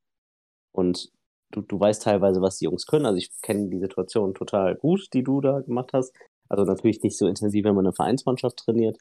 und 0.72 1.12
du, 1.50 1.62
du 1.62 1.78
weißt 1.78 2.02
teilweise, 2.02 2.40
was 2.40 2.58
die 2.58 2.64
Jungs 2.64 2.86
können. 2.86 3.06
Also 3.06 3.18
ich 3.18 3.30
kenne 3.42 3.68
die 3.68 3.78
Situation 3.78 4.34
total 4.34 4.74
gut, 4.74 5.08
die 5.12 5.22
du 5.22 5.40
da 5.40 5.60
gemacht 5.60 5.90
hast. 5.92 6.12
Also 6.48 6.64
natürlich 6.64 7.02
nicht 7.02 7.16
so 7.16 7.26
intensiv, 7.26 7.64
wenn 7.64 7.74
man 7.74 7.86
eine 7.86 7.94
Vereinsmannschaft 7.94 8.58
trainiert. 8.58 8.98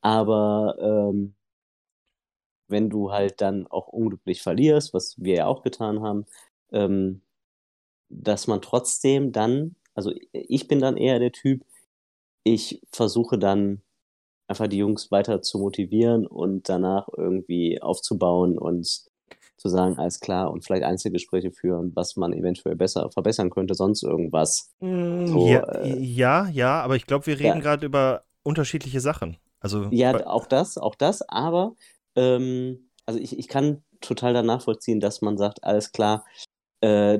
Aber 0.00 0.76
ähm, 0.80 1.34
wenn 2.68 2.90
du 2.90 3.12
halt 3.12 3.40
dann 3.40 3.66
auch 3.66 3.88
unglücklich 3.88 4.42
verlierst, 4.42 4.94
was 4.94 5.16
wir 5.18 5.34
ja 5.36 5.46
auch 5.46 5.62
getan 5.62 6.02
haben, 6.02 6.26
ähm, 6.72 7.22
dass 8.08 8.46
man 8.46 8.62
trotzdem 8.62 9.32
dann, 9.32 9.76
also 9.94 10.12
ich 10.32 10.68
bin 10.68 10.80
dann 10.80 10.96
eher 10.96 11.18
der 11.18 11.32
Typ, 11.32 11.64
ich 12.44 12.80
versuche 12.92 13.38
dann 13.38 13.82
einfach 14.46 14.66
die 14.66 14.78
Jungs 14.78 15.10
weiter 15.10 15.42
zu 15.42 15.58
motivieren 15.58 16.26
und 16.26 16.68
danach 16.68 17.08
irgendwie 17.16 17.80
aufzubauen 17.82 18.58
und 18.58 19.08
zu 19.58 19.68
sagen, 19.68 19.98
alles 19.98 20.20
klar, 20.20 20.52
und 20.52 20.64
vielleicht 20.64 20.84
Einzelgespräche 20.84 21.50
führen, 21.50 21.94
was 21.94 22.16
man 22.16 22.32
eventuell 22.32 22.76
besser 22.76 23.10
verbessern 23.10 23.50
könnte, 23.50 23.74
sonst 23.74 24.04
irgendwas. 24.04 24.72
Mm, 24.78 25.26
so, 25.26 25.48
ja, 25.48 25.62
äh, 25.72 25.98
ja, 25.98 26.48
ja, 26.48 26.80
aber 26.80 26.96
ich 26.96 27.06
glaube, 27.06 27.26
wir 27.26 27.38
reden 27.38 27.58
ja. 27.58 27.60
gerade 27.60 27.84
über 27.84 28.22
unterschiedliche 28.44 29.00
Sachen. 29.00 29.36
Also, 29.60 29.88
ja, 29.90 30.26
auch 30.26 30.46
das, 30.46 30.78
auch 30.78 30.94
das, 30.94 31.28
aber 31.28 31.74
ähm, 32.14 32.88
also 33.04 33.18
ich, 33.18 33.36
ich 33.36 33.48
kann 33.48 33.82
total 34.00 34.32
da 34.32 34.42
nachvollziehen, 34.42 35.00
dass 35.00 35.22
man 35.22 35.36
sagt, 35.36 35.64
alles 35.64 35.90
klar, 35.90 36.24
äh, 36.80 37.18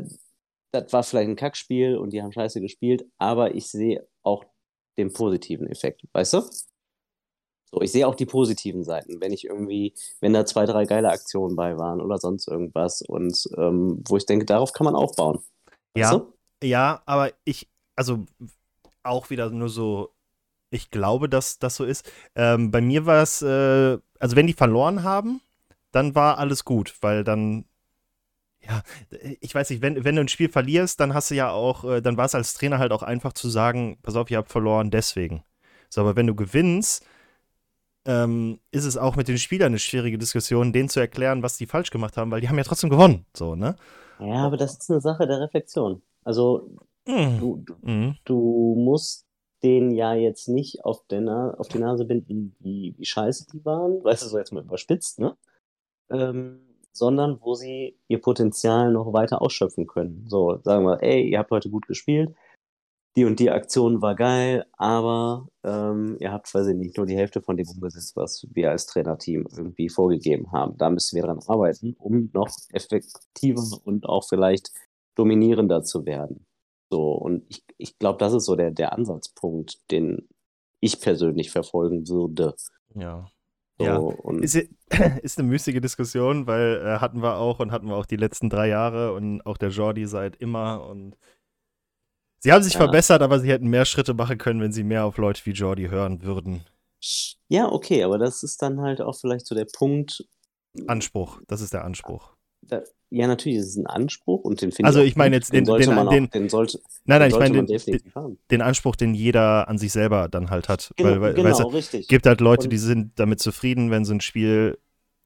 das 0.70 0.92
war 0.92 1.02
vielleicht 1.02 1.28
ein 1.28 1.36
Kackspiel 1.36 1.96
und 1.96 2.12
die 2.12 2.22
haben 2.22 2.32
scheiße 2.32 2.60
gespielt, 2.60 3.04
aber 3.18 3.54
ich 3.54 3.68
sehe 3.68 4.06
auch 4.22 4.44
den 4.96 5.12
positiven 5.12 5.66
Effekt, 5.66 6.02
weißt 6.12 6.34
du? 6.34 6.42
So, 7.70 7.82
ich 7.82 7.92
sehe 7.92 8.06
auch 8.06 8.14
die 8.14 8.26
positiven 8.26 8.82
Seiten, 8.82 9.20
wenn 9.20 9.32
ich 9.32 9.44
irgendwie, 9.44 9.94
wenn 10.20 10.32
da 10.32 10.46
zwei, 10.46 10.64
drei 10.64 10.84
geile 10.86 11.10
Aktionen 11.10 11.54
bei 11.54 11.76
waren 11.76 12.00
oder 12.00 12.18
sonst 12.18 12.48
irgendwas 12.48 13.02
und 13.02 13.46
ähm, 13.58 14.02
wo 14.08 14.16
ich 14.16 14.26
denke, 14.26 14.46
darauf 14.46 14.72
kann 14.72 14.86
man 14.86 14.94
aufbauen. 14.94 15.40
Ja, 15.94 16.16
du? 16.16 16.32
ja, 16.62 17.02
aber 17.04 17.32
ich, 17.44 17.68
also 17.94 18.24
auch 19.02 19.28
wieder 19.30 19.50
nur 19.50 19.68
so, 19.68 20.14
ich 20.70 20.90
glaube, 20.90 21.28
dass 21.28 21.58
das 21.58 21.76
so 21.76 21.84
ist. 21.84 22.10
Ähm, 22.34 22.70
bei 22.70 22.80
mir 22.80 23.04
war 23.04 23.22
es, 23.22 23.42
äh, 23.42 23.98
also 24.18 24.36
wenn 24.36 24.46
die 24.46 24.54
verloren 24.54 25.02
haben, 25.02 25.40
dann 25.92 26.14
war 26.14 26.38
alles 26.38 26.64
gut, 26.64 26.96
weil 27.00 27.22
dann 27.24 27.64
ja, 28.68 28.82
ich 29.40 29.54
weiß 29.54 29.70
nicht, 29.70 29.82
wenn, 29.82 30.04
wenn 30.04 30.16
du 30.16 30.20
ein 30.20 30.28
Spiel 30.28 30.48
verlierst, 30.48 31.00
dann 31.00 31.14
hast 31.14 31.30
du 31.30 31.34
ja 31.34 31.50
auch, 31.50 31.84
äh, 31.84 32.00
dann 32.02 32.16
war 32.16 32.26
es 32.26 32.34
als 32.34 32.54
Trainer 32.54 32.78
halt 32.78 32.92
auch 32.92 33.02
einfach 33.02 33.32
zu 33.32 33.48
sagen, 33.48 33.98
pass 34.02 34.16
auf, 34.16 34.30
ihr 34.30 34.36
habt 34.36 34.50
verloren, 34.50 34.90
deswegen. 34.90 35.42
So, 35.88 36.02
aber 36.02 36.16
wenn 36.16 36.26
du 36.26 36.34
gewinnst, 36.34 37.04
ähm, 38.04 38.60
ist 38.70 38.84
es 38.84 38.96
auch 38.96 39.16
mit 39.16 39.28
den 39.28 39.38
Spielern 39.38 39.68
eine 39.68 39.78
schwierige 39.78 40.18
Diskussion, 40.18 40.72
denen 40.72 40.88
zu 40.88 41.00
erklären, 41.00 41.42
was 41.42 41.56
die 41.56 41.66
falsch 41.66 41.90
gemacht 41.90 42.16
haben, 42.16 42.30
weil 42.30 42.40
die 42.40 42.48
haben 42.48 42.58
ja 42.58 42.64
trotzdem 42.64 42.90
gewonnen. 42.90 43.24
So, 43.34 43.54
ne? 43.54 43.76
Ja, 44.20 44.46
aber 44.46 44.56
das 44.56 44.78
ist 44.78 44.90
eine 44.90 45.00
Sache 45.00 45.26
der 45.26 45.40
Reflexion. 45.40 46.02
Also, 46.24 46.70
mm. 47.06 47.38
du, 47.38 47.64
du, 47.64 47.74
mm. 47.90 48.16
du, 48.24 48.74
musst 48.76 49.26
denen 49.62 49.90
ja 49.92 50.14
jetzt 50.14 50.48
nicht 50.48 50.84
auf, 50.84 51.06
der 51.08 51.54
auf 51.58 51.68
die 51.68 51.78
Nase 51.78 52.04
binden, 52.04 52.54
wie, 52.60 52.94
wie 52.96 53.04
scheiße 53.04 53.46
die 53.52 53.64
waren, 53.64 54.04
weißt 54.04 54.24
du, 54.24 54.28
so 54.28 54.38
jetzt 54.38 54.52
mal 54.52 54.62
überspitzt, 54.62 55.18
ne? 55.18 55.36
Ähm, 56.10 56.67
sondern 56.98 57.38
wo 57.40 57.54
sie 57.54 57.96
ihr 58.08 58.20
Potenzial 58.20 58.92
noch 58.92 59.12
weiter 59.12 59.40
ausschöpfen 59.42 59.86
können. 59.86 60.26
So, 60.28 60.58
sagen 60.62 60.84
wir, 60.84 61.02
ey, 61.02 61.28
ihr 61.28 61.38
habt 61.38 61.50
heute 61.50 61.70
gut 61.70 61.86
gespielt, 61.86 62.34
die 63.16 63.24
und 63.24 63.40
die 63.40 63.50
Aktion 63.50 64.00
war 64.00 64.14
geil, 64.14 64.64
aber 64.76 65.48
ähm, 65.64 66.16
ihr 66.20 66.30
habt, 66.32 66.52
weiß 66.54 66.68
ich 66.68 66.76
nicht, 66.76 66.96
nur 66.96 67.06
die 67.06 67.16
Hälfte 67.16 67.42
von 67.42 67.56
dem 67.56 67.68
umgesetzt, 67.68 68.16
was 68.16 68.46
wir 68.52 68.70
als 68.70 68.86
Trainerteam 68.86 69.46
irgendwie 69.50 69.88
vorgegeben 69.88 70.52
haben. 70.52 70.76
Da 70.78 70.88
müssen 70.88 71.16
wir 71.16 71.24
dran 71.24 71.40
arbeiten, 71.46 71.96
um 71.98 72.30
noch 72.32 72.48
effektiver 72.72 73.62
und 73.84 74.06
auch 74.06 74.28
vielleicht 74.28 74.70
dominierender 75.16 75.82
zu 75.82 76.06
werden. 76.06 76.46
So, 76.90 77.12
und 77.12 77.44
ich, 77.48 77.64
ich 77.76 77.98
glaube, 77.98 78.18
das 78.18 78.34
ist 78.34 78.44
so 78.44 78.56
der, 78.56 78.70
der 78.70 78.92
Ansatzpunkt, 78.92 79.90
den 79.90 80.28
ich 80.80 81.00
persönlich 81.00 81.50
verfolgen 81.50 82.08
würde. 82.08 82.54
Ja. 82.94 83.26
So, 83.78 83.84
ja, 83.84 84.40
ist, 84.40 84.54
ist, 85.22 85.38
eine 85.38 85.48
müßige 85.48 85.80
Diskussion, 85.80 86.46
weil 86.46 86.82
äh, 86.84 86.98
hatten 86.98 87.22
wir 87.22 87.36
auch 87.36 87.60
und 87.60 87.70
hatten 87.70 87.86
wir 87.86 87.96
auch 87.96 88.06
die 88.06 88.16
letzten 88.16 88.50
drei 88.50 88.68
Jahre 88.68 89.12
und 89.12 89.40
auch 89.46 89.56
der 89.56 89.68
Jordi 89.70 90.06
seit 90.06 90.36
immer 90.36 90.84
und 90.86 91.16
Sie 92.40 92.52
haben 92.52 92.62
sich 92.62 92.74
ja. 92.74 92.78
verbessert, 92.78 93.20
aber 93.22 93.40
sie 93.40 93.50
hätten 93.50 93.68
mehr 93.68 93.84
Schritte 93.84 94.14
machen 94.14 94.38
können, 94.38 94.60
wenn 94.60 94.72
sie 94.72 94.84
mehr 94.84 95.04
auf 95.04 95.18
Leute 95.18 95.44
wie 95.44 95.50
Jordi 95.50 95.88
hören 95.88 96.22
würden. 96.22 96.64
Ja, 97.48 97.70
okay, 97.70 98.04
aber 98.04 98.18
das 98.18 98.42
ist 98.42 98.62
dann 98.62 98.80
halt 98.80 99.00
auch 99.00 99.16
vielleicht 99.18 99.46
so 99.46 99.54
der 99.54 99.66
Punkt. 99.66 100.24
Anspruch, 100.86 101.40
das 101.48 101.60
ist 101.60 101.72
der 101.72 101.84
Anspruch. 101.84 102.36
Da, 102.62 102.82
ja, 103.10 103.26
natürlich 103.26 103.58
ist 103.58 103.68
es 103.68 103.76
ein 103.76 103.86
Anspruch 103.86 104.44
und 104.44 104.60
den 104.60 104.70
finde 104.70 104.88
also 104.88 104.98
ich. 104.98 105.02
Also 105.02 105.08
ich 105.08 105.16
meine 105.16 105.36
jetzt 105.36 105.52
den, 105.52 105.64
den, 105.64 105.78
den, 105.78 105.98
auch, 105.98 106.10
den, 106.10 106.28
den 106.28 106.48
sollte, 106.48 106.80
nein, 107.04 107.20
nein, 107.20 107.30
ich 107.30 107.38
meine 107.38 107.64
den, 107.64 108.00
den, 108.50 108.62
Anspruch, 108.62 108.96
den 108.96 109.14
jeder 109.14 109.68
an 109.68 109.78
sich 109.78 109.92
selber 109.92 110.28
dann 110.28 110.50
halt 110.50 110.68
hat. 110.68 110.92
Genau, 110.96 111.20
weil, 111.20 111.34
genau, 111.34 111.48
weißt, 111.48 111.72
richtig. 111.72 112.08
gibt 112.08 112.26
halt 112.26 112.40
Leute, 112.40 112.64
und, 112.64 112.70
die 112.70 112.78
sind 112.78 113.18
damit 113.18 113.40
zufrieden, 113.40 113.90
wenn 113.90 114.04
sie 114.04 114.14
ein 114.14 114.20
Spiel 114.20 114.78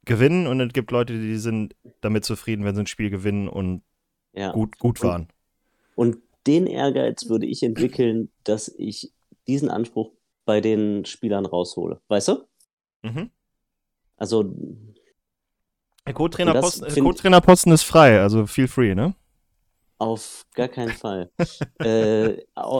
gewinnen 0.04 0.46
und 0.46 0.60
es 0.60 0.72
gibt 0.72 0.90
Leute, 0.90 1.14
die 1.14 1.36
sind 1.36 1.74
damit 2.00 2.24
zufrieden, 2.24 2.64
wenn 2.64 2.74
sie 2.74 2.82
ein 2.82 2.86
Spiel 2.86 3.10
gewinnen 3.10 3.48
und 3.48 3.82
ja. 4.32 4.52
gut, 4.52 4.78
gut 4.78 5.02
waren. 5.02 5.28
Und, 5.94 6.14
und 6.14 6.22
den 6.46 6.66
Ehrgeiz 6.66 7.28
würde 7.28 7.46
ich 7.46 7.62
entwickeln, 7.62 8.30
dass 8.44 8.68
ich 8.68 9.12
diesen 9.46 9.70
Anspruch 9.70 10.12
bei 10.44 10.60
den 10.60 11.04
Spielern 11.04 11.46
raushole. 11.46 12.00
Weißt 12.08 12.28
du? 12.28 12.44
Mhm. 13.02 13.30
Also. 14.16 14.54
Der 16.06 16.14
Co-Trainer-Posten 16.14 17.72
ist 17.72 17.82
frei, 17.82 18.20
also 18.20 18.46
feel 18.46 18.68
free, 18.68 18.94
ne? 18.94 19.14
Auf 19.98 20.46
gar 20.54 20.68
keinen 20.68 20.90
Fall. 20.90 21.30
äh, 21.78 22.38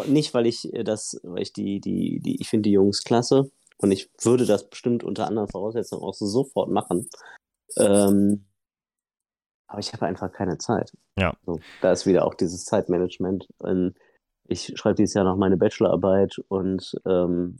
nicht, 0.09 0.35
weil 0.35 0.47
ich 0.47 0.69
das, 0.85 1.21
weil 1.23 1.43
ich 1.43 1.53
die, 1.53 1.81
die, 1.81 2.19
die, 2.21 2.41
ich 2.41 2.49
finde 2.49 2.69
die 2.69 2.75
Jungs 2.75 3.05
klasse 3.05 3.51
und 3.79 3.93
ich 3.93 4.11
würde 4.23 4.45
das 4.45 4.69
bestimmt 4.69 5.05
unter 5.05 5.29
anderen 5.29 5.49
Voraussetzungen 5.49 6.03
auch 6.03 6.15
so 6.15 6.27
sofort 6.27 6.69
machen. 6.69 7.09
Ähm, 7.77 8.47
aber 9.69 9.79
ich 9.79 9.93
habe 9.93 10.05
einfach 10.07 10.33
keine 10.33 10.59
Zeit. 10.59 10.93
Ja. 11.17 11.35
So, 11.47 11.61
da 11.81 11.93
ist 11.93 12.07
wieder 12.07 12.27
auch 12.27 12.35
dieses 12.35 12.65
Zeitmanagement. 12.65 13.49
Ich 14.49 14.73
schreibe 14.77 14.97
dieses 14.97 15.15
Jahr 15.15 15.25
noch 15.25 15.37
meine 15.37 15.57
Bachelorarbeit 15.57 16.39
und 16.49 17.01
ähm, 17.07 17.59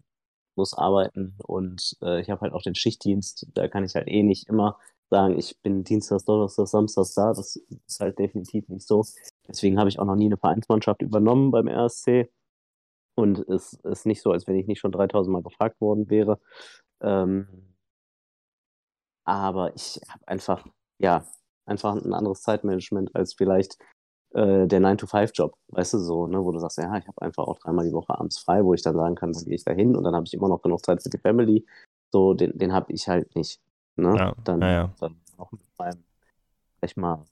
muss 0.57 0.75
arbeiten 0.75 1.37
und 1.47 1.97
äh, 2.03 2.21
ich 2.21 2.29
habe 2.29 2.43
halt 2.43 2.53
auch 2.53 2.63
den 2.63 2.75
Schichtdienst. 2.75 3.47
Da 3.55 3.69
kann 3.69 3.85
ich 3.85 3.95
halt 3.95 4.09
eh 4.09 4.23
nicht 4.23 4.49
immer 4.49 4.79
sagen, 5.13 5.39
ich 5.39 5.61
bin 5.63 5.85
Dienstag, 5.85 6.25
Donnerstag, 6.25 6.67
Samstag 6.69 7.07
da. 7.15 7.35
Das 7.35 7.57
ist 7.87 8.01
halt 8.01 8.19
definitiv 8.19 8.69
nicht 8.69 8.87
so. 8.87 9.05
Deswegen 9.47 9.79
habe 9.79 9.91
ich 9.91 9.99
auch 9.99 10.07
noch 10.07 10.17
nie 10.17 10.27
eine 10.27 10.39
Vereinsmannschaft 10.39 11.03
übernommen 11.03 11.51
beim 11.51 11.69
RSC. 11.69 12.31
Und 13.15 13.41
es 13.49 13.75
ist 13.85 14.07
nicht 14.07 14.23
so, 14.23 14.33
als 14.33 14.47
wenn 14.47 14.57
ich 14.57 14.67
nicht 14.67 14.81
schon 14.81 14.93
3000 14.93 15.33
Mal 15.33 15.43
gefragt 15.43 15.81
worden 15.83 16.09
wäre. 16.09 16.41
Ähm, 17.03 17.47
aber 19.25 19.75
ich 19.77 20.01
habe 20.09 20.27
einfach, 20.27 20.67
ja, 20.99 21.25
einfach 21.67 21.95
ein 21.95 22.15
anderes 22.15 22.41
Zeitmanagement 22.43 23.15
als 23.15 23.35
vielleicht 23.35 23.77
äh, 24.35 24.67
der 24.67 24.81
9-to-5-Job, 24.81 25.55
weißt 25.69 25.93
du, 25.95 25.99
so, 25.99 26.27
ne, 26.27 26.43
wo 26.43 26.53
du 26.53 26.59
sagst, 26.59 26.79
ja, 26.79 26.97
ich 26.97 27.07
habe 27.07 27.21
einfach 27.21 27.45
auch 27.45 27.59
dreimal 27.59 27.87
die 27.87 27.93
Woche 27.93 28.19
abends 28.19 28.39
frei, 28.39 28.65
wo 28.65 28.73
ich 28.73 28.83
dann 28.83 28.97
sagen 28.97 29.15
kann, 29.15 29.33
dann 29.33 29.45
gehe 29.45 29.57
ich 29.57 29.65
da 29.65 29.73
hin 29.73 29.95
und 29.95 30.05
dann 30.05 30.15
habe 30.15 30.25
ich 30.27 30.33
immer 30.33 30.49
noch 30.49 30.63
genug 30.63 30.85
Zeit 30.85 31.03
für 31.03 31.11
die 31.11 31.19
Family. 31.19 31.67
So, 32.13 32.33
den, 32.35 32.57
den 32.57 32.73
habe 32.73 32.93
ich 32.93 33.09
halt 33.09 33.35
nicht. 33.37 33.61
Ne? 33.97 34.17
Ja, 34.17 34.35
dann, 34.45 34.61
ja, 34.61 34.71
ja. 34.71 34.95
dann 35.01 35.17
auch 35.37 35.53
mit 35.53 35.61
meinem, 35.79 36.05
sag 36.81 36.91
ich 36.91 36.97
mal, 36.97 37.25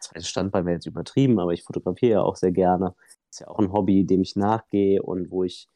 zweites 0.00 0.28
Standbein 0.28 0.66
wäre 0.66 0.74
jetzt 0.74 0.86
übertrieben, 0.86 1.38
aber 1.38 1.52
ich 1.52 1.62
fotografiere 1.62 2.12
ja 2.12 2.22
auch 2.22 2.36
sehr 2.36 2.52
gerne. 2.52 2.94
Ist 3.30 3.40
ja 3.40 3.48
auch 3.48 3.58
ein 3.58 3.72
Hobby, 3.72 4.04
dem 4.04 4.22
ich 4.22 4.36
nachgehe 4.36 5.02
und 5.02 5.30
wo 5.30 5.44
ich 5.44 5.68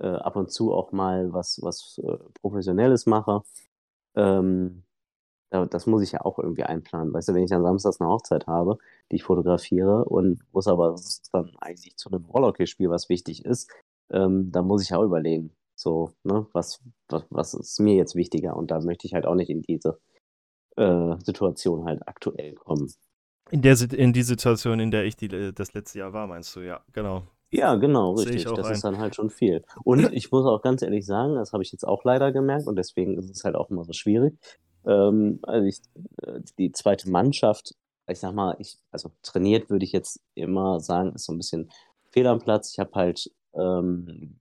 äh, 0.00 0.08
ab 0.08 0.36
und 0.36 0.50
zu 0.50 0.72
auch 0.72 0.92
mal 0.92 1.32
was, 1.32 1.60
was 1.62 1.98
äh, 2.04 2.16
Professionelles 2.40 3.06
mache. 3.06 3.42
Ähm, 4.14 4.82
das 5.50 5.86
muss 5.86 6.02
ich 6.02 6.12
ja 6.12 6.22
auch 6.22 6.38
irgendwie 6.38 6.64
einplanen. 6.64 7.14
Weißt 7.14 7.28
du, 7.28 7.34
wenn 7.34 7.44
ich 7.44 7.50
dann 7.50 7.62
samstags 7.62 8.00
eine 8.00 8.10
Hochzeit 8.10 8.46
habe, 8.46 8.78
die 9.10 9.16
ich 9.16 9.22
fotografiere 9.22 10.04
und 10.04 10.42
muss 10.52 10.66
aber 10.66 10.96
dann 11.32 11.52
eigentlich 11.60 11.96
zu 11.96 12.10
einem 12.10 12.24
Rollhockey-Spiel, 12.24 12.90
was 12.90 13.08
wichtig 13.08 13.44
ist, 13.44 13.70
ähm, 14.10 14.50
dann 14.50 14.66
muss 14.66 14.82
ich 14.82 14.92
auch 14.92 15.04
überlegen, 15.04 15.52
so, 15.76 16.10
ne, 16.24 16.46
was, 16.52 16.80
was, 17.08 17.24
was 17.30 17.54
ist 17.54 17.78
mir 17.80 17.94
jetzt 17.94 18.16
wichtiger? 18.16 18.56
Und 18.56 18.70
da 18.70 18.80
möchte 18.80 19.06
ich 19.06 19.14
halt 19.14 19.26
auch 19.26 19.34
nicht 19.34 19.50
in 19.50 19.62
diese 19.62 20.00
äh, 20.76 21.16
Situation 21.22 21.84
halt 21.84 22.06
aktuell 22.08 22.54
kommen. 22.54 22.92
In, 23.50 23.62
der, 23.62 23.76
in 23.92 24.12
die 24.12 24.22
Situation, 24.22 24.80
in 24.80 24.90
der 24.90 25.04
ich 25.04 25.16
die, 25.16 25.26
äh, 25.26 25.52
das 25.52 25.74
letzte 25.74 26.00
Jahr 26.00 26.12
war, 26.12 26.26
meinst 26.26 26.56
du, 26.56 26.60
ja, 26.60 26.80
genau. 26.92 27.22
Ja, 27.50 27.76
genau, 27.76 28.14
richtig. 28.14 28.44
Das 28.44 28.66
ein. 28.66 28.72
ist 28.72 28.84
dann 28.84 28.98
halt 28.98 29.14
schon 29.14 29.30
viel. 29.30 29.64
Und 29.84 29.98
ich 30.12 30.32
muss 30.32 30.46
auch 30.46 30.62
ganz 30.62 30.82
ehrlich 30.82 31.06
sagen, 31.06 31.36
das 31.36 31.52
habe 31.52 31.62
ich 31.62 31.72
jetzt 31.72 31.86
auch 31.86 32.04
leider 32.04 32.32
gemerkt 32.32 32.66
und 32.66 32.76
deswegen 32.76 33.18
ist 33.18 33.30
es 33.30 33.44
halt 33.44 33.54
auch 33.54 33.70
immer 33.70 33.84
so 33.84 33.92
schwierig. 33.92 34.36
Ähm, 34.84 35.38
also 35.42 35.66
ich, 35.66 35.80
äh, 36.22 36.40
die 36.58 36.72
zweite 36.72 37.10
Mannschaft, 37.10 37.74
ich 38.08 38.18
sag 38.18 38.34
mal, 38.34 38.56
ich, 38.58 38.78
also 38.90 39.10
trainiert 39.22 39.70
würde 39.70 39.84
ich 39.84 39.92
jetzt 39.92 40.20
immer 40.34 40.80
sagen, 40.80 41.14
ist 41.14 41.26
so 41.26 41.32
ein 41.32 41.38
bisschen 41.38 41.70
fehl 42.10 42.26
am 42.26 42.40
Platz. 42.40 42.72
Ich 42.72 42.78
habe 42.78 42.92
halt, 42.94 43.30
ähm, 43.54 44.38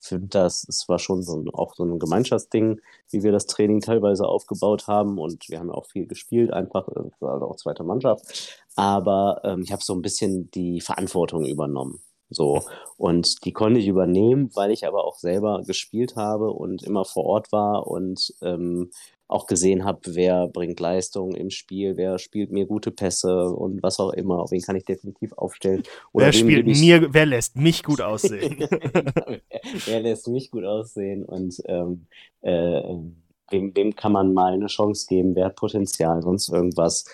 finde 0.00 0.28
das, 0.28 0.66
es 0.68 0.88
war 0.88 0.98
schon 0.98 1.22
so 1.22 1.36
ein, 1.36 1.48
auch 1.50 1.74
so 1.74 1.84
ein 1.84 1.98
Gemeinschaftsding, 1.98 2.80
wie 3.10 3.22
wir 3.22 3.32
das 3.32 3.46
Training 3.46 3.80
teilweise 3.80 4.26
aufgebaut 4.26 4.86
haben 4.86 5.18
und 5.18 5.48
wir 5.48 5.58
haben 5.58 5.68
ja 5.68 5.74
auch 5.74 5.86
viel 5.86 6.06
gespielt, 6.06 6.52
einfach, 6.52 6.88
also 6.88 7.46
auch 7.46 7.56
zweite 7.56 7.84
Mannschaft. 7.84 8.60
Aber 8.76 9.40
ähm, 9.44 9.62
ich 9.62 9.72
habe 9.72 9.82
so 9.82 9.94
ein 9.94 10.02
bisschen 10.02 10.50
die 10.52 10.80
Verantwortung 10.80 11.44
übernommen. 11.44 12.00
So. 12.30 12.62
Und 12.96 13.44
die 13.44 13.52
konnte 13.52 13.80
ich 13.80 13.88
übernehmen, 13.88 14.50
weil 14.54 14.70
ich 14.70 14.86
aber 14.86 15.04
auch 15.04 15.16
selber 15.18 15.62
gespielt 15.66 16.16
habe 16.16 16.50
und 16.50 16.82
immer 16.82 17.04
vor 17.04 17.24
Ort 17.24 17.52
war 17.52 17.86
und 17.86 18.34
ähm, 18.42 18.90
auch 19.28 19.46
gesehen 19.46 19.84
habe, 19.84 20.00
wer 20.14 20.48
bringt 20.48 20.80
Leistung 20.80 21.34
im 21.34 21.50
Spiel, 21.50 21.98
wer 21.98 22.18
spielt 22.18 22.50
mir 22.50 22.66
gute 22.66 22.90
Pässe 22.90 23.50
und 23.50 23.82
was 23.82 24.00
auch 24.00 24.12
immer, 24.14 24.46
wen 24.50 24.62
kann 24.62 24.74
ich 24.74 24.86
definitiv 24.86 25.32
aufstellen. 25.34 25.82
Oder 26.12 26.26
wer 26.26 26.32
spielt 26.32 26.66
mir, 26.66 27.12
wer 27.12 27.26
lässt 27.26 27.54
mich 27.56 27.84
gut 27.84 28.00
aussehen? 28.00 28.58
wer 29.86 30.00
lässt 30.00 30.28
mich 30.28 30.50
gut 30.50 30.64
aussehen 30.64 31.24
und 31.26 31.60
ähm, 31.66 32.06
äh, 32.40 32.82
wem, 33.50 33.76
wem 33.76 33.94
kann 33.94 34.12
man 34.12 34.32
mal 34.32 34.54
eine 34.54 34.66
Chance 34.66 35.06
geben, 35.06 35.34
wer 35.34 35.46
hat 35.46 35.56
Potenzial, 35.56 36.22
sonst 36.22 36.48
irgendwas. 36.48 37.04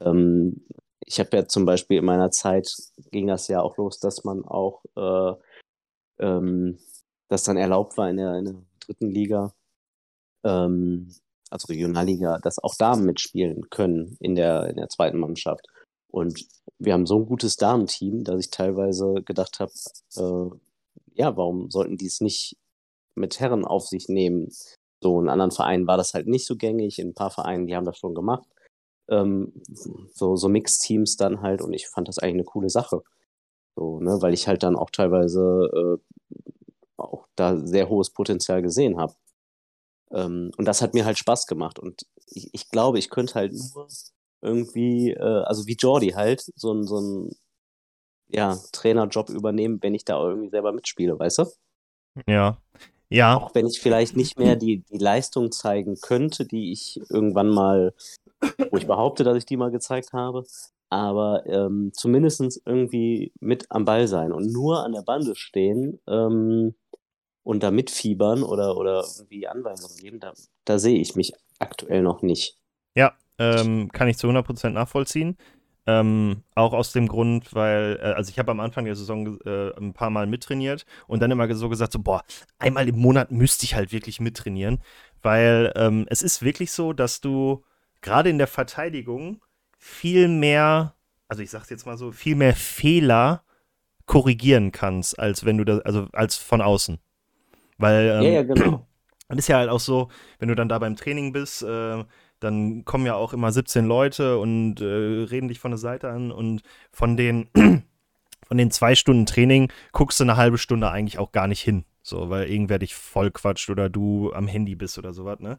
Ähm, 0.00 0.66
ich 1.06 1.18
habe 1.18 1.36
ja 1.36 1.46
zum 1.46 1.64
Beispiel 1.64 1.98
in 1.98 2.04
meiner 2.04 2.30
Zeit 2.30 2.70
ging 3.10 3.26
das 3.26 3.48
ja 3.48 3.62
auch 3.62 3.78
los, 3.78 4.00
dass 4.00 4.24
man 4.24 4.44
auch, 4.44 4.82
äh, 4.96 5.32
ähm, 6.18 6.78
dass 7.28 7.44
dann 7.44 7.56
erlaubt 7.56 7.96
war 7.96 8.10
in 8.10 8.18
der, 8.18 8.34
in 8.36 8.44
der 8.44 8.54
dritten 8.80 9.10
Liga, 9.10 9.52
ähm, 10.44 11.08
also 11.54 11.68
Regionalliga, 11.68 12.38
dass 12.42 12.58
auch 12.58 12.74
Damen 12.74 13.06
mitspielen 13.06 13.70
können 13.70 14.16
in 14.18 14.34
der, 14.34 14.68
in 14.68 14.76
der 14.76 14.88
zweiten 14.88 15.18
Mannschaft. 15.18 15.64
Und 16.10 16.44
wir 16.80 16.92
haben 16.92 17.06
so 17.06 17.16
ein 17.16 17.26
gutes 17.26 17.56
Damenteam, 17.56 18.24
dass 18.24 18.40
ich 18.40 18.50
teilweise 18.50 19.22
gedacht 19.24 19.60
habe, 19.60 19.72
äh, 20.16 20.56
ja, 21.14 21.36
warum 21.36 21.70
sollten 21.70 21.96
die 21.96 22.06
es 22.06 22.20
nicht 22.20 22.56
mit 23.14 23.38
Herren 23.38 23.64
auf 23.64 23.86
sich 23.86 24.08
nehmen? 24.08 24.48
So 25.00 25.20
in 25.20 25.28
anderen 25.28 25.52
Vereinen 25.52 25.86
war 25.86 25.96
das 25.96 26.12
halt 26.12 26.26
nicht 26.26 26.44
so 26.44 26.56
gängig, 26.56 26.98
in 26.98 27.10
ein 27.10 27.14
paar 27.14 27.30
Vereinen, 27.30 27.68
die 27.68 27.76
haben 27.76 27.86
das 27.86 27.98
schon 27.98 28.14
gemacht. 28.14 28.48
Ähm, 29.08 29.52
so, 30.12 30.34
so 30.34 30.48
Mixteams 30.48 31.16
dann 31.16 31.40
halt 31.40 31.62
und 31.62 31.72
ich 31.72 31.86
fand 31.86 32.08
das 32.08 32.18
eigentlich 32.18 32.34
eine 32.34 32.44
coole 32.44 32.70
Sache. 32.70 33.02
So, 33.76 34.00
ne, 34.00 34.18
weil 34.20 34.34
ich 34.34 34.48
halt 34.48 34.64
dann 34.64 34.74
auch 34.76 34.90
teilweise 34.90 36.00
äh, 36.02 36.36
auch 36.96 37.28
da 37.36 37.56
sehr 37.58 37.88
hohes 37.88 38.10
Potenzial 38.10 38.60
gesehen 38.60 38.98
habe. 38.98 39.14
Ähm, 40.10 40.50
und 40.56 40.66
das 40.66 40.82
hat 40.82 40.94
mir 40.94 41.04
halt 41.04 41.18
Spaß 41.18 41.46
gemacht. 41.46 41.78
Und 41.78 42.06
ich, 42.26 42.50
ich 42.52 42.68
glaube, 42.70 42.98
ich 42.98 43.10
könnte 43.10 43.34
halt 43.34 43.52
nur 43.52 43.88
irgendwie, 44.40 45.10
äh, 45.12 45.42
also 45.44 45.66
wie 45.66 45.76
Jordi 45.78 46.10
halt, 46.10 46.44
so 46.54 46.72
ein, 46.72 46.86
so 46.86 47.00
ein 47.00 47.36
ja, 48.28 48.58
Trainerjob 48.72 49.30
übernehmen, 49.30 49.78
wenn 49.82 49.94
ich 49.94 50.04
da 50.04 50.22
irgendwie 50.22 50.50
selber 50.50 50.72
mitspiele, 50.72 51.18
weißt 51.18 51.38
du? 51.38 51.44
Ja. 52.26 52.58
Ja. 53.08 53.36
Auch 53.36 53.54
wenn 53.54 53.66
ich 53.66 53.80
vielleicht 53.80 54.16
nicht 54.16 54.38
mehr 54.38 54.56
die, 54.56 54.82
die 54.90 54.98
Leistung 54.98 55.52
zeigen 55.52 55.96
könnte, 56.00 56.46
die 56.46 56.72
ich 56.72 57.00
irgendwann 57.10 57.48
mal, 57.48 57.94
wo 58.70 58.76
ich 58.76 58.86
behaupte, 58.86 59.24
dass 59.24 59.36
ich 59.36 59.46
die 59.46 59.56
mal 59.56 59.70
gezeigt 59.70 60.12
habe, 60.12 60.44
aber 60.90 61.46
ähm, 61.46 61.92
zumindest 61.92 62.60
irgendwie 62.64 63.32
mit 63.40 63.66
am 63.70 63.84
Ball 63.84 64.08
sein 64.08 64.32
und 64.32 64.52
nur 64.52 64.84
an 64.84 64.92
der 64.92 65.02
Bande 65.02 65.34
stehen, 65.36 66.00
ähm, 66.08 66.74
und 67.44 67.62
da 67.62 67.70
mitfiebern 67.70 68.42
oder, 68.42 68.76
oder 68.76 69.04
irgendwie 69.16 69.46
Anweisungen 69.46 69.96
geben, 69.96 70.20
da, 70.20 70.32
da 70.64 70.78
sehe 70.78 70.98
ich 70.98 71.14
mich 71.14 71.32
aktuell 71.58 72.02
noch 72.02 72.22
nicht. 72.22 72.58
Ja, 72.96 73.12
ähm, 73.38 73.90
kann 73.92 74.08
ich 74.08 74.18
zu 74.18 74.28
100% 74.28 74.70
nachvollziehen. 74.70 75.36
Ähm, 75.86 76.42
auch 76.54 76.72
aus 76.72 76.92
dem 76.92 77.06
Grund, 77.08 77.54
weil, 77.54 77.98
äh, 78.00 78.06
also 78.14 78.30
ich 78.30 78.38
habe 78.38 78.50
am 78.50 78.60
Anfang 78.60 78.86
der 78.86 78.96
Saison 78.96 79.38
äh, 79.44 79.70
ein 79.76 79.92
paar 79.92 80.08
Mal 80.08 80.26
mittrainiert 80.26 80.86
und 81.06 81.20
dann 81.20 81.30
immer 81.30 81.52
so 81.54 81.68
gesagt, 81.68 81.92
so, 81.92 81.98
boah, 81.98 82.24
einmal 82.58 82.88
im 82.88 82.98
Monat 82.98 83.30
müsste 83.30 83.66
ich 83.66 83.74
halt 83.74 83.92
wirklich 83.92 84.18
mittrainieren, 84.18 84.80
weil 85.20 85.72
ähm, 85.76 86.06
es 86.08 86.22
ist 86.22 86.42
wirklich 86.42 86.72
so, 86.72 86.94
dass 86.94 87.20
du 87.20 87.64
gerade 88.00 88.30
in 88.30 88.38
der 88.38 88.46
Verteidigung 88.46 89.42
viel 89.78 90.28
mehr, 90.28 90.94
also 91.28 91.42
ich 91.42 91.50
sag's 91.50 91.68
jetzt 91.68 91.84
mal 91.84 91.98
so, 91.98 92.12
viel 92.12 92.34
mehr 92.36 92.54
Fehler 92.54 93.44
korrigieren 94.06 94.72
kannst, 94.72 95.18
als 95.18 95.44
wenn 95.44 95.58
du 95.58 95.64
das, 95.64 95.80
also 95.80 96.08
als 96.12 96.36
von 96.36 96.62
außen. 96.62 96.98
Weil 97.78 98.08
ähm, 98.08 98.22
ja, 98.22 98.30
ja, 98.30 98.42
genau. 98.42 98.86
Das 99.28 99.38
ist 99.38 99.48
ja 99.48 99.58
halt 99.58 99.70
auch 99.70 99.80
so, 99.80 100.08
wenn 100.38 100.48
du 100.48 100.54
dann 100.54 100.68
da 100.68 100.78
beim 100.78 100.96
Training 100.96 101.32
bist, 101.32 101.62
äh, 101.62 102.04
dann 102.40 102.84
kommen 102.84 103.06
ja 103.06 103.14
auch 103.14 103.32
immer 103.32 103.52
17 103.52 103.86
Leute 103.86 104.38
und 104.38 104.80
äh, 104.80 104.84
reden 104.84 105.48
dich 105.48 105.58
von 105.58 105.70
der 105.70 105.78
Seite 105.78 106.10
an 106.10 106.30
und 106.30 106.62
von 106.92 107.16
den, 107.16 107.48
von 108.46 108.58
den 108.58 108.70
zwei 108.70 108.94
Stunden 108.94 109.26
Training 109.26 109.72
guckst 109.92 110.20
du 110.20 110.24
eine 110.24 110.36
halbe 110.36 110.58
Stunde 110.58 110.90
eigentlich 110.90 111.18
auch 111.18 111.32
gar 111.32 111.48
nicht 111.48 111.60
hin. 111.60 111.84
So, 112.02 112.28
weil 112.28 112.50
irgendwer 112.50 112.78
dich 112.78 112.94
voll 112.94 113.30
quatscht 113.30 113.70
oder 113.70 113.88
du 113.88 114.32
am 114.34 114.46
Handy 114.46 114.74
bist 114.74 114.98
oder 114.98 115.14
sowas, 115.14 115.40
ne? 115.40 115.58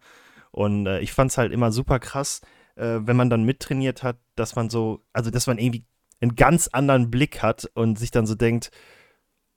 Und 0.51 0.85
äh, 0.85 0.99
ich 0.99 1.11
fand's 1.11 1.37
halt 1.37 1.51
immer 1.51 1.71
super 1.71 1.99
krass, 1.99 2.41
äh, 2.75 2.99
wenn 3.01 3.17
man 3.17 3.29
dann 3.29 3.43
mittrainiert 3.43 4.03
hat, 4.03 4.17
dass 4.35 4.55
man 4.55 4.69
so, 4.69 5.01
also 5.11 5.31
dass 5.31 5.47
man 5.47 5.57
irgendwie 5.57 5.85
einen 6.21 6.35
ganz 6.35 6.67
anderen 6.67 7.09
Blick 7.11 7.41
hat 7.41 7.69
und 7.73 7.99
sich 7.99 8.11
dann 8.11 8.25
so 8.25 8.35
denkt, 8.35 8.71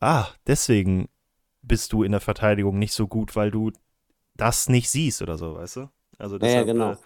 ah, 0.01 0.27
deswegen 0.47 1.09
bist 1.69 1.93
du 1.93 2.03
in 2.03 2.13
der 2.13 2.21
Verteidigung 2.21 2.79
nicht 2.79 2.95
so 2.95 3.07
gut, 3.07 3.37
weil 3.37 3.51
du 3.51 3.71
das 4.37 4.69
nicht 4.69 4.91
siehst 4.91 5.23
oder 5.23 5.39
so, 5.39 5.55
weißt 5.55 5.77
du? 5.77 5.91
Also 6.19 6.39
deshalb, 6.39 6.67
ja, 6.67 6.73
genau. 6.73 6.93
Äh, 6.93 6.97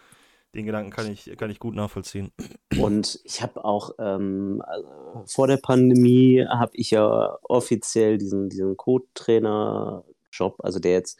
den 0.54 0.66
Gedanken 0.66 0.90
kann 0.90 1.10
ich, 1.10 1.34
kann 1.38 1.50
ich 1.50 1.58
gut 1.58 1.74
nachvollziehen. 1.74 2.30
Und 2.78 3.20
ich 3.24 3.42
habe 3.42 3.64
auch 3.64 3.94
ähm, 3.98 4.62
also 4.66 5.24
vor 5.26 5.46
der 5.46 5.56
Pandemie 5.56 6.44
habe 6.46 6.72
ich 6.74 6.90
ja 6.90 7.38
offiziell 7.42 8.18
diesen, 8.18 8.50
diesen 8.50 8.76
Code-Trainer-Job, 8.76 10.56
also 10.58 10.78
der 10.78 10.92
jetzt 10.92 11.18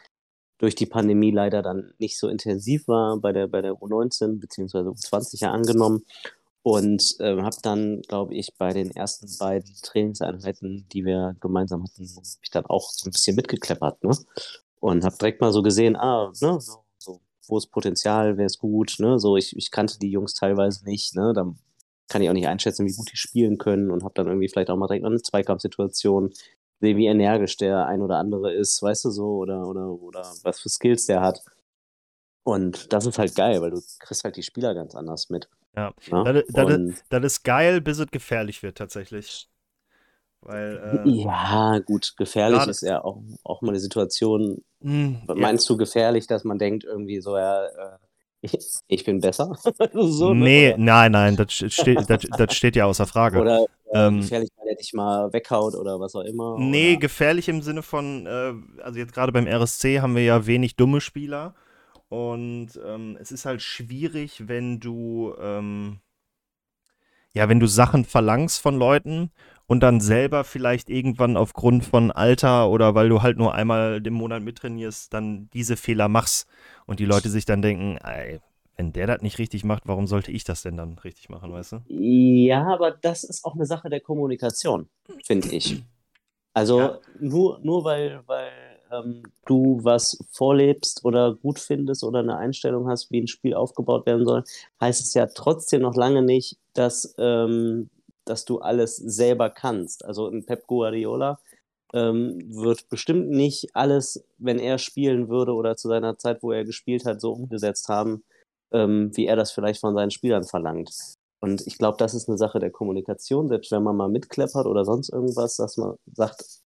durch 0.59 0.74
die 0.74 0.86
Pandemie 0.86 1.30
leider 1.30 1.62
dann 1.62 1.95
nicht 1.99 2.18
so 2.18 2.28
intensiv 2.28 2.86
war 2.88 3.16
bei 3.16 3.32
der, 3.32 3.49
bei 3.49 3.62
der 3.62 3.72
U19 3.72 4.38
bzw. 4.38 4.78
U20 4.78 5.40
ja 5.40 5.51
angenommen. 5.51 6.05
Und 6.63 7.17
äh, 7.19 7.43
habe 7.43 7.57
dann, 7.63 8.03
glaube 8.03 8.35
ich, 8.35 8.55
bei 8.57 8.73
den 8.73 8.93
ersten 8.93 9.27
beiden 9.39 9.75
Trainingseinheiten, 9.83 10.87
die 10.93 11.05
wir 11.05 11.35
gemeinsam 11.41 11.83
hatten, 11.83 12.05
ich 12.43 12.51
dann 12.51 12.67
auch 12.67 12.91
so 12.91 13.09
ein 13.09 13.13
bisschen 13.13 13.35
mitgekleppert, 13.37 14.03
ne? 14.05 14.17
Und 14.81 15.05
habe 15.05 15.17
direkt 15.17 15.41
mal 15.41 15.53
so 15.53 15.63
gesehen, 15.63 15.97
ah, 15.97 16.33
ne, 16.41 16.61
so, 16.61 16.85
so 16.99 17.21
wo 17.49 17.59
ist 17.59 17.71
Potenzial, 17.71 18.37
wer 18.37 18.47
ist 18.47 18.59
gut, 18.59 18.97
ne? 18.99 19.19
So, 19.19 19.37
ich, 19.37 19.57
ich 19.57 19.71
kannte 19.73 19.99
die 19.99 20.11
Jungs 20.11 20.35
teilweise 20.35 20.85
nicht, 20.85 21.17
ne? 21.17 21.33
Da 21.35 21.53
kann 22.09 22.23
ich 22.23 22.29
auch 22.29 22.35
nicht 22.35 22.49
einschätzen, 22.49 22.87
wie 22.87 22.95
gut 22.95 23.11
die 23.11 23.17
spielen 23.17 23.59
können 23.59 23.91
und 23.91 24.05
habe 24.05 24.15
dann 24.15 24.27
irgendwie 24.29 24.49
vielleicht 24.49 24.71
auch 24.71 24.77
mal 24.77 24.87
direkt 24.87 25.05
eine 25.05 25.21
Zweikampfsituation, 25.21 26.33
sehe, 26.81 26.97
wie 26.97 27.07
energisch 27.07 27.57
der 27.57 27.87
ein 27.87 28.03
oder 28.03 28.19
andere 28.19 28.53
ist, 28.53 28.83
weißt 28.83 29.07
du 29.07 29.11
so, 29.11 29.37
oder, 29.39 29.67
oder, 29.67 29.91
oder 29.91 30.23
was 30.43 30.61
für 30.61 30.69
Skills 30.69 31.07
der 31.07 31.23
hat. 31.23 31.41
Und 32.45 32.93
das 32.93 33.07
ist 33.07 33.18
halt 33.18 33.34
geil, 33.34 33.62
weil 33.62 33.70
du 33.70 33.80
kriegst 34.01 34.24
halt 34.24 34.36
die 34.36 34.43
Spieler 34.43 34.74
ganz 34.74 34.95
anders 34.95 35.30
mit. 35.30 35.49
Ja, 35.76 35.93
ja? 36.11 36.24
Das, 36.24 36.45
das, 36.49 37.05
das, 37.09 37.24
ist 37.24 37.45
geil, 37.45 37.80
bis 37.80 37.99
es 37.99 38.11
gefährlich 38.11 38.62
wird 38.62 38.76
tatsächlich. 38.78 39.49
Weil, 40.40 41.05
äh, 41.07 41.09
Ja, 41.09 41.78
gut, 41.78 42.14
gefährlich 42.16 42.66
ist 42.66 42.82
ja 42.82 43.03
auch, 43.03 43.22
auch 43.45 43.62
mal 43.62 43.72
die 43.72 43.78
Situation. 43.78 44.62
ja, 44.80 45.14
Meinst 45.34 45.70
du 45.70 45.76
gefährlich, 45.76 46.26
dass 46.26 46.43
man 46.43 46.59
denkt 46.59 46.84
irgendwie 46.84 47.20
so, 47.20 47.36
ja, 47.38 47.64
äh, 47.66 47.99
ich, 48.40 48.59
ich 48.88 49.05
bin 49.05 49.20
besser? 49.20 49.57
so, 49.93 50.34
ne? 50.34 50.45
nee, 50.45 50.68
Oder, 50.70 50.78
nein, 50.78 51.12
nein, 51.12 51.36
das 51.36 51.53
steht, 51.53 52.11
das, 52.11 52.22
das 52.36 52.55
steht 52.55 52.74
ja 52.74 52.86
außer 52.86 53.07
Frage. 53.07 53.40
oder 53.40 53.66
äh, 53.93 54.07
Ähm, 54.09 54.20
gefährlich, 54.20 54.51
weil 54.57 54.68
er 54.68 54.74
dich 54.74 54.93
mal 54.93 55.32
weghaut 55.32 55.76
oder 55.76 56.01
was 56.01 56.16
auch 56.16 56.22
immer? 56.22 56.59
Nee, 56.59 56.93
Oder? 56.93 57.01
gefährlich 57.01 57.49
im 57.49 57.62
Sinne 57.62 57.82
von, 57.82 58.26
äh, 58.26 58.82
also 58.82 58.99
jetzt 58.99 59.12
gerade 59.12 59.30
beim 59.30 59.47
RSC 59.47 60.01
haben 60.01 60.16
wir 60.16 60.24
ja 60.24 60.45
wenig 60.45 60.74
dumme 60.74 61.01
Spieler. 61.01 61.55
Und 62.13 62.79
ähm, 62.85 63.17
es 63.23 63.33
ist 63.33 63.47
halt 63.47 63.63
schwierig, 63.63 64.47
wenn 64.47 64.81
du, 64.81 65.35
ähm, 65.41 66.01
ja, 67.33 67.49
wenn 67.49 67.59
du 67.59 67.67
Sachen 67.67 68.05
verlangst 68.05 68.61
von 68.61 68.77
Leuten 68.77 69.31
und 69.67 69.81
dann 69.81 69.99
selber 69.99 70.45
vielleicht 70.45 70.91
irgendwann 70.91 71.39
aufgrund 71.39 71.87
von 71.87 72.11
Alter 72.11 72.69
oder 72.69 72.95
weil 72.95 73.09
du 73.09 73.23
halt 73.23 73.39
nur 73.39 73.55
einmal 73.55 74.03
im 74.05 74.13
Monat 74.13 74.43
mittrainierst, 74.43 75.15
dann 75.15 75.49
diese 75.55 75.79
Fehler 75.79 76.09
machst 76.09 76.47
und 76.85 77.01
die 77.01 77.07
Leute 77.07 77.31
sich 77.31 77.47
dann 77.47 77.63
denken, 77.63 77.97
ey, 78.05 78.41
wenn 78.77 78.93
der 78.93 79.07
das 79.07 79.23
nicht 79.23 79.39
richtig 79.39 79.65
macht, 79.65 79.85
warum 79.87 80.07
sollte 80.07 80.33
ich 80.33 80.45
das 80.45 80.61
denn 80.61 80.77
dann 80.77 80.99
richtig 80.99 81.31
machen, 81.31 81.51
weißt 81.51 81.73
du? 81.73 81.77
Ja, 81.87 82.67
aber 82.67 82.91
das 82.91 83.25
ist 83.25 83.43
auch 83.47 83.55
eine 83.55 83.65
Sache 83.65 83.89
der 83.89 84.01
Kommunikation, 84.01 84.91
finde 85.25 85.49
ich. 85.49 85.83
Also 86.53 86.79
Ja. 86.79 86.99
nur, 87.19 87.59
nur 87.61 87.85
weil, 87.85 88.21
weil 88.27 88.53
ähm, 88.93 89.22
du 89.47 89.80
was 89.82 90.18
vorlebst 90.30 91.05
oder 91.05 91.34
gut 91.34 91.59
findest 91.59 92.05
oder 92.05 92.20
eine 92.20 92.36
Einstellung 92.36 92.88
hast, 92.88 93.11
wie 93.11 93.20
ein 93.20 93.28
Spiel 93.28 93.55
aufgebaut 93.55 94.07
werden 94.07 94.26
soll, 94.26 94.45
heißt 94.80 95.03
es 95.03 95.14
ja 95.14 95.26
trotzdem 95.26 95.82
noch 95.82 95.95
lange 95.95 96.22
nicht, 96.22 96.59
dass, 96.74 97.14
ähm, 97.18 97.90
dass 98.24 98.45
du 98.45 98.59
alles 98.59 98.97
selber 98.97 99.51
kannst. 99.51 100.05
Also 100.05 100.28
ein 100.28 100.45
Pep 100.45 100.66
Guardiola 100.66 101.40
ähm, 101.93 102.38
wird 102.49 102.88
bestimmt 102.88 103.30
nicht 103.30 103.74
alles, 103.74 104.24
wenn 104.38 104.59
er 104.59 104.78
spielen 104.78 105.28
würde 105.28 105.55
oder 105.55 105.76
zu 105.76 105.88
seiner 105.88 106.18
Zeit, 106.18 106.43
wo 106.43 106.53
er 106.53 106.64
gespielt 106.64 107.05
hat, 107.05 107.20
so 107.20 107.32
umgesetzt 107.32 107.88
haben, 107.88 108.24
ähm, 108.72 109.11
wie 109.14 109.26
er 109.26 109.36
das 109.36 109.53
vielleicht 109.53 109.80
von 109.80 109.95
seinen 109.95 110.11
Spielern 110.11 110.45
verlangt. 110.45 110.90
Und 111.40 111.66
ich 111.66 111.76
glaube, 111.76 111.99
das 111.99 112.14
ist 112.14 112.28
eine 112.28 112.38
Sache 112.38 112.61
der 112.61 112.70
Kommunikation, 112.70 113.49
selbst 113.49 113.72
wenn 113.72 113.82
man 113.82 113.97
mal 113.97 114.09
mitkleppert 114.09 114.66
oder 114.66 114.84
sonst 114.84 115.11
irgendwas, 115.11 115.57
dass 115.57 115.76
man 115.76 115.97
sagt, 116.07 116.61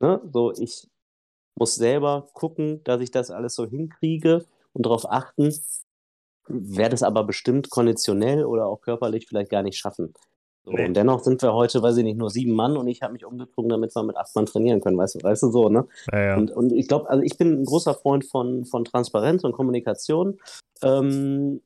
ne, 0.00 0.20
so, 0.32 0.52
ich 0.52 0.88
muss 1.56 1.74
selber 1.74 2.28
gucken, 2.34 2.82
dass 2.84 3.00
ich 3.00 3.10
das 3.10 3.30
alles 3.30 3.54
so 3.54 3.66
hinkriege 3.66 4.44
und 4.72 4.86
darauf 4.86 5.10
achten, 5.10 5.54
werde 6.48 6.94
es 6.94 7.02
aber 7.02 7.24
bestimmt 7.24 7.70
konditionell 7.70 8.44
oder 8.44 8.66
auch 8.66 8.80
körperlich 8.80 9.26
vielleicht 9.28 9.50
gar 9.50 9.62
nicht 9.62 9.78
schaffen. 9.78 10.12
So, 10.64 10.72
Nee. 10.72 10.86
Und 10.86 10.94
dennoch 10.94 11.22
sind 11.24 11.42
wir 11.42 11.52
heute, 11.54 11.82
weiß 11.82 11.96
ich 11.96 12.04
nicht, 12.04 12.18
nur 12.18 12.30
sieben 12.30 12.52
Mann 12.52 12.76
und 12.76 12.86
ich 12.86 13.02
habe 13.02 13.12
mich 13.12 13.24
umgezogen, 13.24 13.68
damit 13.68 13.94
wir 13.94 14.02
mit 14.04 14.16
acht 14.16 14.34
Mann 14.34 14.46
trainieren 14.46 14.80
können, 14.80 14.96
weißt 14.96 15.16
du, 15.16 15.22
weißt 15.22 15.42
du 15.42 15.50
so, 15.50 15.68
ne? 15.68 15.86
Ja, 16.12 16.20
ja. 16.20 16.36
Und, 16.36 16.50
und 16.52 16.72
ich 16.72 16.86
glaube, 16.86 17.10
also 17.10 17.22
ich 17.22 17.36
bin 17.36 17.60
ein 17.60 17.64
großer 17.64 17.94
Freund 17.94 18.24
von, 18.24 18.64
von 18.64 18.84
Transparenz 18.84 19.42
und 19.44 19.52
Kommunikation. 19.52 20.38
Ähm, 20.82 21.62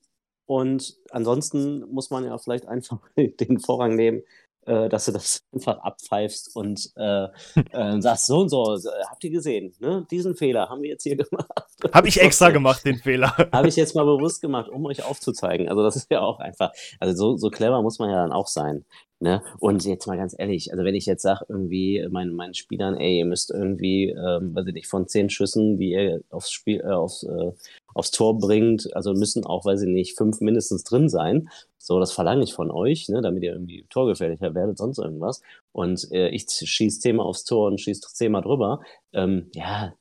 und 0.47 0.97
ansonsten 1.11 1.81
muss 1.93 2.11
man 2.11 2.25
ja 2.25 2.39
vielleicht 2.39 2.67
einfach 2.69 2.99
den 3.17 3.61
Vorrang 3.61 3.97
nehmen, 3.97 4.23
äh, 4.67 4.89
dass 4.89 5.07
du 5.07 5.13
das 5.13 5.41
einfach 5.53 5.79
abpfeifst 5.79 6.55
und 6.55 6.91
äh, 6.97 7.27
äh, 7.73 8.01
sagst, 8.01 8.27
so 8.27 8.41
und 8.41 8.49
so, 8.49 8.75
äh, 8.75 9.05
habt 9.09 9.23
ihr 9.25 9.31
gesehen, 9.31 9.73
ne? 9.81 10.07
Diesen 10.11 10.35
Fehler 10.35 10.69
haben 10.69 10.83
wir 10.83 10.91
jetzt 10.91 11.05
hier 11.05 11.17
gemacht. 11.17 11.49
Hab 11.93 12.07
ich 12.07 12.21
extra 12.21 12.51
gemacht, 12.57 12.85
den 12.85 12.97
Fehler. 12.97 13.35
Habe 13.53 13.69
ich 13.69 13.77
jetzt 13.77 13.95
mal 13.95 14.05
bewusst 14.05 14.41
gemacht, 14.41 14.69
um 14.69 14.85
euch 14.87 15.05
aufzuzeigen. 15.05 15.69
Also 15.69 15.83
das 15.83 15.97
ist 15.97 16.11
ja 16.11 16.21
auch 16.21 16.41
einfach, 16.41 16.73
also 17.01 17.17
so, 17.17 17.37
so 17.37 17.51
clever 17.51 17.83
muss 17.83 17.99
man 17.99 18.11
ja 18.11 18.17
dann 18.17 18.33
auch 18.33 18.49
sein. 18.49 18.85
Ne? 19.19 19.43
Und 19.61 19.85
jetzt 19.87 20.07
mal 20.07 20.19
ganz 20.19 20.35
ehrlich, 20.39 20.73
also 20.73 20.85
wenn 20.85 20.95
ich 20.95 21.07
jetzt 21.07 21.23
sage, 21.23 21.47
irgendwie 21.49 22.07
meinen, 22.11 22.35
meinen 22.35 22.53
Spielern, 22.53 22.99
ey, 22.99 23.19
ihr 23.19 23.25
müsst 23.25 23.51
irgendwie, 23.51 24.11
ähm, 24.11 24.55
weiß 24.55 24.67
ich 24.67 24.75
nicht, 24.75 24.89
von 24.89 25.09
zehn 25.09 25.31
Schüssen, 25.31 25.79
die 25.79 25.93
ihr 25.93 26.21
aufs 26.29 26.51
Spiel, 26.51 26.81
äh, 26.81 26.93
aufs, 26.93 27.23
äh, 27.23 27.53
aufs 27.97 28.11
Tor 28.11 28.39
bringt, 28.39 28.95
also 28.95 29.15
müssen 29.15 29.47
auch, 29.47 29.65
weiß 29.65 29.83
ich 29.83 29.89
nicht, 29.89 30.19
fünf 30.19 30.41
mindestens 30.41 30.85
drin 30.85 31.09
sein. 31.09 31.49
So, 31.79 31.99
das 31.99 32.13
verlange 32.13 32.45
ich 32.45 32.53
von 32.53 32.71
euch, 32.71 33.09
ne, 33.09 33.23
damit 33.23 33.43
ihr 33.43 33.53
irgendwie 33.53 33.87
torgefährlicher 33.89 34.55
werdet, 34.55 34.77
sonst 34.77 34.99
irgendwas. 34.99 35.41
Und 35.73 36.13
äh, 36.13 36.29
ich 36.29 36.47
schieße 36.47 37.01
zehnmal 37.01 37.25
aufs 37.25 37.45
Tor 37.45 37.69
und 37.69 37.81
schieße 37.81 38.03
zehnmal 38.13 38.43
drüber. 38.43 38.83
Ähm, 39.15 39.51
ja, 39.55 39.95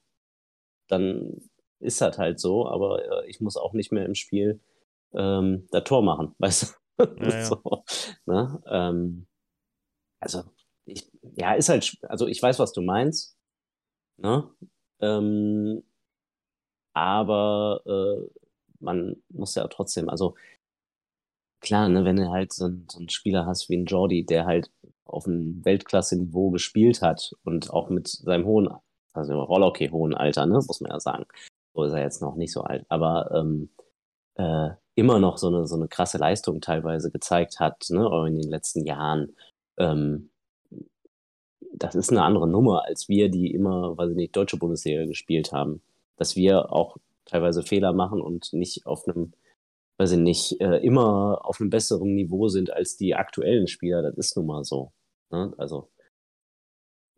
dann 0.90 1.42
ist 1.80 2.02
das 2.02 2.18
halt 2.18 2.42
so, 2.42 2.68
aber 2.68 3.24
äh, 3.24 3.30
ich 3.30 3.40
muss 3.40 3.56
auch 3.56 3.72
nicht 3.72 3.94
mehr 3.94 4.06
im 4.06 4.16
Spiel 4.16 4.60
ähm, 5.14 5.68
das 5.72 5.86
Tor 5.86 6.02
machen, 6.02 6.36
weißt 6.40 6.76
du? 6.98 7.04
Ja, 7.22 7.30
ja. 7.30 7.46
so, 7.46 7.62
ne? 8.26 8.62
ähm, 8.68 9.26
also, 10.20 10.44
ich, 10.84 11.10
ja, 11.38 11.54
ist 11.54 11.70
halt, 11.70 11.96
also 12.02 12.28
ich 12.28 12.44
weiß, 12.44 12.60
was 12.60 12.74
du 12.74 12.82
meinst, 12.82 13.38
ne? 14.18 14.50
Ähm, 15.00 15.84
aber 16.96 17.82
äh, 17.86 18.30
man 18.80 19.18
muss 19.30 19.56
ja 19.56 19.68
trotzdem, 19.68 20.10
also 20.10 20.36
klar, 21.62 21.90
ne, 21.90 22.06
wenn 22.06 22.16
du 22.18 22.30
halt 22.30 22.54
so, 22.54 22.66
einen- 22.66 22.88
so 22.92 23.00
einen 23.00 23.10
Spieler 23.10 23.46
hast 23.46 23.70
wie 23.70 23.78
ein 23.78 23.86
Jordi, 23.86 24.26
der 24.26 24.46
halt 24.46 24.72
auf 25.06 25.28
einem 25.28 25.64
Weltklasse-Niveau 25.66 26.52
gespielt 26.52 27.02
hat 27.02 27.34
und 27.44 27.72
auch 27.72 27.90
mit 27.90 28.08
seinem 28.08 28.46
hohen, 28.46 28.70
also 29.14 29.42
Rollhockey 29.42 29.90
hohen 29.90 30.14
Alter, 30.16 30.46
ne, 30.46 30.56
muss 30.68 30.82
man 30.82 30.92
ja 30.92 31.00
sagen. 31.00 31.26
So 31.74 31.84
ist 31.84 31.94
er 31.94 32.02
jetzt 32.02 32.22
noch 32.22 32.36
nicht 32.36 32.54
so 32.54 32.62
alt, 32.64 32.86
aber 32.90 33.32
ähm, 33.34 33.70
äh, 34.36 34.72
immer 34.96 35.20
noch 35.20 35.38
so 35.38 35.48
eine, 35.50 35.68
so 35.68 35.76
eine 35.76 35.88
krasse 35.90 36.18
Leistung 36.18 36.62
teilweise 36.62 37.12
gezeigt 37.12 37.60
hat, 37.60 37.86
ne, 37.90 38.08
in 38.28 38.40
den 38.40 38.50
letzten 38.50 38.86
Jahren. 38.86 39.36
Ähm, 39.78 40.32
das 41.74 41.96
ist 41.96 42.12
eine 42.12 42.24
andere 42.24 42.48
Nummer, 42.48 42.86
als 42.86 43.10
wir, 43.10 43.30
die 43.30 43.52
immer, 43.54 43.98
weiß 43.98 44.12
ich 44.12 44.16
nicht, 44.16 44.36
deutsche 44.36 44.58
Bundesliga 44.58 45.06
gespielt 45.06 45.52
haben. 45.52 45.82
Dass 46.18 46.36
wir 46.36 46.72
auch 46.72 46.98
teilweise 47.26 47.64
Fehler 47.64 47.94
machen 47.94 48.22
und 48.22 48.54
nicht 48.54 48.86
auf 48.86 49.08
einem, 49.08 49.34
weiß 49.98 50.14
ich 50.14 50.20
nicht, 50.20 50.62
äh, 50.62 50.78
immer 50.78 51.42
auf 51.44 51.60
einem 51.60 51.70
besseren 51.70 52.14
Niveau 52.16 52.48
sind 52.48 52.72
als 52.72 52.98
die 52.98 53.16
aktuellen 53.16 53.68
Spieler. 53.68 54.02
Das 54.02 54.18
ist 54.18 54.38
nun 54.38 54.46
mal 54.46 54.64
so. 54.64 54.92
Ne? 55.32 55.54
Also, 55.58 55.90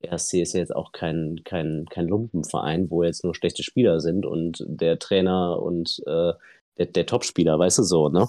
RSC 0.06 0.42
ist 0.42 0.54
ja 0.54 0.60
jetzt 0.60 0.76
auch 0.76 0.92
kein, 0.92 1.42
kein, 1.44 1.86
kein 1.90 2.08
Lumpenverein, 2.08 2.90
wo 2.90 3.04
jetzt 3.04 3.24
nur 3.24 3.36
schlechte 3.36 3.64
Spieler 3.64 4.00
sind 4.00 4.26
und 4.26 4.64
der 4.68 5.00
Trainer 5.00 5.62
und 5.62 6.02
äh, 6.06 6.34
der, 6.78 6.86
der 6.86 7.06
Topspieler, 7.06 7.58
weißt 7.58 7.80
du 7.80 7.84
so, 7.84 8.10
ne? 8.10 8.28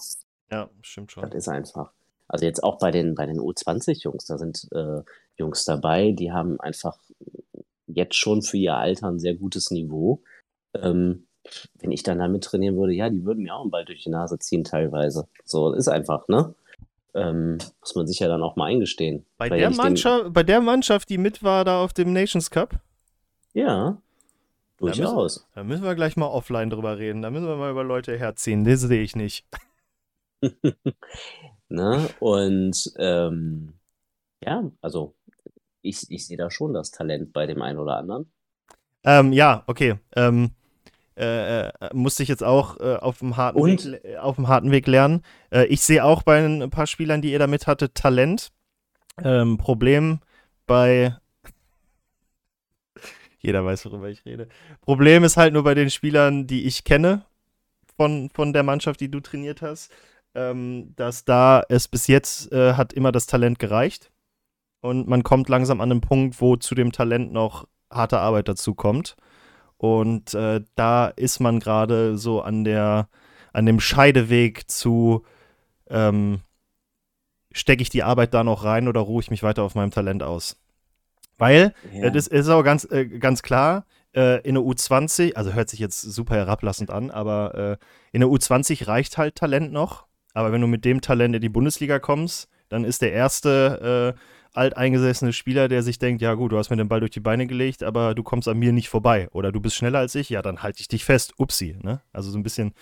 Ja, 0.50 0.70
stimmt 0.80 1.12
schon. 1.12 1.24
Das 1.24 1.34
ist 1.34 1.48
einfach. 1.48 1.92
Also 2.26 2.44
jetzt 2.44 2.62
auch 2.62 2.78
bei 2.78 2.90
den, 2.90 3.14
bei 3.14 3.26
den 3.26 3.38
U20-Jungs, 3.38 4.26
da 4.26 4.38
sind 4.38 4.68
äh, 4.72 5.02
Jungs 5.36 5.64
dabei, 5.64 6.12
die 6.12 6.32
haben 6.32 6.58
einfach 6.60 6.98
jetzt 7.86 8.16
schon 8.16 8.42
für 8.42 8.56
ihr 8.56 8.76
Alter 8.76 9.08
ein 9.08 9.18
sehr 9.18 9.34
gutes 9.34 9.70
Niveau. 9.70 10.22
Ähm, 10.74 11.26
wenn 11.80 11.92
ich 11.92 12.02
dann 12.02 12.18
da 12.18 12.28
mit 12.28 12.44
trainieren 12.44 12.76
würde, 12.76 12.92
ja, 12.92 13.08
die 13.08 13.24
würden 13.24 13.42
mir 13.44 13.54
auch 13.54 13.62
einen 13.62 13.70
Ball 13.70 13.84
durch 13.84 14.02
die 14.04 14.10
Nase 14.10 14.38
ziehen 14.38 14.64
teilweise. 14.64 15.28
So, 15.44 15.72
ist 15.72 15.88
einfach, 15.88 16.28
ne? 16.28 16.54
Ähm, 17.14 17.58
muss 17.80 17.94
man 17.94 18.06
sich 18.06 18.18
ja 18.18 18.28
dann 18.28 18.42
auch 18.42 18.56
mal 18.56 18.66
eingestehen. 18.66 19.24
Bei 19.38 19.48
der, 19.48 19.70
ich 19.70 19.76
den- 19.76 19.82
Mannschaft, 19.82 20.32
bei 20.32 20.42
der 20.42 20.60
Mannschaft, 20.60 21.08
die 21.08 21.16
mit 21.18 21.42
war 21.42 21.64
da 21.64 21.82
auf 21.82 21.92
dem 21.94 22.12
Nations 22.12 22.50
Cup, 22.50 22.74
Ja, 23.54 23.96
Da 24.78 24.86
müssen- 24.86 25.00
durchaus. 25.02 25.46
da 25.54 25.64
müssen 25.64 25.84
wir 25.84 25.94
gleich 25.94 26.16
mal 26.16 26.26
offline 26.26 26.68
drüber 26.70 26.98
reden. 26.98 27.22
Da 27.22 27.30
müssen 27.30 27.46
wir 27.48 27.56
mal 27.56 27.70
über 27.70 27.82
Leute 27.82 28.16
herziehen. 28.18 28.64
Das 28.64 28.80
sehe 28.82 29.02
ich 29.02 29.16
nicht. 29.16 29.46
Ne? 31.70 32.08
Und 32.20 32.92
ähm, 32.96 33.74
ja, 34.42 34.70
also 34.80 35.14
ich, 35.82 36.10
ich 36.10 36.26
sehe 36.26 36.36
da 36.38 36.50
schon 36.50 36.72
das 36.72 36.90
Talent 36.90 37.32
bei 37.34 37.46
dem 37.46 37.60
einen 37.60 37.78
oder 37.78 37.96
anderen. 37.98 38.30
Ähm, 39.08 39.32
ja, 39.32 39.64
okay. 39.66 39.94
Ähm, 40.16 40.50
äh, 41.16 41.68
äh, 41.68 41.72
musste 41.94 42.22
ich 42.22 42.28
jetzt 42.28 42.44
auch 42.44 42.78
äh, 42.78 42.96
auf, 42.96 43.20
dem 43.20 43.38
harten 43.38 43.58
Und? 43.58 43.92
Weg, 43.92 44.04
äh, 44.04 44.18
auf 44.18 44.36
dem 44.36 44.48
harten 44.48 44.70
Weg 44.70 44.86
lernen. 44.86 45.22
Äh, 45.50 45.64
ich 45.64 45.80
sehe 45.80 46.04
auch 46.04 46.22
bei 46.22 46.44
ein 46.44 46.68
paar 46.68 46.86
Spielern, 46.86 47.22
die 47.22 47.32
ihr 47.32 47.38
damit 47.38 47.66
hattet, 47.66 47.94
Talent. 47.94 48.50
Ähm, 49.24 49.56
Problem 49.56 50.20
bei. 50.66 51.16
Jeder 53.40 53.64
weiß, 53.64 53.86
worüber 53.86 54.10
ich 54.10 54.26
rede. 54.26 54.46
Problem 54.82 55.24
ist 55.24 55.38
halt 55.38 55.54
nur 55.54 55.64
bei 55.64 55.74
den 55.74 55.88
Spielern, 55.88 56.46
die 56.46 56.66
ich 56.66 56.84
kenne 56.84 57.24
von, 57.96 58.28
von 58.34 58.52
der 58.52 58.62
Mannschaft, 58.62 59.00
die 59.00 59.10
du 59.10 59.20
trainiert 59.20 59.62
hast, 59.62 59.90
ähm, 60.34 60.92
dass 60.96 61.24
da 61.24 61.64
es 61.70 61.88
bis 61.88 62.08
jetzt 62.08 62.52
äh, 62.52 62.74
hat 62.74 62.92
immer 62.92 63.10
das 63.10 63.26
Talent 63.26 63.58
gereicht. 63.58 64.12
Und 64.80 65.08
man 65.08 65.22
kommt 65.22 65.48
langsam 65.48 65.80
an 65.80 65.88
den 65.88 66.02
Punkt, 66.02 66.40
wo 66.42 66.56
zu 66.56 66.74
dem 66.74 66.92
Talent 66.92 67.32
noch 67.32 67.66
harte 67.90 68.18
Arbeit 68.20 68.48
dazu 68.48 68.74
kommt. 68.74 69.16
Und 69.76 70.34
äh, 70.34 70.60
da 70.74 71.06
ist 71.08 71.40
man 71.40 71.60
gerade 71.60 72.18
so 72.18 72.42
an 72.42 72.64
der, 72.64 73.08
an 73.52 73.66
dem 73.66 73.80
Scheideweg 73.80 74.70
zu, 74.70 75.24
ähm, 75.88 76.40
stecke 77.52 77.82
ich 77.82 77.88
die 77.88 78.02
Arbeit 78.02 78.34
da 78.34 78.44
noch 78.44 78.64
rein 78.64 78.88
oder 78.88 79.00
ruhe 79.00 79.22
ich 79.22 79.30
mich 79.30 79.42
weiter 79.42 79.62
auf 79.62 79.74
meinem 79.74 79.90
Talent 79.90 80.22
aus? 80.22 80.56
Weil, 81.38 81.72
Ja. 81.92 82.10
das 82.10 82.26
ist 82.26 82.48
auch 82.48 82.62
ganz, 82.64 82.84
äh, 82.90 83.06
ganz 83.06 83.42
klar, 83.42 83.86
äh, 84.14 84.40
in 84.42 84.54
der 84.54 84.64
U20, 84.64 85.34
also 85.36 85.52
hört 85.52 85.68
sich 85.68 85.78
jetzt 85.78 86.00
super 86.00 86.34
herablassend 86.34 86.90
an, 86.90 87.10
aber 87.10 87.54
äh, 87.54 87.76
in 88.12 88.20
der 88.20 88.28
U20 88.28 88.88
reicht 88.88 89.16
halt 89.18 89.36
Talent 89.36 89.72
noch. 89.72 90.06
Aber 90.34 90.52
wenn 90.52 90.60
du 90.60 90.66
mit 90.66 90.84
dem 90.84 91.00
Talent 91.00 91.34
in 91.36 91.40
die 91.40 91.48
Bundesliga 91.48 91.98
kommst, 92.00 92.48
dann 92.68 92.84
ist 92.84 93.02
der 93.02 93.12
erste 93.12 94.14
äh, 94.16 94.20
alteingesessene 94.54 95.32
Spieler, 95.32 95.68
der 95.68 95.82
sich 95.82 95.98
denkt, 95.98 96.22
ja 96.22 96.34
gut, 96.34 96.52
du 96.52 96.58
hast 96.58 96.70
mir 96.70 96.76
den 96.76 96.88
Ball 96.88 97.00
durch 97.00 97.10
die 97.10 97.20
Beine 97.20 97.46
gelegt, 97.46 97.82
aber 97.82 98.14
du 98.14 98.22
kommst 98.22 98.48
an 98.48 98.58
mir 98.58 98.72
nicht 98.72 98.88
vorbei. 98.88 99.28
Oder 99.32 99.52
du 99.52 99.60
bist 99.60 99.76
schneller 99.76 99.98
als 100.00 100.14
ich, 100.14 100.30
ja, 100.30 100.42
dann 100.42 100.62
halte 100.62 100.80
ich 100.80 100.88
dich 100.88 101.04
fest. 101.04 101.34
Upsi. 101.38 101.76
Ne? 101.82 102.00
Also 102.12 102.30
so 102.30 102.38
ein 102.38 102.42
bisschen, 102.42 102.72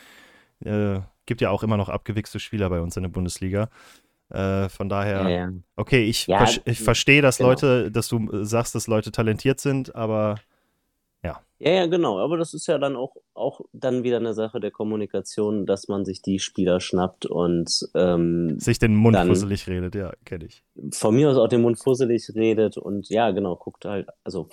äh, 0.65 1.01
gibt 1.27 1.41
ja 1.41 1.51
auch 1.51 1.63
immer 1.63 1.77
noch 1.77 1.89
abgewichste 1.89 2.41
Spieler 2.41 2.71
bei 2.71 2.81
uns 2.81 2.97
in 2.97 3.03
der 3.03 3.11
Bundesliga. 3.11 3.69
Äh, 4.31 4.69
von 4.69 4.89
daher, 4.89 5.23
ja, 5.23 5.29
ja. 5.29 5.53
okay, 5.77 6.05
ich, 6.05 6.27
ja, 6.27 6.47
ver 6.47 6.63
ich 6.65 6.81
verstehe, 6.81 7.23
dass 7.23 7.39
genau. 7.39 7.51
Leute, 7.51 7.93
dass 7.93 8.09
du 8.09 8.29
äh, 8.31 8.45
sagst, 8.45 8.75
dass 8.75 8.89
Leute 8.89 9.13
talentiert 9.13 9.61
sind, 9.61 9.95
aber 9.95 10.37
ja. 11.27 11.43
Ja, 11.59 11.71
ja, 11.71 11.87
genau. 11.87 12.19
Aber 12.19 12.37
das 12.37 12.53
ist 12.53 12.67
ja 12.67 12.77
dann 12.77 12.97
auch, 12.97 13.17
auch 13.33 13.63
dann 13.73 14.03
wieder 14.03 14.19
eine 14.19 14.35
Sache 14.35 14.61
der 14.61 14.71
Kommunikation, 14.71 15.65
dass 15.65 15.89
man 15.89 16.05
sich 16.05 16.21
die 16.21 16.39
Spieler 16.39 16.81
schnappt 16.81 17.25
und 17.25 17.89
ähm, 17.95 18.59
sich 18.61 18.79
den 18.79 18.95
Mund 18.95 19.17
fusselig 19.17 19.67
redet, 19.67 19.95
ja, 19.95 20.13
kenne 20.25 20.45
ich. 20.45 20.63
Von 20.93 21.15
mir 21.15 21.31
aus 21.31 21.39
auch 21.39 21.49
den 21.49 21.63
Mund 21.63 21.79
fusselig 21.79 22.31
redet 22.35 22.77
und 22.77 23.09
ja, 23.09 23.31
genau, 23.31 23.57
guckt 23.57 23.87
halt, 23.87 24.09
also 24.23 24.51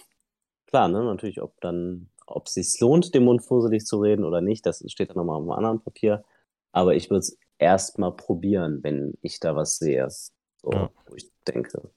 klar, 0.68 0.88
ne, 0.88 1.04
natürlich, 1.04 1.42
ob 1.42 1.60
dann, 1.60 2.10
ob 2.26 2.48
es 2.48 2.54
sich 2.54 2.80
lohnt, 2.80 3.14
den 3.14 3.26
Mund 3.26 3.44
fusselig 3.44 3.86
zu 3.86 4.00
reden 4.00 4.24
oder 4.24 4.40
nicht, 4.40 4.66
das 4.66 4.82
steht 4.88 5.10
dann 5.10 5.18
nochmal 5.18 5.36
auf 5.36 5.44
einem 5.44 5.52
anderen 5.52 5.82
Papier. 5.82 6.24
Aber 6.72 6.96
ich 6.96 7.10
würde 7.10 7.20
es 7.20 7.38
erstmal 7.60 8.16
probieren, 8.16 8.80
wenn 8.82 9.14
ich 9.22 9.40
da 9.40 9.56
was 9.56 9.78
sehe. 9.78 10.08
So, 10.10 10.72
ja. 10.72 10.90
wo 11.06 11.16
ich 11.16 11.30
denke. 11.48 11.92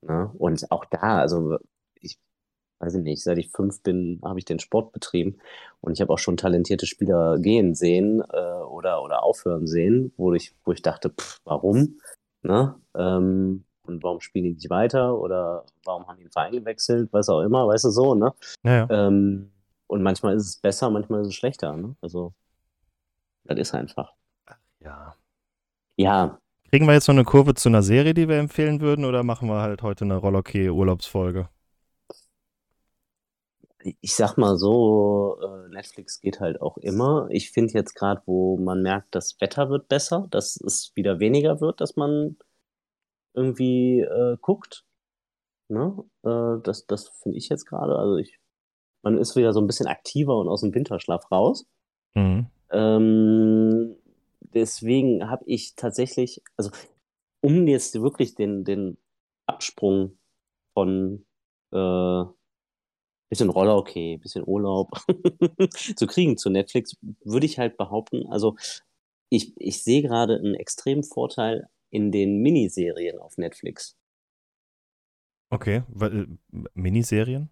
Ne? 0.00 0.32
Und 0.38 0.70
auch 0.70 0.84
da, 0.86 1.18
also 1.20 1.58
ich 2.00 2.18
weiß 2.78 2.94
ich 2.94 3.02
nicht, 3.02 3.22
seit 3.22 3.38
ich 3.38 3.50
fünf 3.50 3.82
bin, 3.82 4.20
habe 4.22 4.38
ich 4.38 4.44
den 4.44 4.58
Sport 4.58 4.92
betrieben 4.92 5.38
und 5.80 5.92
ich 5.92 6.00
habe 6.00 6.12
auch 6.12 6.18
schon 6.18 6.36
talentierte 6.36 6.86
Spieler 6.86 7.38
gehen 7.38 7.74
sehen 7.74 8.22
äh, 8.32 8.62
oder, 8.62 9.02
oder 9.02 9.22
aufhören 9.22 9.66
sehen, 9.66 10.12
wo 10.16 10.34
ich, 10.34 10.54
wo 10.64 10.72
ich 10.72 10.82
dachte, 10.82 11.10
pff, 11.10 11.38
warum? 11.44 11.98
Ne? 12.42 12.74
Ähm, 12.94 13.64
und 13.86 14.02
warum 14.02 14.20
spielen 14.20 14.44
die 14.44 14.54
nicht 14.54 14.70
weiter 14.70 15.18
oder 15.18 15.64
warum 15.84 16.06
haben 16.06 16.18
die 16.18 16.24
den 16.24 16.32
Verein 16.32 16.52
gewechselt, 16.52 17.08
was 17.12 17.28
auch 17.28 17.42
immer, 17.42 17.66
weißt 17.66 17.84
du 17.84 17.90
so, 17.90 18.14
ne? 18.14 18.34
Ja, 18.64 18.72
ja. 18.72 18.88
Ähm, 18.90 19.50
und 19.86 20.02
manchmal 20.02 20.34
ist 20.34 20.46
es 20.46 20.56
besser, 20.56 20.90
manchmal 20.90 21.22
ist 21.22 21.28
es 21.28 21.34
schlechter, 21.34 21.76
ne? 21.76 21.94
Also, 22.00 22.32
das 23.44 23.58
ist 23.58 23.74
einfach. 23.74 24.12
Ja. 24.80 25.14
Ja. 25.96 26.38
Kriegen 26.70 26.86
wir 26.86 26.94
jetzt 26.94 27.06
noch 27.06 27.14
eine 27.14 27.24
Kurve 27.24 27.54
zu 27.54 27.68
einer 27.68 27.82
Serie, 27.82 28.12
die 28.12 28.28
wir 28.28 28.38
empfehlen 28.38 28.80
würden, 28.80 29.04
oder 29.04 29.22
machen 29.22 29.48
wir 29.48 29.60
halt 29.60 29.82
heute 29.82 30.04
eine 30.04 30.16
Rollokay-Urlaubsfolge? 30.16 31.48
Ich 34.00 34.14
sag 34.14 34.36
mal 34.36 34.56
so, 34.56 35.38
äh, 35.42 35.68
Netflix 35.68 36.20
geht 36.20 36.40
halt 36.40 36.60
auch 36.60 36.76
immer. 36.78 37.28
Ich 37.30 37.50
finde 37.50 37.74
jetzt 37.74 37.94
gerade, 37.94 38.22
wo 38.26 38.56
man 38.58 38.82
merkt, 38.82 39.14
das 39.14 39.40
Wetter 39.40 39.70
wird 39.70 39.88
besser, 39.88 40.26
dass 40.30 40.56
es 40.60 40.92
wieder 40.94 41.20
weniger 41.20 41.60
wird, 41.60 41.80
dass 41.80 41.96
man 41.96 42.36
irgendwie 43.34 44.00
äh, 44.00 44.36
guckt. 44.40 44.84
Ne? 45.68 46.04
Äh, 46.24 46.62
das 46.62 46.86
das 46.86 47.08
finde 47.22 47.38
ich 47.38 47.48
jetzt 47.48 47.66
gerade. 47.66 47.96
Also 47.96 48.16
ich, 48.16 48.38
man 49.02 49.18
ist 49.18 49.36
wieder 49.36 49.52
so 49.52 49.60
ein 49.60 49.66
bisschen 49.66 49.86
aktiver 49.86 50.36
und 50.38 50.48
aus 50.48 50.62
dem 50.62 50.74
Winterschlaf 50.74 51.30
raus. 51.30 51.66
Mhm. 52.14 52.46
Ähm, 52.70 53.96
deswegen 54.40 55.30
habe 55.30 55.44
ich 55.46 55.76
tatsächlich, 55.76 56.42
also 56.56 56.70
um 57.40 57.66
jetzt 57.68 58.00
wirklich 58.00 58.34
den, 58.34 58.64
den 58.64 58.98
Absprung 59.46 60.18
von 60.74 61.24
äh, 61.72 62.24
bisschen 63.28 63.50
Roller, 63.50 63.76
okay, 63.76 64.16
bisschen 64.18 64.44
Urlaub 64.46 64.90
zu 65.96 66.06
kriegen 66.06 66.36
zu 66.36 66.50
Netflix, 66.50 66.96
würde 67.24 67.46
ich 67.46 67.58
halt 67.58 67.76
behaupten, 67.76 68.26
also 68.28 68.56
ich, 69.28 69.52
ich 69.56 69.82
sehe 69.82 70.02
gerade 70.02 70.36
einen 70.36 70.54
extremen 70.54 71.02
Vorteil 71.02 71.68
in 71.90 72.12
den 72.12 72.40
Miniserien 72.40 73.18
auf 73.18 73.36
Netflix. 73.38 73.96
Okay, 75.50 75.82
äh, 76.00 76.26
Miniserien? 76.74 77.50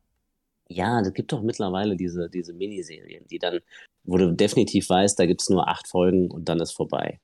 Ja, 0.68 1.00
es 1.00 1.12
gibt 1.12 1.32
doch 1.32 1.42
mittlerweile 1.42 1.96
diese, 1.96 2.30
diese 2.30 2.52
Miniserien, 2.52 3.26
die 3.26 3.38
dann, 3.38 3.60
wo 4.04 4.16
du 4.16 4.32
definitiv 4.32 4.88
weißt, 4.88 5.18
da 5.18 5.26
gibt 5.26 5.42
es 5.42 5.50
nur 5.50 5.68
acht 5.68 5.88
Folgen 5.88 6.30
und 6.30 6.48
dann 6.48 6.60
ist 6.60 6.72
vorbei. 6.72 7.20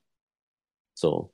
So. 0.93 1.33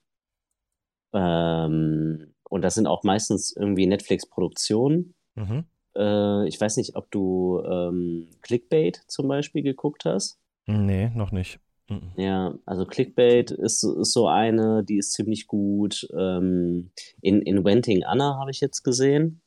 Ähm, 1.14 2.34
und 2.50 2.62
das 2.62 2.76
sind 2.76 2.88
auch 2.88 3.04
meistens 3.04 3.56
irgendwie 3.56 3.88
Netflix-Produktionen. 3.88 5.16
Mhm. 5.36 5.66
Äh, 5.98 6.48
ich 6.48 6.60
weiß 6.60 6.78
nicht, 6.78 6.96
ob 6.96 7.10
du 7.12 7.62
ähm, 7.66 8.28
Clickbait 8.42 9.02
zum 9.08 9.28
Beispiel 9.28 9.64
geguckt 9.64 10.06
hast. 10.06 10.40
Nee, 10.66 11.10
noch 11.16 11.32
nicht. 11.32 11.60
Mhm. 11.90 12.12
Ja, 12.18 12.56
also 12.66 12.86
Clickbait 12.86 13.52
ist, 13.52 13.84
ist 13.84 14.14
so 14.14 14.28
eine, 14.28 14.84
die 14.84 14.98
ist 14.98 15.14
ziemlich 15.14 15.48
gut. 15.48 16.08
Ähm, 16.18 16.92
in, 17.22 17.42
in 17.42 17.64
Wenting 17.64 18.04
Anna 18.04 18.38
habe 18.40 18.52
ich 18.52 18.60
jetzt 18.60 18.84
gesehen. 18.84 19.42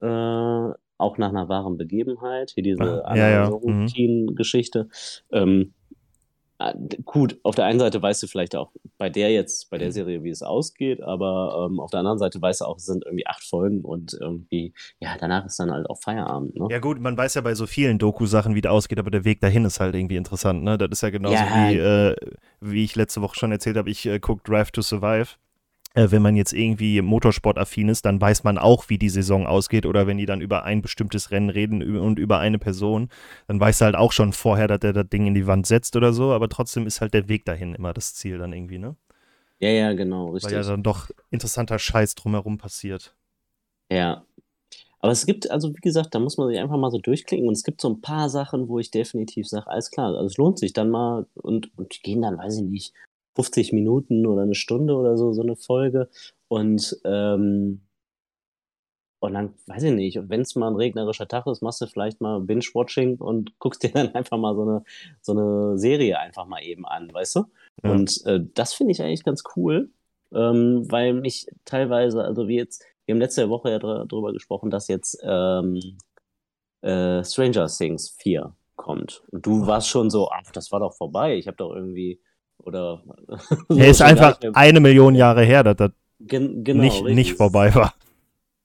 Äh, 0.00 0.70
auch 0.98 1.18
nach 1.18 1.28
einer 1.28 1.48
wahren 1.48 1.76
Begebenheit, 1.76 2.52
hier 2.52 2.62
diese 2.62 3.04
ah, 3.04 3.14
ja, 3.14 3.28
ja. 3.30 3.50
Mhm. 3.50 3.86
Ähm, 5.32 5.74
gut, 7.04 7.38
auf 7.42 7.54
der 7.54 7.66
einen 7.66 7.78
Seite 7.78 8.00
weißt 8.00 8.22
du 8.22 8.26
vielleicht 8.26 8.56
auch 8.56 8.72
bei 8.98 9.10
der 9.10 9.30
jetzt, 9.30 9.68
bei 9.70 9.78
der 9.78 9.88
mhm. 9.88 9.92
Serie, 9.92 10.24
wie 10.24 10.30
es 10.30 10.42
ausgeht, 10.42 11.02
aber 11.02 11.68
ähm, 11.68 11.80
auf 11.80 11.90
der 11.90 12.00
anderen 12.00 12.18
Seite 12.18 12.40
weißt 12.40 12.62
du 12.62 12.64
auch, 12.64 12.76
es 12.76 12.86
sind 12.86 13.04
irgendwie 13.04 13.26
acht 13.26 13.44
Folgen 13.44 13.82
und 13.82 14.16
irgendwie, 14.18 14.72
ja, 14.98 15.16
danach 15.18 15.44
ist 15.44 15.58
dann 15.58 15.70
halt 15.70 15.88
auch 15.90 16.00
Feierabend. 16.00 16.56
Ne? 16.56 16.68
Ja, 16.70 16.78
gut, 16.78 17.00
man 17.00 17.16
weiß 17.16 17.34
ja 17.34 17.42
bei 17.42 17.54
so 17.54 17.66
vielen 17.66 17.98
Doku-Sachen, 17.98 18.54
wie 18.54 18.62
das 18.62 18.72
ausgeht, 18.72 18.98
aber 18.98 19.10
der 19.10 19.24
Weg 19.24 19.40
dahin 19.40 19.64
ist 19.64 19.80
halt 19.80 19.94
irgendwie 19.94 20.16
interessant, 20.16 20.62
ne? 20.62 20.78
Das 20.78 20.88
ist 20.90 21.02
ja 21.02 21.10
genauso 21.10 21.34
ja, 21.34 21.70
wie, 21.70 21.76
äh, 21.76 22.16
wie 22.60 22.84
ich 22.84 22.96
letzte 22.96 23.20
Woche 23.20 23.36
schon 23.36 23.52
erzählt 23.52 23.76
habe, 23.76 23.90
ich 23.90 24.06
äh, 24.06 24.18
gucke 24.18 24.42
Drive 24.44 24.70
to 24.70 24.82
Survive 24.82 25.36
wenn 25.96 26.22
man 26.22 26.36
jetzt 26.36 26.52
irgendwie 26.52 27.00
motorsportaffin 27.00 27.88
ist, 27.88 28.04
dann 28.04 28.20
weiß 28.20 28.44
man 28.44 28.58
auch, 28.58 28.88
wie 28.88 28.98
die 28.98 29.08
Saison 29.08 29.46
ausgeht. 29.46 29.86
Oder 29.86 30.06
wenn 30.06 30.18
die 30.18 30.26
dann 30.26 30.42
über 30.42 30.64
ein 30.64 30.82
bestimmtes 30.82 31.30
Rennen 31.30 31.48
reden 31.48 31.98
und 31.98 32.18
über 32.18 32.38
eine 32.38 32.58
Person, 32.58 33.08
dann 33.48 33.58
weiß 33.58 33.80
er 33.80 33.86
halt 33.86 33.96
auch 33.96 34.12
schon 34.12 34.32
vorher, 34.32 34.68
dass 34.68 34.80
er 34.82 34.92
das 34.92 35.08
Ding 35.08 35.26
in 35.26 35.34
die 35.34 35.46
Wand 35.46 35.66
setzt 35.66 35.96
oder 35.96 36.12
so. 36.12 36.32
Aber 36.32 36.48
trotzdem 36.48 36.86
ist 36.86 37.00
halt 37.00 37.14
der 37.14 37.28
Weg 37.28 37.46
dahin 37.46 37.74
immer 37.74 37.94
das 37.94 38.14
Ziel 38.14 38.38
dann 38.38 38.52
irgendwie, 38.52 38.78
ne? 38.78 38.94
Ja, 39.58 39.70
ja, 39.70 39.92
genau, 39.94 40.32
richtig. 40.32 40.52
Weil 40.52 40.62
ja 40.62 40.68
dann 40.68 40.82
doch 40.82 41.08
interessanter 41.30 41.78
Scheiß 41.78 42.14
drumherum 42.14 42.58
passiert. 42.58 43.14
Ja. 43.90 44.24
Aber 45.00 45.12
es 45.12 45.24
gibt, 45.24 45.50
also 45.50 45.70
wie 45.74 45.80
gesagt, 45.80 46.14
da 46.14 46.18
muss 46.18 46.36
man 46.36 46.48
sich 46.48 46.58
einfach 46.58 46.76
mal 46.76 46.90
so 46.90 46.98
durchklicken 46.98 47.46
und 47.46 47.54
es 47.54 47.64
gibt 47.64 47.80
so 47.80 47.88
ein 47.88 48.00
paar 48.00 48.28
Sachen, 48.28 48.68
wo 48.68 48.78
ich 48.78 48.90
definitiv 48.90 49.46
sage, 49.46 49.68
alles 49.68 49.90
klar, 49.90 50.08
also 50.08 50.26
es 50.26 50.36
lohnt 50.36 50.58
sich 50.58 50.72
dann 50.72 50.90
mal 50.90 51.26
und, 51.34 51.70
und 51.78 51.94
die 51.94 52.02
gehen 52.02 52.22
dann, 52.22 52.38
weiß 52.38 52.56
ich 52.56 52.62
nicht, 52.64 52.94
50 53.36 53.72
Minuten 53.72 54.26
oder 54.26 54.42
eine 54.42 54.54
Stunde 54.54 54.94
oder 54.96 55.16
so, 55.16 55.32
so 55.32 55.42
eine 55.42 55.56
Folge. 55.56 56.08
Und, 56.48 56.98
ähm, 57.04 57.82
und 59.20 59.34
dann, 59.34 59.54
weiß 59.66 59.82
ich 59.84 59.92
nicht, 59.92 60.18
wenn 60.28 60.40
es 60.40 60.56
mal 60.56 60.68
ein 60.68 60.76
regnerischer 60.76 61.28
Tag 61.28 61.46
ist, 61.46 61.62
machst 61.62 61.80
du 61.80 61.86
vielleicht 61.86 62.20
mal 62.20 62.40
Binge-Watching 62.40 63.16
und 63.16 63.52
guckst 63.58 63.82
dir 63.82 63.90
dann 63.90 64.14
einfach 64.14 64.38
mal 64.38 64.54
so 64.54 64.62
eine, 64.62 64.84
so 65.20 65.32
eine 65.32 65.78
Serie 65.78 66.18
einfach 66.18 66.46
mal 66.46 66.62
eben 66.62 66.86
an, 66.86 67.12
weißt 67.12 67.36
du? 67.36 67.44
Ja. 67.84 67.92
Und 67.92 68.24
äh, 68.26 68.40
das 68.54 68.72
finde 68.74 68.92
ich 68.92 69.02
eigentlich 69.02 69.24
ganz 69.24 69.44
cool, 69.56 69.90
ähm, 70.32 70.90
weil 70.90 71.12
mich 71.14 71.46
teilweise, 71.64 72.24
also 72.24 72.48
wie 72.48 72.56
jetzt, 72.56 72.84
wir 73.04 73.14
haben 73.14 73.20
letzte 73.20 73.48
Woche 73.50 73.70
ja 73.70 73.78
darüber 73.78 74.32
gesprochen, 74.32 74.70
dass 74.70 74.88
jetzt 74.88 75.18
ähm, 75.22 75.98
äh, 76.82 77.22
Stranger 77.22 77.66
Things 77.66 78.10
4 78.18 78.54
kommt. 78.76 79.22
Und 79.30 79.44
du 79.44 79.66
warst 79.66 79.88
schon 79.88 80.10
so, 80.10 80.30
ach, 80.30 80.50
das 80.52 80.72
war 80.72 80.80
doch 80.80 80.94
vorbei. 80.94 81.36
Ich 81.36 81.46
habe 81.46 81.56
doch 81.56 81.74
irgendwie 81.74 82.20
oder. 82.66 83.02
Er 83.68 83.88
ist 83.88 84.02
einfach 84.02 84.38
eine 84.54 84.80
Million 84.80 85.14
Jahre 85.14 85.42
her, 85.42 85.62
dass 85.62 85.76
das 85.76 85.90
Gen 86.18 86.64
genau, 86.64 86.82
nicht, 86.82 87.04
nicht 87.04 87.34
vorbei 87.34 87.74
war. 87.74 87.94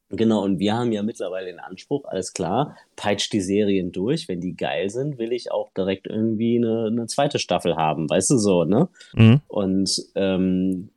Genau, 0.09 0.43
und 0.43 0.59
wir 0.59 0.73
haben 0.73 0.91
ja 0.91 1.03
mittlerweile 1.03 1.47
den 1.47 1.59
Anspruch, 1.59 2.03
alles 2.05 2.33
klar, 2.33 2.75
peitscht 2.97 3.31
die 3.31 3.39
Serien 3.39 3.93
durch. 3.93 4.27
Wenn 4.27 4.41
die 4.41 4.55
geil 4.55 4.89
sind, 4.89 5.17
will 5.17 5.31
ich 5.31 5.51
auch 5.51 5.71
direkt 5.73 6.07
irgendwie 6.07 6.57
eine, 6.57 6.87
eine 6.87 7.07
zweite 7.07 7.39
Staffel 7.39 7.77
haben, 7.77 8.09
weißt 8.09 8.31
du 8.31 8.37
so, 8.37 8.65
ne? 8.65 8.89
Mhm. 9.13 9.41
Und 9.47 10.03
ähm, 10.15 10.89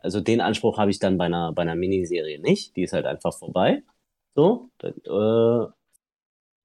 also 0.00 0.20
den 0.20 0.40
Anspruch 0.40 0.78
habe 0.78 0.90
ich 0.90 0.98
dann 0.98 1.18
bei 1.18 1.26
einer, 1.26 1.52
bei 1.52 1.62
einer 1.62 1.74
Miniserie 1.74 2.40
nicht. 2.40 2.74
Die 2.76 2.82
ist 2.82 2.94
halt 2.94 3.04
einfach 3.04 3.34
vorbei. 3.34 3.82
So. 4.34 4.70
Äh, 4.82 5.66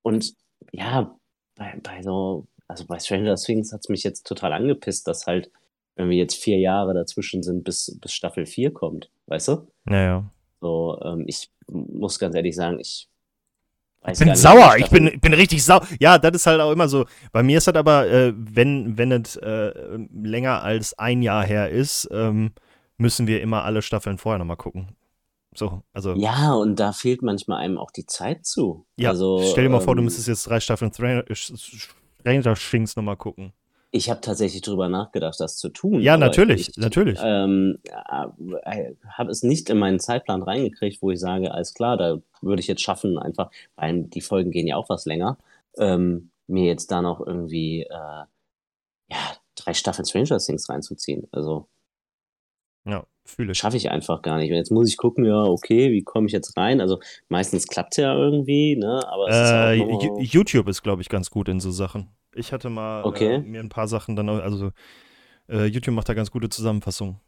und 0.02 0.34
ja, 0.72 1.16
bei, 1.56 1.80
bei 1.84 2.02
so, 2.02 2.48
also 2.68 2.86
bei 2.86 3.00
Stranger 3.00 3.36
Things 3.36 3.74
hat 3.74 3.82
es 3.82 3.90
mich 3.90 4.04
jetzt 4.04 4.26
total 4.26 4.54
angepisst, 4.54 5.08
dass 5.08 5.28
halt 5.28 5.52
wenn 6.00 6.10
wir 6.10 6.16
jetzt 6.16 6.41
vier 6.41 6.58
Jahre 6.58 6.93
dazwischen 6.93 7.43
sind, 7.43 7.66
bis, 7.66 7.97
bis 8.00 8.14
Staffel 8.14 8.45
4 8.45 8.74
kommt, 8.74 9.12
weißt 9.26 9.50
du? 9.50 9.68
Naja. 9.84 10.32
So, 10.62 10.97
ähm, 11.04 11.26
ich 11.28 11.52
muss 11.68 12.18
ganz 12.20 12.36
ehrlich 12.36 12.56
sagen, 12.56 12.80
ich 12.80 13.10
ich 14.08 14.18
bin 14.18 14.34
sauer, 14.34 14.78
ich 14.78 14.89
bin, 14.89 15.20
bin 15.20 15.34
richtig 15.34 15.62
sauer. 15.62 15.86
Ja, 16.00 16.18
das 16.18 16.32
ist 16.34 16.47
halt 16.47 16.62
auch 16.62 16.72
immer 16.72 16.88
so. 16.88 17.06
Bei 17.34 17.43
mir 17.43 17.58
ist 17.58 17.68
das 17.68 17.76
aber, 17.76 18.08
äh, 18.08 18.34
wenn, 18.34 18.97
wenn 18.97 19.12
es 19.12 19.36
äh, 19.36 19.74
länger 20.14 20.64
als 20.64 20.97
ein 20.97 21.22
Jahr 21.22 21.45
her 21.45 21.70
ist, 21.70 22.08
ähm, 22.14 22.54
müssen 22.97 23.28
wir 23.28 23.41
immer 23.41 23.66
alle 23.66 23.82
Staffeln 23.82 24.18
vorher 24.18 24.39
nochmal 24.39 24.56
gucken. 24.56 24.95
So, 25.54 25.84
also. 25.91 26.14
Ja, 26.16 26.54
und 26.54 26.80
da 26.80 26.93
fehlt 26.93 27.24
manchmal 27.24 27.58
einem 27.60 27.78
auch 27.78 27.91
die 27.91 28.06
Zeit 28.06 28.45
zu. 28.45 28.86
Ja, 28.95 29.10
also, 29.10 29.41
stell 29.52 29.66
dir 29.66 29.70
mal 29.70 29.80
ähm, 29.80 29.84
vor, 29.84 29.95
du 29.95 30.00
ähm, 30.00 30.06
müsstest 30.06 30.30
jetzt 30.30 30.47
drei 30.47 30.62
Staffeln 30.62 30.93
Stranger 30.93 32.56
Things 32.56 32.95
nochmal 32.95 33.18
gucken. 33.18 33.52
Ich 33.92 34.10
habe 34.10 34.22
tatsächlich 34.22 34.62
drüber 34.62 34.88
nachgedacht, 34.88 35.40
das 35.40 35.58
zu 35.58 35.70
tun. 35.70 36.02
Ja, 36.02 36.16
natürlich, 36.16 36.70
ich 36.70 36.78
natürlich. 36.78 37.20
ähm, 37.24 37.80
äh, 37.84 38.94
habe 39.08 39.32
es 39.32 39.42
nicht 39.42 39.70
in 39.70 39.80
meinen 39.80 40.00
Zeitplan 40.00 40.44
reingekriegt, 40.44 41.02
wo 41.02 41.10
ich 41.10 41.20
sage, 41.20 41.52
alles 41.52 41.74
klar, 41.74 41.98
da 41.98 42.20
würde 42.42 42.60
ich 42.60 42.68
jetzt 42.68 42.82
schaffen, 42.84 43.18
einfach, 43.18 43.50
weil 43.76 44.04
die 44.04 44.22
Folgen 44.22 44.52
gehen 44.52 44.68
ja 44.68 44.76
auch 44.76 44.90
was 44.90 45.06
länger, 45.06 45.38
ähm, 45.78 46.30
mir 46.46 46.66
jetzt 46.66 46.92
da 46.92 47.02
noch 47.02 47.26
irgendwie 47.26 47.82
äh, 47.82 47.90
ja, 49.10 49.18
drei 49.56 49.74
Staffeln 49.74 50.06
Stranger 50.06 50.38
Things 50.38 50.70
reinzuziehen. 50.70 51.28
Also 51.32 51.68
Ja, 52.86 53.06
fühle 53.30 53.56
schaffe 53.56 53.78
ich 53.78 53.90
einfach 53.92 54.22
gar 54.22 54.38
nicht. 54.38 54.50
Und 54.52 54.58
jetzt 54.58 54.72
muss 54.72 54.90
ich 54.90 54.98
gucken, 54.98 55.26
ja, 55.26 55.44
okay, 55.44 55.92
wie 55.92 56.04
komme 56.04 56.28
ich 56.28 56.34
jetzt 56.34 56.58
rein? 56.58 56.82
Also 56.82 57.00
meistens 57.30 57.68
klappt 57.68 57.94
es 57.94 57.98
ja 57.98 58.14
irgendwie, 58.16 58.76
ne? 58.76 59.08
Aber 59.08 59.28
es 59.28 59.36
ist 59.36 59.52
ja 59.52 59.72
Äh, 59.72 60.22
YouTube 60.24 60.68
ist, 60.68 60.82
glaube 60.82 61.02
ich, 61.02 61.10
ganz 61.10 61.30
gut 61.30 61.48
in 61.50 61.60
so 61.60 61.72
Sachen. 61.72 62.10
Ich 62.36 62.52
hatte 62.52 62.70
mal 62.70 63.02
äh, 63.02 63.08
okay. 63.08 63.40
mir 63.40 63.60
ein 63.60 63.70
paar 63.70 63.88
Sachen 63.88 64.16
dann, 64.16 64.30
auch- 64.30 64.42
also 64.42 64.72
äh, 65.48 65.66
YouTube 65.66 65.96
macht 65.96 66.10
da 66.10 66.14
ganz 66.14 66.32
gute 66.32 66.50
Zusammenfassungen. 66.50 67.20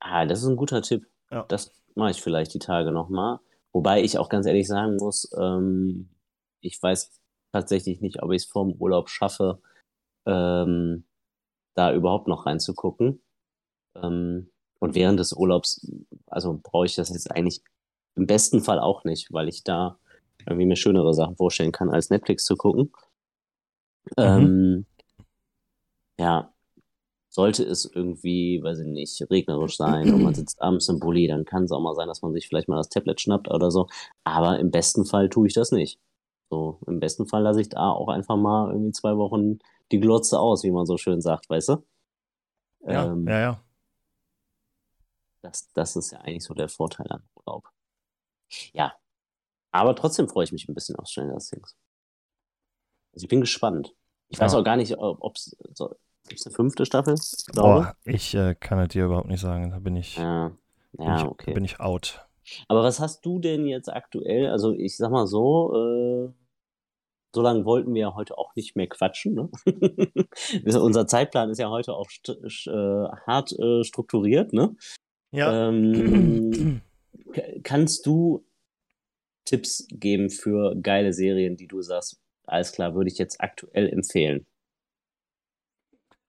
Ah, 0.00 0.24
das 0.26 0.40
ist 0.42 0.48
ein 0.48 0.56
guter 0.56 0.82
Tipp. 0.82 1.06
Ja. 1.30 1.44
Das 1.48 1.72
mache 1.94 2.10
ich 2.10 2.22
vielleicht 2.22 2.54
die 2.54 2.58
Tage 2.58 2.92
nochmal. 2.92 3.38
Wobei 3.72 4.02
ich 4.02 4.18
auch 4.18 4.28
ganz 4.28 4.46
ehrlich 4.46 4.68
sagen 4.68 4.96
muss, 4.96 5.30
ähm, 5.40 6.08
ich 6.60 6.82
weiß 6.82 7.20
tatsächlich 7.52 8.00
nicht, 8.00 8.22
ob 8.22 8.30
ich 8.32 8.42
es 8.42 8.48
vorm 8.48 8.72
Urlaub 8.72 9.08
schaffe, 9.08 9.60
ähm, 10.26 11.04
da 11.74 11.92
überhaupt 11.94 12.28
noch 12.28 12.46
reinzugucken. 12.46 13.22
Ähm, 13.96 14.51
und 14.82 14.96
während 14.96 15.20
des 15.20 15.32
Urlaubs, 15.32 15.86
also 16.26 16.58
brauche 16.60 16.86
ich 16.86 16.96
das 16.96 17.10
jetzt 17.10 17.30
eigentlich 17.30 17.62
im 18.16 18.26
besten 18.26 18.62
Fall 18.62 18.80
auch 18.80 19.04
nicht, 19.04 19.32
weil 19.32 19.48
ich 19.48 19.62
da 19.62 19.96
irgendwie 20.44 20.66
mir 20.66 20.74
schönere 20.74 21.14
Sachen 21.14 21.36
vorstellen 21.36 21.70
kann, 21.70 21.88
als 21.88 22.10
Netflix 22.10 22.44
zu 22.44 22.56
gucken. 22.56 22.90
Ähm, 24.16 24.84
ja, 26.18 26.52
sollte 27.28 27.62
es 27.62 27.84
irgendwie, 27.84 28.60
weiß 28.60 28.80
ich 28.80 28.88
nicht, 28.88 29.24
regnerisch 29.30 29.76
sein 29.76 30.12
und 30.12 30.20
man 30.20 30.34
sitzt 30.34 30.60
abends 30.60 30.88
im 30.88 30.98
Bulli, 30.98 31.28
dann 31.28 31.44
kann 31.44 31.62
es 31.62 31.70
auch 31.70 31.80
mal 31.80 31.94
sein, 31.94 32.08
dass 32.08 32.22
man 32.22 32.32
sich 32.32 32.48
vielleicht 32.48 32.66
mal 32.66 32.76
das 32.76 32.88
Tablet 32.88 33.20
schnappt 33.20 33.48
oder 33.52 33.70
so. 33.70 33.86
Aber 34.24 34.58
im 34.58 34.72
besten 34.72 35.04
Fall 35.04 35.28
tue 35.28 35.46
ich 35.46 35.54
das 35.54 35.70
nicht. 35.70 36.00
So, 36.50 36.80
im 36.88 36.98
besten 36.98 37.28
Fall 37.28 37.42
lasse 37.44 37.60
ich 37.60 37.68
da 37.68 37.88
auch 37.92 38.08
einfach 38.08 38.36
mal 38.36 38.72
irgendwie 38.72 38.90
zwei 38.90 39.16
Wochen 39.16 39.60
die 39.92 40.00
Glotze 40.00 40.40
aus, 40.40 40.64
wie 40.64 40.72
man 40.72 40.86
so 40.86 40.96
schön 40.96 41.20
sagt, 41.20 41.48
weißt 41.48 41.68
du? 41.68 41.84
Ja, 42.88 43.04
Ähm, 43.04 43.28
ja, 43.28 43.40
ja. 43.40 43.64
Das, 45.42 45.72
das 45.72 45.96
ist 45.96 46.12
ja 46.12 46.18
eigentlich 46.20 46.44
so 46.44 46.54
der 46.54 46.68
Vorteil 46.68 47.06
an 47.10 47.22
Urlaub. 47.34 47.68
Ja, 48.72 48.94
aber 49.72 49.94
trotzdem 49.96 50.28
freue 50.28 50.44
ich 50.44 50.52
mich 50.52 50.68
ein 50.68 50.74
bisschen 50.74 50.96
auf 50.96 51.08
Stranger 51.08 51.38
Things. 51.38 51.76
Also 53.12 53.24
ich 53.24 53.28
bin 53.28 53.40
gespannt. 53.40 53.94
Ich 54.28 54.38
weiß 54.38 54.52
Ja. 54.52 54.58
auch 54.60 54.64
gar 54.64 54.76
nicht, 54.76 54.96
ob 54.98 55.36
es 55.36 55.56
so, 55.74 55.94
gibt's 56.28 56.46
eine 56.46 56.54
fünfte 56.54 56.86
Staffel? 56.86 57.16
Boah, 57.54 57.94
ich 58.04 58.34
äh, 58.34 58.54
kann 58.54 58.78
es 58.78 58.88
dir 58.88 59.04
überhaupt 59.06 59.28
nicht 59.28 59.40
sagen. 59.40 59.70
Da 59.70 59.78
bin 59.78 59.96
ich, 59.96 60.16
Ja, 60.16 60.52
bin 60.92 61.06
ja, 61.06 61.18
ich, 61.18 61.24
okay. 61.24 61.52
bin 61.54 61.64
ich 61.64 61.80
out. 61.80 62.26
Aber 62.68 62.82
was 62.82 63.00
hast 63.00 63.24
du 63.24 63.38
denn 63.38 63.66
jetzt 63.66 63.88
aktuell? 63.92 64.48
Also 64.50 64.72
ich 64.72 64.96
sag 64.96 65.10
mal 65.10 65.26
so, 65.26 65.74
äh, 65.74 66.32
so 67.34 67.40
lange 67.40 67.64
wollten 67.64 67.94
wir 67.94 68.00
ja 68.02 68.14
heute 68.14 68.36
auch 68.36 68.54
nicht 68.56 68.76
mehr 68.76 68.88
quatschen. 68.88 69.34
Ne? 69.34 69.50
Unser 70.80 71.06
Zeitplan 71.06 71.50
ist 71.50 71.58
ja 71.58 71.70
heute 71.70 71.94
auch 71.94 72.10
st 72.10 72.28
äh, 72.30 73.08
hart 73.26 73.52
äh, 73.58 73.84
strukturiert. 73.84 74.52
Ne? 74.52 74.76
Ja. 75.32 75.68
Ähm, 75.68 76.80
kannst 77.62 78.06
du 78.06 78.44
Tipps 79.44 79.86
geben 79.90 80.30
für 80.30 80.76
geile 80.80 81.12
Serien, 81.12 81.56
die 81.56 81.66
du 81.66 81.82
sagst, 81.82 82.20
alles 82.46 82.72
klar, 82.72 82.94
würde 82.94 83.10
ich 83.10 83.18
jetzt 83.18 83.40
aktuell 83.40 83.88
empfehlen? 83.88 84.46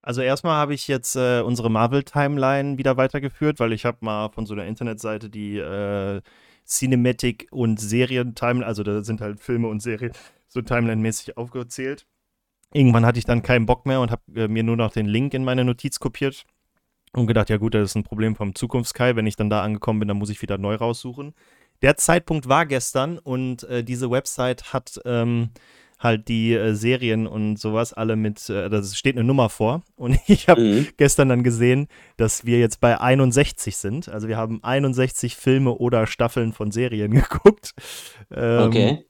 Also 0.01 0.21
erstmal 0.21 0.55
habe 0.55 0.73
ich 0.73 0.87
jetzt 0.87 1.15
äh, 1.15 1.41
unsere 1.41 1.69
Marvel-Timeline 1.69 2.77
wieder 2.77 2.97
weitergeführt, 2.97 3.59
weil 3.59 3.71
ich 3.71 3.85
habe 3.85 3.99
mal 4.01 4.29
von 4.29 4.45
so 4.45 4.53
einer 4.53 4.65
Internetseite 4.65 5.29
die 5.29 5.57
äh, 5.57 6.21
Cinematic 6.65 7.47
und 7.51 7.79
Serien-Timeline, 7.79 8.65
also 8.65 8.83
da 8.83 9.03
sind 9.03 9.21
halt 9.21 9.39
Filme 9.39 9.67
und 9.67 9.81
Serien 9.81 10.11
so 10.47 10.61
Timeline-mäßig 10.61 11.37
aufgezählt. 11.37 12.05
Irgendwann 12.73 13.05
hatte 13.05 13.19
ich 13.19 13.25
dann 13.25 13.43
keinen 13.43 13.65
Bock 13.65 13.85
mehr 13.85 14.01
und 14.01 14.11
habe 14.11 14.23
äh, 14.35 14.47
mir 14.47 14.63
nur 14.63 14.75
noch 14.75 14.91
den 14.91 15.05
Link 15.05 15.33
in 15.33 15.43
meine 15.43 15.63
Notiz 15.63 15.99
kopiert 15.99 16.45
und 17.13 17.27
gedacht, 17.27 17.49
ja 17.49 17.57
gut, 17.57 17.73
das 17.75 17.91
ist 17.91 17.95
ein 17.95 18.03
Problem 18.03 18.35
vom 18.35 18.55
Zukunftskai. 18.55 19.15
Wenn 19.15 19.27
ich 19.27 19.35
dann 19.35 19.49
da 19.49 19.61
angekommen 19.61 19.99
bin, 19.99 20.07
dann 20.07 20.17
muss 20.17 20.29
ich 20.29 20.41
wieder 20.41 20.57
neu 20.57 20.75
raussuchen. 20.75 21.33
Der 21.81 21.97
Zeitpunkt 21.97 22.47
war 22.47 22.65
gestern 22.65 23.17
und 23.19 23.63
äh, 23.63 23.83
diese 23.83 24.09
Website 24.09 24.73
hat 24.73 24.99
ähm, 25.05 25.49
halt 25.99 26.27
die 26.27 26.53
äh, 26.53 26.73
Serien 26.73 27.27
und 27.27 27.57
sowas 27.57 27.93
alle 27.93 28.15
mit, 28.15 28.49
äh, 28.49 28.69
da 28.69 28.83
steht 28.83 29.15
eine 29.15 29.23
Nummer 29.23 29.49
vor. 29.49 29.83
Und 29.95 30.17
ich 30.27 30.49
habe 30.49 30.61
Mhm. 30.61 30.87
gestern 30.97 31.29
dann 31.29 31.43
gesehen, 31.43 31.87
dass 32.17 32.45
wir 32.45 32.59
jetzt 32.59 32.81
bei 32.81 32.99
61 32.99 33.77
sind. 33.77 34.09
Also 34.09 34.27
wir 34.27 34.35
haben 34.37 34.61
61 34.63 35.35
Filme 35.35 35.71
oder 35.73 36.07
Staffeln 36.07 36.51
von 36.51 36.71
Serien 36.71 37.11
geguckt. 37.13 37.73
Ähm, 38.31 38.67
Okay. 38.67 39.05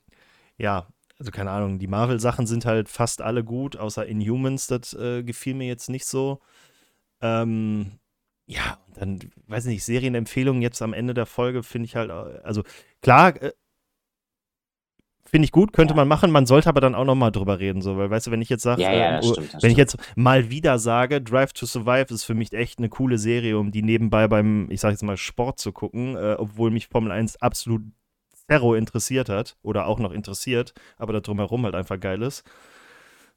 Ja, 0.58 0.88
also 1.20 1.32
keine 1.32 1.52
Ahnung, 1.52 1.80
die 1.80 1.88
Marvel-Sachen 1.88 2.46
sind 2.48 2.66
halt 2.66 2.90
fast 2.90 3.22
alle 3.22 3.44
gut, 3.44 3.78
außer 3.78 4.06
Inhumans, 4.06 4.68
das 4.68 4.94
äh, 4.94 5.24
gefiel 5.24 5.56
mir 5.56 5.68
jetzt 5.68 5.90
nicht 5.90 6.06
so. 6.06 6.42
Ähm, 7.24 7.94
ja, 8.46 8.78
dann, 8.94 9.20
weiß 9.48 9.66
nicht, 9.66 9.84
Serienempfehlungen 9.86 10.62
jetzt 10.62 10.82
am 10.82 10.94
Ende 10.94 11.14
der 11.14 11.26
Folge 11.26 11.64
finde 11.64 11.86
ich 11.86 11.96
halt, 11.96 12.10
äh, 12.10 12.42
also 12.44 12.64
klar, 13.02 13.42
äh, 13.42 13.54
finde 15.26 15.46
ich 15.46 15.52
gut, 15.54 15.72
könnte 15.74 15.94
Ja. 15.94 15.96
man 15.96 16.08
machen, 16.10 16.30
man 16.32 16.46
sollte 16.46 16.68
aber 16.70 16.82
dann 16.82 16.94
auch 16.94 17.06
nochmal 17.06 17.32
drüber 17.32 17.58
reden, 17.60 17.82
so, 17.82 17.98
weil, 17.98 18.10
weißt 18.10 18.28
du, 18.28 18.32
wenn 18.32 18.42
ich 18.42 18.50
jetzt 18.50 18.62
sage, 18.64 18.82
Ja, 18.84 18.92
ja, 18.94 19.22
stimmt. 19.24 19.54
Das 19.54 19.64
wenn 19.64 19.72
ich 19.72 19.78
stimmt. 19.78 19.94
jetzt 19.94 20.18
mal 20.18 20.50
wieder 20.52 20.78
sage, 20.78 21.22
Drive 21.22 21.54
to 21.54 21.66
Survive 21.66 22.14
ist 22.14 22.26
für 22.26 22.36
mich 22.36 22.52
echt 22.54 22.78
eine 22.80 22.90
coole 22.90 23.18
Serie, 23.18 23.58
um 23.58 23.72
die 23.72 23.82
nebenbei 23.82 24.28
beim, 24.28 24.70
ich 24.70 24.82
sag 24.82 24.92
jetzt 24.92 25.02
mal, 25.04 25.18
Sport 25.18 25.60
zu 25.60 25.72
gucken, 25.72 26.18
äh, 26.18 26.36
obwohl 26.38 26.70
mich 26.72 26.88
Formel 26.90 27.12
1 27.12 27.38
absolut 27.42 27.82
zero 28.50 28.76
interessiert 28.76 29.30
hat 29.30 29.56
oder 29.64 29.88
auch 29.88 29.98
noch 30.00 30.12
interessiert, 30.12 30.74
aber 30.98 31.14
da 31.14 31.22
drumherum 31.22 31.64
halt 31.64 31.76
einfach 31.76 32.00
geil 32.00 32.22
ist, 32.22 32.44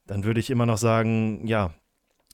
dann 0.05 0.25
würde 0.25 0.41
ich 0.41 0.49
immer 0.49 0.65
noch 0.65 0.77
sagen, 0.77 1.47
ja, 1.47 1.73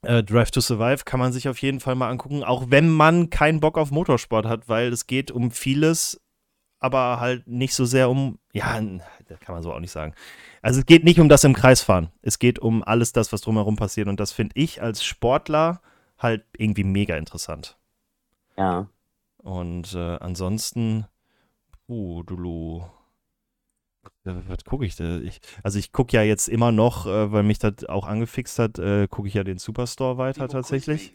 äh, 0.03 0.23
Drive 0.23 0.51
to 0.51 0.61
Survive 0.61 1.03
kann 1.05 1.19
man 1.19 1.33
sich 1.33 1.49
auf 1.49 1.61
jeden 1.61 1.79
Fall 1.79 1.95
mal 1.95 2.09
angucken, 2.09 2.43
auch 2.43 2.65
wenn 2.69 2.89
man 2.89 3.29
keinen 3.29 3.59
Bock 3.59 3.77
auf 3.77 3.91
Motorsport 3.91 4.45
hat, 4.45 4.69
weil 4.69 4.91
es 4.93 5.07
geht 5.07 5.31
um 5.31 5.51
vieles, 5.51 6.21
aber 6.79 7.19
halt 7.19 7.47
nicht 7.47 7.73
so 7.73 7.85
sehr 7.85 8.09
um, 8.09 8.39
ja, 8.51 8.79
das 9.27 9.39
kann 9.39 9.55
man 9.55 9.63
so 9.63 9.73
auch 9.73 9.79
nicht 9.79 9.91
sagen. 9.91 10.13
Also 10.61 10.81
es 10.81 10.85
geht 10.85 11.03
nicht 11.03 11.19
um 11.19 11.29
das 11.29 11.43
im 11.43 11.53
Kreis 11.53 11.81
fahren. 11.81 12.11
Es 12.21 12.39
geht 12.39 12.59
um 12.59 12.83
alles 12.83 13.13
das, 13.13 13.31
was 13.31 13.41
drumherum 13.41 13.75
passiert. 13.75 14.07
Und 14.07 14.19
das 14.19 14.31
finde 14.31 14.53
ich 14.55 14.81
als 14.81 15.03
Sportler 15.03 15.81
halt 16.17 16.45
irgendwie 16.57 16.83
mega 16.83 17.15
interessant. 17.15 17.77
Ja. 18.57 18.87
Und 19.37 19.93
äh, 19.93 20.17
ansonsten, 20.17 21.05
uh, 21.87 22.23
Dulu. 22.23 22.83
Ja, 24.25 24.41
Was 24.47 24.63
gucke 24.63 24.85
ich 24.85 24.95
da? 24.95 25.19
Ich, 25.19 25.39
also 25.63 25.79
ich 25.79 25.91
gucke 25.91 26.15
ja 26.15 26.23
jetzt 26.23 26.47
immer 26.47 26.71
noch, 26.71 27.05
äh, 27.05 27.31
weil 27.31 27.43
mich 27.43 27.59
das 27.59 27.85
auch 27.87 28.05
angefixt 28.07 28.57
hat, 28.59 28.79
äh, 28.79 29.07
gucke 29.07 29.27
ich 29.27 29.33
ja 29.33 29.43
den 29.43 29.57
Superstore 29.57 30.17
weiter 30.17 30.47
tatsächlich. 30.47 31.13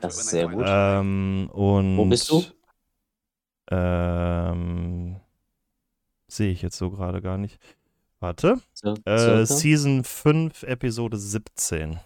Das 0.00 0.16
ist 0.18 0.28
sehr 0.30 0.48
gut. 0.48 0.66
Ähm, 0.66 1.48
und 1.52 1.96
Wo 1.98 2.04
bist 2.04 2.30
du? 2.30 2.44
Ähm, 3.70 5.20
Sehe 6.28 6.52
ich 6.52 6.62
jetzt 6.62 6.78
so 6.78 6.90
gerade 6.90 7.20
gar 7.20 7.38
nicht. 7.38 7.58
Warte. 8.20 8.60
So, 8.74 8.94
Äh? 9.04 9.44
Season 9.46 10.04
5, 10.04 10.62
Episode 10.62 11.16
17. 11.18 11.98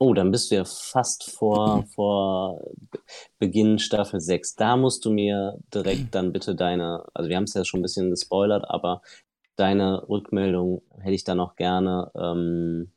Oh, 0.00 0.14
dann 0.14 0.30
bist 0.30 0.50
du 0.50 0.54
ja 0.56 0.64
fast 0.64 1.28
vor, 1.30 1.84
vor 1.94 2.60
Be- 2.90 3.00
Beginn 3.38 3.78
Staffel 3.80 4.20
6. 4.20 4.54
Da 4.54 4.76
musst 4.76 5.04
du 5.04 5.10
mir 5.10 5.58
direkt 5.74 6.14
dann 6.14 6.32
bitte 6.32 6.54
deine, 6.54 7.04
also 7.14 7.28
wir 7.28 7.36
haben 7.36 7.44
es 7.44 7.54
ja 7.54 7.64
schon 7.64 7.80
ein 7.80 7.82
bisschen 7.82 8.10
gespoilert, 8.10 8.64
aber 8.68 9.02
deine 9.58 10.08
Rückmeldung 10.08 10.82
hätte 11.00 11.14
ich 11.14 11.24
dann 11.24 11.40
auch 11.40 11.56
gerne, 11.56 12.10
ähm, 12.14 12.92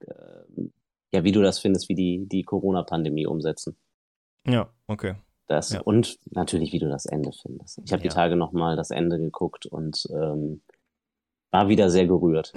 äh, 0.00 0.64
ja, 1.12 1.24
wie 1.24 1.32
du 1.32 1.42
das 1.42 1.58
findest, 1.58 1.88
wie 1.88 1.94
die, 1.94 2.26
die 2.26 2.42
Corona-Pandemie 2.42 3.26
umsetzen. 3.26 3.76
Ja, 4.46 4.68
okay. 4.86 5.14
Das, 5.46 5.70
Ja. 5.70 5.82
Und 5.82 6.18
natürlich, 6.30 6.72
wie 6.72 6.78
du 6.78 6.88
das 6.88 7.06
Ende 7.06 7.30
findest. 7.32 7.80
Ich 7.84 7.92
habe 7.92 8.02
die 8.02 8.08
Ja. 8.08 8.14
Tage 8.14 8.36
nochmal 8.36 8.76
das 8.76 8.90
Ende 8.90 9.18
geguckt 9.18 9.66
und 9.66 10.06
ähm, 10.10 10.62
war 11.50 11.68
wieder 11.68 11.90
sehr 11.90 12.06
gerührt. 12.06 12.52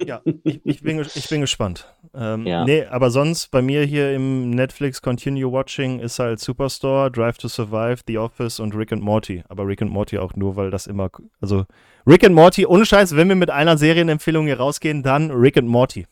Ja, 0.00 0.22
ich, 0.44 0.60
ich, 0.64 0.82
bin, 0.82 1.00
ich 1.00 1.28
bin 1.28 1.40
gespannt. 1.40 1.92
Ähm, 2.14 2.46
Ja. 2.46 2.64
Nee, 2.64 2.84
aber 2.84 3.10
sonst 3.10 3.50
bei 3.50 3.62
mir 3.62 3.84
hier 3.84 4.14
im 4.14 4.50
Netflix 4.50 5.02
Continue 5.02 5.50
Watching 5.50 5.98
ist 5.98 6.18
halt 6.20 6.38
Superstore, 6.38 7.10
Drive 7.10 7.38
to 7.38 7.48
Survive, 7.48 8.02
The 8.06 8.18
Office 8.18 8.60
und 8.60 8.74
Rick 8.76 8.92
and 8.92 9.02
Morty. 9.02 9.42
Aber 9.48 9.66
Rick 9.66 9.82
and 9.82 9.90
Morty 9.90 10.18
auch 10.18 10.34
nur, 10.36 10.54
weil 10.56 10.70
das 10.70 10.86
immer. 10.86 11.10
Also 11.40 11.66
Rick 12.06 12.24
and 12.24 12.34
Morty, 12.34 12.64
ohne 12.64 12.86
Scheiß, 12.86 13.16
wenn 13.16 13.28
wir 13.28 13.34
mit 13.36 13.50
einer 13.50 13.76
Serienempfehlung 13.76 14.46
hier 14.46 14.58
rausgehen, 14.58 15.02
dann 15.02 15.30
Rick 15.32 15.56
and 15.56 15.68
Morty. 15.68 16.06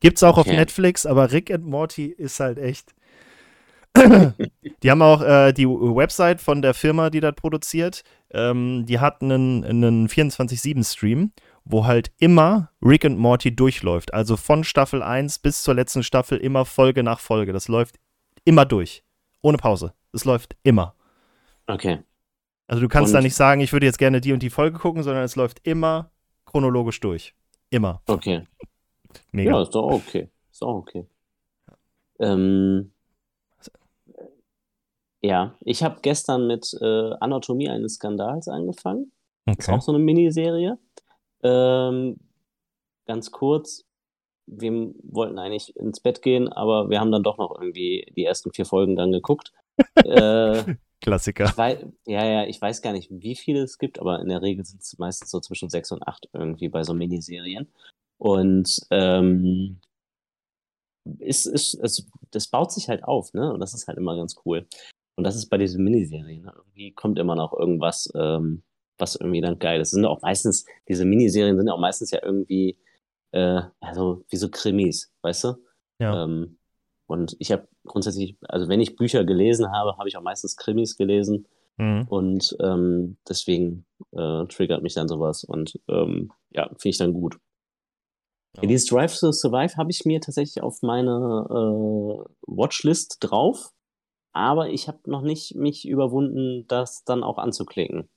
Gibt's 0.00 0.22
auch 0.22 0.38
auf 0.38 0.46
Okay. 0.46 0.56
Netflix, 0.56 1.06
aber 1.06 1.32
Rick 1.32 1.50
and 1.50 1.64
Morty 1.66 2.06
ist 2.06 2.38
halt 2.40 2.58
echt. 2.58 2.94
die 4.82 4.90
haben 4.90 5.02
auch 5.02 5.20
äh, 5.20 5.52
die 5.52 5.66
Website 5.66 6.40
von 6.40 6.62
der 6.62 6.74
Firma, 6.74 7.10
die 7.10 7.20
das 7.20 7.34
produziert. 7.34 8.02
Ähm, 8.32 8.84
die 8.86 9.00
hat 9.00 9.20
einen, 9.20 9.64
einen 9.64 10.08
24-7-Stream 10.08 11.32
wo 11.64 11.84
halt 11.86 12.12
immer 12.18 12.70
Rick 12.82 13.04
and 13.04 13.18
Morty 13.18 13.54
durchläuft. 13.54 14.12
Also 14.14 14.36
von 14.36 14.64
Staffel 14.64 15.02
1 15.02 15.38
bis 15.40 15.62
zur 15.62 15.74
letzten 15.74 16.02
Staffel 16.02 16.38
immer 16.38 16.64
Folge 16.64 17.02
nach 17.02 17.20
Folge. 17.20 17.52
Das 17.52 17.68
läuft 17.68 17.98
immer 18.44 18.64
durch. 18.64 19.04
Ohne 19.42 19.58
Pause. 19.58 19.94
Es 20.12 20.24
läuft 20.24 20.56
immer. 20.62 20.94
Okay. 21.66 22.00
Also 22.66 22.82
du 22.82 22.88
kannst 22.88 23.10
Und- 23.10 23.14
da 23.14 23.20
nicht 23.20 23.34
sagen, 23.34 23.60
ich 23.60 23.72
würde 23.72 23.86
jetzt 23.86 23.98
gerne 23.98 24.20
die 24.20 24.32
und 24.32 24.42
die 24.42 24.50
Folge 24.50 24.78
gucken, 24.78 25.02
sondern 25.02 25.24
es 25.24 25.36
läuft 25.36 25.66
immer 25.66 26.10
chronologisch 26.46 27.00
durch. 27.00 27.34
Immer. 27.70 28.02
Okay. 28.06 28.46
Mega. 29.32 29.52
Ja, 29.52 29.62
ist 29.62 29.74
doch 29.74 29.90
okay. 29.90 30.28
Ist 30.50 30.62
doch 30.62 30.74
okay. 30.74 31.06
Ähm, 32.18 32.92
ja, 35.22 35.54
ich 35.60 35.82
habe 35.82 35.98
gestern 36.02 36.46
mit 36.46 36.72
äh, 36.80 37.12
Anatomie 37.20 37.68
eines 37.68 37.94
Skandals 37.94 38.48
angefangen. 38.48 39.12
Ist 39.46 39.68
okay. 39.68 39.72
auch 39.76 39.82
so 39.82 39.92
eine 39.92 40.02
Miniserie. 40.02 40.78
Ähm, 41.42 42.18
ganz 43.06 43.30
kurz, 43.30 43.84
wir 44.46 44.92
wollten 45.02 45.38
eigentlich 45.38 45.76
ins 45.76 46.00
Bett 46.00 46.22
gehen, 46.22 46.48
aber 46.48 46.90
wir 46.90 47.00
haben 47.00 47.12
dann 47.12 47.22
doch 47.22 47.38
noch 47.38 47.60
irgendwie 47.60 48.12
die 48.16 48.24
ersten 48.24 48.52
vier 48.52 48.66
Folgen 48.66 48.96
dann 48.96 49.12
geguckt. 49.12 49.52
äh, 50.04 50.76
Klassiker. 51.00 51.56
weiß, 51.56 51.86
ja, 52.06 52.26
ja, 52.26 52.44
ich 52.46 52.60
weiß 52.60 52.82
gar 52.82 52.92
nicht, 52.92 53.08
wie 53.10 53.34
viele 53.34 53.62
es 53.62 53.78
gibt, 53.78 53.98
aber 53.98 54.20
in 54.20 54.28
der 54.28 54.42
Regel 54.42 54.64
sind 54.64 54.82
es 54.82 54.98
meistens 54.98 55.30
so 55.30 55.40
zwischen 55.40 55.70
sechs 55.70 55.90
und 55.92 56.06
acht 56.06 56.28
irgendwie 56.32 56.68
bei 56.68 56.82
so 56.82 56.92
Miniserien. 56.92 57.68
Und 58.18 58.80
ähm, 58.90 59.80
ist, 61.18 61.46
ist, 61.46 61.74
es, 61.74 62.06
das 62.30 62.48
baut 62.48 62.72
sich 62.72 62.88
halt 62.88 63.04
auf, 63.04 63.32
ne? 63.32 63.52
Und 63.52 63.60
das 63.60 63.72
ist 63.72 63.88
halt 63.88 63.96
immer 63.96 64.14
ganz 64.16 64.36
cool. 64.44 64.66
Und 65.16 65.24
das 65.24 65.36
ist 65.36 65.46
bei 65.46 65.58
diesen 65.58 65.84
Miniserien. 65.84 66.42
Ne? 66.42 66.52
Irgendwie 66.54 66.92
kommt 66.92 67.18
immer 67.18 67.34
noch 67.34 67.52
irgendwas, 67.52 68.10
ähm, 68.14 68.62
was 69.00 69.16
irgendwie 69.16 69.40
dann 69.40 69.58
geil 69.58 69.80
ist. 69.80 69.90
Sind 69.90 70.04
auch 70.04 70.22
meistens, 70.22 70.64
diese 70.88 71.04
Miniserien 71.04 71.56
sind 71.56 71.66
ja 71.66 71.74
auch 71.74 71.80
meistens 71.80 72.10
ja 72.10 72.20
irgendwie, 72.22 72.78
äh, 73.32 73.62
also 73.80 74.24
wie 74.28 74.36
so 74.36 74.48
Krimis, 74.50 75.12
weißt 75.22 75.44
du? 75.44 75.54
Ja. 75.98 76.24
Ähm, 76.24 76.58
und 77.06 77.36
ich 77.40 77.50
habe 77.50 77.66
grundsätzlich, 77.84 78.36
also 78.42 78.68
wenn 78.68 78.80
ich 78.80 78.96
Bücher 78.96 79.24
gelesen 79.24 79.72
habe, 79.72 79.96
habe 79.96 80.08
ich 80.08 80.16
auch 80.16 80.22
meistens 80.22 80.56
Krimis 80.56 80.96
gelesen. 80.96 81.46
Mhm. 81.76 82.06
Und 82.08 82.56
ähm, 82.60 83.16
deswegen 83.28 83.84
äh, 84.12 84.46
triggert 84.46 84.82
mich 84.82 84.94
dann 84.94 85.08
sowas. 85.08 85.44
Und 85.44 85.78
ähm, 85.88 86.30
ja, 86.50 86.68
finde 86.68 86.88
ich 86.88 86.98
dann 86.98 87.12
gut. 87.12 87.36
Ja. 88.56 88.62
Dieses 88.62 88.86
Drive 88.86 89.18
to 89.18 89.32
Survive 89.32 89.76
habe 89.76 89.90
ich 89.90 90.04
mir 90.04 90.20
tatsächlich 90.20 90.62
auf 90.62 90.82
meine 90.82 91.46
äh, 91.48 92.30
Watchlist 92.46 93.18
drauf. 93.20 93.70
Aber 94.32 94.68
ich 94.68 94.86
habe 94.86 94.98
noch 95.06 95.22
nicht 95.22 95.56
mich 95.56 95.88
überwunden, 95.88 96.64
das 96.68 97.02
dann 97.04 97.24
auch 97.24 97.38
anzuklicken. 97.38 98.08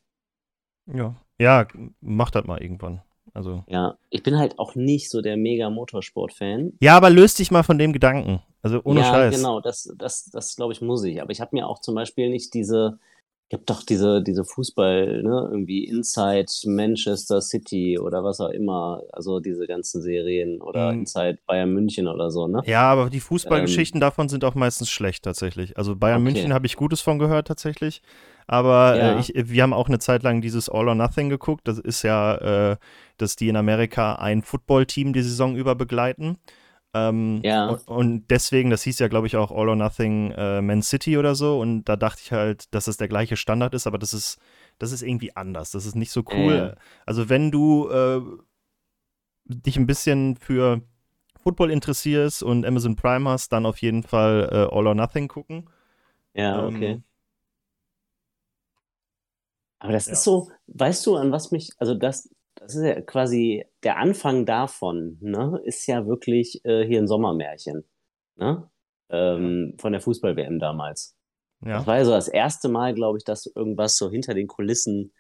Ja. 0.86 1.16
Ja, 1.40 1.68
mach 2.02 2.32
das 2.32 2.46
mal 2.46 2.62
irgendwann. 2.62 3.02
Also. 3.34 3.64
Ja, 3.68 3.98
ich 4.10 4.22
bin 4.22 4.38
halt 4.38 4.60
auch 4.60 4.76
nicht 4.76 5.10
so 5.10 5.22
der 5.22 5.38
mega 5.38 5.70
Motorsport-Fan. 5.70 6.74
Ja, 6.80 6.96
aber 6.96 7.10
löst 7.10 7.40
dich 7.40 7.50
mal 7.50 7.64
von 7.64 7.80
dem 7.80 7.92
Gedanken. 7.92 8.42
Also 8.62 8.80
ohne 8.84 9.02
ja, 9.02 9.08
Scheiß. 9.08 9.36
genau, 9.36 9.60
das, 9.60 9.94
das, 9.98 10.30
das 10.32 10.56
glaube 10.56 10.74
ich, 10.74 10.82
muss 10.82 11.04
ich. 11.04 11.22
Aber 11.22 11.32
ich 11.32 11.42
habe 11.42 11.56
mir 11.56 11.68
auch 11.68 11.80
zum 11.80 11.96
Beispiel 11.96 12.30
nicht 12.30 12.54
diese, 12.54 13.00
ich 13.50 13.54
habe 13.56 13.66
doch 13.66 13.84
diese, 13.84 14.24
diese 14.24 14.46
Fußball, 14.46 15.22
ne, 15.22 15.48
irgendwie 15.52 15.86
Inside 15.86 16.48
Manchester 16.66 17.40
City 17.42 18.00
oder 18.00 18.24
was 18.24 18.40
auch 18.40 18.50
immer, 18.50 19.04
also 19.12 19.40
diese 19.40 19.68
ganzen 19.68 20.02
Serien 20.02 20.62
oder 20.62 20.92
Mhm. 20.92 21.02
Inside 21.02 21.40
Bayern 21.46 21.72
München 21.72 22.08
oder 22.08 22.32
so, 22.32 22.48
ne? 22.48 22.64
Ja, 22.66 22.84
aber 22.92 23.10
die 23.10 23.20
Fußballgeschichten 23.20 24.00
davon 24.00 24.28
sind 24.30 24.44
auch 24.44 24.56
meistens 24.56 24.90
schlecht 24.90 25.24
tatsächlich. 25.24 25.78
Also 25.78 25.96
Bayern 25.96 26.22
Okay. 26.22 26.32
München 26.32 26.54
habe 26.54 26.66
ich 26.66 26.76
Gutes 26.76 27.02
von 27.02 27.20
gehört 27.20 27.48
tatsächlich. 27.48 28.02
Aber 28.48 28.98
Ja. 28.98 29.12
äh, 29.14 29.20
ich, 29.20 29.34
wir 29.36 29.64
haben 29.64 29.74
auch 29.74 29.88
eine 29.88 30.00
Zeit 30.00 30.24
lang 30.24 30.42
dieses 30.42 30.68
All 30.70 30.88
or 30.90 30.96
Nothing 30.96 31.30
geguckt. 31.30 31.68
Das 31.68 31.78
ist 31.80 32.02
ja, 32.04 32.72
äh, 32.72 32.78
dass 33.18 33.36
die 33.36 33.50
in 33.50 33.56
Amerika 33.56 34.16
ein 34.16 34.42
Footballteam 34.42 35.14
die 35.14 35.22
Saison 35.22 35.56
über 35.56 35.76
begleiten. 35.76 36.38
Ähm, 36.94 37.42
Ja. 37.44 37.70
und, 37.70 37.88
und 37.88 38.28
deswegen, 38.30 38.70
das 38.70 38.84
hieß 38.84 39.00
ja, 39.00 39.08
glaube 39.08 39.28
ich, 39.28 39.36
auch 39.36 39.52
All 39.52 39.70
or 39.70 39.76
Nothing 39.76 40.32
äh, 40.32 40.62
Man 40.62 40.82
City 40.84 41.18
oder 41.18 41.36
so. 41.36 41.60
Und 41.60 41.86
da 41.86 41.96
dachte 41.96 42.22
ich 42.24 42.32
halt, 42.32 42.74
dass 42.74 42.88
es 42.88 42.98
der 42.98 43.08
gleiche 43.08 43.38
Standard 43.38 43.74
ist, 43.74 43.88
aber 43.88 43.98
das 43.98 44.14
ist, 44.14 44.40
das 44.80 44.92
ist 44.92 45.02
irgendwie 45.02 45.36
anders. 45.36 45.72
Das 45.72 45.86
ist 45.86 45.96
nicht 45.96 46.12
so 46.12 46.24
cool. 46.34 46.56
Ja. 46.56 46.76
Also 47.06 47.30
wenn 47.30 47.52
du 47.52 47.90
äh, 47.90 48.22
dich 49.46 49.78
ein 49.78 49.86
bisschen 49.88 50.36
für 50.36 50.82
Football 51.42 51.72
interessierst 51.72 52.44
und 52.44 52.66
Amazon 52.66 52.96
Prime 52.96 53.30
hast, 53.30 53.52
dann 53.52 53.66
auf 53.66 53.80
jeden 53.80 54.04
Fall 54.04 54.50
äh, 54.52 54.76
All 54.76 54.88
or 54.88 54.96
Nothing 54.96 55.28
gucken. 55.28 55.70
Ja, 56.34 56.66
Ähm, 56.68 56.76
okay. 56.76 57.02
Aber 59.80 59.92
das 59.94 60.08
ja. 60.08 60.14
ist 60.14 60.24
so, 60.24 60.50
weißt 60.68 61.06
du, 61.06 61.18
an 61.18 61.32
was 61.32 61.52
mich, 61.52 61.72
also 61.78 61.94
das, 61.94 62.30
das 62.64 62.76
ist 62.76 62.84
ja 62.84 63.02
quasi 63.02 63.66
der 63.84 63.98
Anfang 63.98 64.46
davon, 64.46 65.18
ne, 65.22 65.60
ist 65.66 65.86
ja 65.88 66.08
wirklich 66.08 66.64
äh, 66.64 66.86
hier 66.86 67.00
ein 67.00 67.08
Sommermärchen, 67.08 67.84
ne? 68.38 68.70
Ähm, 69.10 69.76
von 69.78 69.92
der 69.92 70.02
Fußball-WM 70.02 70.60
damals. 70.60 71.16
Das 71.60 71.70
Ja. 71.70 71.88
war 71.88 71.98
ja 71.98 72.06
so 72.06 72.12
das 72.12 72.28
erste 72.28 72.70
Mal, 72.70 72.94
glaube 72.94 73.18
ich, 73.18 73.24
dass 73.26 73.46
irgendwas 73.46 73.98
so 73.98 74.10
hinter 74.10 74.34
den 74.34 74.48
Kulissen 74.48 75.14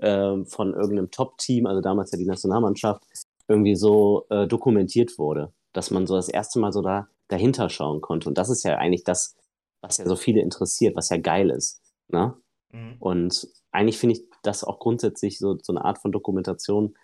ähm, 0.00 0.46
von 0.46 0.72
irgendeinem 0.72 1.10
Top-Team, 1.10 1.66
also 1.66 1.80
damals 1.80 2.12
ja 2.12 2.18
die 2.18 2.26
Nationalmannschaft, 2.26 3.02
irgendwie 3.48 3.74
so 3.74 4.26
äh, 4.30 4.46
dokumentiert 4.46 5.18
wurde. 5.18 5.52
Dass 5.72 5.90
man 5.90 6.06
so 6.06 6.14
das 6.14 6.28
erste 6.28 6.58
Mal 6.58 6.72
so 6.72 6.80
da 6.80 7.08
dahinter 7.28 7.68
schauen 7.68 8.00
konnte. 8.00 8.28
Und 8.28 8.38
das 8.38 8.48
ist 8.48 8.64
ja 8.64 8.76
eigentlich 8.76 9.04
das, 9.04 9.36
was 9.82 9.98
ja 9.98 10.06
so 10.06 10.16
viele 10.16 10.40
interessiert, 10.40 10.96
was 10.96 11.10
ja 11.10 11.16
geil 11.18 11.50
ist. 11.50 11.82
Ne? 12.08 12.34
Mhm. 12.72 12.96
Und 13.00 13.48
eigentlich 13.72 13.98
finde 13.98 14.14
ich 14.16 14.22
das 14.46 14.64
auch 14.64 14.78
grundsätzlich 14.78 15.38
so, 15.38 15.58
so 15.60 15.72
eine 15.72 15.84
Art 15.84 15.98
von 15.98 16.12
Dokumentation, 16.12 16.96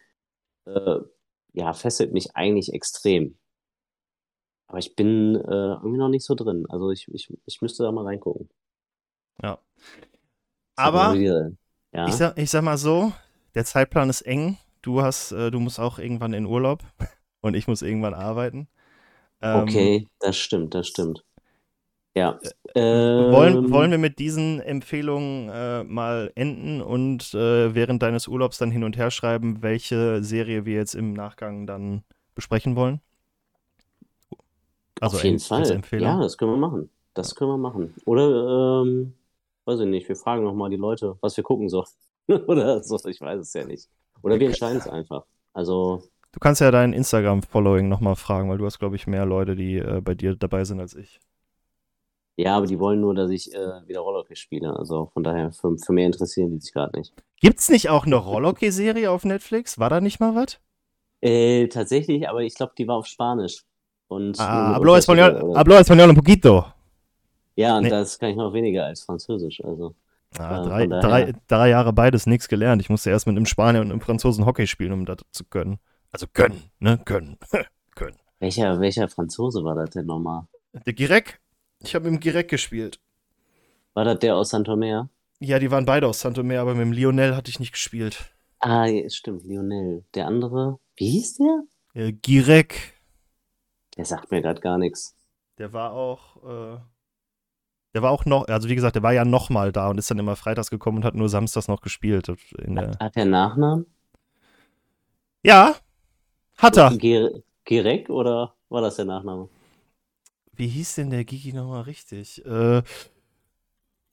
äh, 0.66 0.99
ja, 1.53 1.72
fesselt 1.72 2.12
mich 2.12 2.36
eigentlich 2.36 2.72
extrem. 2.72 3.36
Aber 4.68 4.78
ich 4.78 4.95
bin 4.95 5.34
äh, 5.34 5.72
irgendwie 5.74 5.99
noch 5.99 6.09
nicht 6.09 6.24
so 6.24 6.34
drin. 6.34 6.64
Also 6.68 6.91
ich, 6.91 7.09
ich, 7.12 7.32
ich 7.45 7.61
müsste 7.61 7.82
da 7.82 7.91
mal 7.91 8.05
reingucken. 8.05 8.49
ja. 9.43 9.59
Sag 10.76 10.86
Aber. 10.86 11.14
Ja, 11.93 12.07
ich 12.07 12.14
sag, 12.14 12.38
ich 12.38 12.51
sag 12.51 12.62
mal 12.62 12.78
so, 12.78 13.12
der 13.55 13.64
Zeitplan 13.64 14.09
ist 14.09 14.22
eng. 14.22 14.59
Du 14.80 15.03
hast, 15.03 15.32
äh, 15.32 15.51
du 15.51 15.59
musst 15.59 15.80
auch 15.80 15.99
irgendwann 15.99 16.32
in 16.32 16.47
Urlaub 16.47 16.84
und 17.41 17.55
ich 17.55 17.66
muss 17.66 17.82
irgendwann 17.82 18.14
arbeiten. 18.14 18.68
Ähm, 19.43 19.62
okay, 19.62 20.09
das 20.20 20.36
stimmt, 20.36 20.74
das 20.74 20.86
stimmt. 20.86 21.24
Ja. 22.14 22.38
Wollen, 22.74 23.56
ähm, 23.56 23.72
wollen 23.72 23.90
wir 23.90 23.98
mit 23.98 24.18
diesen 24.18 24.61
Empfehlungen 24.61 25.48
äh, 25.48 25.84
mal 25.84 26.32
enden 26.34 26.82
und 26.82 27.34
äh, 27.34 27.74
während 27.74 28.02
deines 28.02 28.26
Urlaubs 28.26 28.58
dann 28.58 28.70
hin 28.70 28.84
und 28.84 28.96
her 28.96 29.11
schreiben, 29.11 29.62
welche 29.62 30.22
Serie 30.22 30.64
wir 30.64 30.74
jetzt 30.74 30.94
im 30.94 31.12
Nachgang 31.12 31.66
dann 31.66 32.02
besprechen 32.34 32.74
wollen? 32.74 33.00
Auf 35.00 35.22
jeden 35.22 35.38
Fall. 35.38 35.80
Ja, 35.92 36.20
das 36.20 36.36
können 36.36 36.52
wir 36.52 36.58
machen. 36.58 36.90
Das 37.14 37.34
können 37.34 37.50
wir 37.50 37.58
machen. 37.58 37.94
Oder, 38.04 38.82
ähm, 38.82 39.14
weiß 39.64 39.80
ich 39.80 39.86
nicht, 39.86 40.08
wir 40.08 40.16
fragen 40.16 40.44
nochmal 40.44 40.70
die 40.70 40.76
Leute, 40.76 41.16
was 41.20 41.36
wir 41.36 41.44
gucken 41.44 41.68
sollen. 41.68 41.86
Oder 42.46 42.82
so, 42.82 42.96
ich 43.08 43.20
weiß 43.20 43.40
es 43.40 43.52
ja 43.52 43.64
nicht. 43.64 43.88
Oder 44.22 44.38
wir 44.38 44.48
entscheiden 44.48 44.78
es 44.78 44.86
einfach. 44.88 45.24
Also, 45.52 46.03
Du 46.32 46.38
kannst 46.38 46.61
ja 46.61 46.70
dein 46.70 46.92
Instagram-Following 46.92 47.88
nochmal 47.88 48.14
fragen, 48.14 48.49
weil 48.50 48.58
du 48.58 48.66
hast, 48.66 48.78
glaube 48.78 48.95
ich, 48.95 49.08
mehr 49.08 49.26
Leute, 49.26 49.57
die 49.57 49.78
äh, 49.78 50.00
bei 50.00 50.14
dir 50.14 50.37
dabei 50.37 50.64
sind 50.64 50.78
als 50.78 50.95
ich. 50.95 51.18
Ja, 52.42 52.57
aber 52.57 52.67
die 52.67 52.79
wollen 52.79 53.00
nur, 53.00 53.14
dass 53.14 53.30
ich 53.30 53.54
äh, 53.54 53.58
wieder 53.87 54.00
Rollhockey 54.00 54.37
spiele. 54.37 54.75
Also 54.76 55.07
von 55.12 55.22
daher, 55.22 55.53
für, 55.53 55.76
für 55.79 55.92
mehr 55.92 56.07
interessieren 56.07 56.50
die 56.50 56.61
sich 56.61 56.72
gerade 56.72 56.96
nicht. 56.99 57.12
Gibt's 57.41 57.68
nicht 57.68 57.88
auch 57.88 58.07
eine 58.07 58.17
Rollhockey-Serie 58.17 59.11
auf 59.11 59.25
Netflix? 59.25 59.79
War 59.79 59.91
da 59.91 60.00
nicht 60.00 60.21
mal 60.21 60.34
was? 60.34 60.58
Äh, 61.21 61.68
tatsächlich, 61.68 62.29
aber 62.29 62.41
ich 62.42 62.54
glaube, 62.54 62.72
die 62.76 62.87
war 62.88 62.96
auf 62.96 63.07
Spanisch. 63.07 63.64
Und 64.08 64.41
Ah, 64.41 64.75
hablo 64.75 64.96
español, 64.96 65.54
hablo 65.57 65.76
español 65.76 66.08
un 66.08 66.17
poquito. 66.17 66.64
Ja, 67.57 67.76
und 67.76 67.84
Nee. 67.84 67.91
das 67.91 68.18
kann 68.18 68.30
ich 68.30 68.37
noch 68.37 68.53
weniger 68.53 68.87
als 68.87 69.03
Französisch. 69.03 69.62
Also, 69.64 69.95
Ah, 70.38 70.61
Äh, 70.62 70.68
drei, 70.68 70.87
drei, 70.87 71.33
drei 71.49 71.68
Jahre 71.71 71.92
beides 71.92 72.26
nichts 72.26 72.49
gelernt. 72.49 72.80
Ich 72.80 72.88
musste 72.88 73.11
erst 73.11 73.26
mit 73.26 73.37
einem 73.37 73.46
Spanier 73.46 73.80
und 73.80 73.91
einem 73.91 74.00
Franzosen 74.00 74.46
Hockey 74.46 74.67
spielen, 74.68 74.92
um 74.92 75.04
das 75.04 75.18
zu 75.33 75.45
können. 75.45 75.79
Also 76.12 76.26
können, 76.33 76.71
ne? 76.79 77.00
Können. 77.04 77.37
können. 77.96 78.17
welcher, 78.38 78.79
welcher 78.80 79.08
Franzose 79.08 79.62
war 79.64 79.75
das 79.75 79.91
denn 79.91 80.07
nochmal? 80.07 80.45
Der 80.87 80.92
Girek? 80.92 81.41
Ich 81.82 81.94
habe 81.94 82.04
mit 82.11 82.14
dem 82.14 82.20
Girek 82.20 82.48
gespielt. 82.48 83.00
War 83.94 84.04
das 84.04 84.18
der 84.20 84.36
aus 84.36 84.50
Santomer? 84.50 85.08
Ja, 85.40 85.58
die 85.58 85.70
waren 85.70 85.86
beide 85.86 86.07
aus 86.07 86.20
Santomer, 86.20 86.61
aber 86.61 86.74
mit 86.74 86.82
dem 86.82 86.92
Lionel 86.92 87.34
hatte 87.34 87.50
ich 87.50 87.58
nicht 87.61 87.72
gespielt. 87.72 88.30
Ah, 88.61 88.86
stimmt, 89.08 89.44
Lionel. 89.44 90.04
Der 90.14 90.26
andere, 90.26 90.78
wie 90.96 91.11
hieß 91.11 91.38
der? 91.38 91.62
Äh, 91.94 92.12
Girek, 92.12 92.94
Der 93.96 94.04
sagt 94.04 94.30
mir 94.30 94.42
gerade 94.42 94.61
gar 94.61 94.78
nichts. 94.78 95.16
der 95.58 95.72
war 95.72 95.92
auch, 95.92 96.36
äh, 96.44 96.78
der 97.94 98.02
war 98.02 98.11
auch 98.11 98.24
noch, 98.26 98.46
also 98.48 98.68
wie 98.68 98.74
gesagt, 98.74 98.94
der 98.96 99.02
war 99.02 99.12
ja 99.12 99.24
nochmal 99.24 99.72
da 99.72 99.88
und 99.88 99.98
ist 99.98 100.11
dann 100.11 100.18
immer 100.18 100.36
freitags 100.36 100.70
gekommen 100.70 100.98
und 100.98 101.04
hat 101.04 101.14
nur 101.14 101.28
samstags 101.28 101.68
noch 101.68 101.80
gespielt. 101.80 102.28
Der, 102.58 102.96
Hat 103.00 103.16
der 103.16 103.24
Nachnamen? 103.24 103.86
ja, 105.42 105.74
hat 106.58 106.76
er. 106.76 106.96
Ger 106.98 107.30
Gerek 107.64 108.11
oder 108.11 108.54
war 108.68 108.82
das 108.82 108.96
der 108.96 109.07
Nachname? 109.07 109.48
Wie 110.61 110.68
hieß 110.68 110.96
denn 110.96 111.08
der 111.08 111.24
Gigi 111.24 111.54
nochmal 111.54 111.80
richtig? 111.84 112.45
Äh, 112.45 112.82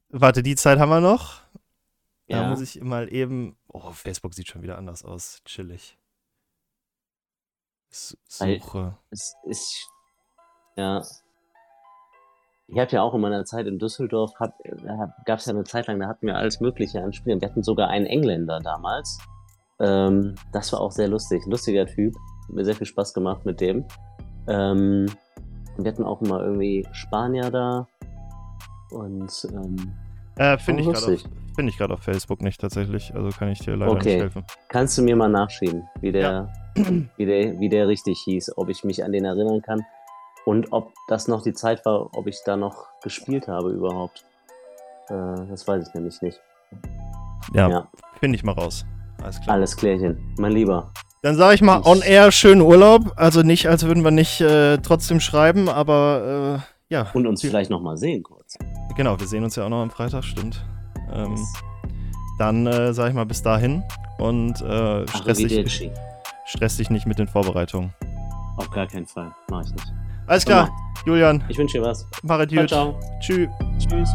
warte, 0.08 0.42
die 0.44 0.56
Zeit 0.56 0.80
haben 0.80 0.88
wir 0.88 1.02
noch. 1.02 1.42
Da 2.30 2.44
Ja. 2.44 2.50
muss 2.50 2.62
ich 2.62 2.82
mal 2.82 3.12
eben. 3.12 3.58
Oh, 3.68 3.92
Facebook 3.92 4.34
sieht 4.34 4.48
schon 4.48 4.62
wieder 4.62 4.78
anders 4.78 5.04
aus. 5.04 5.42
Chillig. 5.44 5.98
suche. 7.90 8.98
Es 9.10 9.36
ist, 9.44 9.90
ja. 10.78 11.02
Ich 12.68 12.80
habe 12.80 12.92
ja 12.92 13.02
auch 13.02 13.14
in 13.14 13.20
meiner 13.20 13.44
Zeit 13.44 13.68
in 13.68 13.78
Düsseldorf, 13.78 14.32
gab 14.34 14.54
es 15.40 15.46
ja 15.48 15.54
eine 15.54 15.66
Zeit 15.66 15.88
lang, 15.88 16.00
da 16.00 16.08
hatten 16.08 16.28
wir 16.28 16.38
alles 16.38 16.62
Mögliche 16.62 17.04
an 17.04 17.12
Spielen. 17.12 17.42
Wir 17.42 17.50
hatten 17.50 17.64
sogar 17.64 17.90
einen 17.90 18.06
Engländer 18.06 18.62
damals. 18.62 19.18
Ähm, 19.82 20.36
das 20.54 20.72
war 20.72 20.80
auch 20.80 20.92
sehr 20.94 21.10
lustig. 21.10 21.44
Lustiger 21.46 21.86
Typ. 21.88 22.16
Hat 22.16 22.56
mir 22.56 22.64
sehr 22.64 22.76
viel 22.76 22.88
Spaß 22.88 23.14
gemacht 23.14 23.44
mit 23.46 23.60
dem. 23.60 23.86
Ähm, 24.48 25.08
wir 25.78 25.92
hatten 25.92 26.04
auch 26.04 26.22
immer 26.22 26.42
irgendwie 26.42 26.86
Spanier 26.92 27.50
da. 27.52 27.88
Und 28.92 29.48
ähm, 29.54 29.94
äh, 30.38 30.58
finde 30.58 30.84
ich 30.84 30.90
gerade 30.90 31.14
auf, 31.14 31.24
find 31.56 31.70
ich 31.70 31.82
auf 31.82 32.00
Facebook 32.00 32.42
nicht 32.42 32.62
tatsächlich. 32.62 33.14
Also 33.16 33.30
kann 33.30 33.50
ich 33.50 33.60
dir 33.60 33.76
leider 33.76 33.92
okay. 33.92 34.14
nicht 34.14 34.22
helfen. 34.22 34.46
Kannst 34.70 34.98
du 34.98 35.02
mir 35.02 35.16
mal 35.16 35.30
nachschieben, 35.30 35.88
wie 36.02 36.12
der, 36.12 36.50
ja. 36.76 36.84
wie, 37.18 37.26
der, 37.26 37.60
wie 37.60 37.70
der 37.70 37.88
richtig 37.88 38.20
hieß, 38.20 38.58
ob 38.58 38.70
ich 38.70 38.84
mich 38.84 39.04
an 39.04 39.12
den 39.12 39.26
erinnern 39.26 39.62
kann? 39.62 39.86
Und 40.46 40.72
ob 40.72 40.94
das 41.10 41.28
noch 41.28 41.42
die 41.42 41.54
Zeit 41.54 41.84
war, 41.86 42.16
ob 42.16 42.28
ich 42.28 42.40
da 42.46 42.56
noch 42.56 42.88
gespielt 43.04 43.48
habe 43.48 43.72
überhaupt. 43.72 44.24
Äh, 45.10 45.14
das 45.50 45.68
weiß 45.68 45.88
ich 45.88 45.94
nämlich 45.94 46.22
nicht. 46.22 46.40
Ja, 47.54 47.70
ja. 47.70 47.88
finde 48.20 48.38
ich 48.38 48.44
mal 48.44 48.54
raus. 48.54 48.86
Alles 49.22 49.42
klar. 49.42 49.56
Alles 49.56 49.76
klärchen, 49.76 50.36
mein 50.38 50.52
Lieber. 50.52 50.92
Dann 51.28 51.36
sage 51.36 51.56
ich 51.56 51.62
mal 51.62 51.82
on 51.84 52.02
air 52.02 52.32
schönen 52.32 52.62
Urlaub. 52.62 53.12
Also 53.18 53.42
nicht, 53.42 53.68
als 53.68 53.86
würden 53.86 54.02
wir 54.06 54.12
nicht 54.12 54.40
äh, 54.40 54.78
trotzdem 54.78 55.20
schreiben, 55.20 55.68
aber 55.68 56.64
äh, 56.90 56.94
ja. 56.94 57.08
Und 57.14 57.28
uns 57.28 57.42
vielleicht 57.42 57.70
nochmal 57.70 57.98
sehen 57.98 58.24
kurz. 58.24 58.58
Genau, 58.96 59.20
wir 59.20 59.28
sehen 59.28 59.44
uns 59.44 59.58
ja 59.58 59.66
auch 59.66 59.70
noch 59.70 59.82
am 59.82 59.90
Freitag, 59.90 60.24
stimmt. 60.24 60.66
Ähm, 61.12 61.36
dann 62.40 62.66
äh, 62.66 62.94
sage 62.94 63.10
ich 63.10 63.16
mal 63.16 63.26
bis 63.26 63.42
dahin 63.42 63.84
und 64.20 64.62
äh, 64.62 65.06
stress, 65.10 65.40
dich, 65.40 65.92
stress 66.46 66.78
dich 66.78 66.90
nicht 66.90 67.06
mit 67.06 67.20
den 67.20 67.28
Vorbereitungen. 67.28 67.94
Auf 68.56 68.70
gar 68.72 68.88
keinen 68.88 69.06
Fall, 69.06 69.36
mach 69.52 69.66
ich 69.66 69.74
nicht. 69.74 69.94
Alles 70.28 70.46
klar, 70.46 70.70
Julian. 71.06 71.44
Ich 71.50 71.58
wünsche 71.58 71.80
dir 71.80 71.84
was. 71.84 72.08
Mach 72.24 72.40
es 72.40 72.48
gut. 72.48 72.70
Ciao, 72.70 72.94
ciao. 72.94 73.00
Tschüss. 73.20 73.50
Tschüss. 73.80 74.10